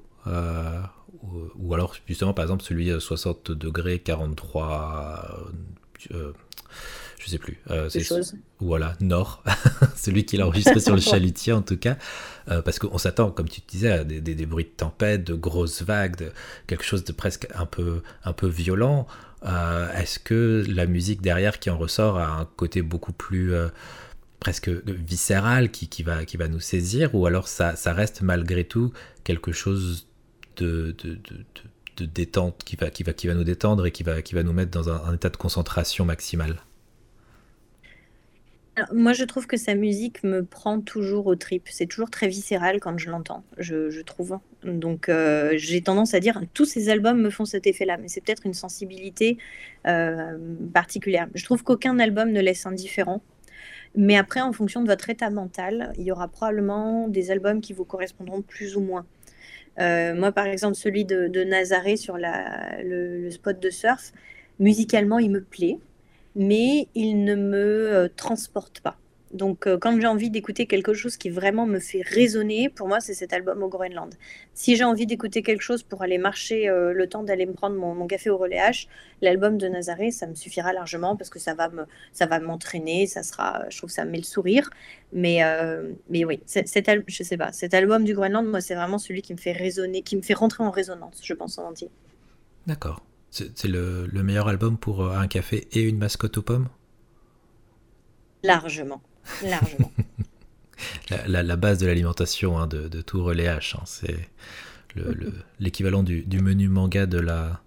ou, 1.59 1.75
alors 1.75 1.95
justement 2.07 2.35
par 2.35 2.45
exemple 2.45 2.63
celui 2.63 2.91
à 2.91 3.01
60 3.01 3.53
degrés 3.53 3.99
43 3.99 5.51
euh, 6.13 6.33
je 7.27 7.31
sais 7.33 7.39
plus 7.39 7.59
euh, 7.71 7.89
c'est 7.89 8.05
voilà 8.61 8.95
nord. 9.01 9.43
Celui 9.97 10.25
qu'il 10.25 10.41
a 10.41 10.47
enregistré 10.47 10.79
sur 10.79 10.95
le 10.95 11.01
chalutier 11.13 11.53
en 11.53 11.63
tout 11.63 11.77
cas. 11.77 11.97
Euh, 12.49 12.63
parce 12.63 12.79
qu'on 12.79 12.99
s'attend 12.99 13.33
comme 13.33 13.49
tu 13.49 13.61
disais 13.67 13.91
à 13.91 14.05
des, 14.05 14.21
des, 14.21 14.47
bruits 14.47 14.65
de 14.65 14.71
tempête 14.71 15.25
de 15.25 15.35
grosses 15.35 15.83
vagues 15.83 16.17
de 16.17 16.33
quelque 16.69 16.85
chose 16.85 17.03
de 17.05 17.13
presque 17.13 17.49
un 17.55 17.67
peu 17.67 18.03
un 18.25 18.33
peu 18.33 18.47
violent. 18.47 19.09
Euh, 19.45 19.93
est-ce 19.95 20.21
que 20.21 20.65
la 20.69 20.87
musique 20.87 21.21
derrière 21.21 21.59
qui 21.59 21.69
en 21.69 21.79
ressort 21.79 22.19
a 22.19 22.29
un 22.29 22.45
côté 22.57 22.83
beaucoup 22.83 23.13
plus 23.13 23.53
presque 24.39 24.69
viscéral 24.69 25.71
qui, 25.71 25.89
qui, 25.89 26.05
va, 26.05 26.25
qui 26.25 26.37
va 26.37 26.47
nous 26.47 26.61
saisir? 26.61 27.15
Ou 27.15 27.27
alors 27.27 27.49
ça, 27.49 27.75
ça 27.75 27.93
reste 27.93 28.23
malgré 28.23 28.65
tout 28.65 28.93
quelque 29.25 29.51
chose 29.51 30.07
de, 30.57 30.95
détente 31.99 32.63
qui 32.65 32.77
va, 32.77 32.91
qui, 32.91 33.03
va, 33.03 33.13
qui 33.13 33.27
va 33.27 33.35
nous 33.35 33.45
détendre 33.45 33.87
et 33.87 33.91
qui 33.91 34.03
va, 34.03 34.23
qui 34.23 34.35
va 34.35 34.43
nous 34.43 34.53
mettre 34.53 34.71
dans 34.71 34.91
un, 34.91 35.15
état 35.15 35.31
de 35.31 35.37
concentration 35.37 36.05
maximale 36.05 36.57
moi, 38.93 39.15
je 39.15 39.25
trouve 39.25 39.47
que 39.47 39.57
sa 39.57 39.75
musique 39.75 40.23
me 40.23 40.45
prend 40.45 40.83
toujours 40.83 41.29
au 41.29 41.35
trip. 41.35 41.67
C'est 41.71 41.87
toujours 41.87 42.11
très 42.11 42.29
viscéral 42.29 42.79
quand 42.79 42.99
je 42.99 43.09
l'entends, 43.09 43.43
je, 43.57 44.03
trouve. 44.03 44.39
Donc, 44.65 45.09
euh, 45.09 45.53
j'ai 45.57 45.81
tendance 45.81 46.13
à 46.13 46.21
dire 46.21 46.43
tous 46.53 46.67
ces 46.67 46.91
albums 46.91 47.19
me 47.19 47.31
font 47.31 47.47
cet 47.47 47.67
effet-là, 47.67 47.97
mais 47.97 48.09
c'est 48.09 48.21
peut-être 48.21 48.45
une 48.45 48.53
sensibilité 48.53 49.39
euh, 49.87 50.37
particulière. 50.75 51.27
Je 51.35 51.43
trouve 51.43 51.65
qu'aucun 51.65 51.99
album 51.99 52.33
ne 52.33 52.41
laisse 52.43 52.67
indifférent. 52.67 53.23
Mais 53.97 54.19
après, 54.19 54.43
en 54.43 54.53
fonction 54.53 54.83
de 54.83 54.89
votre 54.89 55.09
état 55.09 55.31
mental, 55.31 55.95
il 55.97 56.05
y 56.05 56.13
aura 56.13 56.29
probablement 56.29 57.09
des 57.09 57.31
albums 57.31 57.63
qui 57.63 57.73
vous 57.73 57.87
correspondront 57.87 58.43
plus 58.43 58.77
ou 58.77 58.81
moins. 58.81 59.07
Euh, 59.79 60.15
moi, 60.15 60.33
par 60.33 60.47
exemple, 60.47 60.77
celui 60.77 61.05
de, 61.05 61.29
de 61.29 61.45
Nazaré 61.45 61.97
sur 61.97 62.17
le, 62.19 63.31
spot 63.31 63.61
de 63.61 63.71
surf, 63.71 64.13
musicalement, 64.59 65.19
il 65.19 65.31
me 65.31 65.43
plaît, 65.43 65.79
mais 66.35 66.89
il 66.95 67.25
ne 67.25 67.35
me 67.35 67.95
euh, 67.95 68.09
transporte 68.09 68.81
pas. 68.81 68.97
Donc, 69.37 69.67
euh, 69.67 69.79
quand 69.79 70.01
j'ai 70.01 70.07
envie 70.07 70.31
d'écouter 70.31 70.67
quelque 70.67 70.95
chose 70.95 71.17
qui 71.17 71.29
vraiment 71.29 71.67
me 71.67 71.79
fait 71.79 72.03
résonner, 72.03 72.69
pour 72.69 72.89
moi, 72.89 73.01
c'est 73.01 73.15
cet 73.15 73.33
album 73.33 73.63
au 73.63 73.69
Groenland. 73.69 74.15
Si 74.55 74.77
j'ai 74.77 74.85
envie 74.85 75.07
d'écouter 75.07 75.43
quelque 75.43 75.61
chose 75.61 75.83
pour 75.83 76.03
aller 76.03 76.19
marcher 76.19 76.69
euh, 76.69 76.93
le 76.93 77.09
temps 77.09 77.23
d'aller 77.23 77.47
me 77.47 77.53
prendre 77.53 77.77
mon, 77.77 78.07
café 78.07 78.31
au 78.31 78.39
relais 78.39 78.59
H, 78.59 78.89
l'album 79.21 79.59
de 79.59 79.69
Nazaré, 79.69 80.11
ça 80.11 80.27
me 80.27 80.35
suffira 80.35 80.73
largement 80.73 81.17
parce 81.17 81.31
que 81.31 81.39
ça 81.39 81.55
va 81.55 81.69
me, 81.69 81.85
ça 82.13 82.27
va 82.27 82.41
m'entraîner, 82.41 83.07
ça 83.07 83.23
sera, 83.23 83.65
je 83.69 83.77
trouve 83.77 83.91
que 83.91 83.95
ça 83.95 84.05
me 84.05 84.11
met 84.11 84.19
le 84.19 84.25
sourire. 84.25 84.71
Mais, 85.13 85.45
euh, 85.45 85.93
mais 86.09 86.25
oui, 86.25 86.41
cet 86.47 86.89
album, 86.89 87.05
je 87.07 87.23
sais 87.23 87.37
pas, 87.37 87.53
cet 87.53 87.75
album 87.75 88.05
du 88.05 88.15
Groenland, 88.15 88.47
moi, 88.47 88.61
c'est 88.61 88.75
vraiment 88.75 88.99
celui 88.99 89.23
qui 89.23 89.35
me 89.35 89.39
fait 89.39 89.53
résonner, 89.53 90.03
qui 90.03 90.17
me 90.17 90.23
fait 90.23 90.35
rentrer 90.35 90.65
en 90.65 90.71
résonance, 90.71 91.21
je 91.23 91.35
pense 91.35 91.59
en 91.59 91.69
entier. 91.69 91.91
D'accord. 92.67 93.03
C'est 93.31 93.69
le, 93.69 94.07
le 94.07 94.23
meilleur 94.23 94.49
album 94.49 94.79
pour 94.79 95.11
un 95.11 95.27
café 95.27 95.69
et 95.73 95.83
une 95.83 95.99
mascotte 95.99 96.39
aux 96.39 96.43
pommes? 96.43 96.69
Largement. 98.43 99.03
Largement. 99.45 99.93
la, 101.27 101.57
base 101.57 101.79
de 101.79 101.87
l'alimentation 101.87 102.59
hein, 102.59 102.67
de, 102.67 103.01
tout 103.01 103.23
relais 103.23 103.47
H. 103.47 103.77
Hein, 103.77 103.83
c'est 103.85 104.29
l'équivalent 105.61 106.03
du, 106.03 106.41
menu 106.41 106.69
manga 106.69 107.07
de 107.07 107.19
la, 107.19 107.63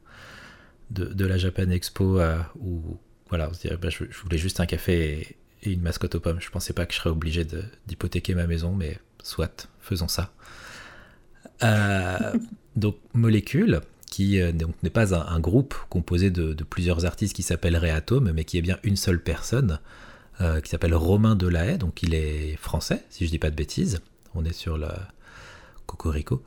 de, 0.91 1.25
la 1.25 1.37
Japan 1.37 1.69
Expo 1.69 2.19
où 2.59 2.97
voilà, 3.29 3.51
bah, 3.81 3.89
je, 3.89 4.03
voulais 4.23 4.37
juste 4.37 4.59
un 4.59 4.65
café 4.65 5.37
et, 5.63 5.71
une 5.71 5.81
mascotte 5.81 6.15
aux 6.15 6.19
pommes. 6.19 6.39
Je 6.39 6.49
pensais 6.49 6.73
pas 6.73 6.85
que 6.85 6.93
je 6.93 6.99
serais 6.99 7.09
obligé 7.09 7.45
d'hypothéquer 7.87 8.33
ma 8.33 8.47
maison, 8.47 8.73
mais 8.73 8.97
soit, 9.21 9.67
faisons 9.81 10.07
ça. 10.07 10.31
donc 12.75 12.95
Molécule, 13.13 13.81
qui 14.09 14.41
euh, 14.41 14.51
n'est 14.83 14.89
pas 14.89 15.15
un, 15.15 15.39
groupe 15.39 15.75
composé 15.89 16.31
de, 16.31 16.53
plusieurs 16.63 17.05
artistes 17.05 17.35
qui 17.35 17.43
s'appellent 17.43 17.77
Réatome, 17.77 18.31
mais 18.31 18.43
qui 18.43 18.57
est 18.57 18.61
bien 18.61 18.79
une 18.83 18.95
seule 18.95 19.21
personne, 19.21 19.79
euh, 20.41 20.61
qui 20.61 20.69
s'appelle 20.69 20.95
Romain 20.95 21.35
Delahaye, 21.35 21.77
donc 21.77 22.03
il 22.03 22.13
est 22.13 22.55
français, 22.57 23.03
si 23.09 23.25
je 23.25 23.31
dis 23.31 23.39
pas 23.39 23.49
de 23.49 23.55
bêtises, 23.55 24.01
on 24.35 24.45
est 24.45 24.53
sur 24.53 24.77
le 24.77 24.87
Cocorico, 25.85 26.43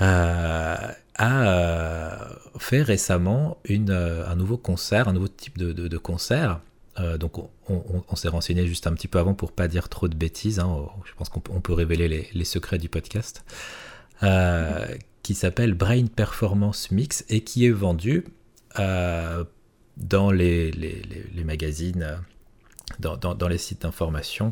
euh, 0.00 0.76
a 1.16 2.28
fait 2.58 2.82
récemment 2.82 3.58
une, 3.64 3.90
un 3.90 4.36
nouveau 4.36 4.56
concert, 4.56 5.08
un 5.08 5.12
nouveau 5.12 5.28
type 5.28 5.58
de, 5.58 5.98
concert. 5.98 6.60
donc 7.18 7.38
on, 7.68 8.16
s'est 8.16 8.28
renseigné 8.28 8.66
juste 8.66 8.86
un 8.86 8.92
petit 8.92 9.08
peu 9.08 9.18
avant 9.18 9.34
pour 9.34 9.50
pas 9.50 9.66
dire 9.66 9.88
trop 9.88 10.06
de 10.06 10.14
bêtises, 10.14 10.60
hein. 10.60 10.86
je 11.04 11.12
pense 11.14 11.28
qu'on 11.28 11.40
peut 11.40 11.72
révéler 11.72 12.06
les, 12.08 12.28
les, 12.32 12.44
secrets 12.44 12.78
du 12.78 12.88
podcast, 12.88 13.44
qui 15.22 15.34
s'appelle 15.34 15.74
Brain 15.74 16.06
Performance 16.06 16.92
Mix 16.92 17.24
et 17.28 17.42
qui 17.42 17.66
est 17.66 17.70
vendu 17.70 18.24
euh, 18.78 19.44
dans 19.96 20.30
les, 20.30 20.70
les, 20.70 21.44
magazines, 21.44 22.18
euh, 23.04 23.16
dans, 23.16 23.34
dans, 23.34 23.48
les 23.48 23.58
sites 23.58 23.82
d'information, 23.82 24.50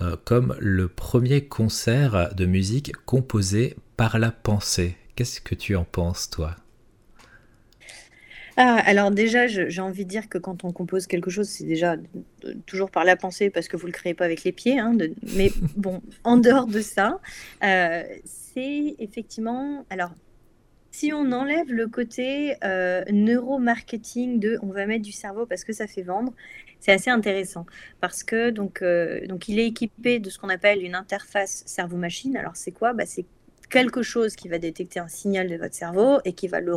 euh, 0.00 0.16
comme 0.24 0.56
le 0.58 0.88
premier 0.88 1.46
concert 1.46 2.34
de 2.34 2.46
musique 2.46 2.92
composé 3.04 3.76
par 3.96 4.18
la 4.18 4.30
pensée. 4.30 4.96
Qu'est-ce 5.16 5.40
que 5.40 5.54
tu 5.54 5.76
en 5.76 5.84
penses, 5.84 6.30
toi? 6.30 6.56
Ah, 8.56 8.76
alors 8.84 9.10
déjà, 9.10 9.46
j'ai 9.46 9.80
envie 9.80 10.04
de 10.04 10.10
dire 10.10 10.28
que 10.28 10.36
quand 10.36 10.64
on 10.64 10.72
compose 10.72 11.06
quelque 11.06 11.30
chose, 11.30 11.48
c'est 11.48 11.64
déjà 11.64 11.96
toujours 12.66 12.90
par 12.90 13.04
la 13.04 13.16
pensée 13.16 13.48
parce 13.48 13.68
que 13.68 13.76
vous 13.78 13.86
ne 13.86 13.92
le 13.92 13.96
créez 13.96 14.12
pas 14.12 14.26
avec 14.26 14.44
les 14.44 14.52
pieds. 14.52 14.78
Hein, 14.78 14.96
mais 15.34 15.50
bon, 15.76 16.02
en 16.24 16.36
dehors 16.36 16.66
de 16.66 16.80
ça, 16.80 17.20
euh, 17.64 18.02
c'est 18.24 18.96
effectivement... 18.98 19.86
Alors, 19.88 20.10
si 20.90 21.12
on 21.12 21.32
enlève 21.32 21.72
le 21.72 21.86
côté 21.86 22.56
euh, 22.64 23.02
neuromarketing 23.10 24.40
de 24.40 24.58
on 24.60 24.66
va 24.66 24.84
mettre 24.86 25.04
du 25.04 25.12
cerveau 25.12 25.46
parce 25.46 25.64
que 25.64 25.72
ça 25.72 25.86
fait 25.86 26.02
vendre, 26.02 26.34
c'est 26.80 26.92
assez 26.92 27.10
intéressant 27.10 27.66
parce 28.00 28.22
que 28.24 28.52
euh, 28.82 29.20
il 29.48 29.58
est 29.58 29.66
équipé 29.66 30.18
de 30.18 30.30
ce 30.30 30.38
qu'on 30.38 30.48
appelle 30.48 30.82
une 30.82 30.94
interface 30.94 31.62
cerveau-machine. 31.66 32.36
Alors 32.36 32.56
c'est 32.56 32.72
quoi? 32.72 32.92
Bah, 32.92 33.04
C'est 33.06 33.26
quelque 33.68 34.02
chose 34.02 34.34
qui 34.34 34.48
va 34.48 34.58
détecter 34.58 34.98
un 34.98 35.08
signal 35.08 35.48
de 35.48 35.56
votre 35.56 35.74
cerveau 35.74 36.18
et 36.24 36.32
qui 36.32 36.48
va 36.48 36.60
le, 36.60 36.76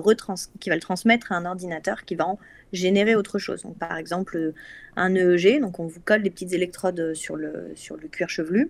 transmettre 0.80 1.32
à 1.32 1.38
un 1.38 1.46
ordinateur 1.46 2.06
qui 2.06 2.16
va 2.16 2.28
en 2.28 2.40
générer 2.72 3.16
autre 3.16 3.40
chose. 3.40 3.64
Par 3.80 3.98
exemple, 3.98 4.54
un 4.96 5.16
EEG, 5.16 5.60
donc 5.60 5.80
on 5.80 5.88
vous 5.88 6.02
colle 6.02 6.22
des 6.22 6.30
petites 6.30 6.54
électrodes 6.54 7.14
sur 7.16 7.36
le, 7.36 7.72
sur 7.76 7.98
le 7.98 8.08
cuir 8.08 8.30
chevelu, 8.30 8.70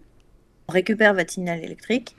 on 0.70 0.72
récupère 0.72 1.14
votre 1.14 1.32
signal 1.32 1.64
électrique 1.64 2.16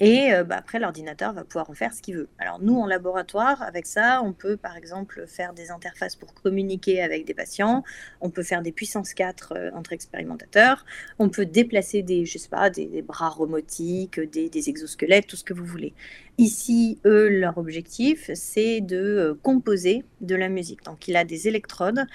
et 0.00 0.32
euh, 0.32 0.44
bah, 0.44 0.56
après, 0.58 0.78
l'ordinateur 0.78 1.32
va 1.32 1.44
pouvoir 1.44 1.70
en 1.70 1.74
faire 1.74 1.92
ce 1.92 2.02
qu'il 2.02 2.16
veut. 2.16 2.28
Alors 2.38 2.60
nous, 2.60 2.76
en 2.76 2.86
laboratoire, 2.86 3.62
avec 3.62 3.86
ça, 3.86 4.22
on 4.22 4.32
peut 4.32 4.56
par 4.56 4.76
exemple 4.76 5.24
faire 5.26 5.54
des 5.54 5.70
interfaces 5.70 6.14
pour 6.14 6.34
communiquer 6.34 7.02
avec 7.02 7.24
des 7.24 7.34
patients, 7.34 7.82
on 8.20 8.30
peut 8.30 8.44
faire 8.44 8.62
des 8.62 8.70
puissances 8.70 9.12
4 9.14 9.54
euh, 9.56 9.70
entre 9.74 9.92
expérimentateurs, 9.92 10.84
on 11.18 11.28
peut 11.28 11.46
déplacer 11.46 12.02
des, 12.02 12.26
je 12.26 12.38
sais 12.38 12.48
pas, 12.48 12.70
des, 12.70 13.02
bras 13.02 13.28
robotiques, 13.28 14.20
des, 14.20 14.68
exosquelettes, 14.68 15.26
tout 15.26 15.36
ce 15.36 15.44
que 15.44 15.54
vous 15.54 15.64
voulez. 15.64 15.94
Ici, 16.36 17.00
eux, 17.04 17.28
leur 17.28 17.58
objectif, 17.58 18.30
c'est 18.34 18.80
de 18.80 18.96
euh, 18.96 19.34
composer 19.42 20.04
de 20.20 20.36
la 20.36 20.48
musique. 20.48 20.84
Donc 20.84 21.08
il 21.08 21.16
a 21.16 21.24
des 21.24 21.48
électrodes 21.48 22.06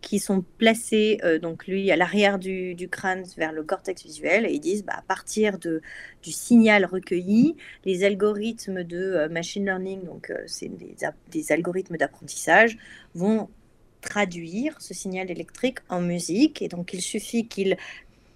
qui 0.00 0.18
sont 0.18 0.44
placés, 0.58 1.18
euh, 1.24 1.38
donc 1.38 1.66
lui, 1.66 1.90
à 1.90 1.96
l'arrière 1.96 2.38
du, 2.38 2.88
crâne 2.90 3.24
vers 3.36 3.52
le 3.52 3.62
cortex 3.62 4.02
visuel, 4.04 4.46
et 4.46 4.52
ils 4.52 4.60
disent, 4.60 4.84
bah, 4.84 4.94
à 4.96 5.02
partir 5.02 5.58
de, 5.58 5.82
du 6.22 6.32
signal 6.32 6.84
recueilli, 6.84 7.56
les 7.84 8.04
algorithmes 8.04 8.84
de 8.84 8.96
euh, 8.96 9.28
machine 9.28 9.64
learning, 9.64 10.04
donc 10.04 10.30
euh, 10.30 10.42
c'est 10.46 10.68
des, 10.68 10.94
des, 11.30 11.52
algorithmes 11.52 11.96
d'apprentissage, 11.96 12.78
vont 13.14 13.48
traduire 14.00 14.80
ce 14.80 14.94
signal 14.94 15.30
électrique 15.30 15.78
en 15.88 16.00
musique, 16.00 16.62
et 16.62 16.68
donc 16.68 16.92
il 16.92 17.02
suffit 17.02 17.48
qu'ils 17.48 17.76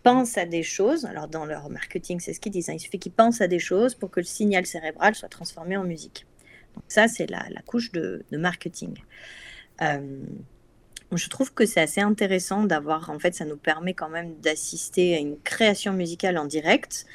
pensent 0.02 0.36
à 0.36 0.46
des 0.46 0.64
choses, 0.64 1.04
alors 1.04 1.28
dans 1.28 1.44
leur 1.44 1.70
marketing, 1.70 2.18
c'est 2.18 2.32
ce 2.32 2.40
qu'ils 2.40 2.52
disent, 2.52 2.70
hein, 2.70 2.74
il 2.74 2.80
suffit 2.80 2.98
qu'ils 2.98 3.12
pensent 3.12 3.40
à 3.40 3.46
des 3.46 3.60
choses 3.60 3.94
pour 3.94 4.10
que 4.10 4.18
le 4.18 4.26
signal 4.26 4.66
cérébral 4.66 5.14
soit 5.14 5.28
transformé 5.28 5.76
en 5.76 5.84
musique. 5.84 6.26
Donc 6.74 6.84
ça, 6.88 7.06
c'est 7.06 7.30
la, 7.30 7.46
la, 7.50 7.62
couche 7.62 7.92
de, 7.92 8.24
de 8.32 8.36
marketing. 8.36 8.94
Je 11.14 11.28
trouve 11.28 11.52
que 11.52 11.66
c'est 11.66 11.80
assez 11.80 12.00
intéressant 12.00 12.64
d'avoir, 12.64 13.10
en 13.10 13.18
fait, 13.18 13.34
ça 13.34 13.44
nous 13.44 13.56
permet 13.56 13.94
quand 13.94 14.08
même 14.08 14.34
d'assister 14.40 15.14
à 15.14 15.18
une 15.18 15.38
création 15.40 15.92
musicale 15.92 16.38
en 16.38 16.46
direct. 16.46 17.06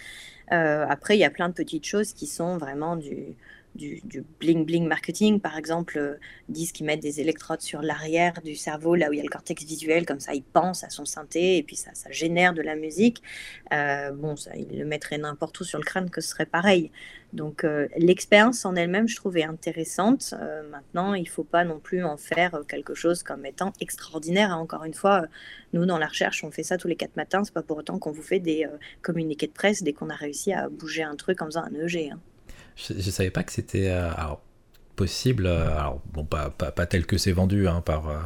Euh, 0.51 0.85
après, 0.87 1.17
il 1.17 1.19
y 1.19 1.25
a 1.25 1.29
plein 1.29 1.49
de 1.49 1.53
petites 1.53 1.85
choses 1.85 2.13
qui 2.13 2.27
sont 2.27 2.57
vraiment 2.57 2.95
du, 2.95 3.35
du, 3.77 4.25
bling 4.39 4.65
bling 4.65 4.87
marketing, 4.87 5.39
par 5.39 5.57
exemple, 5.57 5.97
euh, 5.97 6.15
disent 6.49 6.71
qu'ils 6.71 6.85
mettent 6.85 7.01
des 7.01 7.21
électrodes 7.21 7.61
sur 7.61 7.81
l'arrière 7.81 8.41
du 8.43 8.55
cerveau, 8.55 8.95
là 8.95 9.09
où 9.09 9.13
il 9.13 9.17
y 9.17 9.19
a 9.19 9.23
le 9.23 9.29
cortex 9.29 9.63
visuel, 9.63 10.05
comme 10.05 10.19
ça 10.19 10.33
ils 10.33 10.43
pensent 10.43 10.83
à 10.83 10.89
son 10.89 11.05
synthé 11.05 11.57
et 11.57 11.63
puis 11.63 11.75
ça, 11.75 11.91
ça 11.93 12.11
génère 12.11 12.53
de 12.53 12.61
la 12.61 12.75
musique. 12.75 13.21
Euh, 13.71 14.11
bon, 14.11 14.35
ça, 14.35 14.51
ils 14.55 14.77
le 14.77 14.85
mettraient 14.85 15.17
n'importe 15.17 15.59
où 15.59 15.63
sur 15.63 15.79
le 15.79 15.85
crâne 15.85 16.09
que 16.09 16.21
ce 16.21 16.29
serait 16.29 16.45
pareil. 16.45 16.91
Donc 17.33 17.63
euh, 17.63 17.87
l'expérience 17.97 18.65
en 18.65 18.75
elle-même, 18.75 19.07
je 19.07 19.15
trouvais 19.15 19.43
intéressante. 19.43 20.33
maintenant, 20.71 21.13
il 21.13 21.23
ne 21.23 21.29
faut 21.29 21.43
pas 21.43 21.63
non 21.63 21.79
plus 21.79 22.03
en 22.03 22.17
faire 22.17 22.61
quelque 22.67 22.95
chose 22.95 23.21
comme 23.23 23.45
étant 23.45 23.73
extraordinaire. 23.79 24.51
Hein. 24.51 24.57
Encore 24.57 24.85
une 24.85 24.93
fois, 24.93 25.25
nous 25.73 25.85
dans 25.85 25.97
la 25.99 26.07
recherche, 26.07 26.43
on 26.43 26.51
fait 26.51 26.63
ça 26.63 26.77
tous 26.77 26.87
les 26.87 26.95
quatre 26.95 27.15
matins. 27.15 27.43
C'est 27.43 27.53
pas 27.53 27.63
pour 27.63 27.77
autant 27.77 27.99
qu'on 27.99 28.11
vous 28.11 28.23
fait 28.23 28.39
des 28.39 28.65
communiqués 29.01 29.47
de 29.47 29.51
presse 29.51 29.83
dès 29.83 29.93
qu'on 29.93 30.09
a 30.09 30.15
réussi 30.15 30.53
à 30.53 30.69
bouger 30.69 31.03
un 31.03 31.15
truc 31.15 31.41
en 31.41 31.45
faisant 31.45 31.63
un 31.63 31.73
EG. 31.73 32.11
Hein. 32.11 32.19
Je, 32.77 32.93
ne 32.93 33.01
savais 33.01 33.31
pas 33.31 33.43
que 33.43 33.51
c'était 33.51 33.89
euh, 33.89 34.09
possible, 34.95 35.47
euh, 35.47 35.77
alors 35.77 36.01
bon, 36.13 36.23
pas, 36.23 36.49
pas, 36.51 36.85
tel 36.85 37.05
que 37.05 37.17
c'est 37.17 37.31
vendu 37.31 37.67
hein, 37.67 37.81
par, 37.81 38.09
euh, 38.09 38.17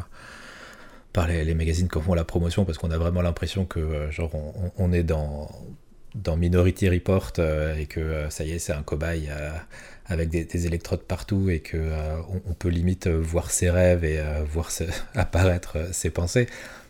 par 1.13 1.27
les, 1.27 1.55
magazines 1.55 1.87
qui 1.87 2.01
font 2.01 2.13
la 2.13 2.25
promotion, 2.25 2.65
parce 2.65 2.77
qu'on 2.77 2.91
a 2.91 2.97
vraiment 2.97 3.21
l'impression 3.21 3.65
que 3.65 4.11
genre 4.11 4.31
on, 4.77 4.91
est 4.91 5.03
dans, 5.03 5.49
dans 6.15 6.35
Minority 6.35 6.89
Report 6.89 7.31
et 7.77 7.85
que 7.85 8.25
ça 8.29 8.43
y 8.43 8.51
est, 8.51 8.59
c'est 8.59 8.73
un 8.73 8.83
cobaye 8.83 9.29
avec 10.07 10.29
des, 10.29 10.67
électrodes 10.67 11.03
partout 11.03 11.49
et 11.49 11.61
que 11.61 11.91
on, 12.45 12.53
peut 12.53 12.69
limite 12.69 13.07
voir 13.07 13.51
ses 13.51 13.69
rêves 13.69 14.03
et 14.03 14.21
voir 14.45 14.69
apparaître 15.15 15.93
ses 15.93 16.09
pensées, 16.09 16.47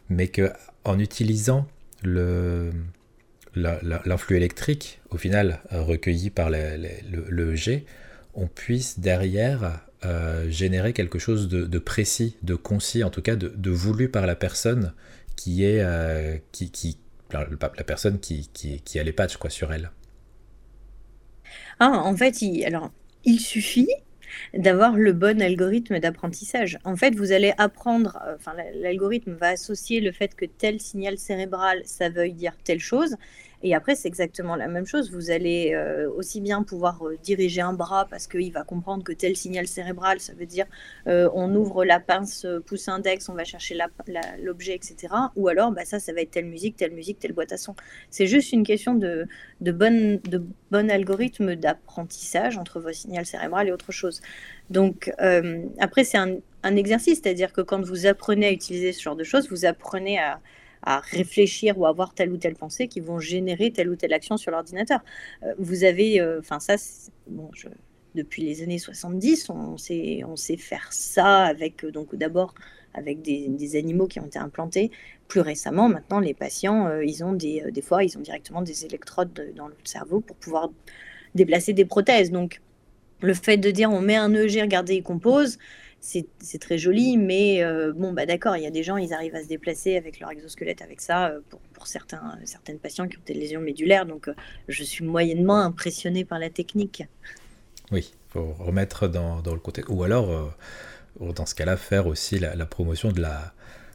mais 0.10 0.28
que 0.28 0.52
en 0.84 0.98
utilisant 0.98 1.68
le 2.02 2.72
l'influx 3.56 4.38
électrique, 4.38 5.02
au 5.10 5.18
final, 5.18 5.60
euh, 5.72 5.82
recueilli 5.82 6.30
par 6.30 6.50
le, 6.50 7.56
G, 7.56 7.86
on 8.34 8.48
puisse 8.48 9.00
derrière 9.00 9.82
euh, 10.06 10.50
générer 10.50 10.94
quelque 10.94 11.20
chose 11.20 11.48
de, 11.50 11.80
précis, 11.80 12.38
de 12.44 12.56
concis, 12.56 13.04
en 13.04 13.10
tout 13.10 13.22
cas 13.22 13.36
de, 13.36 13.70
voulu 13.70 14.10
par 14.10 14.26
la 14.26 14.36
personne 14.36 14.94
qui 15.36 15.64
est 15.64 15.82
euh, 15.82 16.38
qui, 16.52 16.72
qui 16.72 16.98
la, 17.32 17.46
personne 17.86 18.20
qui, 18.20 18.50
qui, 18.54 19.00
a 19.00 19.04
les 19.04 19.14
patchs 19.14 19.38
quoi 19.38 19.50
sur 19.50 19.72
elle. 19.72 19.92
Ah, 21.80 21.90
en 21.90 22.16
fait, 22.16 22.42
il, 22.42 22.64
alors 22.66 22.92
il 23.24 23.40
suffit 23.40 23.90
d'avoir 24.54 24.96
le 24.96 25.14
bon 25.14 25.42
algorithme 25.42 26.00
d'apprentissage. 26.00 26.78
En 26.84 26.96
fait, 26.96 27.16
vous 27.16 27.32
allez 27.32 27.54
apprendre, 27.58 28.20
enfin 28.36 28.54
l'algorithme 28.76 29.34
va 29.34 29.50
associer 29.50 30.02
le 30.02 30.12
fait 30.12 30.36
que 30.36 30.46
tel 30.46 30.80
signal 30.80 31.18
cérébral, 31.18 31.82
ça 31.86 32.10
veuille 32.10 32.34
dire 32.34 32.54
telle 32.64 32.80
chose, 32.80 33.16
et 33.64 33.76
après, 33.76 33.96
c'est 33.96 34.08
exactement 34.08 34.56
la 34.56 34.68
même 34.68 34.86
chose. 34.86 35.12
Vous 35.12 35.30
allez 35.30 35.74
euh, 35.74 36.10
aussi 36.12 36.42
bien 36.42 36.64
pouvoir 36.64 37.06
euh, 37.06 37.18
diriger 37.22 37.62
un 37.62 37.74
bras 37.74 38.08
parce 38.10 38.28
qu'il 38.28 38.52
va 38.52 38.64
comprendre 38.64 39.04
que 39.04 39.12
tel 39.12 39.36
signal 39.36 39.68
cérébral, 39.68 40.20
ça 40.20 40.34
veut 40.34 40.46
dire 40.46 40.66
euh, 41.08 41.30
on 41.34 41.54
ouvre 41.54 41.86
la 41.86 42.00
pince 42.00 42.46
pouce 42.66 42.88
index, 42.88 43.30
on 43.30 43.34
va 43.34 43.44
chercher 43.44 43.78
l'objet, 44.42 44.74
etc. 44.76 45.14
Ou 45.36 45.48
alors, 45.48 45.72
bah, 45.72 45.86
ça, 45.86 46.00
ça 46.00 46.12
va 46.14 46.22
être 46.22 46.32
telle 46.32 46.46
musique, 46.46 46.76
telle 46.76 46.94
musique, 46.94 47.20
telle 47.20 47.34
boîte 47.34 47.52
à 47.52 47.58
son. 47.58 47.76
C'est 48.10 48.28
juste 48.28 48.52
une 48.52 48.64
question 48.64 48.96
de, 48.96 49.28
de, 49.62 49.72
bon, 49.72 50.20
de 50.24 50.44
bon 50.72 50.90
algorithme 50.90 51.56
d'apprentissage 51.56 52.58
entre 52.58 52.80
vos 52.80 52.92
signaux 52.92 53.24
cérébral 53.24 53.68
et 53.68 53.72
autre 53.72 53.92
chose. 53.92 54.22
Donc, 54.72 55.12
après, 55.80 56.04
c'est 56.04 56.18
un, 56.18 56.38
un 56.64 56.76
exercice, 56.76 57.20
c'est-à-dire 57.22 57.54
que 57.54 57.62
quand 57.62 57.82
vous 57.82 58.06
apprenez 58.06 58.48
à 58.48 58.52
utiliser 58.52 58.94
ce 58.94 59.02
genre 59.02 59.16
de 59.16 59.24
choses, 59.24 59.50
vous 59.50 59.66
apprenez 59.66 60.18
à 60.18 60.40
à 60.84 61.00
réfléchir 61.00 61.78
ou 61.78 61.86
avoir 61.86 62.14
telle 62.14 62.32
ou 62.32 62.38
telle 62.38 62.56
pensée 62.56 62.88
qui 62.88 63.00
vont 63.00 63.20
générer 63.20 63.72
telle 63.72 63.90
ou 63.90 63.96
telle 63.96 64.14
action 64.14 64.38
sur 64.38 64.52
l'ordinateur. 64.52 65.00
Euh, 65.44 65.54
vous 65.60 65.84
avez, 65.84 66.20
euh, 66.20 66.40
enfin 66.40 66.60
ça, 66.60 66.76
bon, 67.28 67.50
depuis 68.16 68.44
les 68.44 68.64
années 68.64 68.80
70, 68.80 69.50
on 69.50 69.78
sait, 69.78 70.22
on 70.26 70.36
sait 70.36 70.58
faire 70.58 70.92
ça 70.92 71.44
avec, 71.44 71.84
euh, 71.84 71.92
donc 71.92 72.16
d'abord 72.16 72.54
avec 72.94 73.22
des, 73.22 73.76
animaux 73.78 74.08
qui 74.08 74.20
ont 74.20 74.26
été 74.26 74.40
implantés. 74.40 74.92
Plus 75.30 75.40
récemment, 75.40 75.88
maintenant, 75.88 76.20
les 76.20 76.34
patients, 76.34 77.00
ils 77.00 77.24
ont 77.24 77.32
des, 77.32 77.64
des 77.72 77.82
fois, 77.82 78.04
ils 78.04 78.18
ont 78.18 78.22
directement 78.22 78.62
des 78.62 78.84
électrodes 78.84 79.54
dans 79.56 79.70
le 79.70 79.76
cerveau 79.86 80.20
pour 80.20 80.36
pouvoir 80.36 80.72
déplacer 81.36 81.72
des 81.72 81.86
prothèses. 81.86 82.32
Donc, 82.32 82.60
le 83.22 83.34
fait 83.34 83.56
de 83.56 83.72
dire 83.72 83.90
on 83.92 84.02
met 84.02 84.18
un 84.18 84.34
EG, 84.34 84.62
regardez, 84.62 84.96
il 84.96 85.04
compose, 85.04 85.58
c'est 86.02 86.60
très 86.60 86.80
joli, 86.80 87.16
mais 87.18 87.64
euh, 87.64 87.94
bon, 87.96 88.12
bah 88.12 88.26
d'accord, 88.26 88.58
il 88.58 88.64
y 88.64 88.68
a 88.68 88.72
des 88.72 88.82
gens, 88.82 88.98
ils 88.98 89.14
arrivent 89.14 89.36
à 89.36 89.44
se 89.44 89.48
déplacer 89.48 89.98
avec 89.98 90.20
leur 90.20 90.32
exosquelette 90.32 90.82
avec 90.82 91.00
ça, 91.00 91.28
euh, 91.28 91.40
pour, 91.74 91.88
certains, 91.88 92.38
certaines 92.44 92.80
patients 92.80 93.08
qui 93.08 93.18
ont 93.18 93.22
des 93.26 93.36
lésions 93.36 93.62
médulaires, 93.62 94.06
donc 94.06 94.28
euh, 94.28 94.34
je 94.68 94.84
suis 94.84 95.06
moyennement 95.06 95.60
impressionné 95.60 96.26
par 96.26 96.40
la 96.40 96.50
technique. 96.50 97.04
Oui, 97.92 98.14
faut 98.30 98.54
remettre 98.54 99.08
dans, 99.08 99.42
le 99.46 99.60
côté, 99.60 99.84
ou 99.90 100.04
alors, 100.04 100.56
dans 101.20 101.46
ce 101.46 101.54
cas-là, 101.54 101.78
faire 101.78 102.08
aussi 102.08 102.40
la, 102.40 102.66
promotion 102.66 103.12
de 103.12 103.22
la 103.22 103.54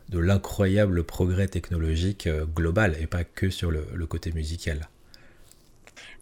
de 0.09 0.21
l'incroyable 0.21 1.03
progrès 1.03 1.49
technologique 1.49 2.29
global 2.55 2.97
et 3.01 3.09
pas 3.09 3.25
que 3.25 3.51
sur 3.51 3.73
le 3.73 4.07
côté 4.07 4.31
musical. 4.31 4.89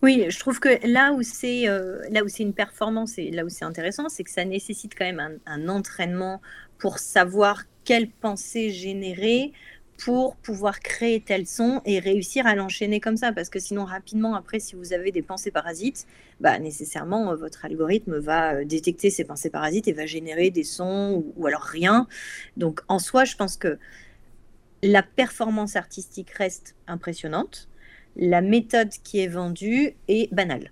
Oui, 0.05 0.27
je 0.29 0.39
trouve 0.39 0.61
que 0.61 0.87
là 0.87 1.15
où 1.15 1.23
c'est 1.23 1.67
euh, 1.67 2.03
là 2.11 2.23
où 2.25 2.29
c'est 2.29 2.43
une 2.43 2.53
performance 2.53 3.17
et 3.17 3.31
là 3.31 3.43
où 3.43 3.49
c'est 3.49 3.65
intéressant, 3.65 4.11
c'est 4.11 4.23
que 4.23 4.31
ça 4.31 4.45
nécessite 4.45 4.95
quand 4.95 5.07
même 5.07 5.41
un, 5.47 5.69
entraînement 5.71 6.43
pour 6.77 6.99
savoir 6.99 7.63
quelle 7.85 8.11
pensée 8.11 8.69
générer 8.69 9.55
pour 9.97 10.37
pouvoir 10.37 10.81
créer 10.81 11.23
tel 11.23 11.47
son 11.47 11.81
et 11.87 12.01
réussir 12.01 12.47
à 12.47 12.55
l'enchaîner 12.55 13.01
comme 13.01 13.17
ça. 13.17 13.33
Parce 13.33 13.49
que 13.49 13.59
sinon, 13.59 13.87
rapidement, 13.87 14.35
après, 14.35 14.61
si 14.61 14.77
vous 14.77 14.93
avez 14.93 15.11
des 15.11 15.23
pensées 15.23 15.51
parasites, 15.51 16.07
bah, 16.39 16.59
nécessairement, 16.59 17.31
euh, 17.31 17.37
votre 17.37 17.65
algorithme 17.65 18.19
va 18.19 18.57
euh, 18.57 18.65
détecter 18.67 19.09
ces 19.09 19.25
pensées 19.25 19.49
parasites 19.49 19.89
et 19.89 19.95
va 19.95 20.05
générer 20.05 20.51
des 20.51 20.65
sons 20.65 21.25
ou 21.35 21.47
alors 21.47 21.63
rien. 21.63 22.07
Donc, 22.59 22.83
en 22.89 22.99
soi, 22.99 23.25
je 23.25 23.37
pense 23.37 23.57
que 23.57 23.79
la 24.83 25.03
performance 25.03 25.77
artistique 25.77 26.29
reste 26.33 26.77
impressionnante 26.89 27.71
la 28.17 28.41
méthode 28.41 28.91
qui 29.03 29.21
est 29.21 29.29
vendue 29.29 29.95
est 30.09 30.33
banale. 30.33 30.71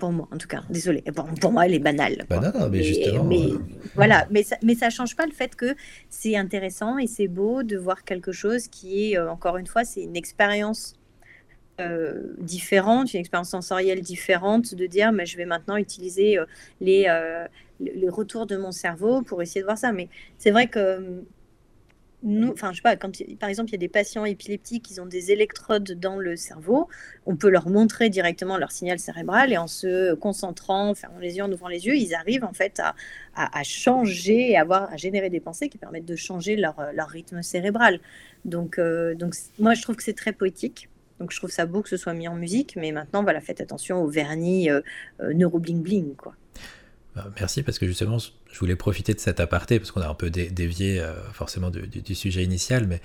Pour 0.00 0.12
moi, 0.12 0.28
en 0.32 0.38
tout 0.38 0.48
cas. 0.48 0.62
Désolé. 0.70 1.04
pour 1.40 1.52
moi, 1.52 1.66
elle 1.66 1.74
est 1.74 1.78
banale. 1.78 2.24
Bah 2.28 2.40
non, 2.40 2.68
mais 2.70 2.82
justement. 2.82 3.30
Euh, 3.30 3.58
voilà, 3.94 4.26
mais 4.30 4.42
ça, 4.42 4.56
mais 4.62 4.74
ça 4.74 4.88
change 4.88 5.14
pas 5.14 5.26
le 5.26 5.32
fait 5.32 5.54
que 5.56 5.74
c'est 6.08 6.36
intéressant 6.36 6.96
et 6.98 7.06
c'est 7.06 7.28
beau 7.28 7.62
de 7.62 7.76
voir 7.76 8.04
quelque 8.04 8.32
chose 8.32 8.68
qui 8.68 9.12
est, 9.12 9.18
euh, 9.18 9.30
encore 9.30 9.58
une 9.58 9.66
fois, 9.66 9.84
c'est 9.84 10.02
une 10.02 10.16
expérience 10.16 10.94
euh, 11.80 12.34
différente, 12.38 13.12
une 13.12 13.20
expérience 13.20 13.50
sensorielle 13.50 14.00
différente, 14.00 14.74
de 14.74 14.86
dire, 14.86 15.12
mais 15.12 15.26
je 15.26 15.36
vais 15.36 15.44
maintenant 15.44 15.76
utiliser 15.76 16.38
les, 16.80 17.06
les 17.80 18.08
retours 18.08 18.46
de 18.46 18.56
mon 18.56 18.72
cerveau 18.72 19.20
pour 19.20 19.42
essayer 19.42 19.60
de 19.60 19.66
voir 19.66 19.78
ça. 19.78 19.92
Mais 19.92 20.08
c'est 20.38 20.50
vrai 20.50 20.68
que 20.68 21.22
nous, 22.24 22.52
pas, 22.54 22.96
par 22.96 23.48
exemple 23.48 23.70
il 23.70 23.72
y 23.72 23.74
a 23.74 23.78
des 23.78 23.88
patients 23.88 24.24
épileptiques, 24.24 24.90
ils 24.90 25.00
ont 25.00 25.06
des 25.06 25.30
électrodes 25.30 25.92
dans 25.92 26.16
le 26.16 26.36
cerveau, 26.36 26.88
on 27.26 27.36
peut 27.36 27.48
leur 27.48 27.68
montrer 27.68 28.10
directement 28.10 28.56
leur 28.56 28.72
signal 28.72 28.98
cérébral 28.98 29.52
et 29.52 29.56
en 29.56 29.68
se 29.68 30.14
concentrant, 30.14 30.90
en 30.90 30.94
fermant 30.94 31.20
les 31.20 31.36
yeux, 31.36 31.44
en 31.44 31.52
ouvrant 31.52 31.68
les 31.68 31.86
yeux, 31.86 31.96
ils 31.96 32.14
arrivent 32.14 32.44
en 32.44 32.52
fait 32.52 32.82
à, 33.36 33.62
changer, 33.62 34.56
à, 34.56 34.62
avoir, 34.62 34.92
à 34.92 34.96
générer 34.96 35.30
des 35.30 35.40
pensées 35.40 35.68
qui 35.68 35.78
permettent 35.78 36.06
de 36.06 36.16
changer 36.16 36.56
leur, 36.56 36.74
leur 36.92 37.08
rythme 37.08 37.42
cérébral. 37.42 38.00
Donc, 38.44 38.78
euh, 38.78 39.14
moi 39.60 39.74
je 39.74 39.82
trouve 39.82 39.94
que 39.94 40.02
c'est 40.02 40.16
très 40.16 40.32
poétique. 40.32 40.88
Donc 41.20 41.32
je 41.32 41.36
trouve 41.36 41.50
ça 41.50 41.66
beau 41.66 41.82
que 41.82 41.88
ce 41.88 41.96
soit 41.96 42.14
mis 42.14 42.28
en 42.28 42.36
musique, 42.36 42.74
mais 42.76 42.92
maintenant 42.92 43.22
voilà, 43.22 43.40
faites 43.40 43.60
attention 43.60 44.02
au 44.02 44.08
vernis 44.08 44.70
euh, 44.70 44.80
euh 45.20 45.32
neurobling 45.34 45.82
bling 45.82 46.14
quoi. 46.14 46.34
Bah, 47.18 47.30
merci 47.40 47.62
parce 47.64 47.78
que 47.78 47.86
justement, 47.86 48.18
je 48.18 48.58
voulais 48.58 48.76
profiter 48.76 49.12
de 49.12 49.18
cet 49.18 49.40
aparté 49.40 49.80
parce 49.80 49.90
qu'on 49.90 50.00
a 50.00 50.08
un 50.08 50.14
peu 50.14 50.30
dévié 50.30 51.00
euh, 51.00 51.12
forcément 51.32 51.70
du, 51.70 52.14
sujet 52.14 52.44
initial, 52.44 52.86
mais 52.86 53.00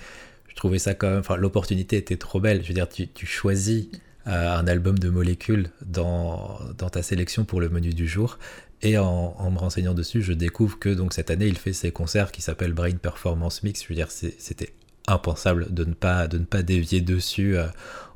je 0.47 0.55
trouvais 0.55 0.77
ça 0.77 0.93
quand 0.93 1.09
même, 1.09 1.19
enfin 1.19 1.35
l'opportunité 1.35 1.97
était 1.97 2.17
trop 2.17 2.39
belle. 2.39 2.61
Je 2.61 2.67
veux 2.67 2.73
dire, 2.75 2.87
tu, 2.87 3.25
choisis 3.25 3.87
euh, 4.27 4.55
un 4.55 4.67
album 4.67 4.99
de 4.99 5.09
molécules 5.09 5.69
dans, 5.83 6.59
ta 6.91 7.01
sélection 7.01 7.43
pour 7.43 7.59
le 7.59 7.69
menu 7.69 7.89
du 7.89 8.07
jour. 8.07 8.37
Et 8.83 8.97
en, 8.97 9.49
me 9.49 9.57
renseignant 9.57 9.93
dessus, 9.93 10.21
je 10.21 10.33
découvre 10.33 10.77
que 10.77 10.89
donc 10.89 11.13
cette 11.13 11.31
année, 11.31 11.47
il 11.47 11.57
fait 11.57 11.73
ses 11.73 11.91
concerts 11.91 12.31
qui 12.31 12.41
s'appellent 12.41 12.73
Brain 12.73 12.97
Performance 12.97 13.63
Mix. 13.63 13.81
Je 13.81 13.87
veux 13.87 13.95
dire, 13.95 14.11
c'était 14.11 14.73
impensable 15.07 15.73
de 15.73 15.85
ne 15.85 15.93
pas, 15.93 16.27
de 16.27 16.37
ne 16.37 16.45
pas 16.45 16.61
dévier 16.61 17.01
dessus 17.01 17.57
euh, 17.57 17.65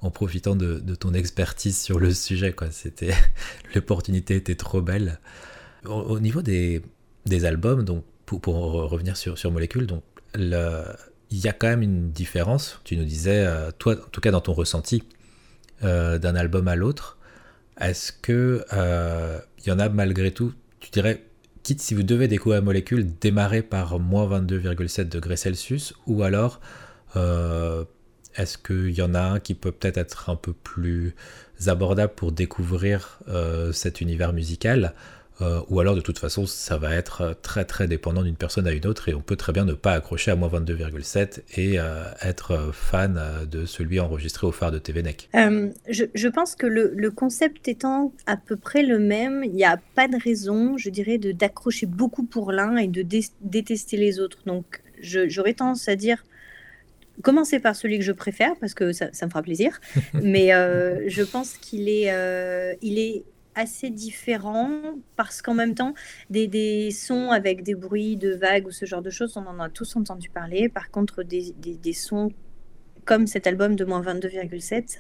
en 0.02 0.12
profitant 0.12 0.56
de, 0.56 0.80
de, 0.80 0.96
ton 0.96 1.14
expertise 1.14 1.80
sur 1.80 2.00
le 2.00 2.14
sujet. 2.14 2.54
L'opportunité 3.76 4.36
était 4.36 4.56
trop 4.56 4.82
belle. 4.82 5.20
Au, 5.86 6.20
niveau 6.20 6.42
des, 6.42 6.82
albums, 7.46 7.84
donc 7.84 8.04
pour, 8.26 8.44
revenir 8.44 9.16
sur, 9.16 9.52
Molécule, 9.52 9.88
donc 9.88 10.04
il 11.30 11.40
y 11.40 11.48
a 11.48 11.54
quand 11.54 11.68
même 11.68 11.82
une 11.82 12.12
différence. 12.12 12.80
Tu 12.84 12.98
nous 12.98 13.06
disais, 13.06 13.46
euh, 13.46 13.72
toi, 13.78 13.94
en 13.94 14.10
tout 14.10 14.22
cas 14.22 14.32
dans 14.32 14.42
ton 14.42 14.54
ressenti, 14.54 15.04
euh, 15.84 16.18
d'un 16.18 16.36
album 16.36 16.68
à 16.68 16.76
l'autre. 16.76 17.18
Est-ce 17.80 18.12
que 18.12 18.66
euh, 18.74 19.40
y 19.66 19.72
en 19.72 19.80
a 19.80 19.90
malgré 19.90 20.32
tout, 20.32 20.54
tu 20.80 20.90
dirais, 20.90 21.24
quitte 21.64 21.82
si 21.82 21.94
vous 21.94 22.04
devez 22.04 22.28
découvrir 22.28 22.64
Molécule, 22.64 23.08
démarrer 23.20 23.62
par 23.62 24.00
moins 24.00 24.28
22,7 24.40 25.10
degrés 25.10 25.38
Celsius, 25.38 25.94
ou 26.06 26.24
alors 26.24 26.60
est-ce 28.36 28.60
qu'il 28.60 28.92
y 28.92 29.02
en 29.02 29.16
a 29.16 29.22
un 29.22 29.40
qui 29.40 29.56
peut 29.56 29.72
peut-être 29.72 29.98
être 29.98 30.30
un 30.30 30.36
peu 30.36 30.54
plus 30.54 31.16
abordable 31.66 32.14
pour 32.16 32.32
découvrir 32.32 33.20
cet 33.74 34.02
univers 34.02 34.34
musical? 34.34 34.94
Euh, 35.42 35.62
ou 35.70 35.80
alors 35.80 35.96
de 35.96 36.02
toute 36.02 36.18
façon 36.18 36.48
ça 36.48 36.78
va 36.78 36.96
être 36.96 37.22
euh, 37.22 37.34
très 37.40 37.64
très 37.64 37.88
dépendant 37.88 38.24
d'une 38.24 38.36
personne 38.36 38.66
à 38.66 38.72
une 38.72 38.88
autre 38.88 39.08
et 39.08 39.14
on 39.14 39.22
peut 39.22 39.36
très 39.36 39.54
bien 39.54 39.66
ne 39.66 39.74
pas 39.74 39.94
accrocher 39.94 40.32
à 40.32 40.36
moins 40.36 40.50
22,7 40.50 41.42
et 41.58 41.80
euh, 41.80 42.06
être 42.24 42.72
fan 42.74 43.22
de 43.50 43.66
celui 43.66 44.00
enregistré 44.00 44.48
au 44.48 44.52
phare 44.52 44.72
de 44.72 44.80
TVNEC. 44.80 45.30
Je, 45.90 46.06
je, 46.14 46.28
pense 46.28 46.56
que 46.56 46.66
le, 46.66 46.92
le, 46.96 47.12
concept 47.12 47.68
étant 47.68 48.14
à 48.26 48.36
peu 48.36 48.56
près 48.56 48.82
le 48.82 48.98
même, 48.98 49.44
il 49.44 49.54
n'y 49.54 49.64
a 49.64 49.80
pas 49.96 50.08
de 50.08 50.18
raison, 50.22 50.76
je 50.78 50.90
dirais, 50.90 51.18
d'accrocher 51.20 51.86
beaucoup 51.86 52.24
pour 52.24 52.52
l'un 52.52 52.78
et 52.78 52.88
de 52.88 53.06
détester 53.42 53.98
les 53.98 54.20
autres. 54.20 54.40
Donc 54.48 54.82
j'aurais 55.02 55.54
tendance 55.54 55.88
à 55.88 55.96
dire 55.96 56.24
commencer 57.22 57.60
par 57.60 57.76
celui 57.76 58.00
que 58.00 58.06
je 58.06 58.12
préfère 58.12 58.56
parce 58.60 58.74
que 58.74 58.92
ça, 58.92 59.10
ça 59.12 59.26
me 59.28 59.30
fera 59.30 59.44
plaisir. 59.44 59.80
Mais 60.14 60.50
je 60.50 61.24
pense 61.24 61.58
qu'il 61.58 61.90
est, 61.90 62.12
il 62.82 62.98
est 62.98 63.24
assez 63.58 63.90
différent 63.90 64.70
parce 65.16 65.42
qu'en 65.42 65.56
même 65.56 65.74
temps, 65.74 65.94
des, 66.30 66.48
des, 66.48 66.92
sons 66.92 67.32
avec 67.32 67.64
des 67.64 67.76
bruits 67.76 68.16
de 68.16 68.34
vagues 68.34 68.68
ou 68.68 68.72
ce 68.72 68.86
genre 68.86 69.02
de 69.02 69.10
choses, 69.10 69.36
on 69.36 69.46
en 69.48 69.60
a 69.60 69.70
tous 69.70 69.96
entendu 69.96 70.30
parler. 70.30 70.70
Par 70.70 70.92
contre, 70.92 71.24
des, 71.24 71.54
des, 71.58 71.94
sons 71.94 72.32
comme 73.04 73.26
cet 73.26 73.48
album 73.48 73.76
de 73.76 73.84
moins 73.84 74.02
22,7, 74.02 75.00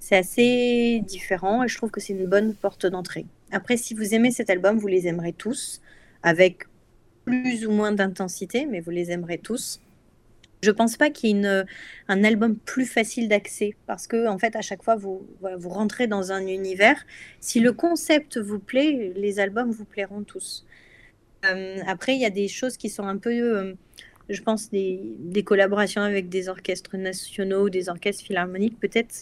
c'est 0.00 0.16
assez 0.16 1.00
différent 1.06 1.62
et 1.62 1.68
je 1.68 1.76
trouve 1.76 1.90
que 1.90 2.00
c'est 2.00 2.12
une 2.12 2.26
bonne 2.26 2.54
porte 2.54 2.86
d'entrée. 2.86 3.26
Après, 3.52 3.76
si 3.76 3.94
vous 3.94 4.14
aimez 4.14 4.32
cet 4.32 4.50
album, 4.50 4.76
vous 4.76 4.88
les 4.88 5.06
aimerez 5.06 5.32
tous 5.32 5.80
avec 6.22 6.64
plus 7.24 7.66
ou 7.66 7.70
moins 7.70 7.92
d'intensité, 7.92 8.66
mais 8.66 8.80
vous 8.80 8.90
les 8.90 9.12
aimerez 9.12 9.38
tous. 9.38 9.80
Je 10.64 10.70
pense 10.70 10.96
pas 10.96 11.10
qu'il 11.10 11.36
y 11.36 11.44
ait 11.44 11.64
un 12.08 12.24
album 12.24 12.56
plus 12.56 12.86
facile 12.86 13.28
d'accès 13.28 13.76
parce 13.86 14.06
que 14.06 14.26
en 14.26 14.38
fait 14.38 14.56
à 14.56 14.62
chaque 14.62 14.82
fois 14.82 14.96
vous 14.96 15.26
vous 15.40 15.68
rentrez 15.68 16.06
dans 16.06 16.32
un 16.32 16.46
univers. 16.46 17.04
Si 17.40 17.60
le 17.60 17.72
concept 17.72 18.38
vous 18.38 18.58
plaît, 18.58 19.12
les 19.14 19.40
albums 19.40 19.70
vous 19.70 19.84
plairont 19.84 20.22
tous. 20.22 20.64
Euh, 21.44 21.78
après 21.86 22.14
il 22.14 22.20
y 22.22 22.24
a 22.24 22.30
des 22.30 22.48
choses 22.48 22.78
qui 22.78 22.88
sont 22.88 23.06
un 23.06 23.18
peu, 23.18 23.30
euh, 23.30 23.74
je 24.30 24.40
pense 24.40 24.70
des, 24.70 25.00
des, 25.18 25.42
collaborations 25.42 26.00
avec 26.00 26.30
des 26.30 26.48
orchestres 26.48 26.96
nationaux, 26.96 27.68
des 27.68 27.90
orchestres 27.90 28.24
philharmoniques. 28.24 28.80
Peut-être, 28.80 29.14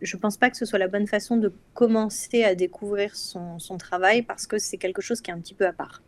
je 0.00 0.16
pense 0.16 0.38
pas 0.38 0.48
que 0.48 0.56
ce 0.56 0.64
soit 0.64 0.78
la 0.78 0.88
bonne 0.88 1.06
façon 1.06 1.36
de 1.36 1.52
commencer 1.74 2.42
à 2.44 2.54
découvrir 2.54 3.14
son, 3.14 3.58
son 3.58 3.76
travail 3.76 4.22
parce 4.22 4.46
que 4.46 4.56
c'est 4.56 4.78
quelque 4.78 5.02
chose 5.02 5.20
qui 5.20 5.30
est 5.30 5.34
un 5.34 5.40
petit 5.40 5.54
peu 5.54 5.66
à 5.66 5.74
part. 5.74 6.02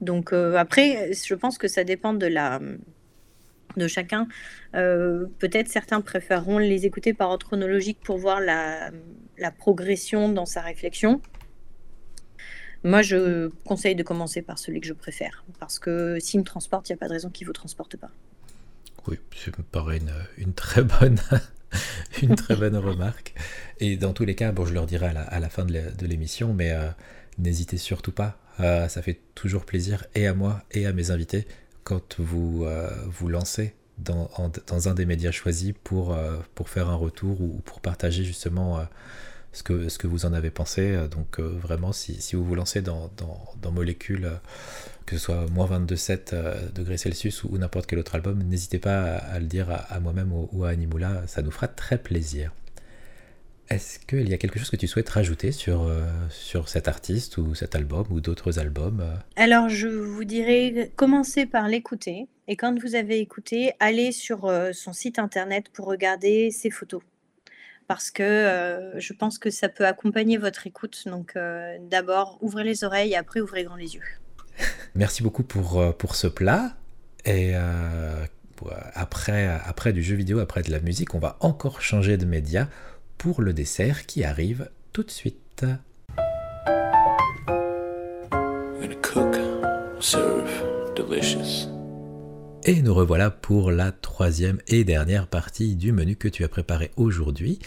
Donc 0.00 0.32
euh, 0.32 0.56
après, 0.56 1.12
je 1.12 1.34
pense 1.34 1.58
que 1.58 1.68
ça 1.68 1.84
dépend 1.84 2.14
de 2.14 2.26
la 2.26 2.60
de 3.76 3.88
chacun. 3.88 4.28
Euh, 4.74 5.26
peut-être 5.38 5.68
certains 5.68 6.00
préféreront 6.00 6.58
les 6.58 6.86
écouter 6.86 7.14
par 7.14 7.30
ordre 7.30 7.46
chronologique 7.46 7.98
pour 8.02 8.18
voir 8.18 8.40
la, 8.40 8.90
progression 9.58 10.28
dans 10.28 10.46
sa 10.46 10.60
réflexion. 10.60 11.20
Moi, 12.82 13.02
je 13.02 13.48
conseille 13.64 13.94
de 13.94 14.02
commencer 14.02 14.42
par 14.42 14.58
celui 14.58 14.80
que 14.80 14.86
je 14.86 14.94
préfère, 14.94 15.44
parce 15.58 15.78
que 15.78 16.18
s'il 16.18 16.40
me 16.40 16.44
transporte, 16.44 16.88
il 16.88 16.92
n'y 16.92 16.94
a 16.94 16.98
pas 16.98 17.08
de 17.08 17.12
raison 17.12 17.28
qu'il 17.28 17.44
ne 17.44 17.48
vous 17.48 17.54
transporte 17.54 17.96
pas. 17.96 18.10
Oui, 19.06 19.18
ça 19.34 19.50
me 19.58 19.62
paraît 19.64 20.00
une, 20.38 20.54
très 20.54 20.82
bonne, 20.82 21.20
une 22.22 22.36
très 22.36 22.56
bonne 22.56 22.76
remarque. 22.76 23.34
Et 23.80 23.96
dans 23.96 24.12
tous 24.12 24.24
les 24.24 24.34
cas, 24.34 24.52
bon, 24.52 24.64
je 24.64 24.72
leur 24.72 24.86
dirai 24.86 25.08
à 25.08 25.40
la, 25.40 25.48
fin 25.50 25.64
de 25.64 26.06
l'émission, 26.06 26.54
mais 26.54 26.70
euh, 26.70 26.88
n'hésitez 27.38 27.76
surtout 27.76 28.12
pas. 28.12 28.38
Euh, 28.60 28.88
ça 28.88 29.02
fait 29.02 29.20
toujours 29.34 29.64
plaisir, 29.64 30.04
et 30.14 30.26
à 30.26 30.34
moi, 30.34 30.62
et 30.70 30.86
à 30.86 30.92
mes 30.92 31.10
invités, 31.10 31.46
quand 31.90 32.20
vous 32.20 32.66
euh, 32.66 32.88
vous 33.08 33.28
lancez 33.28 33.74
dans, 33.98 34.30
un 34.86 34.94
des 34.94 35.06
médias 35.06 35.32
choisis 35.32 35.74
pour, 35.82 36.14
euh, 36.14 36.36
pour 36.54 36.68
faire 36.68 36.88
un 36.88 36.94
retour 36.94 37.40
ou, 37.40 37.60
pour 37.64 37.80
partager 37.80 38.22
justement 38.22 38.78
euh, 38.78 38.84
ce, 39.52 39.64
que, 39.64 39.88
ce 39.88 39.98
que 39.98 40.06
vous 40.06 40.24
en 40.24 40.32
avez 40.32 40.50
pensé. 40.50 40.96
Donc 41.10 41.40
vraiment, 41.40 41.92
si, 41.92 42.22
si, 42.22 42.36
vous 42.36 42.44
vous 42.44 42.54
lancez 42.54 42.80
dans, 42.80 43.10
dans, 43.16 43.72
Molécule, 43.72 44.30
que 45.04 45.18
ce 45.18 45.24
soit 45.24 45.46
moins 45.50 45.66
22,7 45.66 46.72
degrés 46.72 46.96
Celsius 46.96 47.42
ou, 47.42 47.58
n'importe 47.58 47.86
quel 47.86 47.98
autre 47.98 48.14
album, 48.14 48.40
n'hésitez 48.44 48.78
pas 48.78 49.16
à, 49.16 49.40
le 49.40 49.46
dire 49.46 49.66
à, 49.70 49.98
moi-même 49.98 50.32
ou, 50.32 50.64
à 50.64 50.68
Animoula, 50.68 51.24
ça 51.26 51.42
nous 51.42 51.50
fera 51.50 51.66
très 51.66 51.98
plaisir. 51.98 52.52
Est-ce 53.70 54.00
qu'il 54.00 54.28
y 54.28 54.34
a 54.34 54.36
quelque 54.36 54.58
chose 54.58 54.68
que 54.68 54.76
tu 54.76 54.88
souhaites 54.88 55.08
rajouter 55.08 55.52
sur, 55.52 55.84
euh, 55.84 56.02
sur 56.28 56.68
cet 56.68 56.88
artiste 56.88 57.38
ou 57.38 57.54
cet 57.54 57.76
album 57.76 58.04
ou 58.10 58.20
d'autres 58.20 58.58
albums 58.58 59.00
euh 59.00 59.14
Alors, 59.36 59.68
je 59.68 59.86
vous 59.86 60.24
dirais, 60.24 60.90
commencez 60.96 61.46
par 61.46 61.68
l'écouter. 61.68 62.26
Et 62.48 62.56
quand 62.56 62.76
vous 62.80 62.96
avez 62.96 63.20
écouté, 63.20 63.72
allez 63.78 64.10
sur 64.10 64.46
euh, 64.46 64.72
son 64.72 64.92
site 64.92 65.20
internet 65.20 65.66
pour 65.72 65.86
regarder 65.86 66.50
ses 66.50 66.70
photos. 66.70 67.00
Parce 67.86 68.10
que 68.10 68.92
je 68.98 69.12
pense 69.12 69.40
que 69.40 69.50
ça 69.50 69.68
peut 69.68 69.84
accompagner 69.84 70.36
votre 70.36 70.64
écoute. 70.68 71.02
Donc, 71.06 71.36
d'abord, 71.90 72.38
ouvrez 72.40 72.62
les 72.62 72.84
oreilles, 72.84 73.16
après, 73.16 73.40
ouvrez 73.40 73.64
grand 73.64 73.74
les 73.74 73.96
yeux. 73.96 74.02
Merci 74.94 75.24
beaucoup 75.24 75.42
pour, 75.42 75.96
pour 75.96 76.14
ce 76.14 76.28
plat. 76.28 76.76
Et 77.24 77.52
après, 78.94 79.44
après 79.64 79.92
du 79.92 80.04
jeu 80.04 80.14
vidéo, 80.14 80.38
après 80.38 80.62
de 80.62 80.70
la 80.70 80.78
musique, 80.78 81.16
on 81.16 81.18
va 81.18 81.36
encore 81.40 81.82
changer 81.82 82.16
de 82.16 82.26
média 82.26 82.68
pour 83.20 83.42
le 83.42 83.52
dessert 83.52 84.06
qui 84.06 84.24
arrive 84.24 84.70
tout 84.94 85.02
de 85.02 85.10
suite. 85.10 85.66
Et 92.64 92.80
nous 92.80 92.94
revoilà 92.94 93.30
pour 93.30 93.72
la 93.72 93.92
troisième 93.92 94.58
et 94.68 94.84
dernière 94.84 95.26
partie 95.26 95.76
du 95.76 95.92
menu 95.92 96.16
que 96.16 96.28
tu 96.28 96.44
as 96.44 96.48
préparé 96.48 96.92
aujourd'hui. 96.96 97.58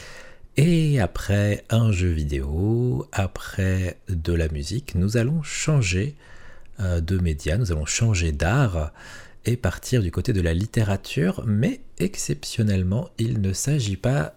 Et 0.58 1.00
après 1.00 1.64
un 1.70 1.92
jeu 1.92 2.10
vidéo, 2.10 3.08
après 3.12 4.00
de 4.10 4.34
la 4.34 4.48
musique, 4.48 4.96
nous 4.96 5.18
allons 5.18 5.44
changer 5.44 6.16
euh, 6.80 7.00
de 7.00 7.20
média, 7.20 7.60
nous 7.60 7.72
allons 7.72 7.86
changer 7.86 8.32
d'art 8.32 8.92
et 9.46 9.56
partir 9.56 10.02
du 10.02 10.10
côté 10.10 10.34
de 10.34 10.42
la 10.42 10.56
littérature, 10.56 11.44
mais 11.46 11.82
exceptionnellement, 12.00 13.12
il 13.20 13.40
ne 13.40 13.54
s'agit 13.54 13.98
pas 13.98 14.34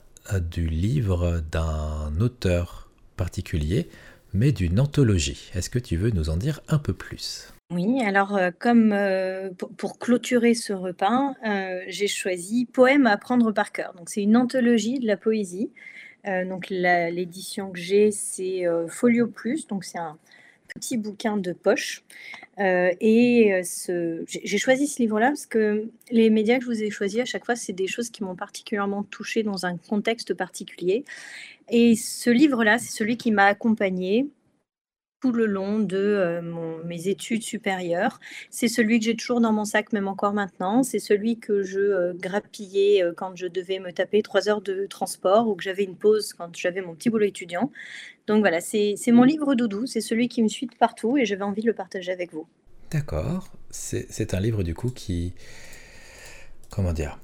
du 0.51 0.69
livre 0.69 1.43
d'un 1.51 2.13
auteur 2.21 2.89
particulier, 3.17 3.89
mais 4.33 4.53
d'une 4.53 4.81
anthologie. 4.81 5.51
Est-ce 5.55 5.71
que 5.71 5.79
tu 5.79 5.97
veux 5.97 6.11
nous 6.11 6.31
en 6.31 6.37
dire 6.37 6.61
un 6.69 6.79
peu 6.79 6.93
plus? 6.93 7.53
Oui, 7.73 8.01
alors 8.05 8.37
euh, 8.37 8.51
comme 8.57 8.93
euh, 8.93 9.51
pour, 9.77 9.99
clôturer 9.99 10.55
ce 10.55 10.73
repas, 10.73 11.35
euh, 11.45 11.81
j'ai 11.89 12.07
choisi 12.07 12.65
Poème 12.65 13.09
à 13.09 13.13
apprendre 13.13 13.51
par 13.51 13.73
cœur. 13.73 13.93
Donc 13.95 14.09
c'est 14.09 14.23
une 14.23 14.37
anthologie 14.37 15.01
de 15.01 15.07
la 15.07 15.17
poésie. 15.17 15.71
donc 16.25 16.71
l'édition 16.71 17.71
que 17.71 17.79
j'ai, 17.79 18.11
c'est 18.11 18.65
Folio 18.89 19.29
Plus, 19.29 19.67
donc 19.69 19.85
c'est 19.85 19.99
un 19.99 20.19
petit 20.77 20.97
bouquin 20.97 21.37
de 21.37 21.53
poche. 21.53 22.03
Euh, 22.59 22.91
et 23.01 23.53
euh, 23.53 23.63
ce, 23.65 24.25
j'ai 24.27 24.59
choisi 24.59 24.87
ce 24.87 25.03
livre-là 25.03 25.29
parce 25.29 25.45
que 25.45 25.91
les 26.11 26.31
médias 26.31 26.59
que 26.59 26.65
je 26.65 26.71
vous 26.71 26.83
ai 26.83 26.91
choisis 26.91 27.21
à 27.21 27.25
chaque 27.25 27.45
fois, 27.45 27.57
c'est 27.57 27.75
des 27.75 27.87
choses 27.87 28.09
qui 28.09 28.25
m'ont 28.25 28.37
particulièrement 28.37 29.03
touché 29.03 29.43
dans 29.43 29.67
un 29.67 29.77
contexte 29.77 30.33
particulier. 30.33 31.05
Et 31.69 31.97
ce 31.97 32.31
livre-là, 32.31 32.79
c'est 32.79 32.93
celui 32.93 33.17
qui 33.17 33.31
m'a 33.31 33.47
accompagné 33.47 34.27
tout 35.27 35.33
le 35.33 35.47
long 35.47 35.81
de 35.81 35.97
euh, 35.97 36.83
mes 36.85 37.09
études 37.09 37.43
supérieures. 37.43 38.21
C'est 38.51 38.69
celui 38.69 39.01
que 39.01 39.07
j'ai 39.07 39.17
toujours 39.17 39.41
dans 39.41 39.53
mon 39.53 39.65
sac, 39.65 39.93
même 39.93 40.07
encore 40.07 40.33
maintenant. 40.33 40.83
C'est 40.83 41.01
celui 41.01 41.39
que 41.39 41.63
je 41.63 42.13
grappillais 42.13 43.03
quand 43.17 43.35
je 43.35 43.47
devais 43.47 43.81
me 43.81 43.93
taper 43.93 44.23
trois 44.23 44.49
heures 44.49 44.61
de 44.61 44.87
transport 44.87 45.49
ou 45.49 45.57
que 45.57 45.65
j'avais 45.65 45.85
une 45.85 45.97
pause 45.97 46.33
quand 46.33 46.57
j'avais 46.57 46.81
mon 46.81 46.95
petit 46.95 47.11
boulot 47.11 47.27
étudiant. 47.27 47.73
Donc 48.27 48.41
voilà, 48.41 48.61
c'est 48.61 48.97
mon 49.09 49.23
livre 49.23 49.55
doudou, 49.55 49.87
c'est 49.87 50.01
celui 50.01 50.29
qui 50.29 50.43
me 50.43 50.49
suit 50.49 50.69
partout 50.79 51.17
et 51.17 51.25
j'avais 51.25 51.45
envie 51.45 51.63
de 51.63 51.67
le 51.67 51.75
partager 51.75 52.13
avec 52.13 52.33
vous. 52.33 52.47
D'accord, 52.91 53.49
c'est 53.71 54.35
un 54.35 54.41
livre 54.41 54.63
du 54.63 54.75
coup 54.75 54.91
qui... 54.91 55.35
Comment 56.71 56.93
dire 56.93 57.19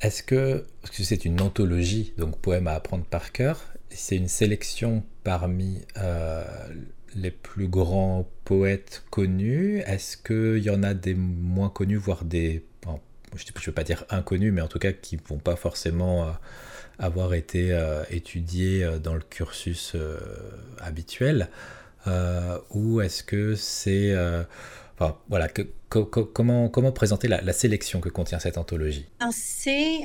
Est-ce 0.00 0.22
que... 0.22 0.64
Parce 0.82 0.96
que 0.96 1.02
c'est 1.02 1.24
une 1.24 1.40
anthologie, 1.40 2.12
donc 2.18 2.38
poème 2.38 2.66
à 2.66 2.72
apprendre 2.72 3.04
par 3.04 3.32
cœur, 3.32 3.62
c'est 3.90 4.16
une 4.16 4.28
sélection 4.28 5.02
parmi 5.28 5.82
euh, 5.98 6.42
les 7.14 7.30
plus 7.30 7.68
grands 7.68 8.26
poètes 8.46 9.04
connus. 9.10 9.80
Est-ce 9.80 10.16
qu'il 10.16 10.64
y 10.64 10.70
en 10.70 10.82
a 10.82 10.94
des 10.94 11.14
moins 11.14 11.68
connus, 11.68 11.98
voire 11.98 12.24
des... 12.24 12.64
je 12.86 13.44
ne 13.44 13.66
veux 13.66 13.72
pas 13.72 13.84
dire 13.84 14.06
inconnus, 14.08 14.54
mais 14.54 14.62
en 14.62 14.68
tout 14.68 14.78
cas 14.78 14.92
qui 14.92 15.16
ne 15.16 15.20
vont 15.28 15.38
pas 15.38 15.56
forcément... 15.56 16.24
Euh, 16.24 16.30
avoir 17.00 17.34
été 17.34 17.72
euh, 17.72 18.02
étudié 18.10 18.82
euh, 18.82 18.98
dans 18.98 19.14
le 19.14 19.20
cursus 19.20 19.94
habituel 20.80 21.48
ou 22.70 23.00
est-ce 23.00 23.22
que 23.22 23.54
c'est 23.54 24.16
enfin, 24.98 25.16
voilà 25.28 25.46
comment 25.90 26.68
comment 26.68 26.90
présenter 26.90 27.28
la, 27.28 27.52
sélection 27.52 28.00
que 28.00 28.08
contient 28.08 28.40
cette 28.40 28.58
anthologie? 28.58 29.06
C'est 29.30 30.00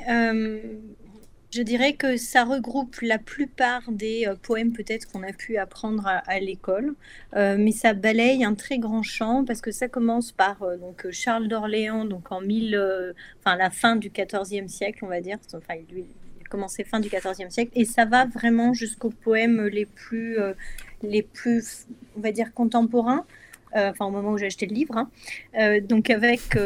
je 1.54 1.62
dirais 1.62 1.94
que 1.94 2.18
ça 2.18 2.44
regroupe 2.44 3.02
la 3.02 3.18
plupart 3.18 3.84
des 3.92 4.28
poèmes 4.42 4.74
peut-être 4.74 5.12
qu'on 5.12 5.24
a 5.24 5.34
pu 5.34 5.58
apprendre 5.58 6.08
à, 6.08 6.40
l'école, 6.40 6.96
mais 7.36 7.72
ça 7.72 7.94
balaye 7.94 8.44
un 8.44 8.56
très 8.56 8.80
grand 8.80 9.04
champ 9.04 9.46
parce 9.46 9.62
que 9.62 9.72
ça 9.72 9.88
commence 9.88 10.32
par 10.32 10.58
donc 10.80 11.10
Charles 11.12 11.48
d'Orléans, 11.48 12.06
donc 12.06 12.32
en 12.32 12.42
1000, 12.42 13.14
enfin 13.40 13.56
la 13.56 13.70
fin 13.70 13.96
du 13.96 14.10
XIVe 14.10 14.68
siècle, 14.68 15.00
on 15.04 15.08
va 15.08 15.22
dire. 15.22 15.38
Enfin, 15.54 15.76
lui, 15.92 16.06
commencé 16.54 16.84
fin 16.84 17.00
du 17.00 17.10
XIVe 17.10 17.50
siècle, 17.50 17.72
et 17.74 17.84
ça 17.84 18.06
va 18.06 18.26
vraiment 18.26 18.74
jusqu'aux 18.74 19.10
poèmes 19.10 19.66
les 19.66 19.88
plus, 19.88 20.38
euh, 20.38 20.54
les 21.02 21.24
plus, 21.24 21.88
on 22.16 22.22
va 22.22 22.32
dire, 22.32 22.54
contemporains. 22.54 23.26
Euh, 23.76 23.90
enfin 23.90 24.06
au 24.06 24.12
moment 24.12 24.32
où 24.32 24.38
j'ai 24.38 24.46
acheté 24.46 24.66
le 24.66 24.76
livre. 24.76 24.98
Hein. 24.98 25.10
Euh, 25.60 25.82
donc 25.82 26.10
avec, 26.10 26.58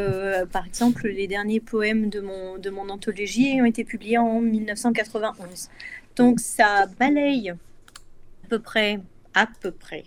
par 0.51 0.65
exemple, 0.65 1.07
les 1.07 1.27
derniers 1.27 1.59
poèmes 1.59 2.09
de 2.09 2.19
mon, 2.19 2.57
de 2.57 2.69
mon 2.69 2.89
anthologie 2.89 3.61
ont 3.61 3.65
été 3.65 3.83
publiés 3.83 4.17
en 4.17 4.41
1991. 4.41 5.69
Donc 6.15 6.39
ça 6.39 6.87
balaye 6.99 7.51
à 7.51 8.47
peu 8.49 8.59
près 8.59 8.99
à 9.33 9.47
peu 9.61 9.69
près 9.69 10.05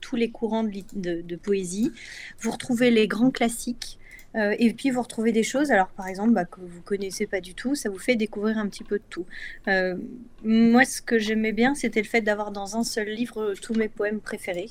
tous 0.00 0.14
les 0.14 0.30
courants 0.30 0.62
de, 0.62 1.36
poésie. 1.36 1.90
Vous 2.38 2.52
retrouvez 2.52 2.92
les 2.92 3.08
grands 3.08 3.32
classiques, 3.32 3.98
euh, 4.36 4.54
et 4.58 4.72
puis 4.72 4.90
vous 4.90 5.02
retrouvez 5.02 5.32
des 5.32 5.42
choses, 5.42 5.70
alors 5.70 5.88
par 5.88 6.06
exemple, 6.06 6.32
bah, 6.32 6.44
que 6.44 6.60
vous 6.60 6.82
connaissez 6.82 7.26
pas 7.26 7.40
du 7.40 7.54
tout, 7.54 7.74
ça 7.74 7.88
vous 7.88 7.98
fait 7.98 8.14
découvrir 8.14 8.58
un 8.58 8.68
petit 8.68 8.84
peu 8.84 8.98
de 8.98 9.04
tout. 9.08 9.26
Euh, 9.68 9.96
moi, 10.44 10.84
ce 10.84 11.00
que 11.00 11.18
j'aimais 11.18 11.52
bien, 11.52 11.74
c'était 11.74 12.02
le 12.02 12.06
fait 12.06 12.20
d'avoir 12.20 12.50
dans 12.50 12.76
un 12.76 12.84
seul 12.84 13.08
livre 13.08 13.54
tous 13.60 13.74
mes 13.74 13.88
poèmes 13.88 14.20
préférés. 14.20 14.70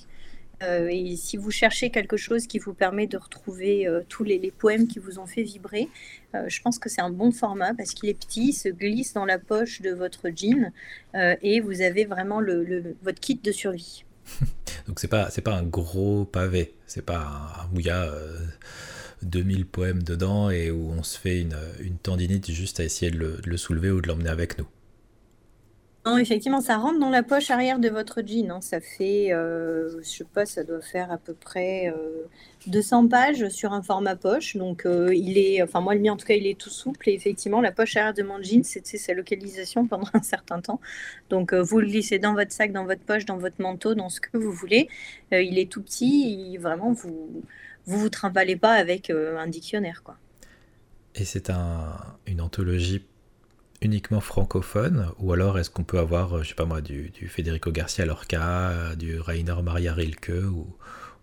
Euh, 0.64 0.88
et 0.89 1.16
si 1.16 1.38
vous 1.38 1.51
cherchez 1.51 1.91
quelque 1.91 2.18
chose 2.18 2.47
qui 2.47 2.60
vous 2.60 2.74
permet 2.74 3.08
de 3.08 3.18
retrouver 3.18 3.88
tous 4.10 4.24
les, 4.24 4.51
poèmes 4.58 4.88
qui 4.88 4.99
vous 4.99 5.20
ont 5.20 5.28
fait 5.28 5.43
vibrer, 5.43 5.88
je 6.47 6.62
pense 6.62 6.80
que 6.80 6.89
c'est 6.89 7.01
un 7.01 7.10
bon 7.10 7.32
format 7.32 7.74
parce 7.74 7.91
qu'il 7.91 8.10
est 8.10 8.20
petit, 8.20 8.49
il 8.49 8.53
se 8.53 8.70
glisse 8.70 9.14
dans 9.14 9.26
la 9.26 9.39
poche 9.39 9.82
de 9.82 9.91
votre 9.91 10.30
jean 10.36 10.72
et 11.14 11.60
vous 11.60 11.82
avez 11.82 12.05
vraiment 12.05 12.39
le, 12.39 12.95
votre 13.03 13.20
kit 13.20 13.39
de 13.41 13.51
survie. 13.51 14.03
Donc 14.88 14.99
c'est 14.99 15.08
pas 15.08 15.30
c'est 15.30 15.41
pas 15.41 15.53
un 15.53 15.64
gros 15.64 16.26
pavé, 16.26 16.74
c'est 16.86 17.05
pas 17.05 17.20
un, 17.20 17.64
un 17.64 17.68
mouilla 17.74 18.12
2000 19.24 19.66
poèmes 19.66 20.03
dedans 20.03 20.49
et 20.49 20.72
où 20.72 20.91
on 20.91 21.03
se 21.03 21.18
fait 21.18 21.41
une 21.41 21.97
tendinite 21.97 22.51
juste 22.51 22.80
à 22.80 22.84
essayer 22.84 23.12
de 23.12 23.39
le, 23.43 23.58
soulever 23.58 23.91
ou 23.91 24.01
de 24.01 24.08
l'emmener 24.08 24.30
avec 24.30 24.58
nous. 24.58 24.68
Non, 26.08 26.18
effectivement, 26.18 26.62
ça 26.62 26.78
rentre 26.78 26.99
dans 26.99 27.10
la 27.10 27.22
poche 27.22 27.51
arrière 27.51 27.80
de 27.80 27.89
votre 27.89 28.22
jean. 28.26 28.49
Hein. 28.49 28.62
Ça 28.62 28.80
fait, 28.80 29.34
euh, 29.34 30.01
je 30.01 30.08
sais 30.08 30.24
pas, 30.24 30.45
ça 30.45 30.64
doit 30.64 30.82
faire 30.82 31.12
à 31.12 31.18
peu 31.18 31.34
près 31.34 31.93
200 32.68 33.03
euh, 33.03 33.08
pages 33.10 33.49
sur 33.49 33.74
un 33.74 33.82
format 33.82 34.16
poche. 34.16 34.55
Donc, 34.55 34.86
euh, 34.86 35.14
il 35.14 35.38
est, 35.38 35.62
enfin, 35.62 35.82
moi, 35.82 35.95
le 35.95 35.99
mien, 35.99 36.14
en 36.14 36.18
tout 36.18 36.26
cas, 36.26 36.36
il 36.36 36.47
est 36.47 36.58
tout 36.58 36.70
souple. 36.70 37.10
Et 37.10 37.14
effectivement, 37.14 37.60
la 37.60 37.74
poche 37.74 37.97
arrière 37.97 38.14
de 38.14 38.24
mon 38.24 38.41
jean, 38.41 38.64
c'est 38.64 38.86
sa 38.86 39.14
localisation 39.14 39.86
pendant 39.86 40.08
un 40.14 40.24
certain 40.24 40.62
temps. 40.62 40.80
Donc, 41.30 41.53
vous 41.53 41.80
le 41.80 41.88
glissez 41.88 42.20
dans 42.20 42.34
votre 42.34 42.53
sac, 42.53 42.72
dans 42.72 42.86
votre 42.86 43.01
poche, 43.01 43.26
dans 43.26 43.38
votre 43.38 43.62
manteau, 43.62 43.93
dans 43.93 44.10
ce 44.10 44.22
que 44.22 44.38
vous 44.38 44.51
voulez. 44.51 44.88
il 45.32 45.60
est 45.60 45.70
tout 45.70 45.82
petit. 45.82 46.58
vraiment, 46.58 46.93
vous, 46.93 47.44
vous 47.88 47.99
vous 47.99 48.10
trimballez 48.10 48.57
pas 48.57 48.73
avec 48.73 49.10
euh, 49.10 49.38
un 49.40 49.48
dictionnaire, 49.48 50.03
quoi. 50.03 50.18
Et 51.15 51.26
c'est 51.26 51.49
un, 51.49 51.98
une 52.27 52.41
anthologie 52.41 53.03
uniquement 53.82 54.22
francophone 54.22 55.08
ou 55.20 55.34
alors 55.34 55.60
est-ce 55.60 55.70
qu'on 55.70 55.84
peut 55.84 55.99
avoir, 55.99 56.38
euh, 56.38 56.44
je 56.44 56.49
sais 56.49 56.56
pas 56.56 56.66
moi, 56.66 56.82
du, 56.82 57.12
Federico 57.28 57.72
Garcia 57.72 58.06
Lorca, 58.06 58.95
du 58.98 59.20
Rainer 59.20 59.56
Maria 59.64 59.94
Rilke 59.94 60.30
ou, 60.30 60.68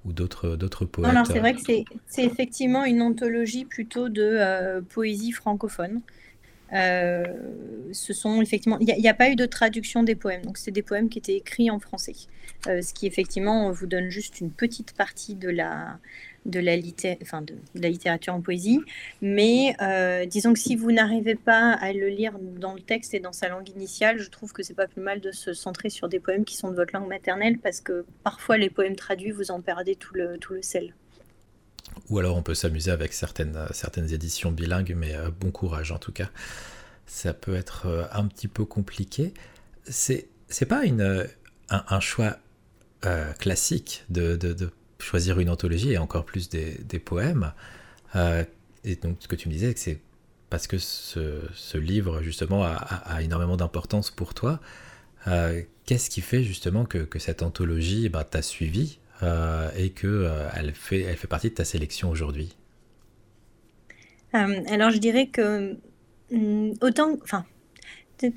ou 0.04 0.12
d'autres, 0.12 0.56
d'autres 0.56 0.84
poètes 0.84 1.10
Alors 1.10 1.26
c'est 1.26 1.40
vrai 1.40 1.54
que 1.54 1.60
c'est, 1.60 2.24
effectivement 2.24 2.84
une 2.84 3.02
anthologie 3.02 3.64
plutôt 3.64 4.08
de 4.08 4.22
euh, 4.22 4.80
poésie 4.82 5.32
francophone. 5.32 6.00
ce 6.70 8.12
sont 8.12 8.40
effectivement, 8.40 8.78
il 8.80 8.86
n'y 8.86 9.08
a, 9.08 9.14
pas 9.14 9.30
eu 9.30 9.36
de 9.36 9.46
traduction 9.46 10.02
des 10.02 10.14
poèmes, 10.14 10.42
donc 10.42 10.58
c'est 10.58 10.70
des 10.70 10.82
poèmes 10.82 11.08
qui 11.08 11.18
étaient 11.18 11.36
écrits 11.36 11.70
en 11.70 11.80
français, 11.80 12.14
ce 12.66 12.94
qui 12.94 13.06
effectivement 13.06 13.70
vous 13.70 13.86
donne 13.86 14.10
juste 14.10 14.40
une 14.40 14.50
petite 14.50 14.92
partie 14.92 15.34
de 15.34 15.50
la, 15.50 15.98
de 16.46 16.60
la, 16.60 16.76
de, 16.76 17.86
littérature 17.88 18.34
en 18.34 18.40
poésie. 18.40 18.80
Mais 19.22 19.76
euh, 19.80 20.26
disons 20.26 20.52
que 20.52 20.58
si 20.58 20.76
vous 20.76 20.92
n'arrivez 20.92 21.34
pas 21.34 21.72
à 21.72 21.92
le 21.92 22.08
lire 22.08 22.38
dans 22.38 22.74
le 22.74 22.80
texte 22.80 23.14
et 23.14 23.20
dans 23.20 23.32
sa 23.32 23.48
langue 23.48 23.68
initiale, 23.70 24.18
je 24.18 24.28
trouve 24.28 24.52
que 24.52 24.62
c'est 24.62 24.74
pas 24.74 24.86
plus 24.86 25.00
mal 25.00 25.20
de 25.20 25.30
se 25.30 25.52
centrer 25.52 25.90
sur 25.90 26.08
des 26.08 26.20
poèmes 26.20 26.44
qui 26.44 26.56
sont 26.56 26.70
de 26.70 26.76
votre 26.76 26.94
langue 26.94 27.08
maternelle 27.08 27.58
parce 27.58 27.80
que 27.80 28.04
parfois 28.22 28.58
les 28.58 28.70
poèmes 28.70 28.96
traduits, 28.96 29.30
vous 29.30 29.50
en 29.50 29.60
perdez 29.60 29.96
tout 29.96 30.14
le, 30.14 30.38
tout 30.38 30.52
le 30.52 30.62
sel. 30.62 30.94
Ou 32.10 32.18
alors 32.18 32.36
on 32.36 32.42
peut 32.42 32.54
s'amuser 32.54 32.90
avec 32.90 33.12
certaines, 33.12 33.58
certaines 33.72 34.12
éditions 34.12 34.52
bilingues, 34.52 34.94
mais 34.96 35.14
euh, 35.14 35.30
bon 35.30 35.50
courage 35.50 35.92
en 35.92 35.98
tout 35.98 36.12
cas. 36.12 36.30
Ça 37.06 37.34
peut 37.34 37.54
être 37.54 37.86
euh, 37.86 38.04
un 38.12 38.26
petit 38.26 38.48
peu 38.48 38.64
compliqué. 38.64 39.32
c'est 39.84 40.28
c'est 40.48 40.66
pas 40.66 40.84
une, 40.84 41.26
un, 41.70 42.00
choix 42.00 42.36
classique 43.40 44.04
de, 44.08 44.36
de, 44.36 44.70
choisir 44.98 45.38
une 45.40 45.50
anthologie 45.50 45.92
et 45.92 45.98
encore 45.98 46.24
plus 46.24 46.48
des, 46.48 46.98
poèmes. 46.98 47.52
Euh, 48.16 48.44
et 48.84 48.96
donc, 48.96 49.16
ce 49.20 49.28
que 49.28 49.36
tu 49.36 49.48
me 49.48 49.54
disais, 49.54 49.72
c'est 49.76 49.98
parce 50.50 50.66
que 50.66 50.78
ce, 50.78 51.78
livre, 51.78 52.22
justement, 52.22 52.62
a, 52.64 53.22
énormément 53.22 53.56
d'importance 53.56 54.10
pour 54.10 54.34
toi. 54.34 54.60
Euh, 55.26 55.62
qu'est-ce 55.86 56.10
qui 56.10 56.20
fait, 56.20 56.42
justement, 56.42 56.84
que, 56.84 57.06
cette 57.18 57.42
anthologie 57.42 58.08
bah, 58.08 58.24
t'a 58.24 58.42
suivi 58.42 58.98
et 59.76 59.90
qu'elle 59.90 60.50
elle 60.54 60.74
fait, 60.74 61.00
elle 61.00 61.16
fait 61.16 61.26
partie 61.26 61.48
de 61.48 61.54
ta 61.54 61.64
sélection 61.64 62.10
aujourd'hui? 62.10 62.54
Alors, 64.32 64.90
je 64.90 64.98
dirais 64.98 65.28
que 65.28 65.76
hum, 66.32 66.74
autant, 66.80 67.16
enfin, 67.22 67.44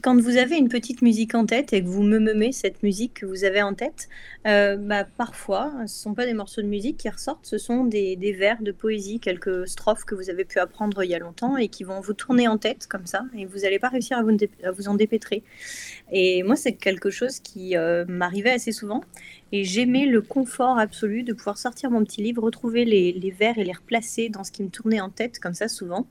quand 0.01 0.19
vous 0.19 0.37
avez 0.37 0.57
une 0.57 0.69
petite 0.69 1.01
musique 1.01 1.35
en 1.35 1.45
tête 1.45 1.73
et 1.73 1.83
que 1.83 1.87
vous 1.87 2.03
me 2.03 2.19
meumez 2.19 2.51
cette 2.51 2.83
musique 2.83 3.13
que 3.15 3.25
vous 3.25 3.43
avez 3.43 3.61
en 3.61 3.73
tête, 3.73 4.09
euh, 4.47 4.75
bah, 4.75 5.05
parfois, 5.05 5.71
ce 5.77 5.81
ne 5.81 5.87
sont 5.87 6.13
pas 6.13 6.25
des 6.25 6.33
morceaux 6.33 6.61
de 6.61 6.67
musique 6.67 6.97
qui 6.97 7.09
ressortent, 7.09 7.45
ce 7.45 7.57
sont 7.57 7.85
des, 7.85 8.15
vers 8.37 8.61
de 8.61 8.71
poésie, 8.71 9.19
quelques 9.19 9.67
strophes 9.67 10.03
que 10.05 10.15
vous 10.15 10.29
avez 10.29 10.45
pu 10.45 10.59
apprendre 10.59 11.03
il 11.03 11.09
y 11.09 11.15
a 11.15 11.19
longtemps 11.19 11.57
et 11.57 11.67
qui 11.67 11.83
vont 11.83 11.99
vous 11.99 12.13
tourner 12.13 12.47
en 12.47 12.57
tête 12.57 12.87
comme 12.87 13.05
ça, 13.05 13.25
et 13.35 13.45
vous 13.45 13.59
n'allez 13.59 13.79
pas 13.79 13.89
réussir 13.89 14.17
à 14.17 14.23
vous, 14.23 14.35
à 14.63 14.71
vous, 14.71 14.87
en 14.87 14.95
dépêtrer. 14.95 15.43
Et 16.11 16.43
moi, 16.43 16.55
c'est 16.55 16.73
quelque 16.73 17.09
chose 17.09 17.39
qui 17.39 17.77
euh, 17.77 18.05
m'arrivait 18.07 18.51
assez 18.51 18.71
souvent, 18.71 19.03
et 19.51 19.63
j'aimais 19.63 20.05
le 20.05 20.21
confort 20.21 20.79
absolu 20.79 21.23
de 21.23 21.33
pouvoir 21.33 21.57
sortir 21.57 21.91
mon 21.91 22.03
petit 22.03 22.21
livre, 22.21 22.43
retrouver 22.43 22.83
les, 22.85 23.13
les 23.13 23.31
vers 23.31 23.57
et 23.57 23.63
les 23.63 23.73
replacer 23.73 24.29
dans 24.29 24.43
ce 24.43 24.51
qui 24.51 24.63
me 24.63 24.69
tournait 24.69 25.01
en 25.01 25.09
tête 25.09 25.39
comme 25.39 25.53
ça 25.53 25.67
souvent. 25.67 26.07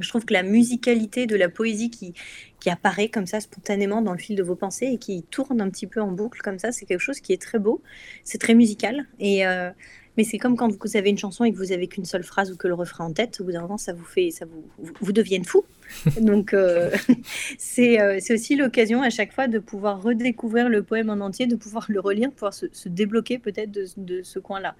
Je 0.00 0.08
trouve 0.08 0.24
que 0.24 0.32
la 0.32 0.42
musicalité 0.42 1.26
de 1.26 1.36
la 1.36 1.48
poésie 1.48 1.90
qui, 1.90 2.14
qui 2.60 2.70
apparaît 2.70 3.08
comme 3.08 3.26
ça 3.26 3.40
spontanément 3.40 4.02
dans 4.02 4.12
le 4.12 4.18
fil 4.18 4.36
de 4.36 4.42
vos 4.42 4.56
pensées 4.56 4.86
et 4.86 4.98
qui 4.98 5.22
tourne 5.22 5.60
un 5.60 5.70
petit 5.70 5.86
peu 5.86 6.00
en 6.00 6.10
boucle 6.10 6.40
comme 6.42 6.58
ça, 6.58 6.72
c'est 6.72 6.86
quelque 6.86 7.00
chose 7.00 7.20
qui 7.20 7.32
est 7.32 7.40
très 7.40 7.58
beau, 7.58 7.82
c'est 8.24 8.38
très 8.38 8.54
musical. 8.54 9.06
Et, 9.18 9.46
euh, 9.46 9.70
mais 10.16 10.24
c'est 10.24 10.38
comme 10.38 10.56
quand 10.56 10.72
vous 10.72 10.96
avez 10.96 11.10
une 11.10 11.18
chanson 11.18 11.44
et 11.44 11.52
que 11.52 11.58
vous 11.58 11.72
avez 11.72 11.88
qu'une 11.88 12.06
seule 12.06 12.22
phrase 12.22 12.50
ou 12.50 12.56
que 12.56 12.66
le 12.68 12.74
refrain 12.74 13.04
en 13.04 13.12
tête, 13.12 13.38
au 13.40 13.44
bout 13.44 13.52
d'un 13.52 13.60
moment, 13.60 13.76
ça 13.76 13.92
vous 13.92 14.04
fait, 14.04 14.30
ça 14.30 14.46
vous, 14.46 14.64
vous, 14.78 15.12
fou. 15.44 15.64
Donc 16.20 16.54
euh, 16.54 16.90
euh, 17.78 18.16
c'est 18.18 18.32
aussi 18.32 18.56
l'occasion 18.56 19.02
à 19.02 19.10
chaque 19.10 19.32
fois 19.32 19.46
de 19.46 19.58
pouvoir 19.58 20.02
redécouvrir 20.02 20.68
le 20.68 20.82
poème 20.82 21.10
en 21.10 21.20
entier, 21.24 21.46
de 21.46 21.56
pouvoir 21.56 21.86
le 21.88 22.00
relire, 22.00 22.30
de 22.30 22.34
pouvoir 22.34 22.54
se, 22.54 22.66
se 22.72 22.88
débloquer 22.88 23.38
peut-être 23.38 23.70
de, 23.70 23.86
de, 23.98 24.22
ce 24.22 24.38
coin-là. 24.38 24.74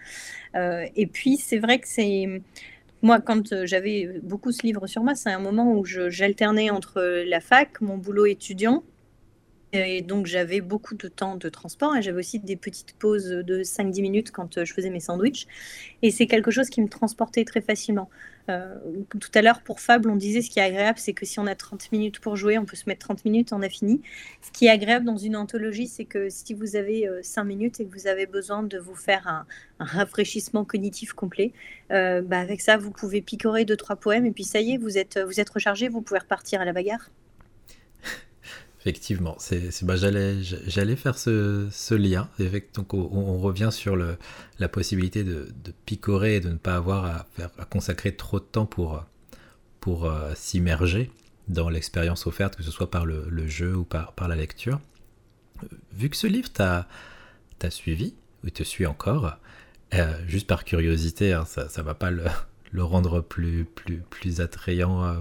et 0.96 1.06
puis 1.06 1.36
c'est 1.36 1.58
vrai 1.58 1.78
que 1.78 1.86
c'est 1.86 2.42
moi, 3.06 3.20
quand 3.20 3.52
euh, 3.52 3.66
j'avais 3.66 4.20
beaucoup 4.22 4.50
ce 4.50 4.62
livre 4.66 4.88
sur 4.88 5.02
moi, 5.04 5.14
c'est 5.14 5.30
un 5.30 5.38
moment 5.38 5.72
où 5.72 5.84
j'alternais 5.84 6.70
entre 6.70 7.00
la 7.24 7.40
fac, 7.40 7.80
mon 7.80 7.96
boulot 7.96 8.26
étudiant, 8.26 8.82
et 9.72 10.02
donc 10.02 10.26
j'avais 10.26 10.60
beaucoup 10.60 10.94
de 10.94 11.08
temps 11.08 11.36
de 11.36 11.48
transport 11.48 11.96
et 11.96 12.02
j'avais 12.02 12.18
aussi 12.18 12.38
des 12.38 12.56
petites 12.56 12.94
pauses 12.94 13.28
de 13.28 13.62
5-10 13.62 14.00
minutes 14.00 14.30
quand 14.30 14.58
euh, 14.58 14.64
je 14.64 14.72
faisais 14.72 14.90
mes 14.90 15.00
sandwichs. 15.00 15.46
Et 16.02 16.10
c'est 16.10 16.26
quelque 16.26 16.50
chose 16.50 16.70
qui 16.70 16.80
me 16.80 16.88
transportait 16.88 17.44
très 17.44 17.60
facilement. 17.60 18.08
Euh, 18.48 18.76
tout 19.08 19.30
à 19.34 19.42
l'heure, 19.42 19.60
pour 19.62 19.80
Fable, 19.80 20.08
on 20.08 20.14
disait 20.14 20.40
ce 20.40 20.50
qui 20.50 20.60
est 20.60 20.62
agréable, 20.62 20.98
c'est 20.98 21.14
que 21.14 21.26
si 21.26 21.40
on 21.40 21.48
a 21.48 21.56
30 21.56 21.90
minutes 21.90 22.20
pour 22.20 22.36
jouer, 22.36 22.58
on 22.58 22.64
peut 22.64 22.76
se 22.76 22.84
mettre 22.86 23.06
30 23.06 23.24
minutes, 23.24 23.52
on 23.52 23.60
a 23.60 23.68
fini. 23.68 24.02
Ce 24.40 24.52
qui 24.52 24.66
est 24.66 24.70
agréable 24.70 25.04
dans 25.04 25.16
une 25.16 25.34
anthologie, 25.34 25.88
c'est 25.88 26.04
que 26.04 26.28
si 26.28 26.54
vous 26.54 26.76
avez 26.76 27.10
5 27.22 27.40
euh, 27.40 27.44
minutes 27.44 27.80
et 27.80 27.86
que 27.86 27.92
vous 27.92 28.06
avez 28.06 28.26
besoin 28.26 28.62
de 28.62 28.78
vous 28.78 28.94
faire 28.94 29.26
un, 29.26 29.46
rafraîchissement 29.78 30.64
cognitif 30.64 31.12
complet, 31.12 31.52
bah 31.90 32.38
avec 32.38 32.60
ça, 32.60 32.78
vous 32.78 32.92
pouvez 32.92 33.20
picorer 33.20 33.64
2-3 33.64 33.96
poèmes 33.96 34.26
et 34.26 34.30
puis 34.30 34.44
ça 34.44 34.60
y 34.60 34.72
est, 34.72 34.76
vous 34.78 34.96
êtes, 34.96 35.18
vous 35.18 35.38
êtes 35.38 35.50
rechargé, 35.50 35.88
vous 35.88 36.00
pouvez 36.00 36.20
repartir 36.20 36.60
à 36.60 36.64
la 36.64 36.72
bagarre. 36.72 37.10
Effectivement, 38.86 39.34
c'est, 39.40 39.84
bah, 39.84 39.96
j'allais, 39.96 40.40
j'allais 40.44 40.94
faire 40.94 41.18
ce, 41.18 41.94
lien. 41.94 42.28
Donc 42.72 42.94
on, 42.94 43.36
revient 43.40 43.70
sur 43.72 43.96
la 43.96 44.68
possibilité 44.68 45.24
de, 45.24 45.52
picorer 45.86 46.36
et 46.36 46.40
de 46.40 46.50
ne 46.50 46.56
pas 46.56 46.76
avoir 46.76 47.26
à, 47.36 47.64
consacrer 47.64 48.14
trop 48.14 48.38
de 48.38 48.44
temps 48.44 48.64
pour, 48.64 49.04
pour 49.80 50.04
euh, 50.04 50.30
s'immerger 50.36 51.10
dans 51.48 51.68
l'expérience 51.68 52.28
offerte, 52.28 52.54
que 52.54 52.62
ce 52.62 52.70
soit 52.70 52.88
par 52.88 53.06
le, 53.06 53.48
jeu 53.48 53.74
ou 53.74 53.82
par, 53.82 54.28
la 54.28 54.36
lecture. 54.36 54.80
Vu 55.92 56.08
que 56.08 56.16
ce 56.16 56.28
livre 56.28 56.52
t'a, 56.52 56.86
suivi, 57.70 58.14
ou 58.44 58.50
te 58.50 58.62
suit 58.62 58.86
encore, 58.86 59.36
euh, 59.94 60.16
juste 60.28 60.46
par 60.46 60.64
curiosité, 60.64 61.32
hein, 61.32 61.44
ça 61.44 61.66
ne 61.76 61.82
va 61.82 61.94
pas 61.94 62.12
le, 62.12 62.24
rendre 62.84 63.20
plus, 63.20 63.64
plus, 63.64 63.96
plus 63.98 64.40
attrayant 64.40 65.04
euh, 65.04 65.20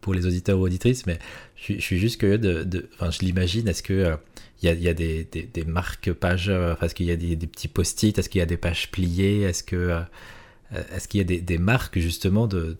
pour 0.00 0.14
les 0.14 0.26
auditeurs 0.26 0.58
ou 0.58 0.62
auditrices, 0.62 1.06
mais 1.06 1.18
je, 1.56 1.78
suis 1.78 1.98
juste 1.98 2.18
curieux 2.18 2.38
de, 2.38 2.88
je 3.00 3.18
l'imagine, 3.20 3.68
est-ce 3.68 3.82
que 3.82 3.92
euh, 3.92 4.16
il 4.62 4.68
y, 4.68 4.88
a, 4.88 4.94
des, 4.94 5.64
marques 5.66 6.12
pages, 6.12 6.48
euh, 6.48 6.74
est-ce 6.82 6.94
qu'il 6.94 7.06
y 7.06 7.10
a 7.10 7.16
des, 7.16 7.36
petits 7.46 7.68
post-it, 7.68 8.18
est-ce 8.18 8.28
qu'il 8.28 8.40
y 8.40 8.42
a 8.42 8.46
des 8.46 8.56
pages 8.56 8.90
pliées, 8.90 9.42
est-ce 9.42 9.62
que 9.62 9.76
euh, 9.76 10.00
est-ce 10.94 11.08
qu'il 11.08 11.18
y 11.18 11.34
a 11.36 11.40
des, 11.40 11.58
marques 11.58 11.98
justement 11.98 12.46
de, 12.46 12.76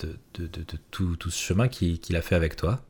tout, 0.90 1.16
ce 1.30 1.30
chemin 1.30 1.68
qu'il 1.68 2.16
a 2.16 2.22
fait 2.22 2.36
avec 2.36 2.56
toi? 2.56 2.84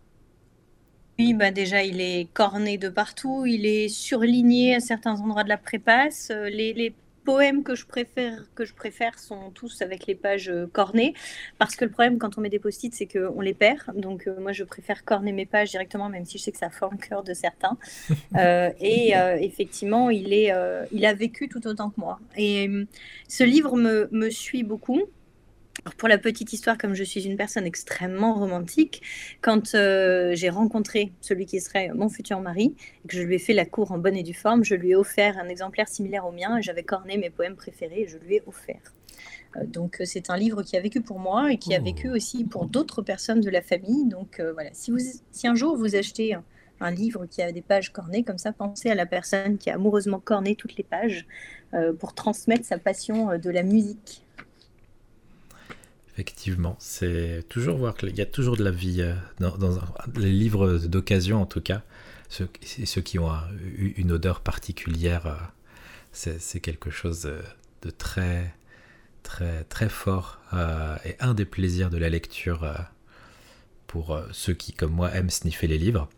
Oui, 1.19 1.35
bah 1.35 1.51
déjà, 1.51 1.83
il 1.83 2.01
est 2.01 2.29
corné 2.33 2.79
de 2.79 2.89
partout, 2.89 3.45
il 3.47 3.67
est 3.67 3.89
surligné 3.89 4.75
à 4.75 4.81
certains 4.81 5.21
endroits 5.21 5.45
de 5.45 5.51
la 5.51 5.59
prépasse. 5.59 6.31
Les 6.31 6.95
poèmes 7.25 7.63
que 7.63 7.75
je 7.75 7.87
préfère 7.87 8.45
que 8.55 8.65
je 8.65 8.75
préfère 8.75 9.19
sont 9.19 9.51
tous 9.51 9.83
avec 9.83 10.07
les 10.07 10.15
pages 10.15 10.49
euh, 10.49 10.67
cornées. 10.67 11.15
Parce 11.59 11.77
que 11.77 11.85
le 11.85 11.91
problème 11.91 12.19
quand 12.19 12.39
on 12.39 12.41
met 12.41 12.49
des 12.49 12.59
post-it 12.59 12.95
c'est 12.95 13.07
qu'on 13.07 13.41
les 13.41 13.55
perd. 13.55 13.83
Donc 13.95 14.27
euh, 14.27 14.39
moi 14.41 14.53
je 14.53 14.65
préfère 14.65 15.05
corner 15.05 15.33
mes 15.33 15.47
pages 15.47 15.71
directement 15.71 16.09
même 16.09 16.25
si 16.25 16.39
je 16.39 16.45
sais 16.45 16.53
que 16.53 16.59
ça 16.59 16.71
forme 16.71 16.97
le 17.01 17.07
cœur 17.07 17.23
de 17.23 17.35
certains. 17.35 17.77
Euh, 18.37 18.71
et 18.81 19.13
effectivement 19.41 20.09
il 20.09 20.33
est 20.33 20.53
il 20.93 21.05
a 21.05 21.15
vécu 21.15 21.49
tout 21.49 21.67
autant 21.67 21.91
que 21.91 22.01
moi. 22.01 22.21
Et 22.37 22.71
ce 23.29 23.45
livre 23.45 23.77
me, 23.77 24.09
me 24.13 24.31
suit 24.31 24.63
beaucoup 24.63 25.03
pour 25.97 26.09
la 26.09 26.19
petite 26.19 26.53
histoire, 26.53 26.79
comme 26.79 26.95
je 26.95 27.05
suis 27.05 27.27
une 27.27 27.37
personne 27.37 27.67
extrêmement 27.67 28.35
romantique, 28.35 29.03
quand 29.41 29.75
euh, 29.75 30.35
j'ai 30.35 30.51
rencontré 30.51 31.13
celui 31.21 31.47
qui 31.47 31.61
serait 31.61 31.91
mon 31.95 32.09
futur 32.09 32.41
mari 32.41 32.75
et 33.05 33.09
que 33.09 33.17
je 33.17 33.23
lui 33.23 33.37
ai 33.37 33.39
fait 33.39 33.53
la 33.53 33.65
cour 33.65 33.93
en 33.93 33.99
bonne 33.99 34.17
et 34.17 34.23
due 34.23 34.35
forme, 34.35 34.65
je 34.65 34.75
lui 34.75 34.91
ai 34.91 34.97
offert 34.97 35.39
un 35.39 35.49
exemplaire 35.49 35.89
similaire 35.89 36.27
au 36.27 36.33
mien 36.33 36.59
et 36.59 36.63
j'avais 36.63 36.83
corné 36.83 37.17
mes 37.17 37.31
poèmes 37.31 37.57
préférés 37.57 38.03
et 38.03 38.09
je 38.09 38.19
lui 38.19 38.37
ai 38.37 38.43
offert. 38.47 38.81
Euh, 39.57 39.65
donc 39.67 40.01
euh, 40.01 40.05
c'est 40.05 40.31
un 40.31 40.37
livre 40.37 40.63
qui 40.63 40.77
a 40.77 40.81
vécu 40.81 41.01
pour 41.01 41.19
moi 41.19 41.53
et 41.53 41.57
qui 41.57 41.75
a 41.75 41.79
oh. 41.81 41.85
vécu 41.85 42.11
aussi 42.11 42.45
pour 42.45 42.67
d'autres 42.67 43.03
personnes 43.03 43.41
de 43.41 43.51
la 43.51 43.63
famille. 43.63 44.07
Donc 44.07 44.41
voilà, 44.55 44.71
si, 44.73 44.91
vous, 44.91 44.99
si 45.31 45.49
un 45.49 45.55
jour 45.55 45.77
vous 45.77 45.97
achetez 45.97 46.35
un, 46.35 46.91
livre 46.91 47.27
qui 47.27 47.43
a 47.43 47.53
des 47.53 47.61
pages 47.61 47.93
cornées 47.93 48.25
comme 48.25 48.39
ça, 48.39 48.53
pensez 48.53 48.91
à 48.91 48.95
la 48.95 49.05
personne 49.05 49.59
qui 49.59 49.69
a 49.69 49.75
amoureusement 49.75 50.19
corné 50.19 50.57
toutes 50.57 50.77
les 50.77 50.85
pages 50.85 51.27
pour 51.99 52.15
transmettre 52.15 52.65
sa 52.65 52.79
passion 52.79 53.37
de 53.37 53.51
la 53.51 53.63
musique. 53.63 54.25
Effectivement, 56.21 56.77
c'est 56.79 57.47
toujours 57.49 57.79
voir 57.79 57.95
qu'il 57.95 58.15
y 58.15 58.21
a 58.21 58.27
toujours 58.27 58.59
de 58.59 58.63
la 58.63 58.71
vie 58.71 59.01
euh, 59.01 59.15
dans, 59.39 59.57
les 60.17 60.31
livres 60.31 60.77
d'occasion 60.77 61.41
en 61.41 61.47
tout 61.47 61.63
cas. 61.63 61.81
Ceux, 62.29 62.47
qui 63.01 63.19
ont 63.19 63.33
une 63.97 64.13
odeur 64.13 64.43
particulière, 64.43 65.27
euh, 65.27 66.37
c'est 66.39 66.61
quelque 66.61 66.91
chose 66.91 67.23
de, 67.81 67.91
très 67.91 68.55
très 69.23 69.65
très 69.65 69.89
fort 69.89 70.41
euh, 70.53 70.95
et 71.07 71.17
un 71.21 71.33
des 71.33 71.47
plaisirs 71.47 71.89
de 71.89 71.97
la 71.97 72.11
lecture 72.11 72.71
pour 73.87 74.21
ceux 74.31 74.53
qui 74.53 74.75
comme 74.75 74.93
moi 74.93 75.11
aiment 75.15 75.31
sniffer 75.31 75.69
les 75.69 75.79
livres. 75.79 76.11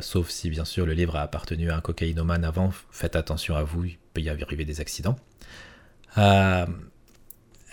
sauf 0.00 0.30
si 0.30 0.48
bien 0.48 0.64
sûr 0.64 0.86
le 0.86 0.94
livre 0.94 1.16
a 1.16 1.20
appartenu 1.20 1.70
à 1.70 1.76
un 1.76 1.82
cocaïnomane 1.82 2.44
avant, 2.44 2.72
faites 2.90 3.16
attention 3.16 3.54
à 3.54 3.64
vous, 3.64 3.84
il 3.84 3.98
peut 4.14 4.22
y 4.22 4.30
arriver 4.30 4.64
des 4.64 4.80
accidents. 4.80 5.18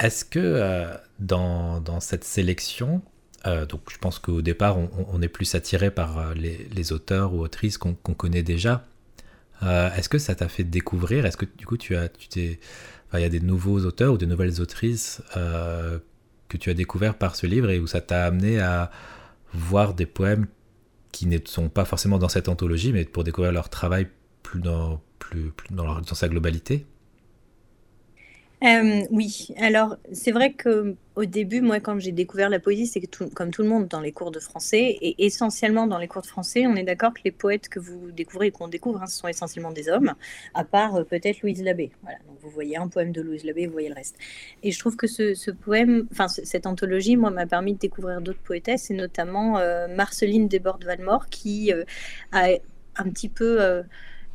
Est-ce 0.03 0.25
que 0.25 0.39
euh, 0.39 0.93
dans, 1.19 1.79
dans, 1.79 2.01
cette 2.01 2.25
sélection, 2.25 3.01
euh, 3.47 3.65
donc 3.65 3.83
je 3.89 3.97
pense 3.97 4.19
qu'au 4.19 4.41
départ 4.41 4.77
on, 4.77 5.21
est 5.21 5.29
plus 5.29 5.55
attiré 5.55 5.91
par 5.91 6.17
euh, 6.17 6.33
les, 6.33 6.91
auteurs 6.91 7.33
ou 7.33 7.39
autrices 7.39 7.77
qu'on 7.77 7.93
connaît 7.95 8.43
déjà. 8.43 8.85
Est-ce 9.61 10.09
que 10.09 10.17
ça 10.17 10.35
t'a 10.35 10.49
fait 10.49 10.65
découvrir? 10.65 11.25
Est-ce 11.25 11.37
que 11.37 11.45
du 11.45 11.65
coup 11.65 11.77
tu 11.77 11.95
as, 11.95 12.09
tu 12.09 12.27
t'es, 12.27 12.59
il 13.13 13.21
y 13.21 13.23
a 13.23 13.29
des 13.29 13.39
nouveaux 13.39 13.79
auteurs 13.85 14.11
ou 14.11 14.17
des 14.17 14.25
nouvelles 14.25 14.59
autrices 14.59 15.21
que 15.33 16.57
tu 16.57 16.69
as 16.69 16.73
découvert 16.73 17.17
par 17.17 17.37
ce 17.37 17.47
livre 17.47 17.69
et 17.69 17.79
où 17.79 17.87
ça 17.87 18.01
t'a 18.01 18.25
amené 18.25 18.59
à 18.59 18.91
voir 19.53 19.93
des 19.93 20.05
poèmes 20.05 20.47
qui 21.13 21.27
ne 21.27 21.37
sont 21.45 21.69
pas 21.69 21.85
forcément 21.85 22.17
dans 22.17 22.27
cette 22.27 22.49
anthologie, 22.49 22.91
mais 22.91 23.05
pour 23.05 23.23
découvrir 23.23 23.53
leur 23.53 23.69
travail 23.69 24.09
plus 24.41 24.59
dans, 24.59 25.01
plus, 25.19 25.53
dans, 25.69 26.01
dans 26.01 26.15
sa 26.15 26.27
globalité? 26.27 26.85
Euh, 28.63 29.01
oui, 29.11 29.49
alors 29.57 29.97
c'est 30.13 30.31
vrai 30.31 30.53
que 30.53 30.95
au 31.15 31.25
début, 31.25 31.59
moi, 31.59 31.81
quand 31.81 31.99
j'ai 31.99 32.13
découvert 32.13 32.49
la 32.49 32.59
poésie, 32.59 32.87
c'est 32.87 33.01
que 33.01 33.25
comme 33.25 33.51
tout 33.51 33.61
le 33.61 33.67
monde 33.67 33.89
dans 33.89 33.99
les 33.99 34.13
cours 34.13 34.31
de 34.31 34.39
français, 34.39 34.97
et 35.01 35.25
essentiellement 35.25 35.85
dans 35.85 35.97
les 35.97 36.07
cours 36.07 36.21
de 36.21 36.27
français, 36.27 36.65
on 36.65 36.75
est 36.75 36.83
d'accord 36.83 37.13
que 37.13 37.19
les 37.25 37.31
poètes 37.31 37.67
que 37.67 37.79
vous 37.79 38.11
découvrez 38.11 38.47
et 38.47 38.51
qu'on 38.51 38.69
découvre, 38.69 39.01
hein, 39.01 39.07
ce 39.07 39.17
sont 39.17 39.27
essentiellement 39.27 39.71
des 39.71 39.89
hommes, 39.89 40.13
à 40.53 40.63
part 40.63 40.95
euh, 40.95 41.03
peut-être 41.03 41.41
Louise 41.41 41.61
Labbé. 41.61 41.91
Voilà, 42.03 42.19
donc 42.19 42.37
vous 42.41 42.49
voyez 42.49 42.77
un 42.77 42.87
poème 42.87 43.11
de 43.11 43.21
Louise 43.21 43.43
Labbé, 43.43 43.67
vous 43.67 43.73
voyez 43.73 43.89
le 43.89 43.95
reste. 43.95 44.15
Et 44.63 44.71
je 44.71 44.79
trouve 44.79 44.95
que 44.95 45.07
ce, 45.07 45.51
poème, 45.51 46.07
enfin 46.11 46.29
cette 46.29 46.65
anthologie, 46.65 47.17
moi, 47.17 47.31
m'a 47.31 47.45
permis 47.45 47.73
de 47.73 47.79
découvrir 47.79 48.21
d'autres 48.21 48.43
poétesses, 48.43 48.89
et 48.89 48.93
notamment 48.93 49.57
euh, 49.57 49.87
Marceline 49.89 50.47
Desbordes-Valmore, 50.47 51.27
qui 51.27 51.73
a 52.31 52.47
un 52.95 53.09
petit 53.09 53.29
peu 53.29 53.83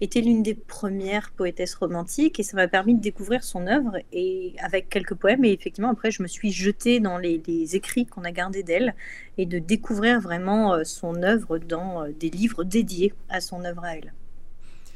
était 0.01 0.21
l'une 0.21 0.43
des 0.43 0.55
premières 0.55 1.31
poétesses 1.33 1.75
romantiques 1.75 2.39
et 2.39 2.43
ça 2.43 2.57
m'a 2.57 2.69
permis 2.69 2.95
de 2.95 3.01
découvrir 3.01 3.43
son 3.43 3.67
œuvre 3.67 3.97
et 4.13 4.55
avec 4.61 4.89
quelques 4.89 5.15
poèmes 5.15 5.45
et 5.45 5.53
effectivement 5.53 5.91
après 5.91 6.11
je 6.11 6.23
me 6.23 6.29
suis 6.29 6.53
jetée 6.53 7.01
dans 7.01 7.19
les, 7.19 7.39
écrits 7.75 8.07
qu'on 8.07 8.25
a 8.25 8.31
gardés 8.31 8.63
d'elle 8.63 8.95
et 9.37 9.47
de 9.47 9.59
découvrir 9.59 10.21
vraiment 10.21 10.75
euh, 10.75 10.85
son 10.85 11.23
œuvre 11.23 11.59
dans 11.59 12.05
euh, 12.05 12.13
des 12.19 12.31
livres 12.31 12.65
dédiés 12.65 13.13
à 13.29 13.41
son 13.41 13.65
œuvre 13.65 13.85
à 13.85 13.97
elle. 13.97 14.13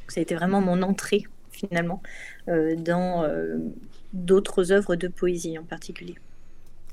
Ça 0.08 0.20
a 0.20 0.22
été 0.22 0.34
vraiment 0.34 0.60
mon 0.60 0.82
entrée 0.82 1.24
finalement 1.50 2.02
euh, 2.48 2.76
dans 2.76 3.26
d'autres 4.12 4.72
œuvres 4.72 4.96
de 4.96 5.08
poésie 5.08 5.58
en 5.58 5.64
particulier. 5.64 6.14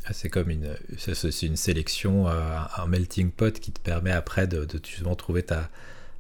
Ah, 0.05 0.13
c'est 0.13 0.29
comme 0.29 0.49
une, 0.49 0.75
c'est 0.97 1.43
une 1.43 1.55
sélection, 1.55 2.27
un 2.27 2.87
melting 2.87 3.31
pot 3.31 3.59
qui 3.59 3.71
te 3.71 3.79
permet 3.79 4.11
après 4.11 4.47
de, 4.47 4.65
de 4.65 4.79
justement 4.83 5.15
trouver 5.15 5.43
ta, 5.43 5.69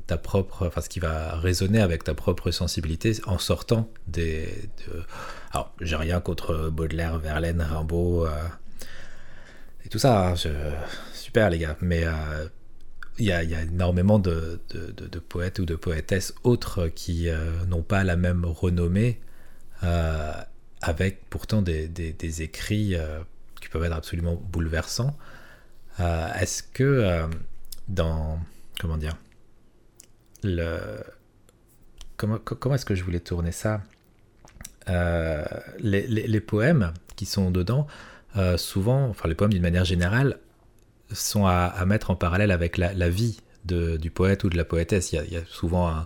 ta 0.09 0.17
propre, 0.17 0.65
enfin 0.65 0.81
ce 0.81 0.89
qui 0.89 0.99
va 0.99 1.35
résonner 1.35 1.79
avec 1.79 2.03
ta 2.03 2.15
propre 2.15 2.49
sensibilité 2.49 3.15
en 3.27 3.37
sortant 3.37 3.91
des. 4.07 4.49
alors, 5.51 5.71
j'ai 5.81 5.95
rien 5.95 6.19
contre 6.19 6.69
Baudelaire, 6.69 7.19
Verlaine, 7.19 7.61
Rimbaud 7.61 8.25
euh, 8.25 8.31
et 9.85 9.89
tout 9.89 9.99
ça. 9.99 10.29
Hein, 10.29 10.33
super 11.13 11.51
les 11.51 11.59
gars, 11.59 11.77
mais 11.81 12.05
euh, 12.05 12.47
il 13.19 13.25
y, 13.25 13.31
a, 13.31 13.43
énormément 13.43 14.17
de, 14.17 14.59
poètes 15.29 15.59
ou 15.59 15.65
de 15.65 15.75
poétesses 15.75 16.33
autres 16.43 16.87
qui 16.87 17.29
euh, 17.29 17.63
n'ont 17.67 17.83
pas 17.83 18.03
la 18.03 18.15
même 18.15 18.45
renommée, 18.45 19.19
avec 20.81 21.29
pourtant 21.29 21.61
des, 21.61 21.87
des 21.87 22.41
écrits 22.41 22.95
qui 23.61 23.69
peuvent 23.69 23.83
être 23.83 23.95
absolument 23.95 24.41
bouleversants. 24.51 25.15
Est-ce 25.99 26.63
que 26.63 27.27
dans 27.87 28.39
comment 28.79 28.97
dire 28.97 29.15
comment, 32.17 32.75
est-ce 32.75 32.85
que 32.85 32.95
je 32.95 33.03
voulais 33.03 33.19
tourner 33.19 33.51
ça? 33.51 33.81
Euh, 34.89 35.43
les, 35.79 36.39
poèmes 36.39 36.93
qui 37.15 37.25
sont 37.25 37.51
dedans, 37.51 37.87
euh, 38.37 38.57
souvent, 38.57 39.07
enfin 39.07 39.29
les 39.29 39.35
poèmes 39.35 39.53
d'une 39.53 39.61
manière 39.61 39.85
générale, 39.85 40.39
sont 41.11 41.45
à, 41.45 41.83
mettre 41.85 42.11
en 42.11 42.15
parallèle 42.15 42.51
avec 42.51 42.77
la, 42.77 43.09
vie 43.09 43.39
du 43.65 44.11
poète 44.11 44.43
ou 44.43 44.49
de 44.49 44.57
la 44.57 44.65
poétesse. 44.65 45.11
Il 45.13 45.31
y 45.31 45.37
a, 45.37 45.45
souvent 45.45 45.87
un, 45.89 46.03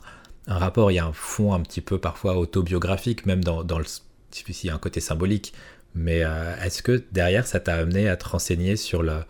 rapport, 0.48 0.92
il 0.92 0.96
y 0.96 1.00
a 1.00 1.06
un 1.06 1.14
fond 1.14 1.54
un 1.54 1.62
petit 1.62 1.82
peu 1.82 1.98
parfois 1.98 2.38
autobiographique, 2.38 3.26
même 3.26 3.44
dans, 3.44 3.62
le... 3.62 3.86
S'il 4.32 4.68
y 4.68 4.70
a 4.70 4.76
un 4.76 4.80
côté 4.80 5.00
symbolique, 5.00 5.54
mais 5.96 6.24
euh, 6.24 6.56
est-ce 6.64 6.82
que 6.82 7.04
derrière 7.12 7.46
ça 7.46 7.60
t'a 7.60 7.76
amené 7.76 8.10
à 8.10 8.18
te 8.18 8.28
renseigner 8.28 8.76
sur 8.76 9.04
la, 9.04 9.26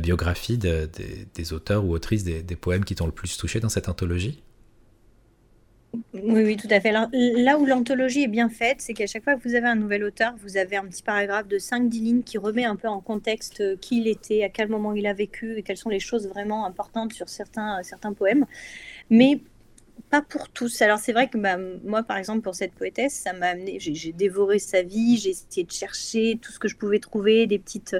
biographie 0.00 0.58
de, 0.58 0.88
des 1.34 1.52
auteurs 1.52 1.84
ou 1.84 1.92
autrices 1.92 2.24
des, 2.24 2.42
des 2.42 2.56
poèmes 2.56 2.84
qui 2.84 2.94
t'ont 2.94 3.06
le 3.06 3.12
plus 3.12 3.36
touché 3.36 3.60
dans 3.60 3.68
cette 3.68 3.88
anthologie? 3.88 4.42
Oui, 6.14 6.42
oui, 6.44 6.56
tout 6.56 6.68
à 6.70 6.80
fait. 6.80 6.92
là 6.92 7.58
où 7.58 7.66
l'anthologie 7.66 8.22
est 8.22 8.28
bien 8.28 8.48
faite, 8.48 8.76
c'est 8.80 8.94
qu'à 8.94 9.06
chaque 9.06 9.24
fois 9.24 9.36
que 9.36 9.42
vous 9.46 9.54
avez 9.54 9.66
un 9.66 9.76
nouvel 9.76 10.04
auteur, 10.04 10.34
vous 10.42 10.56
avez 10.56 10.76
un 10.76 10.84
petit 10.84 11.02
paragraphe 11.02 11.48
de 11.48 11.58
5-10 11.58 11.90
lignes 11.90 12.22
qui 12.22 12.38
remet 12.38 12.64
un 12.64 12.76
peu 12.76 12.88
en 12.88 13.00
contexte 13.00 13.60
euh, 13.60 13.76
qui 13.80 13.98
il 13.98 14.08
était, 14.08 14.44
à 14.44 14.48
quel 14.48 14.68
moment 14.68 14.92
il 14.92 15.06
a 15.06 15.12
vécu 15.12 15.56
et 15.56 15.62
quelles 15.62 15.76
sont 15.76 15.90
les 15.90 16.00
choses 16.00 16.28
vraiment 16.28 16.66
importantes 16.66 17.12
sur 17.12 17.28
certains, 17.28 17.82
certains 17.82 18.12
poèmes. 18.12 18.46
Mais 19.10 19.40
pas 20.10 20.22
pour 20.22 20.48
tous. 20.48 20.82
Alors 20.82 20.98
c'est 20.98 21.12
vrai 21.12 21.28
que 21.28 21.38
bah, 21.38 21.56
moi, 21.84 22.02
par 22.02 22.16
exemple, 22.16 22.42
pour 22.42 22.54
cette 22.54 22.72
poétesse, 22.72 23.14
ça 23.14 23.32
m'a 23.32 23.48
amené, 23.48 23.78
j'ai 23.80 24.12
dévoré 24.12 24.58
sa 24.58 24.82
vie, 24.82 25.16
j'ai 25.16 25.30
essayé 25.30 25.64
de 25.64 25.72
chercher 25.72 26.38
tout 26.40 26.52
ce 26.52 26.58
que 26.58 26.68
je 26.68 26.76
pouvais 26.76 26.98
trouver, 26.98 27.46
des 27.46 27.58
petites, 27.58 27.96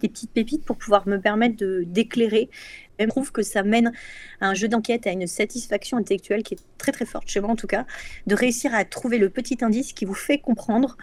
des 0.00 0.08
petites 0.08 0.32
pépites 0.32 0.64
pour 0.64 0.76
pouvoir 0.76 1.08
me 1.08 1.18
permettre 1.18 1.64
d'éclairer 1.82 2.50
je 2.98 3.06
trouve 3.06 3.32
que 3.32 3.42
ça 3.42 3.62
mène 3.62 3.92
à 4.40 4.48
un 4.48 4.54
jeu 4.54 4.68
d'enquête, 4.68 5.06
à 5.06 5.12
une 5.12 5.26
satisfaction 5.26 5.96
intellectuelle 5.96 6.42
qui 6.42 6.54
est 6.54 6.60
très 6.78 6.92
très 6.92 7.04
forte, 7.04 7.28
chez 7.28 7.40
moi 7.40 7.50
en 7.50 7.56
tout 7.56 7.66
cas, 7.66 7.86
de 8.26 8.34
réussir 8.34 8.74
à 8.74 8.84
trouver 8.84 9.18
le 9.18 9.30
petit 9.30 9.58
indice 9.62 9.92
qui 9.92 10.04
vous 10.04 10.14
fait 10.14 10.38
comprendre 10.38 10.96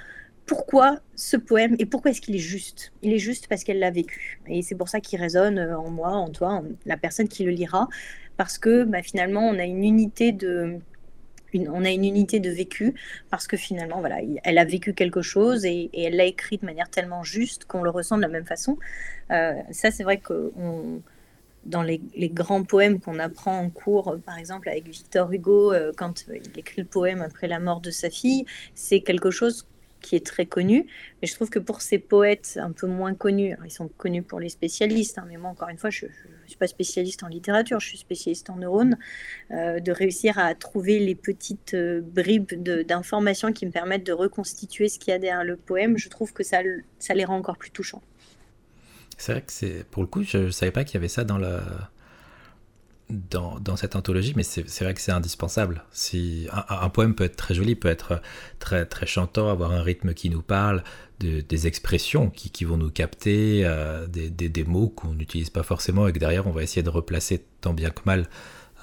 pourquoi 0.45 0.99
ce 1.15 1.38
poème 1.38 1.76
et 1.80 1.88
pourquoi 1.88 2.11
est-ce 2.11 2.22
qu'il 2.22 2.35
est 2.35 2.39
juste. 2.39 2.93
Il 3.01 3.13
est 3.13 3.19
juste 3.19 3.47
parce 3.47 3.63
qu'elle 3.63 3.80
l'a 3.80 3.89
vécu. 3.89 4.39
Et 4.47 4.61
c'est 4.61 4.76
pour 4.76 4.89
ça 4.89 4.99
qu'il 4.99 5.19
résonne 5.19 5.59
en 5.59 5.89
moi, 5.89 6.11
en 6.11 6.30
toi, 6.30 6.49
en 6.49 6.65
la 6.85 6.97
personne 6.97 7.27
qui 7.27 7.43
le 7.43 7.51
lira, 7.51 7.88
parce 8.38 8.57
que 8.57 8.84
bah, 8.84 9.02
finalement, 9.02 9.48
on 9.48 9.57
a 9.60 9.64
une 9.66 9.84
unité 9.84 10.32
de... 10.32 10.80
on 11.53 11.86
a 11.86 11.91
une 11.91 12.06
unité 12.06 12.40
de 12.40 12.49
vécu 12.49 12.94
parce 13.30 13.48
que 13.48 13.57
finalement, 13.57 13.99
voilà, 13.99 14.18
elle 14.44 14.57
a 14.57 14.66
vécu 14.66 14.94
quelque 14.94 15.22
chose 15.22 15.66
et, 15.66 15.90
elle 15.94 16.16
l'a 16.16 16.26
écrit 16.26 16.57
de 16.57 16.66
manière 16.66 16.90
tellement 16.90 17.24
juste 17.24 17.66
qu'on 17.66 17.84
le 17.84 17.90
ressent 17.90 18.18
de 18.18 18.22
la 18.22 18.28
même 18.28 18.45
façon. 18.45 18.78
Euh, 19.32 19.53
ça, 19.72 19.91
c'est 19.91 20.03
vrai 20.03 20.20
qu'on 20.20 21.02
dans 21.66 21.82
les, 21.82 21.99
grands 22.30 22.64
poèmes 22.64 22.99
qu'on 22.99 23.20
apprend 23.20 23.60
en 23.60 23.70
cours, 23.70 24.18
par 24.26 24.38
exemple 24.38 24.70
avec 24.70 24.88
Victor 24.88 25.32
Hugo, 25.32 25.74
euh, 25.74 25.91
quand 25.98 26.26
il 26.28 26.60
écrit 26.60 26.82
le 26.82 26.88
poème 26.88 27.22
après 27.22 27.48
la 27.48 27.60
mort 27.60 27.82
de 27.82 27.90
sa 27.90 28.10
fille, 28.10 28.45
c'est 28.76 29.02
quelque 29.02 29.32
chose 29.32 29.68
qui 30.01 30.15
est 30.15 30.26
très 30.26 30.45
connu. 30.45 30.88
Mais 31.22 31.27
je 31.27 31.34
trouve 31.34 31.49
que 31.49 31.59
pour 31.59 31.81
ces 31.81 31.97
poètes 31.97 32.59
un 32.61 32.72
peu 32.72 32.88
moins 32.88 33.13
connus, 33.13 33.55
ils 33.63 33.72
sont 33.72 33.88
connus 33.88 34.22
pour 34.22 34.39
les 34.39 34.49
spécialistes, 34.49 35.17
hein, 35.17 35.26
mais 35.27 35.38
moi, 35.38 35.49
encore 35.49 35.69
une 35.69 35.77
fois, 35.77 35.89
je 35.89 36.05
ne 36.05 36.11
suis 36.47 36.57
pas 36.57 36.67
spécialiste 36.67 37.23
en 37.23 37.27
littérature, 37.27 37.80
je 37.80 37.88
suis 37.88 37.97
spécialiste 37.97 38.49
en 38.49 38.57
neurones, 38.57 38.97
de 39.49 39.91
réussir 39.91 40.38
à 40.38 40.53
trouver 40.53 40.99
les 40.99 41.15
petites 41.15 41.76
bribes 41.76 42.53
d'informations 42.53 43.51
qui 43.51 43.65
me 43.65 43.72
permettent 43.72 44.05
de 44.05 44.13
reconstituer 44.13 44.89
ce 44.89 44.99
qu'il 44.99 45.11
y 45.11 45.15
a 45.15 45.19
derrière 45.19 45.43
le 45.43 45.55
poème, 45.55 45.97
je 45.97 46.09
trouve 46.09 46.34
que 46.34 46.43
ça, 46.43 46.59
ça 46.99 47.13
les 47.13 47.26
rend 47.26 47.38
encore 47.38 47.57
plus 47.57 47.72
touchants. 47.72 48.01
C'est 49.17 49.31
vrai 49.31 49.41
que 49.41 49.51
c'est. 49.51 49.85
Pour 49.89 50.03
le 50.03 50.07
coup, 50.07 50.23
je 50.23 50.38
ne 50.38 50.49
savais 50.49 50.72
pas 50.72 50.84
qu'il 50.84 50.95
y 50.95 50.97
avait 50.97 51.07
ça 51.07 51.23
dans, 51.23 51.38
le, 51.38 51.59
dans, 53.10 53.76
cette 53.76 53.95
anthologie, 53.95 54.34
mais 54.36 54.44
c'est 54.44 54.82
vrai 54.82 54.94
que 54.94 55.02
c'est 55.02 55.11
indispensable. 55.11 55.84
Si, 55.91 56.48
un, 56.52 56.90
poème 56.90 57.14
peut 57.14 57.23
être 57.23 57.36
très 57.36 57.53
joli, 57.53 57.76
peut 57.76 57.88
être 57.88 58.22
très, 58.60 58.86
très 58.86 59.06
chantant, 59.06 59.49
avoir 59.49 59.72
un 59.72 59.82
rythme 59.82 60.14
qui 60.14 60.30
nous 60.30 60.41
parle, 60.41 60.84
des 61.19 61.68
expressions 61.68 62.30
qui, 62.30 62.49
qui, 62.49 62.65
vont 62.65 62.77
nous 62.77 62.90
capter, 62.90 63.61
euh, 63.64 64.07
des, 64.07 64.30
des, 64.30 64.64
mots 64.64 64.90
qu'on 64.90 65.14
n'utilise 65.14 65.49
pas 65.49 65.64
forcément 65.64 66.07
et 66.07 66.14
que 66.14 66.19
derrière 66.19 66.45
on 66.45 66.52
va 66.52 66.61
essayer 66.61 66.84
de 66.84 66.90
replacer 66.90 67.45
tant 67.61 67.73
bien 67.73 67.90
que 67.90 68.02
mal 68.06 68.27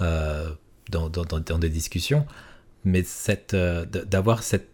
euh, 0.00 0.50
dans, 0.90 1.10
dans, 1.10 1.24
dans, 1.24 1.58
des 1.58 1.68
discussions. 1.68 2.26
Mais 2.84 3.04
euh, 3.54 3.84
d'avoir 3.84 4.42
cette 4.42 4.68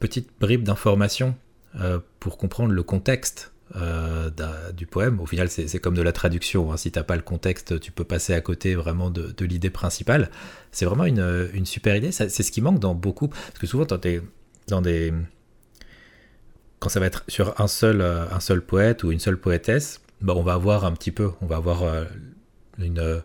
petite 0.00 0.28
bribe 0.40 0.64
d'information 0.64 1.36
pour 2.18 2.38
comprendre 2.38 2.72
le 2.72 2.82
contexte 2.82 3.52
euh, 3.76 4.30
du 4.72 4.86
poème. 4.86 5.20
Au 5.20 5.26
final, 5.26 5.48
c'est 5.50 5.78
comme 5.78 5.94
de 5.94 6.02
la 6.02 6.12
traduction. 6.12 6.72
Hein. 6.72 6.76
Si 6.76 6.90
t'as 6.90 7.02
pas 7.02 7.16
le 7.16 7.22
contexte, 7.22 7.78
tu 7.80 7.92
peux 7.92 8.04
passer 8.04 8.34
à 8.34 8.40
côté 8.40 8.74
vraiment 8.74 9.10
de, 9.10 9.34
l'idée 9.44 9.70
principale. 9.70 10.30
C'est 10.72 10.84
vraiment 10.84 11.04
une, 11.04 11.66
super 11.66 11.96
idée. 11.96 12.12
C'est 12.12 12.28
ce 12.28 12.50
qui 12.50 12.60
manque 12.60 12.78
dans 12.78 12.94
beaucoup. 12.94 13.28
Parce 13.28 13.58
que 13.58 13.66
souvent, 13.66 13.84
quand 13.84 14.04
es 14.06 14.22
dans 14.68 14.80
des. 14.80 15.12
Quand 16.78 16.88
ça 16.88 17.00
va 17.00 17.06
être 17.06 17.24
sur 17.28 17.60
un 17.60 17.66
seul, 17.66 18.00
euh, 18.00 18.24
un 18.30 18.40
seul 18.40 18.62
poète 18.62 19.02
ou 19.02 19.10
une 19.10 19.18
seule 19.18 19.38
poétesse, 19.38 20.00
bah, 20.20 20.34
on 20.36 20.42
va 20.42 20.54
avoir 20.54 20.84
un 20.84 20.92
petit 20.92 21.10
peu. 21.10 21.32
On 21.40 21.46
va 21.46 21.56
avoir 21.56 21.82
euh, 21.82 22.04
une 22.78 23.22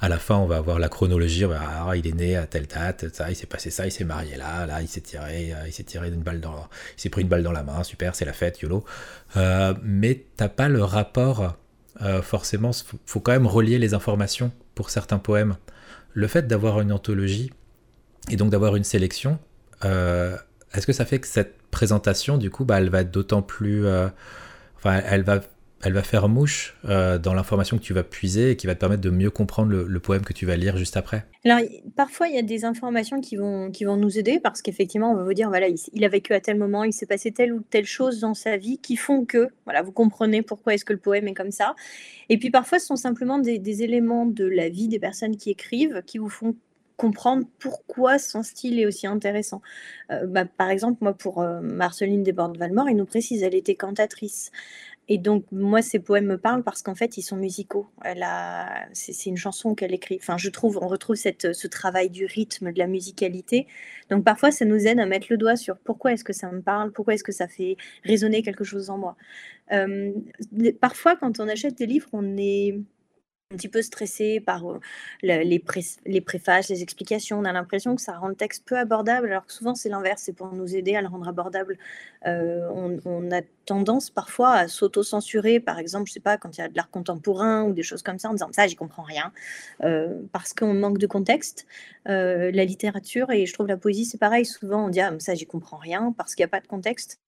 à 0.00 0.08
la 0.08 0.18
fin, 0.18 0.36
on 0.36 0.46
va 0.46 0.56
avoir 0.56 0.78
la 0.78 0.88
chronologie. 0.88 1.44
ah, 1.44 1.92
il 1.96 2.06
est 2.06 2.12
né 2.12 2.36
à 2.36 2.46
telle 2.46 2.66
date, 2.66 3.12
ça, 3.12 3.30
il 3.30 3.36
s'est 3.36 3.46
passé 3.46 3.70
ça, 3.70 3.86
il 3.86 3.92
s'est 3.92 4.04
marié 4.04 4.36
là, 4.36 4.64
là, 4.66 4.80
il 4.80 4.88
s'est 4.88 5.00
tiré, 5.00 5.52
euh, 5.52 5.66
il 5.66 5.72
s'est 5.72 5.82
tiré 5.82 6.08
une 6.08 6.22
balle 6.22 6.40
dans, 6.40 6.68
il 6.96 7.00
s'est 7.00 7.08
pris 7.08 7.22
une 7.22 7.28
balle 7.28 7.42
dans 7.42 7.52
la 7.52 7.64
main, 7.64 7.82
super, 7.82 8.14
c'est 8.14 8.24
la 8.24 8.32
fête, 8.32 8.60
yolo. 8.60 8.84
Euh, 9.36 9.74
mais 9.82 10.24
t'as 10.36 10.48
pas 10.48 10.68
le 10.68 10.82
rapport. 10.82 11.56
Euh, 12.00 12.22
forcément, 12.22 12.70
faut 13.06 13.18
quand 13.18 13.32
même 13.32 13.48
relier 13.48 13.76
les 13.78 13.92
informations 13.92 14.52
pour 14.76 14.90
certains 14.90 15.18
poèmes. 15.18 15.56
Le 16.12 16.28
fait 16.28 16.46
d'avoir 16.46 16.80
une 16.80 16.92
anthologie 16.92 17.50
et 18.30 18.36
donc 18.36 18.50
d'avoir 18.50 18.76
une 18.76 18.84
sélection, 18.84 19.40
est-ce 19.82 20.86
que 20.86 20.92
ça 20.92 21.04
fait 21.04 21.18
que 21.18 21.26
cette 21.26 21.56
présentation, 21.72 22.38
du 22.38 22.50
coup, 22.50 22.64
bah, 22.64 22.78
elle 22.78 22.88
va 22.88 23.00
être 23.00 23.10
d'autant 23.10 23.42
plus, 23.42 23.84
enfin, 24.76 25.02
elle 25.06 25.24
va 25.24 25.40
elle 25.82 25.92
va 25.92 26.02
faire 26.02 26.28
mouche 26.28 26.76
euh, 26.88 27.18
dans 27.18 27.34
l'information 27.34 27.78
que 27.78 27.82
tu 27.82 27.92
vas 27.92 28.02
puiser 28.02 28.50
et 28.50 28.56
qui 28.56 28.66
va 28.66 28.74
te 28.74 28.80
permettre 28.80 29.02
de 29.02 29.10
mieux 29.10 29.30
comprendre 29.30 29.72
le, 29.72 30.00
poème 30.00 30.22
que 30.22 30.32
tu 30.32 30.46
vas 30.46 30.56
lire 30.56 30.76
juste 30.76 30.96
après 30.96 31.24
Alors, 31.44 31.60
parfois, 31.94 32.28
il 32.28 32.34
y 32.34 32.38
a 32.38 32.42
des 32.42 32.64
informations 32.64 33.20
qui 33.20 33.36
vont, 33.36 33.70
qui 33.70 33.84
vont 33.84 33.96
nous 33.96 34.18
aider 34.18 34.40
parce 34.40 34.62
qu'effectivement, 34.62 35.12
on 35.12 35.16
va 35.16 35.24
vous 35.24 35.34
dire, 35.34 35.48
voilà, 35.48 35.68
il, 35.68 36.04
a 36.04 36.08
vécu 36.08 36.32
à 36.34 36.40
tel 36.40 36.56
moment, 36.56 36.84
il 36.84 36.92
s'est 36.92 37.06
passé 37.06 37.30
telle 37.30 37.52
ou 37.52 37.60
telle 37.60 37.84
chose 37.84 38.20
dans 38.20 38.34
sa 38.34 38.56
vie 38.56 38.78
qui 38.78 38.96
font 38.96 39.24
que, 39.24 39.48
voilà, 39.64 39.82
vous 39.82 39.92
comprenez 39.92 40.42
pourquoi 40.42 40.74
est-ce 40.74 40.84
que 40.84 40.92
le 40.92 40.98
poème 40.98 41.28
est 41.28 41.34
comme 41.34 41.52
ça. 41.52 41.74
Et 42.28 42.38
puis 42.38 42.50
parfois, 42.50 42.78
ce 42.78 42.86
sont 42.86 42.96
simplement 42.96 43.38
des, 43.38 43.82
éléments 43.82 44.26
de 44.26 44.44
la 44.44 44.68
vie 44.68 44.88
des 44.88 44.98
personnes 44.98 45.36
qui 45.36 45.50
écrivent 45.50 46.02
qui 46.04 46.18
vous 46.18 46.30
font 46.30 46.56
comprendre 46.96 47.46
pourquoi 47.60 48.18
son 48.18 48.42
style 48.42 48.80
est 48.80 48.86
aussi 48.86 49.06
intéressant. 49.06 49.62
Euh, 50.10 50.26
bah, 50.26 50.44
par 50.46 50.68
exemple, 50.68 50.98
moi, 51.00 51.12
pour 51.12 51.40
euh, 51.40 51.60
Marceline 51.60 52.24
Desbordes-Valmore, 52.24 52.90
il 52.90 52.96
nous 52.96 53.06
précise, 53.06 53.44
elle 53.44 53.54
était 53.54 53.76
cantatrice. 53.76 54.50
Et 55.10 55.16
donc, 55.16 55.44
moi, 55.50 55.80
ces 55.80 55.98
poèmes 55.98 56.26
me 56.26 56.36
parlent 56.36 56.62
parce 56.62 56.82
qu'en 56.82 56.94
fait, 56.94 57.16
ils 57.16 57.22
sont 57.22 57.36
musicaux. 57.36 57.88
A... 58.02 58.86
c'est, 58.92 59.26
une 59.26 59.38
chanson 59.38 59.74
qu'elle 59.74 59.94
écrit. 59.94 60.18
Enfin, 60.20 60.36
je 60.36 60.50
trouve, 60.50 60.78
on 60.82 60.86
retrouve 60.86 61.16
ce 61.16 61.66
travail 61.66 62.10
du 62.10 62.26
rythme, 62.26 62.72
de 62.72 62.78
la 62.78 62.86
musicalité. 62.86 63.66
Donc, 64.10 64.24
parfois, 64.24 64.50
ça 64.50 64.66
nous 64.66 64.86
aide 64.86 65.00
à 65.00 65.06
mettre 65.06 65.28
le 65.30 65.38
doigt 65.38 65.56
sur 65.56 65.78
pourquoi 65.78 66.12
est-ce 66.12 66.24
que 66.24 66.34
ça 66.34 66.50
me 66.52 66.60
parle, 66.60 66.92
pourquoi 66.92 67.14
est-ce 67.14 67.24
que 67.24 67.32
ça 67.32 67.48
fait 67.48 67.76
résonner 68.04 68.42
quelque 68.42 68.64
chose 68.64 68.90
en 68.90 68.98
moi. 68.98 69.16
Euh, 69.72 70.12
parfois, 70.80 71.16
quand 71.16 71.40
on 71.40 71.48
achète 71.48 71.76
des 71.76 71.86
livres, 71.86 72.08
on 72.12 72.36
est 72.36 72.78
un 73.50 73.56
petit 73.56 73.68
peu 73.68 73.80
stressé 73.80 74.40
par 74.40 74.62
les, 75.22 75.58
préfaces, 76.20 76.68
les 76.68 76.82
explications. 76.82 77.38
On 77.38 77.46
a 77.46 77.52
l'impression 77.52 77.96
que 77.96 78.02
ça 78.02 78.18
rend 78.18 78.28
le 78.28 78.34
texte 78.34 78.62
peu 78.66 78.76
abordable, 78.76 79.28
alors 79.28 79.46
que 79.46 79.54
souvent 79.54 79.74
c'est 79.74 79.88
l'inverse, 79.88 80.20
c'est 80.22 80.34
pour 80.34 80.52
nous 80.52 80.76
aider 80.76 80.96
à 80.96 81.00
le 81.00 81.08
rendre 81.08 81.26
abordable. 81.26 81.78
on, 82.26 83.30
a 83.32 83.40
tendance 83.64 84.10
parfois 84.10 84.52
à 84.52 84.68
s'auto-censurer, 84.68 85.60
par 85.60 85.78
exemple, 85.78 86.08
je 86.08 86.12
sais 86.12 86.20
pas, 86.20 86.36
quand 86.36 86.58
il 86.58 86.60
y 86.60 86.64
a 86.64 86.68
de 86.68 86.76
l'art 86.76 86.90
contemporain 86.90 87.64
ou 87.64 87.72
des 87.72 87.82
choses 87.82 88.02
comme 88.02 88.18
ça, 88.18 88.28
en 88.28 88.32
disant 88.32 88.50
ça, 88.52 88.66
j'y 88.66 88.76
comprends 88.76 89.02
rien, 89.02 89.32
parce 90.32 90.52
qu'on 90.52 90.74
manque 90.74 90.98
de 90.98 91.06
contexte. 91.06 91.66
la 92.04 92.64
littérature 92.66 93.30
et 93.30 93.46
je 93.46 93.54
trouve 93.54 93.66
la 93.68 93.78
poésie, 93.78 94.04
c'est 94.04 94.18
pareil, 94.18 94.44
souvent 94.44 94.86
on 94.86 94.88
dit 94.90 95.00
ah, 95.00 95.14
ça, 95.20 95.34
j'y 95.34 95.46
comprends 95.46 95.78
rien, 95.78 96.12
parce 96.18 96.34
qu'il 96.34 96.42
n'y 96.42 96.48
a 96.48 96.50
pas 96.50 96.60
de 96.60 96.66
contexte. 96.66 97.18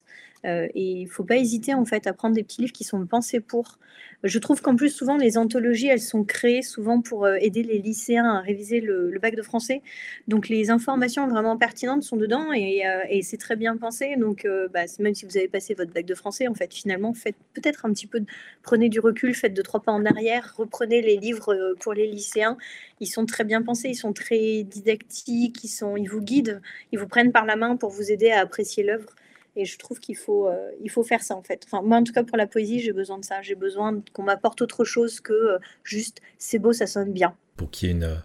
Euh, 0.46 0.68
et 0.74 0.82
il 0.82 1.04
ne 1.04 1.10
faut 1.10 1.24
pas 1.24 1.36
hésiter 1.36 1.74
en 1.74 1.84
fait 1.84 2.06
à 2.06 2.12
prendre 2.12 2.34
des 2.34 2.42
petits 2.42 2.62
livres 2.62 2.72
qui 2.72 2.84
sont 2.84 3.04
pensés 3.06 3.40
pour. 3.40 3.78
Je 4.22 4.38
trouve 4.38 4.62
qu'en 4.62 4.76
plus 4.76 4.90
souvent 4.90 5.16
les 5.16 5.36
anthologies 5.38 5.88
elles 5.88 6.00
sont 6.00 6.24
créées 6.24 6.62
souvent 6.62 7.00
pour 7.00 7.24
euh, 7.24 7.36
aider 7.40 7.62
les 7.62 7.78
lycéens 7.78 8.26
à 8.26 8.40
réviser 8.40 8.80
le, 8.80 9.18
bac 9.20 9.34
de 9.34 9.42
français. 9.42 9.82
Donc 10.28 10.48
les 10.48 10.70
informations 10.70 11.28
vraiment 11.28 11.56
pertinentes 11.58 12.02
sont 12.02 12.16
dedans 12.16 12.52
et, 12.52 12.86
euh, 12.86 13.20
c'est 13.22 13.36
très 13.36 13.56
bien 13.56 13.76
pensé. 13.76 14.16
Donc 14.16 14.46
bah, 14.72 14.84
même 14.98 15.14
si 15.14 15.26
vous 15.26 15.36
avez 15.36 15.48
passé 15.48 15.74
votre 15.74 15.92
bac 15.92 16.06
de 16.06 16.14
français 16.14 16.48
en 16.48 16.54
fait 16.54 16.72
finalement 16.72 17.12
faites 17.12 17.36
peut-être 17.54 17.84
un 17.84 17.92
petit 17.92 18.06
peu, 18.06 18.22
prenez 18.62 18.88
du 18.88 19.00
recul, 19.00 19.34
faites 19.34 19.54
deux 19.54 19.62
trois 19.62 19.80
pas 19.80 19.92
en 19.92 20.04
arrière, 20.06 20.54
reprenez 20.56 21.02
les 21.02 21.16
livres 21.16 21.74
pour 21.80 21.92
les 21.92 22.06
lycéens. 22.06 22.56
Ils 23.00 23.06
sont 23.06 23.26
très 23.26 23.44
bien 23.44 23.62
pensés, 23.62 23.88
ils 23.90 23.94
sont 23.94 24.12
très 24.12 24.62
didactiques, 24.62 25.64
ils 25.64 25.68
sont, 25.68 25.96
ils 25.96 26.08
vous 26.08 26.20
guident, 26.20 26.60
ils 26.92 26.98
vous 26.98 27.08
prennent 27.08 27.32
par 27.32 27.44
la 27.44 27.56
main 27.56 27.76
pour 27.76 27.90
vous 27.90 28.10
aider 28.10 28.30
à 28.30 28.40
apprécier 28.40 28.84
l'œuvre. 28.84 29.14
Et 29.56 29.64
je 29.64 29.78
trouve 29.78 29.98
qu'il 29.98 30.16
faut, 30.16 30.48
euh, 30.48 30.70
il 30.82 30.90
faut 30.90 31.02
faire 31.02 31.22
ça 31.22 31.36
en 31.36 31.42
fait. 31.42 31.66
Moi, 31.72 31.98
en 31.98 32.04
tout 32.04 32.12
cas, 32.12 32.22
pour 32.22 32.36
la 32.36 32.46
poésie, 32.46 32.80
j'ai 32.80 32.92
besoin 32.92 33.18
de 33.18 33.24
ça. 33.24 33.42
J'ai 33.42 33.54
besoin 33.54 34.00
qu'on 34.12 34.22
m'apporte 34.22 34.62
autre 34.62 34.84
chose 34.84 35.20
que 35.20 35.32
euh, 35.32 35.58
juste 35.82 36.20
c'est 36.38 36.58
beau, 36.58 36.72
ça 36.72 36.86
sonne 36.86 37.12
bien. 37.12 37.34
Pour 37.56 37.70
qu'il 37.70 37.88
y 37.88 37.90
ait 37.90 37.94
une, 37.94 38.22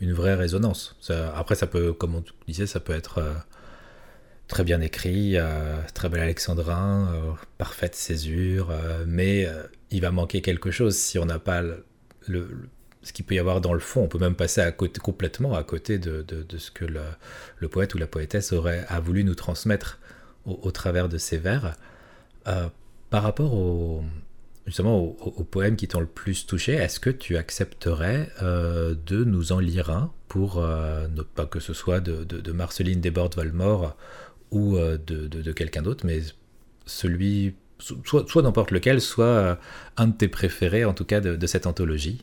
une 0.00 0.12
vraie 0.12 0.34
résonance. 0.34 0.96
Après, 1.34 1.54
ça 1.54 1.66
peut, 1.66 1.92
comme 1.92 2.14
on 2.16 2.24
disait, 2.46 2.66
ça 2.66 2.80
peut 2.80 2.92
être 2.92 3.18
euh, 3.18 3.32
très 4.48 4.64
bien 4.64 4.80
écrit, 4.80 5.36
très 5.94 6.08
bel 6.08 6.20
alexandrin, 6.20 7.36
parfaite 7.56 7.94
césure, 7.94 8.70
mais 9.06 9.48
il 9.90 10.02
va 10.02 10.10
manquer 10.10 10.42
quelque 10.42 10.70
chose 10.70 10.96
si 10.96 11.18
on 11.18 11.24
n'a 11.24 11.38
pas 11.38 11.62
le, 12.26 12.50
ce 13.04 13.12
qu'il 13.12 13.24
peut 13.24 13.34
y 13.34 13.38
avoir 13.38 13.60
dans 13.60 13.72
le 13.72 13.80
fond. 13.80 14.02
On 14.02 14.08
peut 14.08 14.18
même 14.18 14.34
passer 14.34 14.60
à 14.60 14.72
côté, 14.72 15.00
complètement 15.00 15.54
à 15.54 15.62
côté 15.62 15.98
de, 15.98 16.22
de, 16.22 16.42
de 16.42 16.58
ce 16.58 16.70
que 16.70 16.84
le, 16.84 17.00
le, 17.58 17.68
poète 17.68 17.94
ou 17.94 17.98
la 17.98 18.06
poétesse 18.06 18.52
aurait 18.52 18.84
a 18.88 19.00
voulu 19.00 19.24
nous 19.24 19.34
transmettre 19.34 20.00
au, 20.46 20.70
travers 20.70 21.08
de 21.08 21.18
ces 21.18 21.38
vers. 21.38 21.76
Euh, 22.46 22.68
par 23.10 23.22
rapport 23.22 23.54
au, 23.54 24.02
justement 24.66 24.98
aux, 24.98 25.44
poèmes 25.44 25.76
qui 25.76 25.88
t'ont 25.88 26.00
le 26.00 26.06
plus 26.06 26.46
touché, 26.46 26.72
est-ce 26.72 27.00
que 27.00 27.10
tu 27.10 27.36
accepterais 27.36 28.30
euh, 28.42 28.94
de 29.06 29.24
nous 29.24 29.52
en 29.52 29.60
lire 29.60 29.90
un 29.90 30.12
pour, 30.28 30.58
euh, 30.58 31.06
pas 31.34 31.46
que 31.46 31.60
ce 31.60 31.72
soit 31.72 32.00
de 32.00 32.52
Marceline 32.52 33.00
Desbordes-Valmore 33.00 33.96
ou 34.50 34.76
de, 34.76 35.52
quelqu'un 35.52 35.82
d'autre, 35.82 36.06
mais 36.06 36.20
celui, 36.86 37.54
soit, 37.78 38.28
soit 38.28 38.42
n'importe 38.42 38.70
lequel, 38.70 39.00
soit 39.00 39.58
un 39.96 40.06
de 40.06 40.12
tes 40.16 40.28
préférés 40.28 40.84
en 40.84 40.92
tout 40.92 41.04
cas 41.04 41.20
de 41.20 41.46
cette 41.46 41.66
anthologie? 41.66 42.20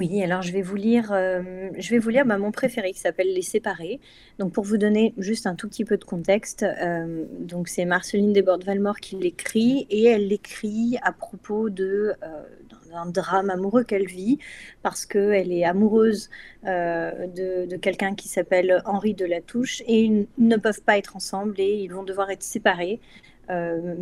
Oui, 0.00 0.22
alors 0.22 0.40
je 0.40 0.50
vais 0.50 0.62
vous 0.62 0.76
lire, 0.76 1.12
euh, 1.12 1.68
je 1.76 1.90
vais 1.90 1.98
vous 1.98 2.08
lire 2.08 2.24
bah, 2.24 2.38
mon 2.38 2.52
préféré 2.52 2.92
qui 2.92 3.00
s'appelle 3.00 3.34
Les 3.34 3.42
Séparés. 3.42 4.00
Donc 4.38 4.50
pour 4.50 4.64
vous 4.64 4.78
donner 4.78 5.12
juste 5.18 5.46
un 5.46 5.54
tout 5.54 5.68
petit 5.68 5.84
peu 5.84 5.98
de 5.98 6.04
contexte, 6.04 6.62
euh, 6.62 7.26
donc 7.38 7.68
c'est 7.68 7.84
Marceline 7.84 8.32
Desbordes-Valmore 8.32 8.98
qui 9.00 9.16
l'écrit 9.16 9.86
et 9.90 10.04
elle 10.06 10.28
l'écrit 10.28 10.96
à 11.02 11.12
propos 11.12 11.68
de 11.68 12.14
euh, 12.22 12.42
d'un 12.90 13.06
drame 13.06 13.50
amoureux 13.50 13.84
qu'elle 13.84 14.06
vit 14.06 14.38
parce 14.82 15.04
qu'elle 15.04 15.52
est 15.52 15.64
amoureuse 15.64 16.28
de, 16.64 17.66
de 17.66 17.76
quelqu'un 17.76 18.16
qui 18.16 18.26
s'appelle 18.26 18.82
Henri 18.84 19.14
de 19.14 19.26
la 19.26 19.40
Touche 19.40 19.82
et 19.86 20.02
ils 20.02 20.26
ne 20.38 20.56
peuvent 20.56 20.82
pas 20.82 20.98
être 20.98 21.14
ensemble 21.14 21.54
et 21.58 21.74
ils 21.74 21.92
vont 21.92 22.02
devoir 22.02 22.30
être 22.30 22.42
séparés. 22.42 22.98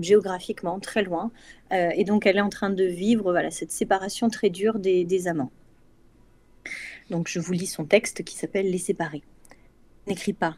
géographiquement 0.00 0.80
très 0.80 1.02
loin 1.02 1.30
et 1.70 2.04
donc 2.04 2.24
elle 2.26 2.38
est 2.38 2.40
en 2.40 2.48
train 2.48 2.70
de 2.70 2.84
vivre 2.84 3.30
voilà 3.30 3.50
cette 3.50 3.72
séparation 3.72 4.30
très 4.30 4.48
dure 4.48 4.78
des 4.78 5.28
amants. 5.28 5.50
Donc 7.10 7.28
je 7.28 7.40
vous 7.40 7.52
lis 7.52 7.66
son 7.66 7.84
texte 7.84 8.24
qui 8.24 8.36
s'appelle 8.36 8.70
Les 8.70 8.78
séparés. 8.78 9.22
N'écris 10.06 10.32
pas. 10.32 10.56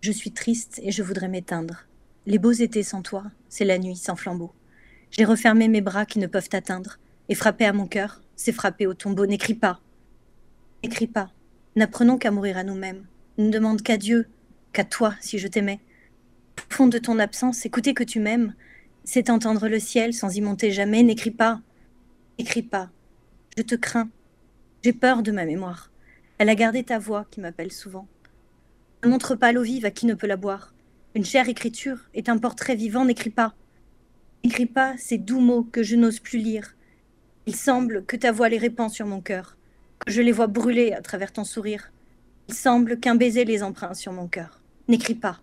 Je 0.00 0.12
suis 0.12 0.32
triste 0.32 0.80
et 0.82 0.92
je 0.92 1.02
voudrais 1.02 1.28
m'éteindre. 1.28 1.86
Les 2.26 2.38
beaux 2.38 2.52
étés 2.52 2.82
sans 2.82 3.02
toi, 3.02 3.24
c'est 3.48 3.64
la 3.64 3.78
nuit 3.78 3.96
sans 3.96 4.16
flambeau. 4.16 4.52
J'ai 5.10 5.24
refermé 5.24 5.68
mes 5.68 5.80
bras 5.80 6.06
qui 6.06 6.18
ne 6.18 6.26
peuvent 6.26 6.48
t'atteindre, 6.48 6.98
et 7.28 7.34
frapper 7.34 7.64
à 7.64 7.72
mon 7.72 7.86
cœur, 7.86 8.20
c'est 8.36 8.52
frapper 8.52 8.86
au 8.86 8.94
tombeau. 8.94 9.26
N'écris 9.26 9.54
pas. 9.54 9.80
N'écris 10.82 11.06
pas. 11.06 11.30
N'apprenons 11.74 12.18
qu'à 12.18 12.30
mourir 12.30 12.56
à 12.56 12.64
nous-mêmes. 12.64 13.06
Ne 13.38 13.50
demande 13.50 13.82
qu'à 13.82 13.96
Dieu, 13.96 14.26
qu'à 14.72 14.84
toi, 14.84 15.14
si 15.20 15.38
je 15.38 15.48
t'aimais. 15.48 15.80
Au 16.58 16.74
fond 16.74 16.86
de 16.86 16.98
ton 16.98 17.18
absence, 17.18 17.64
écouter 17.64 17.94
que 17.94 18.04
tu 18.04 18.20
m'aimes, 18.20 18.54
c'est 19.04 19.30
entendre 19.30 19.68
le 19.68 19.78
ciel 19.78 20.12
sans 20.12 20.34
y 20.36 20.40
monter 20.40 20.70
jamais. 20.70 21.02
N'écris 21.02 21.30
pas. 21.30 21.60
N'écris 22.38 22.62
pas. 22.62 22.90
Je 23.56 23.62
te 23.62 23.74
crains. 23.74 24.08
J'ai 24.86 24.92
peur 24.92 25.24
de 25.24 25.32
ma 25.32 25.44
mémoire. 25.44 25.90
Elle 26.38 26.48
a 26.48 26.54
gardé 26.54 26.84
ta 26.84 27.00
voix 27.00 27.26
qui 27.32 27.40
m'appelle 27.40 27.72
souvent. 27.72 28.06
Ne 29.02 29.08
montre 29.08 29.34
pas 29.34 29.50
l'eau 29.50 29.64
vive 29.64 29.84
à 29.84 29.90
qui 29.90 30.06
ne 30.06 30.14
peut 30.14 30.28
la 30.28 30.36
boire. 30.36 30.74
Une 31.16 31.24
chère 31.24 31.48
écriture 31.48 32.08
est 32.14 32.28
un 32.28 32.38
portrait 32.38 32.76
vivant, 32.76 33.04
n'écris 33.04 33.30
pas. 33.30 33.56
N'écris 34.44 34.66
pas 34.66 34.96
ces 34.96 35.18
doux 35.18 35.40
mots 35.40 35.64
que 35.64 35.82
je 35.82 35.96
n'ose 35.96 36.20
plus 36.20 36.38
lire. 36.38 36.76
Il 37.46 37.56
semble 37.56 38.04
que 38.04 38.14
ta 38.14 38.30
voix 38.30 38.48
les 38.48 38.58
répand 38.58 38.88
sur 38.88 39.06
mon 39.06 39.20
cœur, 39.20 39.56
que 39.98 40.12
je 40.12 40.22
les 40.22 40.30
vois 40.30 40.46
brûler 40.46 40.92
à 40.92 41.02
travers 41.02 41.32
ton 41.32 41.42
sourire. 41.42 41.90
Il 42.46 42.54
semble 42.54 43.00
qu'un 43.00 43.16
baiser 43.16 43.44
les 43.44 43.64
emprunte 43.64 43.96
sur 43.96 44.12
mon 44.12 44.28
cœur. 44.28 44.60
N'écris 44.86 45.16
pas. 45.16 45.40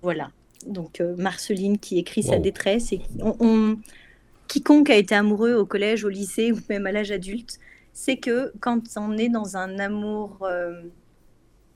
Voilà. 0.00 0.30
Donc 0.66 1.02
euh, 1.02 1.14
Marceline 1.16 1.76
qui 1.76 1.98
écrit 1.98 2.22
sa 2.22 2.38
détresse 2.38 2.92
et 2.92 3.02
on, 3.20 3.76
quiconque 4.48 4.90
a 4.90 4.96
été 4.96 5.14
amoureux 5.14 5.54
au 5.54 5.66
collège, 5.66 6.04
au 6.04 6.08
lycée 6.08 6.52
ou 6.52 6.58
même 6.68 6.86
à 6.86 6.92
l'âge 6.92 7.10
adulte, 7.10 7.58
c'est 7.92 8.16
que 8.16 8.52
quand 8.60 8.82
on 8.96 9.16
est 9.16 9.28
dans 9.28 9.56
un 9.56 9.78
amour 9.78 10.38
euh, 10.42 10.82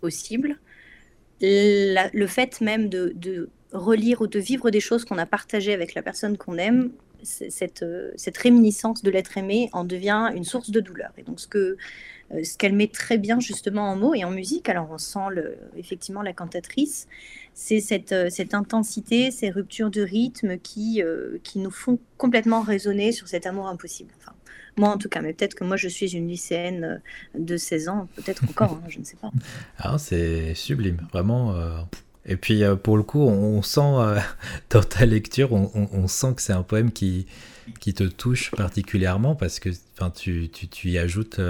possible, 0.01 0.59
le 1.41 2.27
fait 2.27 2.61
même 2.61 2.89
de, 2.89 3.49
relire 3.73 4.21
ou 4.21 4.27
de 4.27 4.39
vivre 4.39 4.71
des 4.71 4.81
choses 4.81 5.05
qu'on 5.05 5.19
a 5.19 5.27
partagées 5.27 5.73
avec 5.73 5.95
la 5.95 6.03
personne 6.03 6.37
qu'on 6.37 6.59
aime, 6.59 6.91
cette, 7.23 7.83
euh, 7.83 8.11
cette 8.17 8.37
réminiscence 8.39 9.03
de 9.03 9.11
l'être 9.11 9.37
aimé 9.37 9.69
en 9.73 9.85
devient 9.85 10.31
une 10.35 10.45
source 10.45 10.71
de 10.71 10.81
douleur. 10.81 11.13
Et 11.19 11.23
donc 11.23 11.39
ce 11.39 11.47
que 11.47 11.77
euh, 12.33 12.45
ce 12.45 12.57
qu'elle 12.57 12.75
met 12.75 12.89
très 12.89 13.19
bien 13.19 13.41
justement 13.41 13.91
en 13.91 13.97
mots 13.97 14.15
et 14.15 14.25
en 14.25 14.31
musique, 14.31 14.69
alors 14.69 14.89
on 14.91 14.99
sent 14.99 15.19
effectivement 15.77 16.23
la 16.23 16.33
cantatrice, 16.33 17.09
c'est 17.55 17.81
cette, 17.81 18.13
euh, 18.13 18.29
cette, 18.31 18.55
intensité, 18.55 19.31
ces 19.31 19.51
ruptures 19.51 19.91
de 19.91 20.03
rythme 20.03 20.59
qui, 20.59 21.03
euh, 21.03 21.39
qui 21.43 21.59
nous 21.59 21.71
font 21.71 21.99
complètement 22.17 22.63
résonner 22.63 23.13
sur 23.13 23.29
cet 23.29 23.47
amour 23.47 23.69
impossible. 23.69 24.11
Enfin, 24.21 24.33
moi 24.77 24.89
en 24.89 24.99
tout 24.99 25.09
cas, 25.09 25.21
mais 25.21 25.33
peut-être 25.33 25.55
que 25.55 25.65
moi 25.65 25.77
je 25.77 25.89
suis 25.89 26.15
une 26.15 26.29
lycéenne 26.29 27.03
de 27.39 27.57
16 27.57 27.89
ans, 27.89 28.09
peut-être 28.17 28.45
encore, 28.45 28.73
hein, 28.73 28.89
je 28.89 28.99
ne 28.99 29.05
sais 29.05 29.17
pas. 29.17 29.31
Ah, 29.79 29.99
c'est 29.99 30.55
sublime, 30.55 31.07
vraiment. 31.13 31.55
Et 32.27 32.37
puis 32.37 32.63
pour 32.83 32.97
le 32.97 33.03
coup, 33.03 33.21
on, 33.21 33.63
sent 33.63 33.81
dans 34.71 34.83
ta 34.83 35.07
lecture, 35.07 35.53
on, 35.53 35.71
on 35.75 36.07
sent 36.07 36.35
que 36.37 36.43
c'est 36.43 36.53
un 36.53 36.63
poème 36.63 36.93
qui, 36.93 37.27
qui 37.81 37.95
te 37.95 38.05
touche 38.05 38.51
particulièrement 38.53 39.35
parce 39.35 39.59
que 39.59 39.71
tu, 40.15 40.49
tu, 40.51 40.69
tu 40.69 40.91
y 40.91 40.99
ajoutes 40.99 41.41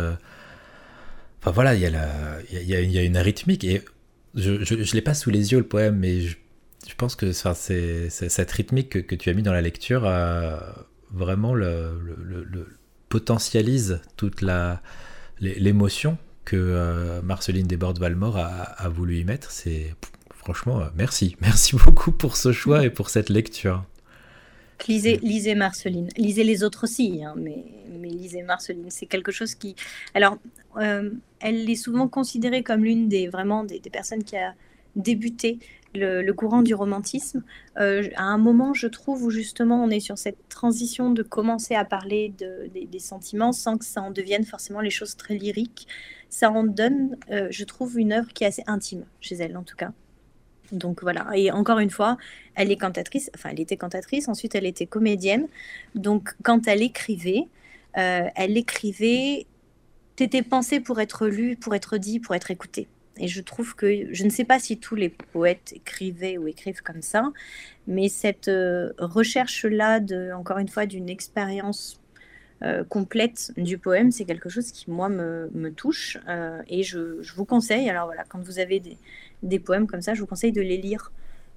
Enfin 1.40 1.52
voilà, 1.52 1.74
il 1.74 1.80
y, 1.80 1.86
a 1.86 2.80
y, 2.80 2.98
a, 2.98 3.02
une 3.02 3.16
rythmique 3.16 3.64
et 3.64 3.82
je 4.34 4.52
ne 4.52 4.94
l'ai 4.94 5.02
pas 5.02 5.14
sous 5.14 5.30
les 5.30 5.52
yeux 5.52 5.58
le 5.58 5.66
poème, 5.66 5.96
mais 5.96 6.20
je, 6.20 6.36
pense 6.96 7.16
que 7.16 7.32
c'est 7.32 8.10
cette 8.10 8.50
rythmique 8.50 9.06
que, 9.06 9.14
tu 9.14 9.30
as 9.30 9.34
mis 9.34 9.42
dans 9.42 9.52
la 9.52 9.60
lecture 9.60 10.08
vraiment 11.12 11.54
le, 11.54 12.66
potentialise 13.08 14.00
toute 14.16 14.42
l'émotion 15.40 16.18
que 16.44 16.56
euh, 16.56 17.22
Marceline 17.22 17.66
Desbordes-Valmore 17.66 18.38
a, 18.38 18.48
a, 18.62 18.88
voulu 18.88 19.18
y 19.18 19.24
mettre. 19.24 19.50
C'est 19.50 19.94
franchement, 20.34 20.80
euh, 20.80 20.86
merci. 20.96 21.36
Merci 21.40 21.76
beaucoup 21.76 22.12
pour 22.12 22.36
ce 22.36 22.52
choix 22.52 22.84
et 22.84 22.90
pour 22.90 23.10
cette 23.10 23.28
lecture. 23.28 23.84
Lisez, 24.88 25.18
lisez 25.22 25.54
Marceline. 25.54 26.08
Lisez 26.16 26.44
les 26.44 26.64
autres 26.64 26.84
aussi, 26.84 27.22
hein, 27.24 27.34
mais, 27.36 27.64
mais 27.98 28.08
lisez 28.08 28.42
Marceline. 28.42 28.90
C'est 28.90 29.06
quelque 29.06 29.32
chose 29.32 29.54
qui. 29.54 29.74
Alors, 30.14 30.38
euh, 30.76 31.10
elle 31.40 31.68
est 31.68 31.74
souvent 31.74 32.08
considérée 32.08 32.62
comme 32.62 32.84
l'une 32.84 33.08
des 33.08 33.28
vraiment 33.28 33.64
des, 33.64 33.80
personnes 33.80 34.24
qui 34.24 34.36
a 34.36 34.54
débuté 34.96 35.58
le, 35.94 36.30
courant 36.32 36.62
du 36.62 36.74
romantisme. 36.74 37.42
Euh, 37.78 38.08
à 38.16 38.24
un 38.24 38.38
moment, 38.38 38.74
je 38.74 38.86
trouve, 38.86 39.24
où 39.24 39.30
justement 39.30 39.82
on 39.82 39.90
est 39.90 40.00
sur 40.00 40.18
cette 40.18 40.48
transition 40.48 41.10
de 41.10 41.22
commencer 41.22 41.74
à 41.74 41.84
parler 41.84 42.32
de, 42.38 42.68
des, 42.68 42.98
sentiments 42.98 43.52
sans 43.52 43.78
que 43.78 43.84
ça 43.84 44.02
en 44.02 44.10
devienne 44.10 44.44
forcément 44.44 44.80
les 44.80 44.90
choses 44.90 45.16
très 45.16 45.34
lyriques. 45.34 45.88
Ça 46.28 46.50
en 46.50 46.64
donne, 46.64 47.16
euh, 47.30 47.48
je 47.50 47.64
trouve, 47.64 47.98
une 47.98 48.12
œuvre 48.12 48.32
qui 48.32 48.44
est 48.44 48.48
assez 48.48 48.64
intime 48.66 49.04
chez 49.20 49.34
elle, 49.36 49.56
en 49.56 49.64
tout 49.64 49.76
cas. 49.76 49.92
Donc 50.72 51.02
voilà, 51.02 51.28
et 51.34 51.50
encore 51.50 51.78
une 51.78 51.90
fois, 51.90 52.16
elle 52.54 52.70
est 52.70 52.76
cantatrice, 52.76 53.30
enfin 53.34 53.50
elle 53.52 53.60
était 53.60 53.76
cantatrice, 53.76 54.28
ensuite 54.28 54.54
elle 54.54 54.66
était 54.66 54.86
comédienne. 54.86 55.48
Donc 55.94 56.34
quand 56.42 56.68
elle 56.68 56.82
écrivait, 56.82 57.48
euh, 57.98 58.28
elle 58.36 58.56
écrivait, 58.56 59.46
c'était 60.16 60.42
pensé 60.42 60.80
pour 60.80 61.00
être 61.00 61.26
lu, 61.26 61.56
pour 61.56 61.74
être 61.74 61.96
dit, 61.98 62.20
pour 62.20 62.34
être 62.34 62.50
écouté. 62.50 62.88
Et 63.16 63.28
je 63.28 63.40
trouve 63.42 63.74
que, 63.74 64.12
je 64.12 64.24
ne 64.24 64.30
sais 64.30 64.44
pas 64.44 64.58
si 64.58 64.78
tous 64.78 64.94
les 64.94 65.10
poètes 65.10 65.72
écrivaient 65.74 66.38
ou 66.38 66.48
écrivent 66.48 66.82
comme 66.82 67.02
ça, 67.02 67.30
mais 67.86 68.08
cette 68.08 68.48
euh, 68.48 68.92
recherche-là, 68.98 70.00
de, 70.00 70.32
encore 70.32 70.58
une 70.58 70.68
fois, 70.68 70.86
d'une 70.86 71.10
expérience 71.10 71.99
euh, 72.62 72.84
complète 72.84 73.52
du 73.56 73.78
poème, 73.78 74.10
c'est 74.10 74.24
quelque 74.24 74.48
chose 74.48 74.70
qui, 74.72 74.90
moi, 74.90 75.08
me, 75.08 75.50
me 75.54 75.70
touche. 75.72 76.18
et 76.68 76.82
je, 76.82 77.22
je, 77.22 77.34
vous 77.34 77.44
conseille, 77.44 77.88
alors 77.88 78.06
voilà, 78.06 78.24
quand 78.24 78.40
vous 78.40 78.58
avez 78.58 78.80
des, 78.80 78.98
des 79.42 79.58
poèmes 79.58 79.86
comme 79.86 80.02
ça, 80.02 80.14
je 80.14 80.20
vous 80.20 80.26
conseille 80.26 80.52
de 80.52 80.60
les 80.60 80.76
lire 80.76 81.12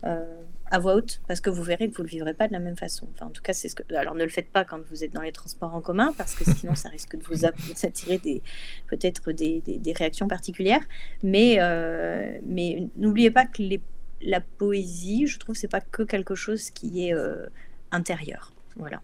euh, 0.05 0.25
à 0.71 0.79
voix 0.79 0.95
haute 0.95 1.21
parce 1.27 1.39
que 1.39 1.51
vous 1.51 1.61
verrez 1.61 1.87
que 1.87 1.95
vous 1.95 2.01
ne 2.01 2.07
le 2.07 2.11
vivrez 2.11 2.33
pas 2.33 2.47
de 2.47 2.53
la 2.53 2.59
même 2.59 2.75
façon. 2.75 3.07
Enfin, 3.13 3.27
en 3.27 3.29
tout 3.29 3.43
cas, 3.43 3.53
c'est 3.53 3.69
ce 3.69 3.75
que. 3.75 3.83
Alors, 3.93 4.15
ne 4.15 4.23
le 4.23 4.29
faites 4.29 4.49
pas 4.49 4.65
quand 4.65 4.79
vous 4.89 5.03
êtes 5.03 5.13
dans 5.13 5.21
les 5.21 5.31
transports 5.31 5.73
en 5.75 5.81
commun 5.81 6.13
parce 6.17 6.33
que 6.33 6.43
sinon, 6.45 6.73
ça 6.73 6.89
risque 6.89 7.15
de 7.15 7.23
vous 7.23 7.45
attirer 7.45 8.17
des 8.17 8.41
peut-être 8.87 9.31
des, 9.31 9.61
des, 9.61 9.93
réactions 9.93 10.27
particulières. 10.27 10.81
Mais, 11.21 11.57
euh, 11.59 12.39
mais 12.43 12.87
n'oubliez 12.97 13.29
pas 13.29 13.45
que 13.45 13.61
les, 13.61 13.81
la 14.21 14.41
poésie, 14.41 15.27
je 15.27 15.37
trouve, 15.37 15.55
c'est 15.55 15.67
pas 15.67 15.81
que 15.81 16.01
quelque 16.01 16.33
chose 16.33 16.71
qui 16.71 17.07
est 17.07 17.13
euh, 17.13 17.45
intérieur. 17.91 18.51
Voilà. 18.75 19.01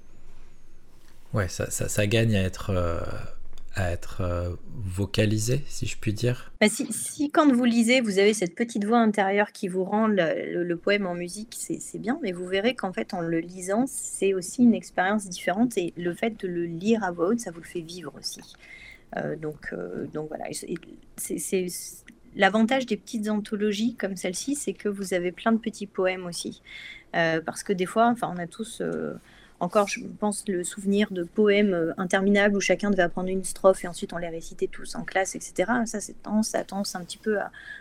Ouais, 1.34 1.47
ça, 1.47 1.69
ça, 1.69 2.07
gagne 2.07 2.35
à 2.35 2.41
être 2.41 2.72
à 3.76 3.91
être 3.91 4.22
euh, 4.22 4.49
vocalisé, 4.68 5.64
si 5.68 5.85
je 5.85 5.97
puis 5.97 6.14
dire 6.14 6.51
bah, 6.60 6.68
si, 6.69 7.30
quand 7.31 7.51
vous 7.51 7.65
lisez, 7.65 8.01
vous 8.01 8.19
avez 8.19 8.34
cette 8.34 8.56
petite 8.56 8.84
voix 8.84 8.99
intérieure 8.99 9.51
qui 9.51 9.68
vous 9.68 9.84
rend 9.84 10.07
le, 10.07 10.76
poème 10.76 11.06
en 11.06 11.15
musique, 11.15 11.56
c'est 11.57 11.99
bien, 11.99 12.19
mais 12.22 12.31
vous 12.31 12.45
verrez 12.45 12.76
qu'en 12.76 12.93
fait, 12.93 13.14
en 13.14 13.22
le 13.22 13.39
lisant, 13.39 13.85
c'est 13.88 14.34
aussi 14.34 14.64
une 14.64 14.73
expérience 14.73 15.27
différente 15.27 15.77
et 15.77 15.93
le 15.97 16.14
fait 16.14 16.39
de 16.39 16.47
le 16.47 16.65
lire 16.65 17.03
à 17.03 17.11
voix 17.11 17.27
haute, 17.27 17.39
ça 17.39 17.51
vous 17.51 17.60
le 17.60 17.65
fait 17.65 17.81
vivre 17.81 18.14
aussi. 18.18 18.41
Euh, 19.18 19.35
donc, 19.35 19.73
euh, 19.73 20.06
donc 20.14 20.30
voilà, 20.30 20.45
c'est 21.18 21.68
l'avantage 22.35 22.85
des 22.85 22.97
petites 22.97 23.30
anthologies 23.30 23.95
comme 23.95 24.15
celle-ci, 24.15 24.56
c'est 24.56 24.73
que 24.73 24.89
vous 24.89 25.14
avez 25.14 25.31
plein 25.31 25.51
de 25.51 25.57
petits 25.57 25.88
poèmes 25.88 26.26
aussi. 26.26 26.61
parce 27.11 27.64
que 27.64 27.73
des 27.73 27.85
fois, 27.85 28.07
enfin, 28.07 28.31
on 28.35 28.39
a 28.39 28.47
tous 28.47 28.81
encore, 29.60 29.88
je 29.88 29.99
pense, 30.19 30.48
le 30.48 30.64
souvenir 30.64 31.11
de 31.11 31.23
poèmes 31.23 31.73
euh, 31.73 31.94
interminables 31.98 32.56
où 32.56 32.61
chacun 32.61 32.91
devait 32.91 33.03
apprendre 33.03 33.30
une 33.30 33.44
strophe 33.44 33.84
et 33.84 33.88
ensuite 33.88 34.14
on 34.14 34.18
les 34.18 34.30
récitait 34.30 34.68
tous 34.68 34.95
en 34.95 35.03
classe, 35.03 35.36
etc. 35.36 35.72
Ça, 35.86 35.99
c'est 35.99 36.22
tendance, 36.23 36.49
ça 36.49 36.64
tendance 36.64 36.95
un 36.95 37.03
petit 37.03 37.18
peu 37.18 37.38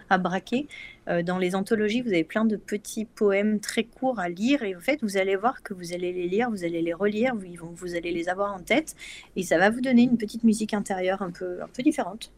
à, 0.09 0.18
braquer. 0.18 0.66
Euh, 1.09 1.22
dans 1.22 1.38
les 1.38 1.55
anthologies, 1.55 2.00
vous 2.02 2.09
avez 2.09 2.24
plein 2.24 2.44
de 2.44 2.56
petits 2.56 3.05
poèmes 3.05 3.60
très 3.60 3.84
courts 3.84 4.18
à 4.18 4.28
lire 4.28 4.62
et 4.62 4.74
en 4.74 4.80
fait, 4.80 4.98
vous 5.02 5.16
allez 5.16 5.36
voir 5.36 5.62
que 5.62 5.72
vous 5.72 5.92
allez 5.92 6.12
les 6.12 6.28
lire, 6.28 6.50
vous 6.50 6.64
allez 6.64 6.82
les 6.82 6.94
relire, 6.94 7.34
vous, 7.36 7.94
allez 7.94 8.12
les 8.12 8.28
avoir 8.28 8.55
en 8.55 8.60
tête 8.60 8.96
et 9.36 9.42
ça 9.42 9.59
va 9.59 9.70
vous 9.70 9.80
donner 9.80 10.02
une 10.02 10.18
petite 10.18 10.44
musique 10.44 10.74
intérieure 10.74 11.22
un 11.22 11.30
peu, 11.30 11.62
un 11.62 11.68
peu 11.68 11.82
différente. 11.82 12.32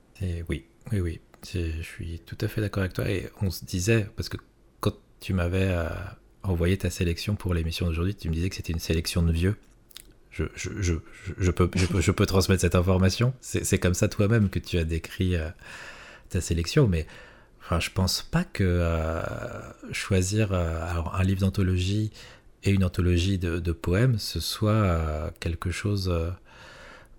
Oui, 0.49 0.65
oui, 0.93 1.01
oui, 1.01 1.21
je 1.51 1.83
suis 1.83 2.21
tout 2.27 2.37
à 2.41 2.49
fait 2.49 2.61
d'accord 2.61 2.83
avec 2.83 2.93
toi 2.93 3.09
et 3.09 3.31
on 3.41 3.51
se 3.51 3.65
disait, 3.65 4.07
parce 4.17 4.29
que 4.29 4.37
quand 4.81 4.95
tu 5.21 5.33
m'avais... 5.33 5.69
Euh, 5.69 5.89
envoyer 6.43 6.77
ta 6.79 6.91
sélection 6.91 7.35
pour 7.35 7.55
l'émission 7.55 7.87
d'aujourd'hui, 7.87 8.15
tu 8.15 8.29
me 8.29 8.35
disais 8.35 8.49
que 8.49 8.57
c'était 8.57 8.73
une 8.73 8.79
sélection 8.79 9.23
de 9.23 9.33
vieux. 9.33 9.57
Je, 10.31 10.45
je, 10.55 10.71
je, 10.81 10.95
je 11.39 11.51
peux, 11.51 11.69
je, 11.75 12.11
peux, 12.13 12.27
transmettre 12.27 12.61
cette 12.61 12.77
information. 12.77 13.35
C'est 13.41 13.79
comme 13.79 13.95
ça 13.95 14.09
toi-même 14.09 14.49
que 14.49 14.61
tu 14.61 14.79
as 14.79 14.85
décrit 14.85 15.35
euh, 15.37 15.49
ta 16.29 16.41
sélection, 16.41 16.87
mais 16.87 17.07
enfin, 17.61 17.81
je 17.81 17.91
pense 17.91 18.23
pas 18.23 18.45
que 18.45 18.63
euh, 18.65 19.23
choisir 19.93 20.53
euh, 20.53 21.03
un 21.13 21.23
livre 21.25 21.41
d'anthologie 21.41 22.13
et 22.63 22.71
une 22.71 22.85
anthologie 22.85 23.39
de, 23.39 23.59
de 23.59 23.73
poèmes, 23.73 24.19
ce 24.19 24.39
soit 24.39 25.33
quelque 25.41 25.71
chose. 25.71 26.15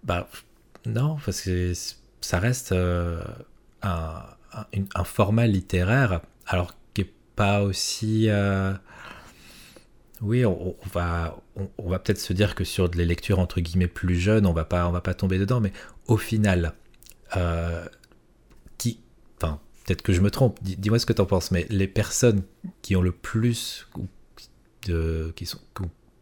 bah, 0.03 0.29
non, 0.85 1.17
parce 1.25 1.41
que 1.41 1.73
ça 2.21 2.39
reste 2.39 2.71
un, 2.71 3.19
un, 3.81 4.23
un, 4.95 5.03
format 5.03 5.47
littéraire, 5.47 6.21
alors 6.45 6.75
qui 6.93 7.01
n'est 7.01 7.09
pas 7.35 7.63
aussi 7.63 8.29
oui, 10.21 10.45
on, 10.45 10.75
va, 10.93 11.41
on, 11.77 11.89
va 11.89 11.99
peut-être 11.99 12.19
se 12.19 12.31
dire 12.33 12.53
que 12.53 12.63
sur 12.63 12.89
des 12.89 13.05
lectures 13.05 13.39
entre 13.39 13.59
guillemets 13.59 13.87
plus 13.87 14.15
jeunes, 14.15 14.45
on 14.45 14.53
va 14.53 14.65
pas, 14.65 14.87
on 14.87 14.91
va 14.91 15.01
pas 15.01 15.15
tomber 15.15 15.39
dedans, 15.39 15.59
mais 15.59 15.73
au 16.07 16.17
final, 16.17 16.73
euh, 17.35 17.85
qui, 18.77 18.99
enfin, 19.41 19.59
peut-être 19.85 20.03
que 20.03 20.13
je 20.13 20.21
me 20.21 20.29
trompe. 20.29 20.59
Dis-moi 20.61 20.99
ce 20.99 21.07
que 21.07 21.13
tu 21.13 21.21
en 21.21 21.25
penses, 21.25 21.49
mais 21.49 21.65
les 21.69 21.87
personnes 21.87 22.43
qui 22.83 22.95
ont 22.95 23.01
le 23.01 23.11
plus, 23.11 23.87
de, 24.85 25.33
qui 25.35 25.47
sont 25.47 25.59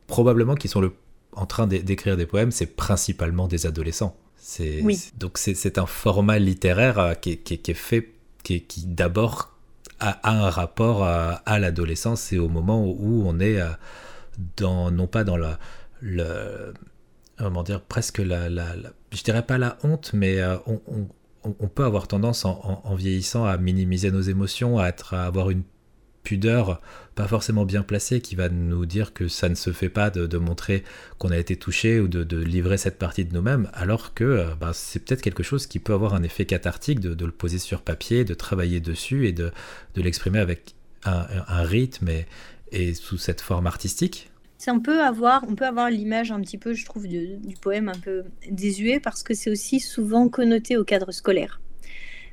probablement 0.07 0.55
qui 0.55 0.69
sont 0.69 0.81
le, 0.81 0.93
en 1.33 1.45
train 1.45 1.67
d'écrire 1.67 2.15
des 2.15 2.25
poèmes, 2.25 2.51
c'est 2.51 2.75
principalement 2.77 3.47
des 3.47 3.65
adolescents. 3.65 4.15
C'est, 4.37 4.81
Donc 5.17 5.37
c'est 5.37 5.77
un 5.77 5.85
format 5.85 6.39
littéraire 6.39 6.99
euh, 6.99 7.13
qui, 7.15 7.37
qui, 7.37 7.59
qui 7.59 7.71
est 7.71 7.75
fait, 7.75 8.13
qui, 8.43 8.63
qui 8.63 8.85
d'abord 8.85 9.58
a, 9.99 10.29
un 10.29 10.49
rapport 10.49 11.03
à, 11.03 11.59
l'adolescence 11.59 12.31
et 12.33 12.39
au 12.39 12.49
moment 12.49 12.85
où 12.85 13.23
on 13.25 13.39
est 13.39 13.59
euh, 13.59 13.69
dans, 14.57 14.91
non 14.91 15.07
pas 15.07 15.23
dans 15.23 15.37
la, 15.37 15.59
le, 16.01 16.73
comment 17.37 17.63
dire, 17.63 17.81
presque 17.81 18.19
la, 18.19 18.49
la, 18.49 18.75
je 19.11 19.23
dirais 19.23 19.45
pas 19.45 19.57
la 19.57 19.77
honte, 19.83 20.11
mais 20.13 20.39
euh, 20.39 20.57
on, 21.43 21.67
peut 21.67 21.85
avoir 21.85 22.07
tendance 22.07 22.45
en, 22.45 22.95
vieillissant 22.95 23.45
à 23.45 23.57
minimiser 23.57 24.11
nos 24.11 24.21
émotions, 24.21 24.77
à 24.77 24.91
avoir 25.11 25.49
une 25.49 25.63
pudeur 26.23 26.81
pas 27.19 27.27
forcément 27.27 27.65
bien 27.65 27.83
placée 27.83 28.21
qui 28.21 28.35
va 28.35 28.47
nous 28.47 28.85
dire 28.85 29.11
que 29.13 29.27
ça 29.27 29.49
ne 29.49 29.55
se 29.55 29.73
fait 29.73 29.89
pas 29.89 30.09
de, 30.09 30.37
montrer 30.37 30.85
qu'on 31.17 31.31
a 31.31 31.37
été 31.37 31.57
touché 31.57 31.99
ou 31.99 32.07
de, 32.07 32.37
livrer 32.37 32.77
cette 32.77 32.97
partie 32.97 33.25
de 33.25 33.33
nous-mêmes, 33.33 33.69
alors 33.73 34.13
que 34.13 34.23
euh, 34.23 34.55
bah, 34.55 34.71
c'est 34.73 35.03
peut-être 35.03 35.21
quelque 35.21 35.43
chose 35.43 35.67
qui 35.67 35.79
peut 35.79 35.91
avoir 35.93 36.13
un 36.13 36.23
effet 36.23 36.45
cathartique 36.45 37.01
de, 37.01 37.25
le 37.25 37.31
poser 37.33 37.59
sur 37.59 37.81
papier, 37.81 38.23
de 38.23 38.33
travailler 38.33 38.79
dessus 38.79 39.27
et 39.27 39.33
de, 39.33 39.51
l'exprimer 39.97 40.39
avec 40.39 40.75
un, 41.03 41.63
rythme 41.63 42.07
et, 42.71 42.93
sous 42.93 43.17
cette 43.17 43.41
forme 43.41 43.67
artistique. 43.67 44.31
On 44.67 44.79
peut 44.79 45.01
avoir, 45.01 45.43
on 45.49 45.55
peut 45.55 45.65
avoir 45.65 45.89
l'image 45.89 46.31
un 46.31 46.39
petit 46.39 46.57
peu, 46.57 46.73
je 46.73 46.85
trouve, 46.85 47.05
du 47.05 47.55
poème 47.61 47.89
un 47.89 47.99
peu 47.99 48.23
désuet 48.49 49.01
parce 49.01 49.23
que 49.23 49.33
c'est 49.33 49.51
aussi 49.51 49.81
souvent 49.81 50.29
connoté 50.29 50.77
au 50.77 50.85
cadre 50.85 51.11
scolaire. 51.11 51.59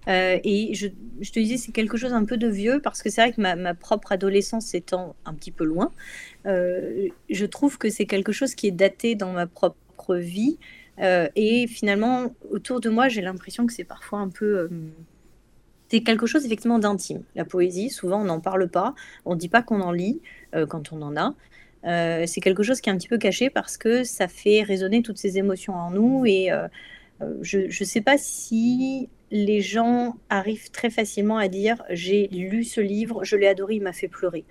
Euh, 0.09 0.39
et 0.45 0.75
je, 0.75 0.89
te 0.89 1.39
disais, 1.39 1.57
c'est 1.57 1.73
quelque 1.73 1.97
chose 1.97 2.13
un 2.13 2.25
peu 2.25 2.37
de 2.37 2.49
vieux 2.49 2.81
parce 2.81 3.03
que 3.03 3.11
c'est 3.11 3.21
vrai 3.21 3.33
que 3.33 3.41
ma, 3.41 3.75
propre 3.75 4.13
adolescence 4.13 4.75
étant 4.75 5.17
un 5.25 5.35
petit 5.35 5.51
peu 5.51 5.65
loin, 5.65 5.91
euh, 6.47 7.09
je 7.29 7.47
trouve 7.47 7.79
que 7.79 7.91
c'est 7.91 8.07
quelque 8.07 8.33
chose 8.33 8.55
qui 8.55 8.69
est 8.69 8.73
daté 8.73 9.15
dans 9.15 9.33
ma 9.33 9.47
propre 9.47 10.17
vie. 10.17 10.59
Euh, 11.01 11.29
et 11.35 11.67
finalement, 11.67 12.35
autour 12.51 12.81
de 12.81 12.89
moi, 12.89 13.09
j'ai 13.09 13.21
l'impression 13.21 13.67
que 13.67 13.73
c'est 13.73 13.85
parfois 13.85 14.21
un 14.21 14.29
peu. 14.29 14.71
c'est 15.89 16.01
quelque 16.01 16.27
chose 16.27 16.47
effectivement 16.47 16.79
d'intime. 16.79 17.23
La 17.35 17.45
poésie, 17.45 17.91
souvent 17.91 18.21
on 18.23 18.25
n'en 18.25 18.41
parle 18.41 18.69
pas, 18.69 18.95
on 19.25 19.35
ne 19.35 19.39
dit 19.39 19.49
pas 19.49 19.63
qu'on 19.63 19.81
en 19.81 19.93
lit 19.93 20.21
quand 20.69 20.93
on 20.93 21.03
en 21.03 21.17
a. 21.17 21.35
c'est 22.27 22.41
quelque 22.41 22.63
chose 22.63 22.81
qui 22.81 22.91
est 22.91 22.93
un 22.93 22.97
petit 22.97 23.09
peu 23.09 23.19
caché 23.19 23.51
parce 23.51 23.77
que 23.77 24.05
ça 24.05 24.29
fait 24.29 24.63
résonner 24.63 25.03
toutes 25.03 25.19
ces 25.19 25.37
émotions 25.37 25.75
en 25.75 25.91
nous 25.91 26.25
et 26.25 26.51
je 27.43 27.59
ne 27.59 27.85
sais 27.85 28.01
pas 28.01 28.17
si 28.17 29.11
les 29.31 29.61
gens 29.61 30.17
arrivent 30.29 30.71
très 30.71 30.91
facilement 30.91 31.39
à 31.39 31.49
dire 31.49 31.83
j'ai 31.91 32.29
lu 32.29 32.65
ce 32.65 32.81
livre, 32.81 33.25
je 33.25 33.37
l'ai 33.37 33.49
adoré, 33.49 33.77
il 33.77 33.83
m'a 33.83 33.93
fait 33.93 34.09
pleurer. 34.09 34.45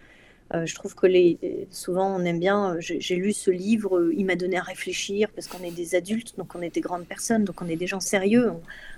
Euh, 0.53 0.65
je 0.67 0.75
trouve 0.75 0.93
que 0.93 1.07
les, 1.07 1.39
souvent 1.71 2.15
on 2.15 2.23
aime 2.23 2.39
bien, 2.39 2.75
j'ai 2.79 3.15
lu 3.15 3.33
ce 3.33 3.49
livre, 3.49 4.11
il 4.15 4.25
m'a 4.25 4.35
donné 4.35 4.57
à 4.57 4.61
réfléchir 4.61 5.29
parce 5.33 5.47
qu'on 5.47 5.63
est 5.63 5.71
des 5.71 5.95
adultes, 5.95 6.37
donc 6.37 6.53
on 6.53 6.61
est 6.61 6.73
des 6.73 6.81
grandes 6.81 7.05
personnes, 7.07 7.45
donc 7.45 7.61
on 7.61 7.67
est 7.67 7.75
des 7.75 7.87
gens 7.87 7.99
sérieux. 7.99 8.51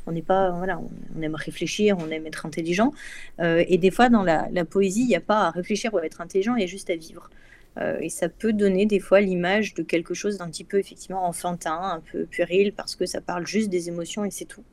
On 0.08 0.12
n'est 0.12 0.22
pas, 0.22 0.52
voilà, 0.52 0.80
on, 0.80 1.22
aime 1.22 1.36
réfléchir, 1.36 1.98
on 1.99 2.10
aime 2.10 2.28
être 2.28 2.45
intelligent. 2.45 2.94
Euh, 3.40 3.64
et 3.68 3.78
des 3.78 3.91
fois 3.91 4.10
dans 4.10 4.24
la, 4.24 4.49
poésie, 4.66 5.02
il 5.02 5.08
n'y 5.08 5.16
a 5.16 5.22
pas 5.22 5.48
à 5.48 5.52
réfléchir 5.52 5.94
ou 5.94 5.98
à 5.98 6.06
être 6.06 6.22
intelligent, 6.22 6.56
il 6.56 6.62
y 6.62 6.64
a 6.66 6.68
juste 6.68 6.90
à 6.90 6.95
vivre. 6.95 7.30
Euh, 7.78 7.98
et 8.02 8.10
ça 8.10 8.28
peut 8.28 8.54
donner 8.54 8.86
des 8.86 8.99
fois 8.99 9.22
l'image 9.22 9.74
de 9.74 9.84
quelque 9.84 10.14
chose 10.14 10.38
d'un 10.38 10.49
petit 10.49 10.64
peu 10.64 10.80
effectivement 10.80 11.26
enfantin, 11.26 11.80
un 11.80 12.02
peu 12.12 12.26
puéril, 12.26 12.74
parce 12.74 12.95
que 12.95 13.06
ça 13.06 13.22
parle 13.22 13.45
juste 13.45 13.70
des 13.70 13.88
émotions 13.88 14.26
et 14.26 14.32
c'est 14.32 14.45
tout. 14.45 14.64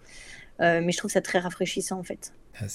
Euh, 0.60 0.81
mais 0.82 0.93
je 0.93 0.98
trouve 0.98 1.10
ça 1.10 1.20
très 1.20 1.39
rafraîchissant 1.40 1.98
en 1.98 2.02
fait. 2.02 2.32
Ah, 2.60 2.66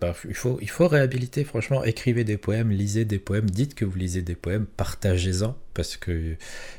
pas, 0.00 0.16
il, 0.28 0.34
faut, 0.34 0.58
il 0.60 0.68
faut 0.68 0.88
réhabiliter, 0.88 1.44
franchement, 1.44 1.84
écrivez 1.84 2.24
des 2.24 2.36
poèmes, 2.36 2.70
lisez 2.70 3.04
des 3.04 3.20
poèmes, 3.20 3.48
dites 3.48 3.76
que 3.76 3.84
vous 3.84 3.96
lisez 3.96 4.22
des 4.22 4.34
poèmes, 4.34 4.66
partagez-en, 4.66 5.56
parce 5.74 5.96
qu'il 5.96 6.36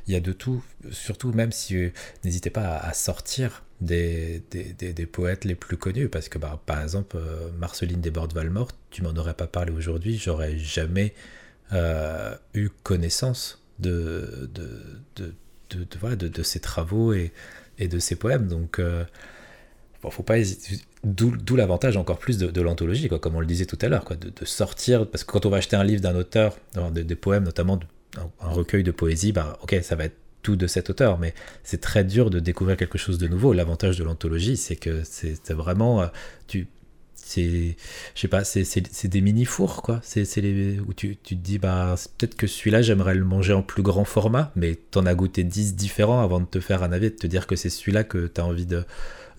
y 0.09 0.15
a 0.15 0.19
de 0.19 0.33
tout, 0.33 0.61
surtout 0.91 1.31
même 1.31 1.53
si 1.53 1.77
euh, 1.77 1.93
n'hésitez 2.25 2.49
pas 2.49 2.75
à, 2.75 2.93
sortir 2.93 3.63
des, 3.79 4.43
des, 4.51 4.73
des, 4.73 5.05
poètes 5.05 5.45
les 5.45 5.55
plus 5.55 5.77
connus, 5.77 6.09
parce 6.09 6.27
que 6.27 6.37
bah, 6.37 6.61
par 6.65 6.81
exemple, 6.81 7.15
euh, 7.15 7.49
Marceline 7.57 8.01
Desbordes-Valmort, 8.01 8.73
tu 8.89 9.03
m'en 9.03 9.11
aurais 9.11 9.35
pas 9.35 9.47
parlé 9.47 9.71
aujourd'hui, 9.71 10.17
j'aurais 10.17 10.57
jamais 10.57 11.13
eu 12.55 12.69
connaissance 12.83 13.63
de, 13.77 14.49
de, 14.53 15.01
de, 15.15 15.33
de, 15.69 16.15
de, 16.15 16.27
de 16.27 16.43
ses 16.43 16.59
travaux 16.59 17.13
et, 17.13 17.31
et, 17.77 17.87
de 17.87 17.99
ses 17.99 18.17
poèmes, 18.17 18.49
donc... 18.49 18.81
Faut 20.09 20.23
pas. 20.23 20.35
D'où 21.03 21.55
l'avantage 21.55 21.97
encore 21.97 22.19
plus 22.19 22.37
de, 22.37 22.61
l'anthologie, 22.61 23.09
comme 23.09 23.35
on 23.35 23.39
le 23.39 23.45
disait 23.45 23.65
tout 23.65 23.77
à 23.81 23.89
l'heure, 23.89 24.05
quoi, 24.05 24.15
de, 24.15 24.45
sortir. 24.45 25.07
Parce 25.07 25.23
que 25.23 25.31
quand 25.31 25.45
on 25.45 25.49
va 25.49 25.57
acheter 25.57 25.75
un 25.75 25.83
livre 25.83 26.01
d'un 26.01 26.15
auteur, 26.15 26.57
des, 26.91 27.15
poèmes, 27.15 27.43
notamment 27.43 27.79
un, 28.17 28.49
recueil 28.49 28.83
de 28.83 28.91
poésie, 28.91 29.31
bah, 29.31 29.57
ok, 29.61 29.77
ça 29.81 29.95
va 29.95 30.05
être 30.05 30.15
tout 30.41 30.55
de 30.55 30.67
cet 30.67 30.89
auteur, 30.89 31.19
mais 31.19 31.33
c'est 31.63 31.81
très 31.81 32.05
dur 32.05 32.29
de 32.29 32.39
découvrir 32.39 32.77
quelque 32.77 32.97
chose 32.97 33.17
de 33.17 33.27
nouveau. 33.27 33.51
L'avantage 33.51 33.97
de 33.97 34.03
l'anthologie, 34.05 34.55
c'est 34.55 34.77
que 34.77 35.01
c'est 35.03 35.51
vraiment. 35.51 36.01
Euh, 36.01 36.07
tu, 36.47 36.67
c'est 37.15 37.75
je 38.15 38.21
sais 38.21 38.27
pas 38.27 38.43
c'est 38.43 39.07
des 39.07 39.21
mini 39.21 39.45
fours 39.45 39.83
quoi 39.83 39.99
c'est 40.01 40.23
les 40.37 40.79
où 40.79 40.93
tu, 40.93 41.15
tu, 41.21 41.35
te 41.37 41.41
dis 41.41 41.59
bah 41.59 41.93
peut-être 42.17 42.35
que 42.35 42.47
celui-là 42.47 42.81
j'aimerais 42.81 43.13
le 43.13 43.23
manger 43.23 43.53
en 43.53 43.61
plus 43.61 43.83
grand 43.83 44.05
format 44.05 44.51
mais 44.55 44.75
t'en 44.89 45.05
as 45.05 45.13
goûté 45.13 45.43
10 45.43 45.75
différents 45.75 46.21
avant 46.21 46.39
de 46.39 46.45
te 46.45 46.59
faire 46.59 46.81
un 46.81 46.91
avis 46.91 47.11
de 47.11 47.15
te 47.15 47.27
dire 47.27 47.45
que 47.45 47.55
c'est 47.55 47.69
celui-là 47.69 48.03
que 48.03 48.27
tu 48.27 48.41
as 48.41 48.45
envie 48.45 48.65
de, 48.65 48.83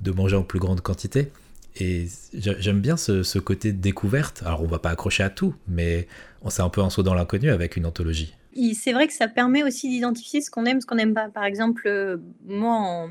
de 0.01 0.11
manger 0.11 0.37
en 0.37 0.43
plus 0.43 0.59
grande 0.59 0.81
quantité. 0.81 1.31
Et 1.77 2.07
j'aime 2.35 2.81
bien 2.81 2.97
ce, 2.97 3.39
côté 3.39 3.73
découverte. 3.73 4.43
Alors 4.45 4.63
on 4.63 4.67
va 4.67 4.79
pas 4.79 4.91
accrocher 4.91 5.23
à 5.23 5.31
tout, 5.31 5.55
mais 5.69 6.09
on 6.43 6.51
s'est 6.51 6.63
un 6.63 6.69
peu 6.69 6.81
un 6.83 6.91
saut 6.91 7.03
dans 7.03 7.15
l'inconnu 7.15 7.51
avec 7.51 7.77
une 7.77 7.87
anthologie. 7.87 8.35
C'est 8.75 8.93
vrai 8.93 9.07
que 9.07 9.13
ça 9.13 9.29
permet 9.29 9.63
aussi 9.63 9.89
d'identifier 9.89 10.41
ce 10.41 10.51
qu'on 10.51 10.65
aime, 10.65 10.81
ce 10.81 10.87
qu'on 10.87 10.97
n'aime 10.97 11.15
pas. 11.15 11.29
Par 11.29 11.45
exemple, 11.45 11.87
euh, 11.87 12.17
moi, 12.47 12.75
en, 12.75 13.11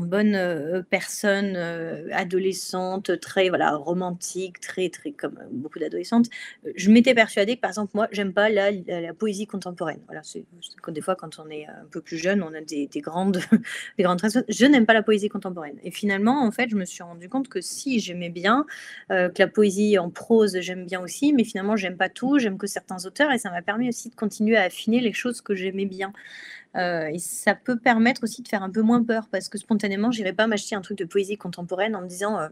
bonne 0.00 0.34
euh, 0.34 0.82
personne 0.88 1.54
euh, 1.56 2.08
adolescente, 2.12 3.20
très 3.20 3.48
voilà 3.48 3.76
romantique, 3.76 4.60
très 4.60 4.88
très 4.88 5.12
comme 5.12 5.38
beaucoup 5.50 5.78
d'adolescentes, 5.78 6.26
euh, 6.66 6.72
je 6.76 6.90
m'étais 6.90 7.14
persuadée 7.14 7.56
que 7.56 7.60
par 7.60 7.70
exemple 7.70 7.92
moi 7.94 8.08
j'aime 8.12 8.32
pas 8.32 8.48
la, 8.48 8.70
la, 8.70 9.14
poésie 9.14 9.46
contemporaine. 9.46 10.00
Voilà, 10.06 10.22
c'est 10.22 10.44
des 10.88 11.00
fois 11.00 11.16
quand 11.16 11.38
on 11.38 11.48
est 11.50 11.66
un 11.66 11.86
peu 11.90 12.00
plus 12.00 12.18
jeune, 12.18 12.42
on 12.42 12.52
a 12.54 12.60
des, 12.60 12.86
des 12.86 13.00
grandes 13.00 13.40
des 13.98 14.04
grandes 14.04 14.20
Je 14.48 14.66
n'aime 14.66 14.86
pas 14.86 14.94
la 14.94 15.02
poésie 15.02 15.28
contemporaine. 15.28 15.78
Et 15.82 15.90
finalement 15.90 16.44
en 16.44 16.50
fait 16.50 16.68
je 16.68 16.76
me 16.76 16.84
suis 16.84 17.02
rendu 17.02 17.28
compte 17.28 17.48
que 17.48 17.60
si 17.60 18.00
j'aimais 18.00 18.30
bien 18.30 18.66
que 19.08 19.38
la 19.38 19.48
poésie 19.48 19.98
en 19.98 20.10
prose 20.10 20.58
j'aime 20.60 20.86
bien 20.86 21.00
aussi, 21.00 21.32
mais 21.32 21.44
finalement 21.44 21.76
j'aime 21.76 21.96
pas 21.96 22.08
tout, 22.08 22.38
j'aime 22.38 22.58
que 22.58 22.66
certains 22.66 23.04
auteurs 23.06 23.32
et 23.32 23.38
ça 23.38 23.50
m'a 23.50 23.62
permis 23.62 23.88
aussi 23.88 24.10
de 24.10 24.14
continuer 24.14 24.56
à 24.56 24.62
affiner 24.62 25.00
les 25.00 25.12
choses 25.12 25.40
que 25.40 25.54
j'aimais 25.54 25.86
bien. 25.86 26.12
Euh, 26.76 27.06
et 27.06 27.18
ça 27.18 27.54
peut 27.54 27.78
permettre 27.78 28.24
aussi 28.24 28.42
de 28.42 28.48
faire 28.48 28.62
un 28.62 28.70
peu 28.70 28.82
moins 28.82 29.02
peur 29.02 29.28
parce 29.30 29.48
que 29.48 29.58
spontanément, 29.58 30.10
j'irai 30.10 30.32
pas 30.32 30.46
m'acheter 30.46 30.74
un 30.74 30.80
truc 30.80 30.98
de 30.98 31.04
poésie 31.04 31.36
contemporaine 31.36 31.96
en 31.96 32.02
me 32.02 32.06
disant 32.06 32.38
euh, 32.38 32.48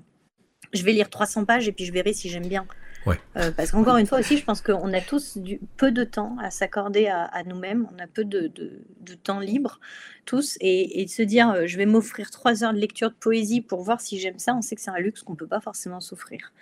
je 0.72 0.82
vais 0.82 0.92
lire 0.92 1.10
300 1.10 1.44
pages 1.44 1.68
et 1.68 1.72
puis 1.72 1.84
je 1.84 1.92
verrai 1.92 2.12
si 2.12 2.28
j'aime 2.28 2.46
bien. 2.46 2.66
Ouais. 3.06 3.20
Euh, 3.36 3.51
parce 3.51 3.70
qu'encore 3.70 3.98
une 3.98 4.06
fois 4.06 4.18
aussi, 4.18 4.38
je 4.38 4.44
pense 4.44 4.62
qu'on 4.62 4.90
a 4.94 5.01
tous 5.02 5.36
du, 5.36 5.60
peu 5.76 5.92
de 5.92 6.05
temps 6.05 6.38
à 6.40 6.51
s'accorder 6.51 7.06
à, 7.06 7.42
nous-mêmes, 7.44 7.86
on 7.94 8.02
a 8.02 8.06
peu 8.06 8.24
de, 8.24 8.46
de, 8.48 9.14
temps 9.14 9.40
libre, 9.40 9.78
tous, 10.24 10.56
et, 10.62 11.02
et 11.02 11.05
de 11.05 11.10
se 11.10 11.20
dire 11.20 11.66
je 11.66 11.76
vais 11.76 11.84
m'offrir 11.84 12.30
trois 12.30 12.64
heures 12.64 12.72
de 12.72 12.78
lecture 12.78 13.10
de 13.10 13.14
poésie 13.14 13.60
pour 13.60 13.82
voir 13.82 14.01
si 14.01 14.18
j'aime 14.18 14.38
ça, 14.38 14.55
on 14.55 14.62
sait 14.62 14.74
que 14.74 14.80
c'est 14.80 14.90
un 14.90 14.98
luxe 14.98 15.22
qu'on 15.22 15.34
ne 15.34 15.38
peut 15.38 15.46
pas 15.46 15.60
forcément 15.60 16.01
s'offrir. 16.01 16.55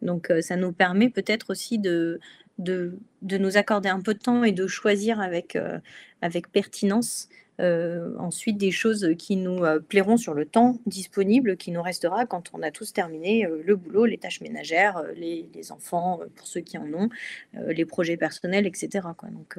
Donc 0.00 0.32
ça 0.40 0.56
nous 0.56 0.72
permet 0.72 1.10
peut-être 1.10 1.50
aussi 1.50 1.78
de, 1.78 2.18
de, 2.60 2.98
nous 3.22 3.56
accorder 3.56 3.88
un 3.88 4.00
peu 4.00 4.14
de 4.14 4.18
temps 4.18 4.44
et 4.44 4.52
de 4.52 4.66
choisir 4.66 5.20
avec, 5.20 5.56
euh, 5.56 5.78
avec 6.22 6.50
pertinence 6.52 7.28
euh, 7.60 8.14
ensuite 8.18 8.56
des 8.56 8.70
choses 8.70 9.14
qui 9.18 9.36
nous 9.36 9.64
euh, 9.64 9.80
plairont 9.80 10.16
sur 10.16 10.32
le 10.32 10.46
temps 10.46 10.78
disponible 10.86 11.58
qui 11.58 11.72
nous 11.72 11.82
restera 11.82 12.24
quand 12.24 12.50
on 12.54 12.62
a 12.62 12.70
tous 12.70 12.92
terminé 12.94 13.46
le 13.64 13.76
boulot, 13.76 14.06
les 14.06 14.16
tâches 14.16 14.40
ménagères, 14.40 15.02
les, 15.14 15.46
enfants 15.70 16.20
pour 16.36 16.46
ceux 16.46 16.60
qui 16.60 16.78
en 16.78 16.92
ont, 16.94 17.10
les 17.52 17.84
projets 17.84 18.16
personnels, 18.16 18.66
etc. 18.66 19.08
Quoi. 19.16 19.28
Donc 19.28 19.58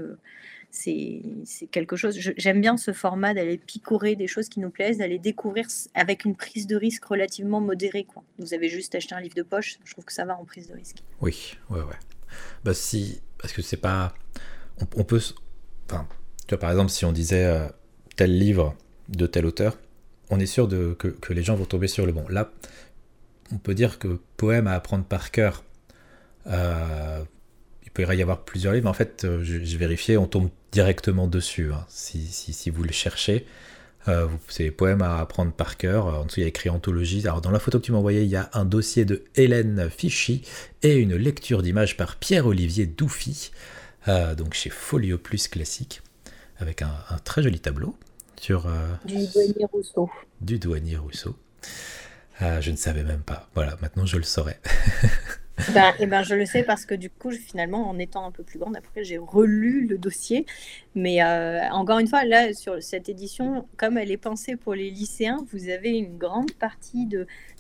c'est 0.72 1.22
quelque 1.69 1.95
chose, 1.95 2.18
j'aime 2.38 2.60
bien 2.60 2.76
ce 2.78 2.91
format 2.91 3.34
d'aller 3.34 3.57
picorer 3.57 4.15
des 4.15 4.28
choses 4.28 4.49
qui 4.49 4.60
nous 4.60 4.72
plaisent, 4.72 4.98
d'aller 4.98 5.19
découvrir 5.19 5.68
avec 5.94 6.26
une 6.26 6.36
prise 6.36 6.65
de 6.65 6.76
risque 6.76 7.06
relativement 7.06 7.61
modérée. 7.61 8.06
Quoi. 8.06 8.23
Vous 8.40 8.53
avez 8.53 8.68
juste 8.68 8.95
acheté 8.95 9.14
un 9.14 9.22
livre 9.22 9.36
de 9.36 9.44
poche, 9.44 9.78
je 9.84 9.91
trouve 9.91 10.06
que 10.06 10.14
ça 10.14 10.26
va 10.26 10.38
en 10.38 10.45
prise 10.45 10.68
de 10.68 10.73
risque. 10.73 10.98
Oui, 11.22 11.56
ouais, 11.69 11.82
ouais. 11.82 11.99
Bah 12.64 12.74
si, 12.74 13.22
parce 13.38 13.53
que 13.53 13.62
c'est 13.62 13.78
pas, 13.78 14.14
on, 14.95 15.03
peut, 15.03 15.22
enfin, 15.90 16.08
tu 16.48 16.56
vois 16.56 16.60
par 16.60 16.72
exemple 16.72 16.91
si 16.91 17.06
on 17.06 17.12
disait 17.12 17.45
euh, 17.45 17.68
tel 18.16 18.38
livre 18.38 18.76
de 19.10 19.28
tel 19.28 19.45
auteur, 19.45 19.78
on 20.30 20.40
est 20.40 20.45
sûr 20.45 20.68
de, 20.68 20.95
que, 20.98 21.08
que, 21.10 21.34
les 21.34 21.44
gens 21.44 21.56
vont 21.56 21.66
tomber 21.66 21.88
sur 21.88 22.06
le 22.06 22.12
bon. 22.12 22.26
Là, 22.30 22.52
on 23.52 23.58
peut 23.58 23.74
dire 23.74 23.99
que 23.99 24.20
poème 24.38 24.68
à 24.68 24.74
apprendre 24.74 25.03
par 25.03 25.32
cœur, 25.32 25.64
euh, 26.48 27.24
il 27.84 27.91
pourrait 27.91 28.18
y 28.18 28.22
avoir 28.22 28.44
plusieurs 28.44 28.74
livres. 28.74 28.90
En 28.90 28.94
fait, 28.94 29.26
euh, 29.26 29.44
j'ai 29.44 29.78
vérifié, 29.78 30.18
on 30.18 30.28
tombe 30.28 30.49
directement 30.72 31.28
dessus. 31.28 31.72
Hein, 31.74 31.86
si, 31.90 32.26
si, 32.26 32.53
si, 32.53 32.70
vous 32.70 32.84
le 32.84 32.91
cherchez, 32.91 33.45
euh, 34.07 34.28
c'est 34.48 34.64
des 34.64 34.72
poèmes 34.72 35.02
à 35.02 35.19
apprendre 35.19 35.52
par 35.52 35.78
cœur. 35.78 36.06
En 36.06 36.26
dessous, 36.26 36.40
il 36.40 36.44
y 36.44 36.45
a 36.45 36.49
écrit 36.49 36.69
anthologie. 36.69 37.26
Alors, 37.28 37.41
dans 37.41 37.52
la 37.52 37.60
photo 37.60 37.80
que 37.80 37.86
tu 37.86 37.91
m'as 37.91 37.99
envoyée, 37.99 38.23
il 38.23 38.30
y 38.30 38.36
a 38.36 38.49
un 38.53 38.65
dossier 38.65 39.06
de 39.06 39.23
Hélène 39.36 39.90
Fichy 39.90 40.41
et 40.82 40.95
une 40.95 41.15
lecture 41.15 41.61
d'images 41.61 41.98
par 41.98 42.15
Pierre-Olivier 42.15 42.86
Douffy, 42.86 43.52
euh, 44.07 44.36
donc 44.36 44.53
chez 44.53 44.69
Folio 44.69 45.18
Plus 45.18 45.48
Classique, 45.48 46.02
avec 46.57 46.82
un, 46.82 46.94
très 47.23 47.44
joli 47.44 47.60
tableau 47.60 47.95
sur. 48.40 48.65
Euh, 48.68 48.88
du 49.06 49.28
douanier 49.28 49.65
Rousseau. 49.72 50.10
Du 50.41 50.57
douanier 50.57 50.98
Rousseau. 50.98 51.36
je 52.40 52.72
ne 52.72 52.78
savais 52.78 53.03
même 53.03 53.22
pas. 53.22 53.49
Voilà, 53.53 53.78
maintenant 53.82 54.06
je 54.06 54.18
le 54.18 54.23
saurais. 54.23 54.60
Ben, 55.69 55.91
et 55.91 56.03
eh 56.03 56.05
ben, 56.05 56.23
je 56.23 56.35
le 56.35 56.45
sais 56.45 56.63
parce 56.63 56.85
que 56.85 56.95
du 56.95 57.09
coup, 57.09 57.31
finalement, 57.31 57.89
en 57.89 57.99
étant 57.99 58.25
un 58.25 58.31
peu 58.31 58.43
plus 58.43 58.59
grande, 58.59 58.75
après, 58.75 59.03
j'ai 59.03 59.17
relu 59.17 59.85
le 59.88 59.97
dossier. 59.97 60.45
Mais 60.95 61.23
euh, 61.23 61.61
encore 61.71 61.99
une 61.99 62.07
fois, 62.07 62.25
là, 62.25 62.53
sur 62.53 62.81
cette 62.81 63.09
édition, 63.09 63.65
comme 63.77 63.97
elle 63.97 64.11
est 64.11 64.17
pensée 64.17 64.55
pour 64.55 64.73
les 64.73 64.89
lycéens, 64.89 65.45
vous 65.51 65.69
avez 65.69 65.91
une 65.91 66.17
grande 66.17 66.51
partie 66.53 67.07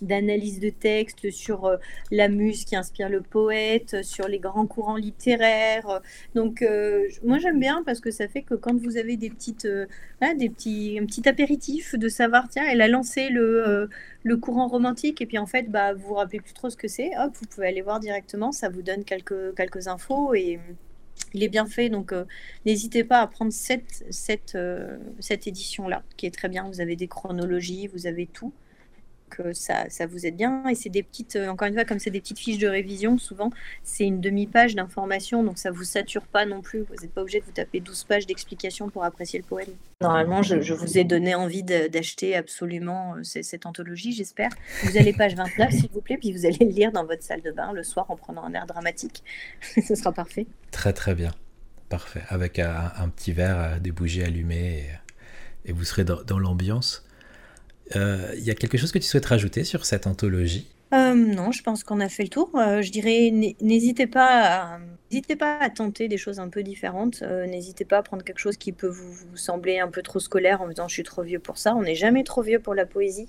d'analyse 0.01 0.59
de 0.59 0.69
texte 0.69 1.31
sur 1.31 1.65
euh, 1.65 1.77
la 2.11 2.27
muse 2.27 2.65
qui 2.65 2.75
inspire 2.75 3.09
le 3.09 3.21
poète, 3.21 4.03
sur 4.03 4.27
les 4.27 4.39
grands 4.39 4.67
courants 4.67 4.97
littéraires. 4.97 6.01
Donc, 6.35 6.61
euh, 6.61 7.07
moi, 7.23 7.37
j'aime 7.39 7.59
bien 7.59 7.83
parce 7.85 7.99
que 7.99 8.11
ça 8.11 8.27
fait 8.27 8.41
que 8.41 8.55
quand 8.55 8.75
vous 8.75 8.97
avez 8.97 9.15
des 9.15 9.29
petites, 9.29 9.67
des 9.67 10.49
petits, 10.49 10.97
un 11.01 11.05
petit 11.05 11.27
apéritif 11.29 11.95
de 11.95 12.09
savoir, 12.09 12.49
tiens, 12.49 12.65
elle 12.69 12.81
a 12.81 12.87
lancé 12.87 13.29
le 13.29 13.89
le 14.23 14.37
courant 14.37 14.67
romantique 14.67 15.21
et 15.21 15.25
puis 15.25 15.37
en 15.37 15.45
fait 15.45 15.69
bah 15.71 15.93
vous 15.93 16.09
vous 16.09 16.13
rappelez 16.15 16.39
plus 16.39 16.53
trop 16.53 16.69
ce 16.69 16.77
que 16.77 16.87
c'est 16.87 17.11
hop 17.17 17.31
vous 17.39 17.47
pouvez 17.47 17.67
aller 17.67 17.81
voir 17.81 17.90
directement 17.99 18.51
ça 18.51 18.69
vous 18.69 18.81
donne 18.81 19.03
quelques 19.03 19.55
quelques 19.55 19.87
infos 19.87 20.33
et 20.33 20.59
il 21.33 21.43
est 21.43 21.49
bien 21.49 21.65
fait. 21.65 21.89
Donc 21.89 22.13
euh, 22.13 22.25
n'hésitez 22.65 23.03
pas 23.03 23.19
à 23.19 23.27
prendre 23.27 23.51
cette 23.51 24.05
cette 24.09 24.55
euh, 24.55 24.97
cette 25.19 25.47
édition 25.47 25.87
là 25.87 26.03
qui 26.17 26.25
est 26.25 26.31
très 26.31 26.49
bien. 26.49 26.67
Vous 26.67 26.81
avez 26.81 26.95
des 26.95 27.07
chronologies 27.07 27.87
vous 27.87 28.07
avez 28.07 28.27
tout 28.27 28.53
ça, 29.53 29.89
ça 29.89 30.05
vous 30.05 30.25
aide 30.25 30.35
bien. 30.35 30.67
Et 30.67 30.75
c'est 30.75 30.89
des 30.89 31.03
petites, 31.03 31.35
euh, 31.35 31.49
encore 31.49 31.67
une 31.67 31.73
fois, 31.73 31.85
comme 31.85 31.99
c'est 31.99 32.09
des 32.09 32.21
petites 32.21 32.39
fiches 32.39 32.57
de 32.57 32.67
révision, 32.67 33.17
souvent, 33.17 33.49
c'est 33.83 34.05
une 34.05 34.21
demi-page 34.21 34.75
d'information, 34.75 35.43
donc 35.43 35.57
ça 35.57 35.71
vous 35.71 35.83
sature 35.83 36.23
pas 36.23 36.45
non 36.45 36.61
plus. 36.61 36.81
Vous 36.81 36.95
n'êtes 37.01 37.13
pas 37.13 37.21
obligé 37.21 37.39
de 37.39 37.45
vous 37.45 37.51
taper 37.51 37.79
12 37.79 38.03
pages 38.05 38.25
d'explications 38.25 38.89
pour 38.89 39.03
apprécier 39.03 39.39
le 39.39 39.45
poème. 39.45 39.69
Normalement, 40.01 40.41
je, 40.41 40.73
vous 40.73 40.97
ai 40.97 41.03
donné 41.03 41.35
envie 41.35 41.63
d'acheter 41.63 42.35
absolument 42.35 43.15
euh, 43.15 43.23
cette 43.23 43.65
anthologie, 43.65 44.13
j'espère. 44.13 44.49
Vous 44.83 44.97
allez 44.97 45.13
page 45.13 45.35
29, 45.35 45.71
s'il 45.71 45.89
vous 45.91 46.01
plaît, 46.01 46.17
puis 46.17 46.31
vous 46.31 46.45
allez 46.45 46.65
le 46.65 46.71
lire 46.71 46.91
dans 46.91 47.05
votre 47.05 47.23
salle 47.23 47.41
de 47.41 47.51
bain 47.51 47.71
le 47.73 47.83
soir 47.83 48.05
en 48.09 48.15
prenant 48.15 48.43
un 48.43 48.53
air 48.53 48.65
dramatique. 48.65 49.23
Ce 49.61 49.95
sera 49.95 50.11
parfait. 50.11 50.47
Très, 50.71 50.93
très 50.93 51.15
bien. 51.15 51.31
Parfait. 51.89 52.21
Avec 52.29 52.59
un, 52.59 53.09
petit 53.15 53.33
verre, 53.33 53.59
euh, 53.59 53.79
des 53.79 53.91
bougies 53.91 54.23
allumées, 54.23 54.85
et, 55.65 55.73
vous 55.73 55.83
serez 55.83 56.03
dans 56.03 56.39
l'ambiance. 56.39 57.05
Il 57.93 57.99
euh, 57.99 58.35
y 58.37 58.49
a 58.49 58.55
quelque 58.55 58.77
chose 58.77 58.91
que 58.91 58.99
tu 58.99 59.05
souhaites 59.05 59.25
rajouter 59.25 59.63
sur 59.63 59.85
cette 59.85 60.07
anthologie? 60.07 60.67
Euh, 60.93 61.13
non, 61.13 61.51
je 61.51 61.63
pense 61.63 61.83
qu'on 61.83 61.99
a 61.99 62.09
fait 62.09 62.23
le 62.23 62.29
tour. 62.29 62.51
Euh, 62.55 62.81
je 62.81 62.91
dirais, 62.91 63.31
n'hésitez 63.61 64.07
pas, 64.07 64.75
à, 64.75 64.79
n'hésitez 65.09 65.35
pas 65.35 65.57
à 65.59 65.69
tenter 65.69 66.07
des 66.07 66.17
choses 66.17 66.39
un 66.39 66.49
peu 66.49 66.63
différentes. 66.63 67.21
n'hésitez 67.21 67.85
pas 67.85 67.97
à 67.97 68.03
prendre 68.03 68.23
quelque 68.23 68.39
chose 68.39 68.57
qui 68.57 68.71
peut 68.71 68.87
vous, 68.87 69.35
sembler 69.35 69.79
un 69.79 69.89
peu 69.89 70.01
trop 70.01 70.19
scolaire 70.19 70.61
en 70.61 70.67
me 70.67 70.71
disant 70.71 70.87
je 70.87 70.93
suis 70.93 71.03
trop 71.03 71.23
vieux 71.23 71.39
pour 71.39 71.57
ça. 71.57 71.75
On 71.75 71.81
n'est 71.81 71.95
jamais 71.95 72.23
trop 72.23 72.41
vieux 72.41 72.59
pour 72.59 72.75
la 72.75 72.85
poésie. 72.85 73.27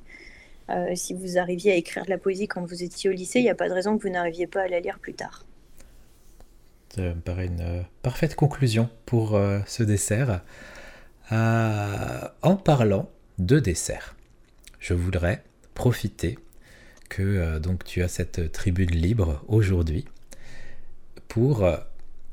si 0.94 1.14
vous 1.14 1.38
arriviez 1.38 1.72
à 1.72 1.76
écrire 1.76 2.04
de 2.04 2.10
la 2.10 2.18
poésie 2.18 2.48
quand 2.48 2.64
vous 2.64 2.82
étiez 2.82 3.10
au 3.10 3.12
lycée, 3.12 3.40
il 3.40 3.44
n'y 3.44 3.50
a 3.50 3.54
pas 3.54 3.68
de 3.68 3.74
raison 3.74 3.96
que 3.96 4.02
vous 4.02 4.12
n'arriviez 4.12 4.46
pas 4.46 4.62
à 4.62 4.68
la 4.68 4.80
lire 4.80 4.98
plus 4.98 5.14
tard. 5.14 5.44
Ça 6.94 7.02
me 7.02 7.20
paraît 7.20 7.46
une 7.46 7.84
parfaite 8.02 8.34
conclusion 8.34 8.88
pour 9.06 9.40
ce 9.66 9.82
dessert. 9.82 10.42
en 11.30 12.56
parlant 12.56 13.08
de 13.38 13.58
dessert 13.58 14.14
je 14.82 14.92
voudrais 14.92 15.42
profiter 15.74 16.38
que 17.08 17.58
donc 17.58 17.84
tu 17.84 18.02
as 18.02 18.08
cette 18.08 18.52
tribune 18.52 18.90
libre 18.90 19.42
aujourd'hui 19.48 20.04
pour 21.28 21.66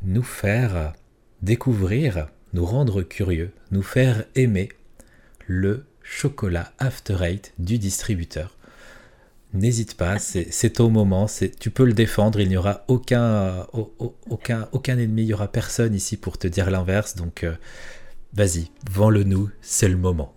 nous 0.02 0.24
faire 0.24 0.94
découvrir, 1.42 2.28
nous 2.54 2.66
rendre 2.66 3.02
curieux, 3.04 3.52
nous 3.72 3.84
faire 3.84 4.26
aimer 4.36 4.70
le 5.48 5.86
chocolat 6.02 6.74
After 6.80 7.18
Eight 7.22 7.54
du 7.60 7.78
distributeur. 7.78 8.56
N'hésite 9.54 9.96
pas, 9.96 10.20
c'est 10.20 10.70
ton 10.74 10.90
moment, 10.90 11.28
tu 11.60 11.72
peux 11.72 11.86
le 11.86 11.94
défendre, 11.94 12.40
il 12.40 12.50
n'y 12.50 12.58
aura 12.58 12.84
aucun, 12.88 13.66
aucun, 14.30 14.68
aucun 14.72 14.98
ennemi, 14.98 15.24
il 15.24 15.28
n'y 15.28 15.34
aura 15.34 15.48
personne 15.48 15.96
ici 15.96 16.18
pour 16.18 16.38
te 16.38 16.48
dire 16.48 16.70
l'inverse, 16.70 17.16
donc 17.16 17.44
euh, 17.44 17.56
vas-y, 18.34 18.70
vends-le 18.92 19.24
nous, 19.24 19.50
c'est 19.62 19.88
le 19.88 19.98
moment. 19.98 20.36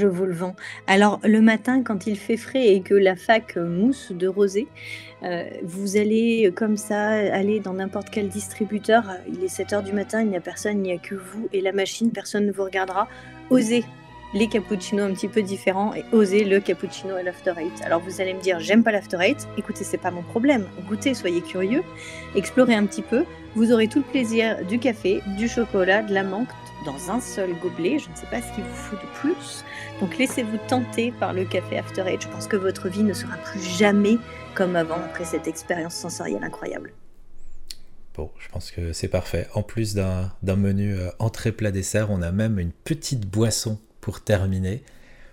Je 0.00 0.06
vous 0.06 0.24
le 0.24 0.32
vends. 0.32 0.56
Alors 0.86 1.20
le 1.24 1.42
matin, 1.42 1.82
quand 1.82 2.06
il 2.06 2.16
fait 2.16 2.38
frais 2.38 2.68
et 2.68 2.80
que 2.80 2.94
la 2.94 3.16
fac 3.16 3.58
mousse 3.58 4.12
de 4.12 4.28
rosée, 4.28 4.66
euh, 5.22 5.44
vous 5.62 5.98
allez 5.98 6.50
comme 6.56 6.78
ça 6.78 7.08
aller 7.10 7.60
dans 7.60 7.74
n'importe 7.74 8.08
quel 8.08 8.30
distributeur. 8.30 9.04
Il 9.30 9.44
est 9.44 9.48
7 9.48 9.72
h 9.72 9.84
du 9.84 9.92
matin, 9.92 10.22
il 10.22 10.28
n'y 10.28 10.38
a 10.38 10.40
personne, 10.40 10.78
il 10.78 10.82
n'y 10.84 10.92
a 10.92 10.96
que 10.96 11.14
vous 11.14 11.50
et 11.52 11.60
la 11.60 11.72
machine, 11.72 12.12
personne 12.12 12.46
ne 12.46 12.52
vous 12.52 12.64
regardera. 12.64 13.08
Osez 13.50 13.84
les 14.32 14.46
cappuccinos 14.46 15.10
un 15.10 15.12
petit 15.12 15.28
peu 15.28 15.42
différents 15.42 15.92
et 15.94 16.02
oser 16.12 16.44
le 16.44 16.60
cappuccino 16.60 17.18
et 17.18 17.22
l'after 17.22 17.52
eight. 17.58 17.82
Alors 17.84 18.00
vous 18.00 18.22
allez 18.22 18.32
me 18.32 18.40
dire 18.40 18.58
j'aime 18.58 18.82
pas 18.82 18.92
l'after 18.92 19.18
eight, 19.20 19.48
écoutez 19.58 19.84
c'est 19.84 19.98
pas 19.98 20.10
mon 20.10 20.22
problème, 20.22 20.64
goûtez, 20.88 21.12
soyez 21.12 21.42
curieux, 21.42 21.82
explorez 22.34 22.74
un 22.74 22.86
petit 22.86 23.02
peu, 23.02 23.24
vous 23.54 23.70
aurez 23.70 23.88
tout 23.88 23.98
le 23.98 24.04
plaisir 24.04 24.64
du 24.64 24.78
café, 24.78 25.20
du 25.36 25.46
chocolat, 25.46 26.02
de 26.02 26.14
la 26.14 26.22
menthe 26.22 26.48
dans 26.84 27.10
un 27.10 27.20
seul 27.20 27.50
gobelet, 27.60 27.98
je 27.98 28.08
ne 28.08 28.14
sais 28.14 28.26
pas 28.30 28.40
ce 28.40 28.54
qu'il 28.54 28.64
vous 28.64 28.74
faut 28.74 28.96
de 28.96 29.20
plus. 29.20 29.64
Donc 30.00 30.16
laissez-vous 30.16 30.58
tenter 30.66 31.12
par 31.12 31.34
le 31.34 31.44
café 31.44 31.78
after 31.78 32.02
eight, 32.06 32.22
je 32.22 32.28
pense 32.28 32.46
que 32.46 32.56
votre 32.56 32.88
vie 32.88 33.02
ne 33.02 33.12
sera 33.12 33.36
plus 33.36 33.60
jamais 33.60 34.16
comme 34.54 34.74
avant 34.74 34.96
après 34.96 35.26
cette 35.26 35.46
expérience 35.46 35.94
sensorielle 35.94 36.42
incroyable. 36.42 36.92
Bon, 38.14 38.30
je 38.38 38.48
pense 38.48 38.70
que 38.70 38.94
c'est 38.94 39.08
parfait. 39.08 39.46
En 39.54 39.62
plus 39.62 39.94
d'un 39.94 40.32
menu 40.42 40.94
euh, 40.94 41.10
entrée 41.18 41.52
plat 41.52 41.70
dessert, 41.70 42.10
on 42.10 42.22
a 42.22 42.32
même 42.32 42.58
une 42.58 42.72
petite 42.72 43.26
boisson 43.26 43.78
pour 44.00 44.22
terminer. 44.22 44.82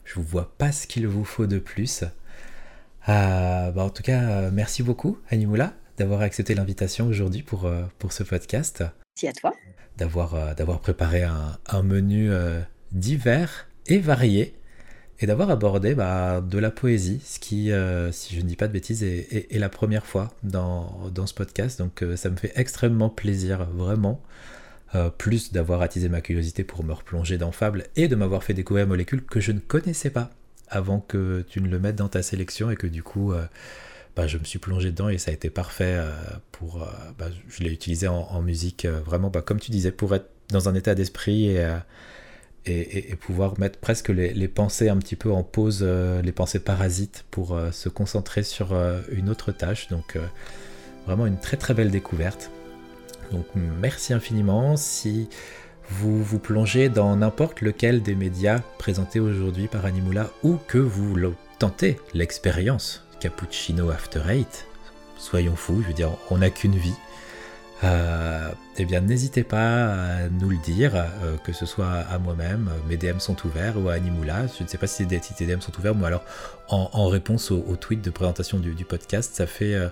Je 0.03 0.15
vous 0.15 0.23
vois 0.23 0.51
pas 0.57 0.71
ce 0.71 0.85
qu'il 0.85 1.07
vous 1.07 1.25
faut 1.25 1.47
de 1.47 1.59
plus. 1.59 2.03
Euh, 3.09 3.71
bah, 3.71 3.83
en 3.83 3.89
tout 3.89 4.03
cas, 4.03 4.21
euh, 4.21 4.49
merci 4.51 4.83
beaucoup, 4.83 5.17
Animoula, 5.29 5.73
d'avoir 5.97 6.21
accepté 6.21 6.55
l'invitation 6.55 7.07
aujourd'hui 7.07 7.41
pour, 7.41 7.65
euh, 7.65 7.83
pour 7.99 8.11
ce 8.11 8.23
podcast. 8.23 8.83
Merci 9.15 9.27
à 9.29 9.33
toi. 9.33 9.53
D'avoir, 9.97 10.55
d'avoir 10.55 10.79
préparé 10.81 11.23
un, 11.23 11.57
un 11.67 11.81
menu 11.81 12.29
divers 12.91 13.66
et 13.87 13.99
varié 13.99 14.53
et 15.19 15.25
d'avoir 15.25 15.49
abordé 15.49 15.95
bah, 15.95 16.41
de 16.41 16.59
la 16.59 16.69
poésie, 16.69 17.19
ce 17.25 17.39
qui, 17.39 17.71
si 18.11 18.35
je 18.35 18.41
ne 18.41 18.47
dis 18.47 18.55
pas 18.55 18.67
de 18.67 18.73
bêtises, 18.73 19.03
est, 19.03 19.47
la 19.51 19.69
première 19.69 20.05
fois 20.05 20.31
dans, 20.43 21.09
dans 21.11 21.25
ce 21.25 21.33
podcast. 21.33 21.79
Donc 21.79 22.03
ça 22.15 22.29
me 22.29 22.35
fait 22.35 22.51
extrêmement 22.55 23.09
plaisir, 23.09 23.65
vraiment. 23.73 24.21
Euh, 24.95 25.09
plus 25.09 25.51
d'avoir 25.51 25.81
attisé 25.81 26.07
ma 26.07 26.21
curiosité 26.21 26.63
pour 26.63 26.81
me 26.81 26.93
replonger 26.93 27.37
dans 27.37 27.51
Fable 27.51 27.87
et 27.97 28.07
de 28.07 28.15
m'avoir 28.15 28.41
fait 28.41 28.53
découvrir 28.53 28.87
Molécule 28.87 29.21
que 29.21 29.41
je 29.41 29.51
ne 29.51 29.59
connaissais 29.59 30.09
pas 30.09 30.29
avant 30.69 31.01
que 31.01 31.43
tu 31.49 31.59
ne 31.59 31.67
le 31.67 31.77
mettes 31.77 31.97
dans 31.97 32.07
ta 32.07 32.23
sélection 32.23 32.71
et 32.71 32.77
que 32.77 32.87
du 32.87 33.03
coup 33.03 33.33
euh, 33.33 33.43
bah, 34.15 34.27
je 34.27 34.37
me 34.37 34.45
suis 34.45 34.59
plongé 34.59 34.91
dedans 34.91 35.09
et 35.09 35.17
ça 35.17 35.31
a 35.31 35.33
été 35.33 35.49
parfait 35.49 35.95
euh, 35.97 36.09
pour 36.53 36.87
bah, 37.19 37.27
je 37.49 37.63
l'ai 37.63 37.69
utilisé 37.69 38.07
en, 38.07 38.41
musique 38.41 38.85
vraiment 38.85 39.29
bah, 39.29 39.41
comme 39.41 39.59
tu 39.59 39.71
disais 39.71 39.91
pour 39.91 40.15
être 40.15 40.29
dans 40.51 40.69
un 40.69 40.75
état 40.75 40.95
d'esprit 40.95 41.49
et, 41.49 41.67
et, 42.67 43.15
pouvoir 43.19 43.59
mettre 43.59 43.79
presque 43.79 44.09
les, 44.09 44.47
pensées 44.47 44.89
un 44.89 44.97
petit 44.97 45.15
peu 45.15 45.31
en 45.31 45.43
pause 45.43 45.83
les 45.83 46.31
pensées 46.31 46.59
parasites 46.59 47.25
pour 47.31 47.59
se 47.71 47.89
concentrer 47.89 48.43
sur 48.43 48.75
une 49.11 49.29
autre 49.29 49.51
tâche 49.51 49.87
donc 49.89 50.17
vraiment 51.05 51.25
une 51.25 51.39
très 51.39 51.57
très 51.57 51.73
belle 51.73 51.91
découverte 51.91 52.51
donc 53.31 53.45
merci 53.55 54.13
infiniment. 54.13 54.77
Si 54.77 55.29
vous 55.89 56.23
vous 56.23 56.39
plongez 56.39 56.89
dans 56.89 57.15
n'importe 57.15 57.61
lequel 57.61 58.01
des 58.01 58.15
médias 58.15 58.59
présentés 58.77 59.19
aujourd'hui 59.19 59.67
par 59.67 59.85
Animula 59.85 60.29
ou 60.43 60.57
que 60.67 60.77
vous 60.77 61.15
tentez 61.59 61.97
l'expérience 62.13 63.05
Cappuccino 63.19 63.89
After 63.89 64.21
Eight, 64.29 64.67
soyons 65.17 65.55
fous, 65.55 65.81
je 65.81 65.87
veux 65.87 65.93
dire, 65.93 66.11
on 66.29 66.37
n'a 66.39 66.49
qu'une 66.49 66.75
vie. 66.75 66.95
Euh, 67.83 68.49
eh 68.77 68.85
bien, 68.85 69.01
n'hésitez 69.01 69.43
pas 69.43 69.93
à 69.93 70.29
nous 70.29 70.49
le 70.49 70.57
dire, 70.57 70.95
euh, 70.95 71.37
que 71.43 71.53
ce 71.53 71.65
soit 71.65 71.91
à 71.91 72.17
moi-même, 72.17 72.69
mes 72.89 72.97
DM 72.97 73.19
sont 73.19 73.35
ouverts, 73.45 73.77
ou 73.77 73.89
à 73.89 73.93
Animula. 73.93 74.47
Je 74.57 74.63
ne 74.63 74.67
sais 74.67 74.77
pas 74.77 74.87
si 74.87 75.05
les 75.05 75.19
DM 75.19 75.59
sont 75.59 75.77
ouverts, 75.77 75.95
mais 75.95 76.07
alors 76.07 76.23
en, 76.69 77.07
réponse 77.07 77.51
au, 77.51 77.75
tweet 77.75 78.03
de 78.03 78.09
présentation 78.09 78.59
du, 78.59 78.83
podcast, 78.83 79.35
ça 79.35 79.47
fait 79.47 79.75
euh, 79.75 79.89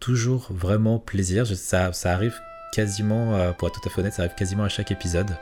toujours 0.00 0.48
vraiment 0.50 0.98
plaisir. 0.98 1.46
ça, 1.46 1.92
arrive 2.04 2.34
quasiment, 2.72 3.34
euh, 3.34 3.52
pour 3.52 3.68
être 3.68 3.80
tout 3.80 3.88
à 3.88 3.92
fait 3.92 4.00
honnête, 4.00 4.12
ça 4.12 4.22
arrive 4.22 4.34
quasiment 4.34 4.64
à 4.64 4.68
chaque 4.68 4.90
épisode 4.90 5.36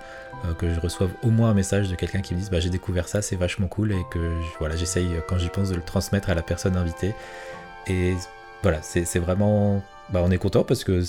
euh, 0.45 0.55
que 0.55 0.73
je 0.73 0.81
reçoive 0.81 1.11
au 1.23 1.31
moins 1.31 1.51
un 1.51 1.55
message 1.55 1.89
de 1.89 1.95
quelqu'un 1.95 2.21
qui 2.21 2.35
me 2.35 2.39
dise 2.39 2.51
bah, 2.51 2.61
j'ai 2.61 2.71
découvert 2.71 3.09
ça, 3.09 3.23
c'est 3.23 3.37
vachement 3.37 3.69
cool 3.69 3.93
et 3.93 4.03
que 4.11 4.33
voilà, 4.59 4.77
j'essaye 4.77 5.15
euh, 5.15 5.21
quand 5.27 5.39
j'y 5.39 5.49
pense 5.49 5.71
de 5.71 5.75
le 5.77 5.83
transmettre 5.83 6.31
à 6.31 6.35
la 6.35 6.43
personne 6.43 6.77
invitée. 6.77 7.15
Et 7.89 8.15
voilà, 8.63 8.81
c'est 8.83 9.19
vraiment, 9.19 9.83
bah, 10.11 10.21
on 10.25 10.31
est 10.31 10.39
content 10.39 10.65
parce 10.65 10.83
que 10.83 11.03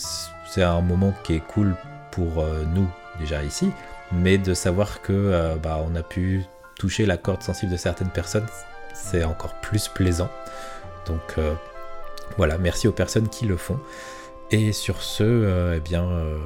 c'est 0.48 0.64
un 0.64 0.82
moment 0.82 1.14
qui 1.24 1.36
est 1.36 1.46
cool 1.46 1.76
pour 2.12 2.44
nous 2.74 2.88
déjà 3.20 3.44
ici, 3.44 3.72
mais 4.12 4.38
de 4.38 4.54
savoir 4.54 5.02
que 5.02 5.56
bah, 5.62 5.84
on 5.88 5.96
a 5.96 6.04
pu 6.04 6.44
toucher 6.78 7.06
la 7.06 7.18
corde 7.18 7.44
sensible 7.44 7.72
de 7.72 7.78
certaines 7.78 8.10
personnes, 8.10 8.46
c'est 8.94 9.24
encore 9.24 9.54
plus 9.56 9.88
plaisant. 9.88 10.30
Donc 11.06 11.38
voilà, 12.36 12.58
merci 12.58 12.88
aux 12.88 12.92
personnes 12.92 13.30
qui 13.30 13.46
le 13.46 13.58
font. 13.58 13.80
Et 14.52 14.72
sur 14.72 15.02
ce, 15.02 15.24
euh, 15.24 15.76
eh 15.78 15.80
bien, 15.80 16.04
euh, 16.04 16.38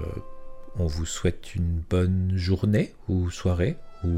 on 0.80 0.86
vous 0.86 1.06
souhaite 1.06 1.56
une 1.56 1.82
bonne 1.90 2.32
journée 2.36 2.94
ou 3.08 3.30
soirée 3.30 3.78
ou 4.04 4.10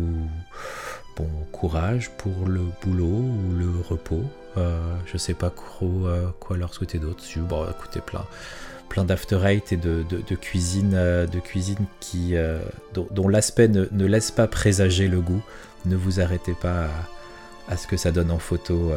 bon 1.17 1.29
courage 1.51 2.09
pour 2.17 2.47
le 2.47 2.61
boulot 2.81 3.05
ou 3.05 3.55
le 3.57 3.69
repos. 3.89 4.23
Euh, 4.57 4.79
je 5.05 5.17
sais 5.17 5.33
pas 5.33 5.49
trop 5.49 6.07
quoi 6.39 6.57
leur 6.57 6.73
souhaiter 6.73 6.99
d'autre. 6.99 7.23
Bon, 7.39 7.65
écoutez, 7.69 7.99
plein, 7.99 8.25
plein 8.89 9.05
d'after 9.05 9.39
eight 9.45 9.71
et 9.71 9.77
de, 9.77 10.03
cuisine, 10.35 10.91
de 10.91 11.39
cuisine 11.39 11.85
qui, 11.99 12.35
dont, 12.93 13.27
l'aspect 13.27 13.67
ne, 13.67 14.05
laisse 14.05 14.31
pas 14.31 14.47
présager 14.47 15.07
le 15.07 15.21
goût. 15.21 15.41
Ne 15.85 15.95
vous 15.95 16.19
arrêtez 16.21 16.53
pas 16.53 16.89
à, 17.67 17.77
ce 17.77 17.87
que 17.87 17.97
ça 17.97 18.11
donne 18.11 18.31
en 18.31 18.39
photo. 18.39 18.93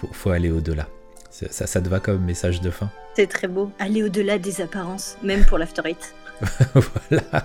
Faut, 0.00 0.08
faut 0.12 0.30
aller 0.30 0.50
au-delà. 0.50 0.88
Ça, 1.30 1.66
ça 1.66 1.80
te 1.80 1.88
va 1.88 2.00
comme 2.00 2.24
message 2.24 2.60
de 2.60 2.70
fin? 2.70 2.90
C'est 3.14 3.26
très 3.26 3.48
beau. 3.48 3.70
Aller 3.78 4.02
au-delà 4.02 4.38
des 4.38 4.60
apparences, 4.60 5.16
même 5.22 5.44
pour 5.44 5.58
l'after 5.58 5.82
eight. 5.84 6.14
voilà. 6.74 7.44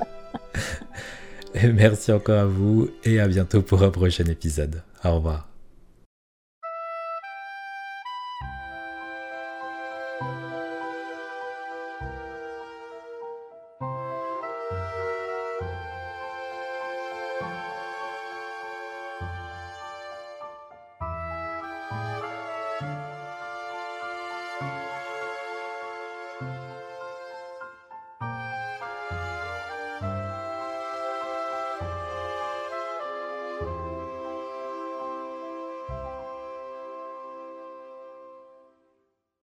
Et 1.53 1.67
merci 1.67 2.11
encore 2.11 2.39
à 2.39 2.45
vous 2.45 2.89
et 3.03 3.19
à 3.19 3.27
bientôt 3.27 3.61
pour 3.61 3.83
un 3.83 3.89
prochain 3.89 4.25
épisode. 4.25 4.81
Au 5.03 5.15
revoir. 5.15 5.54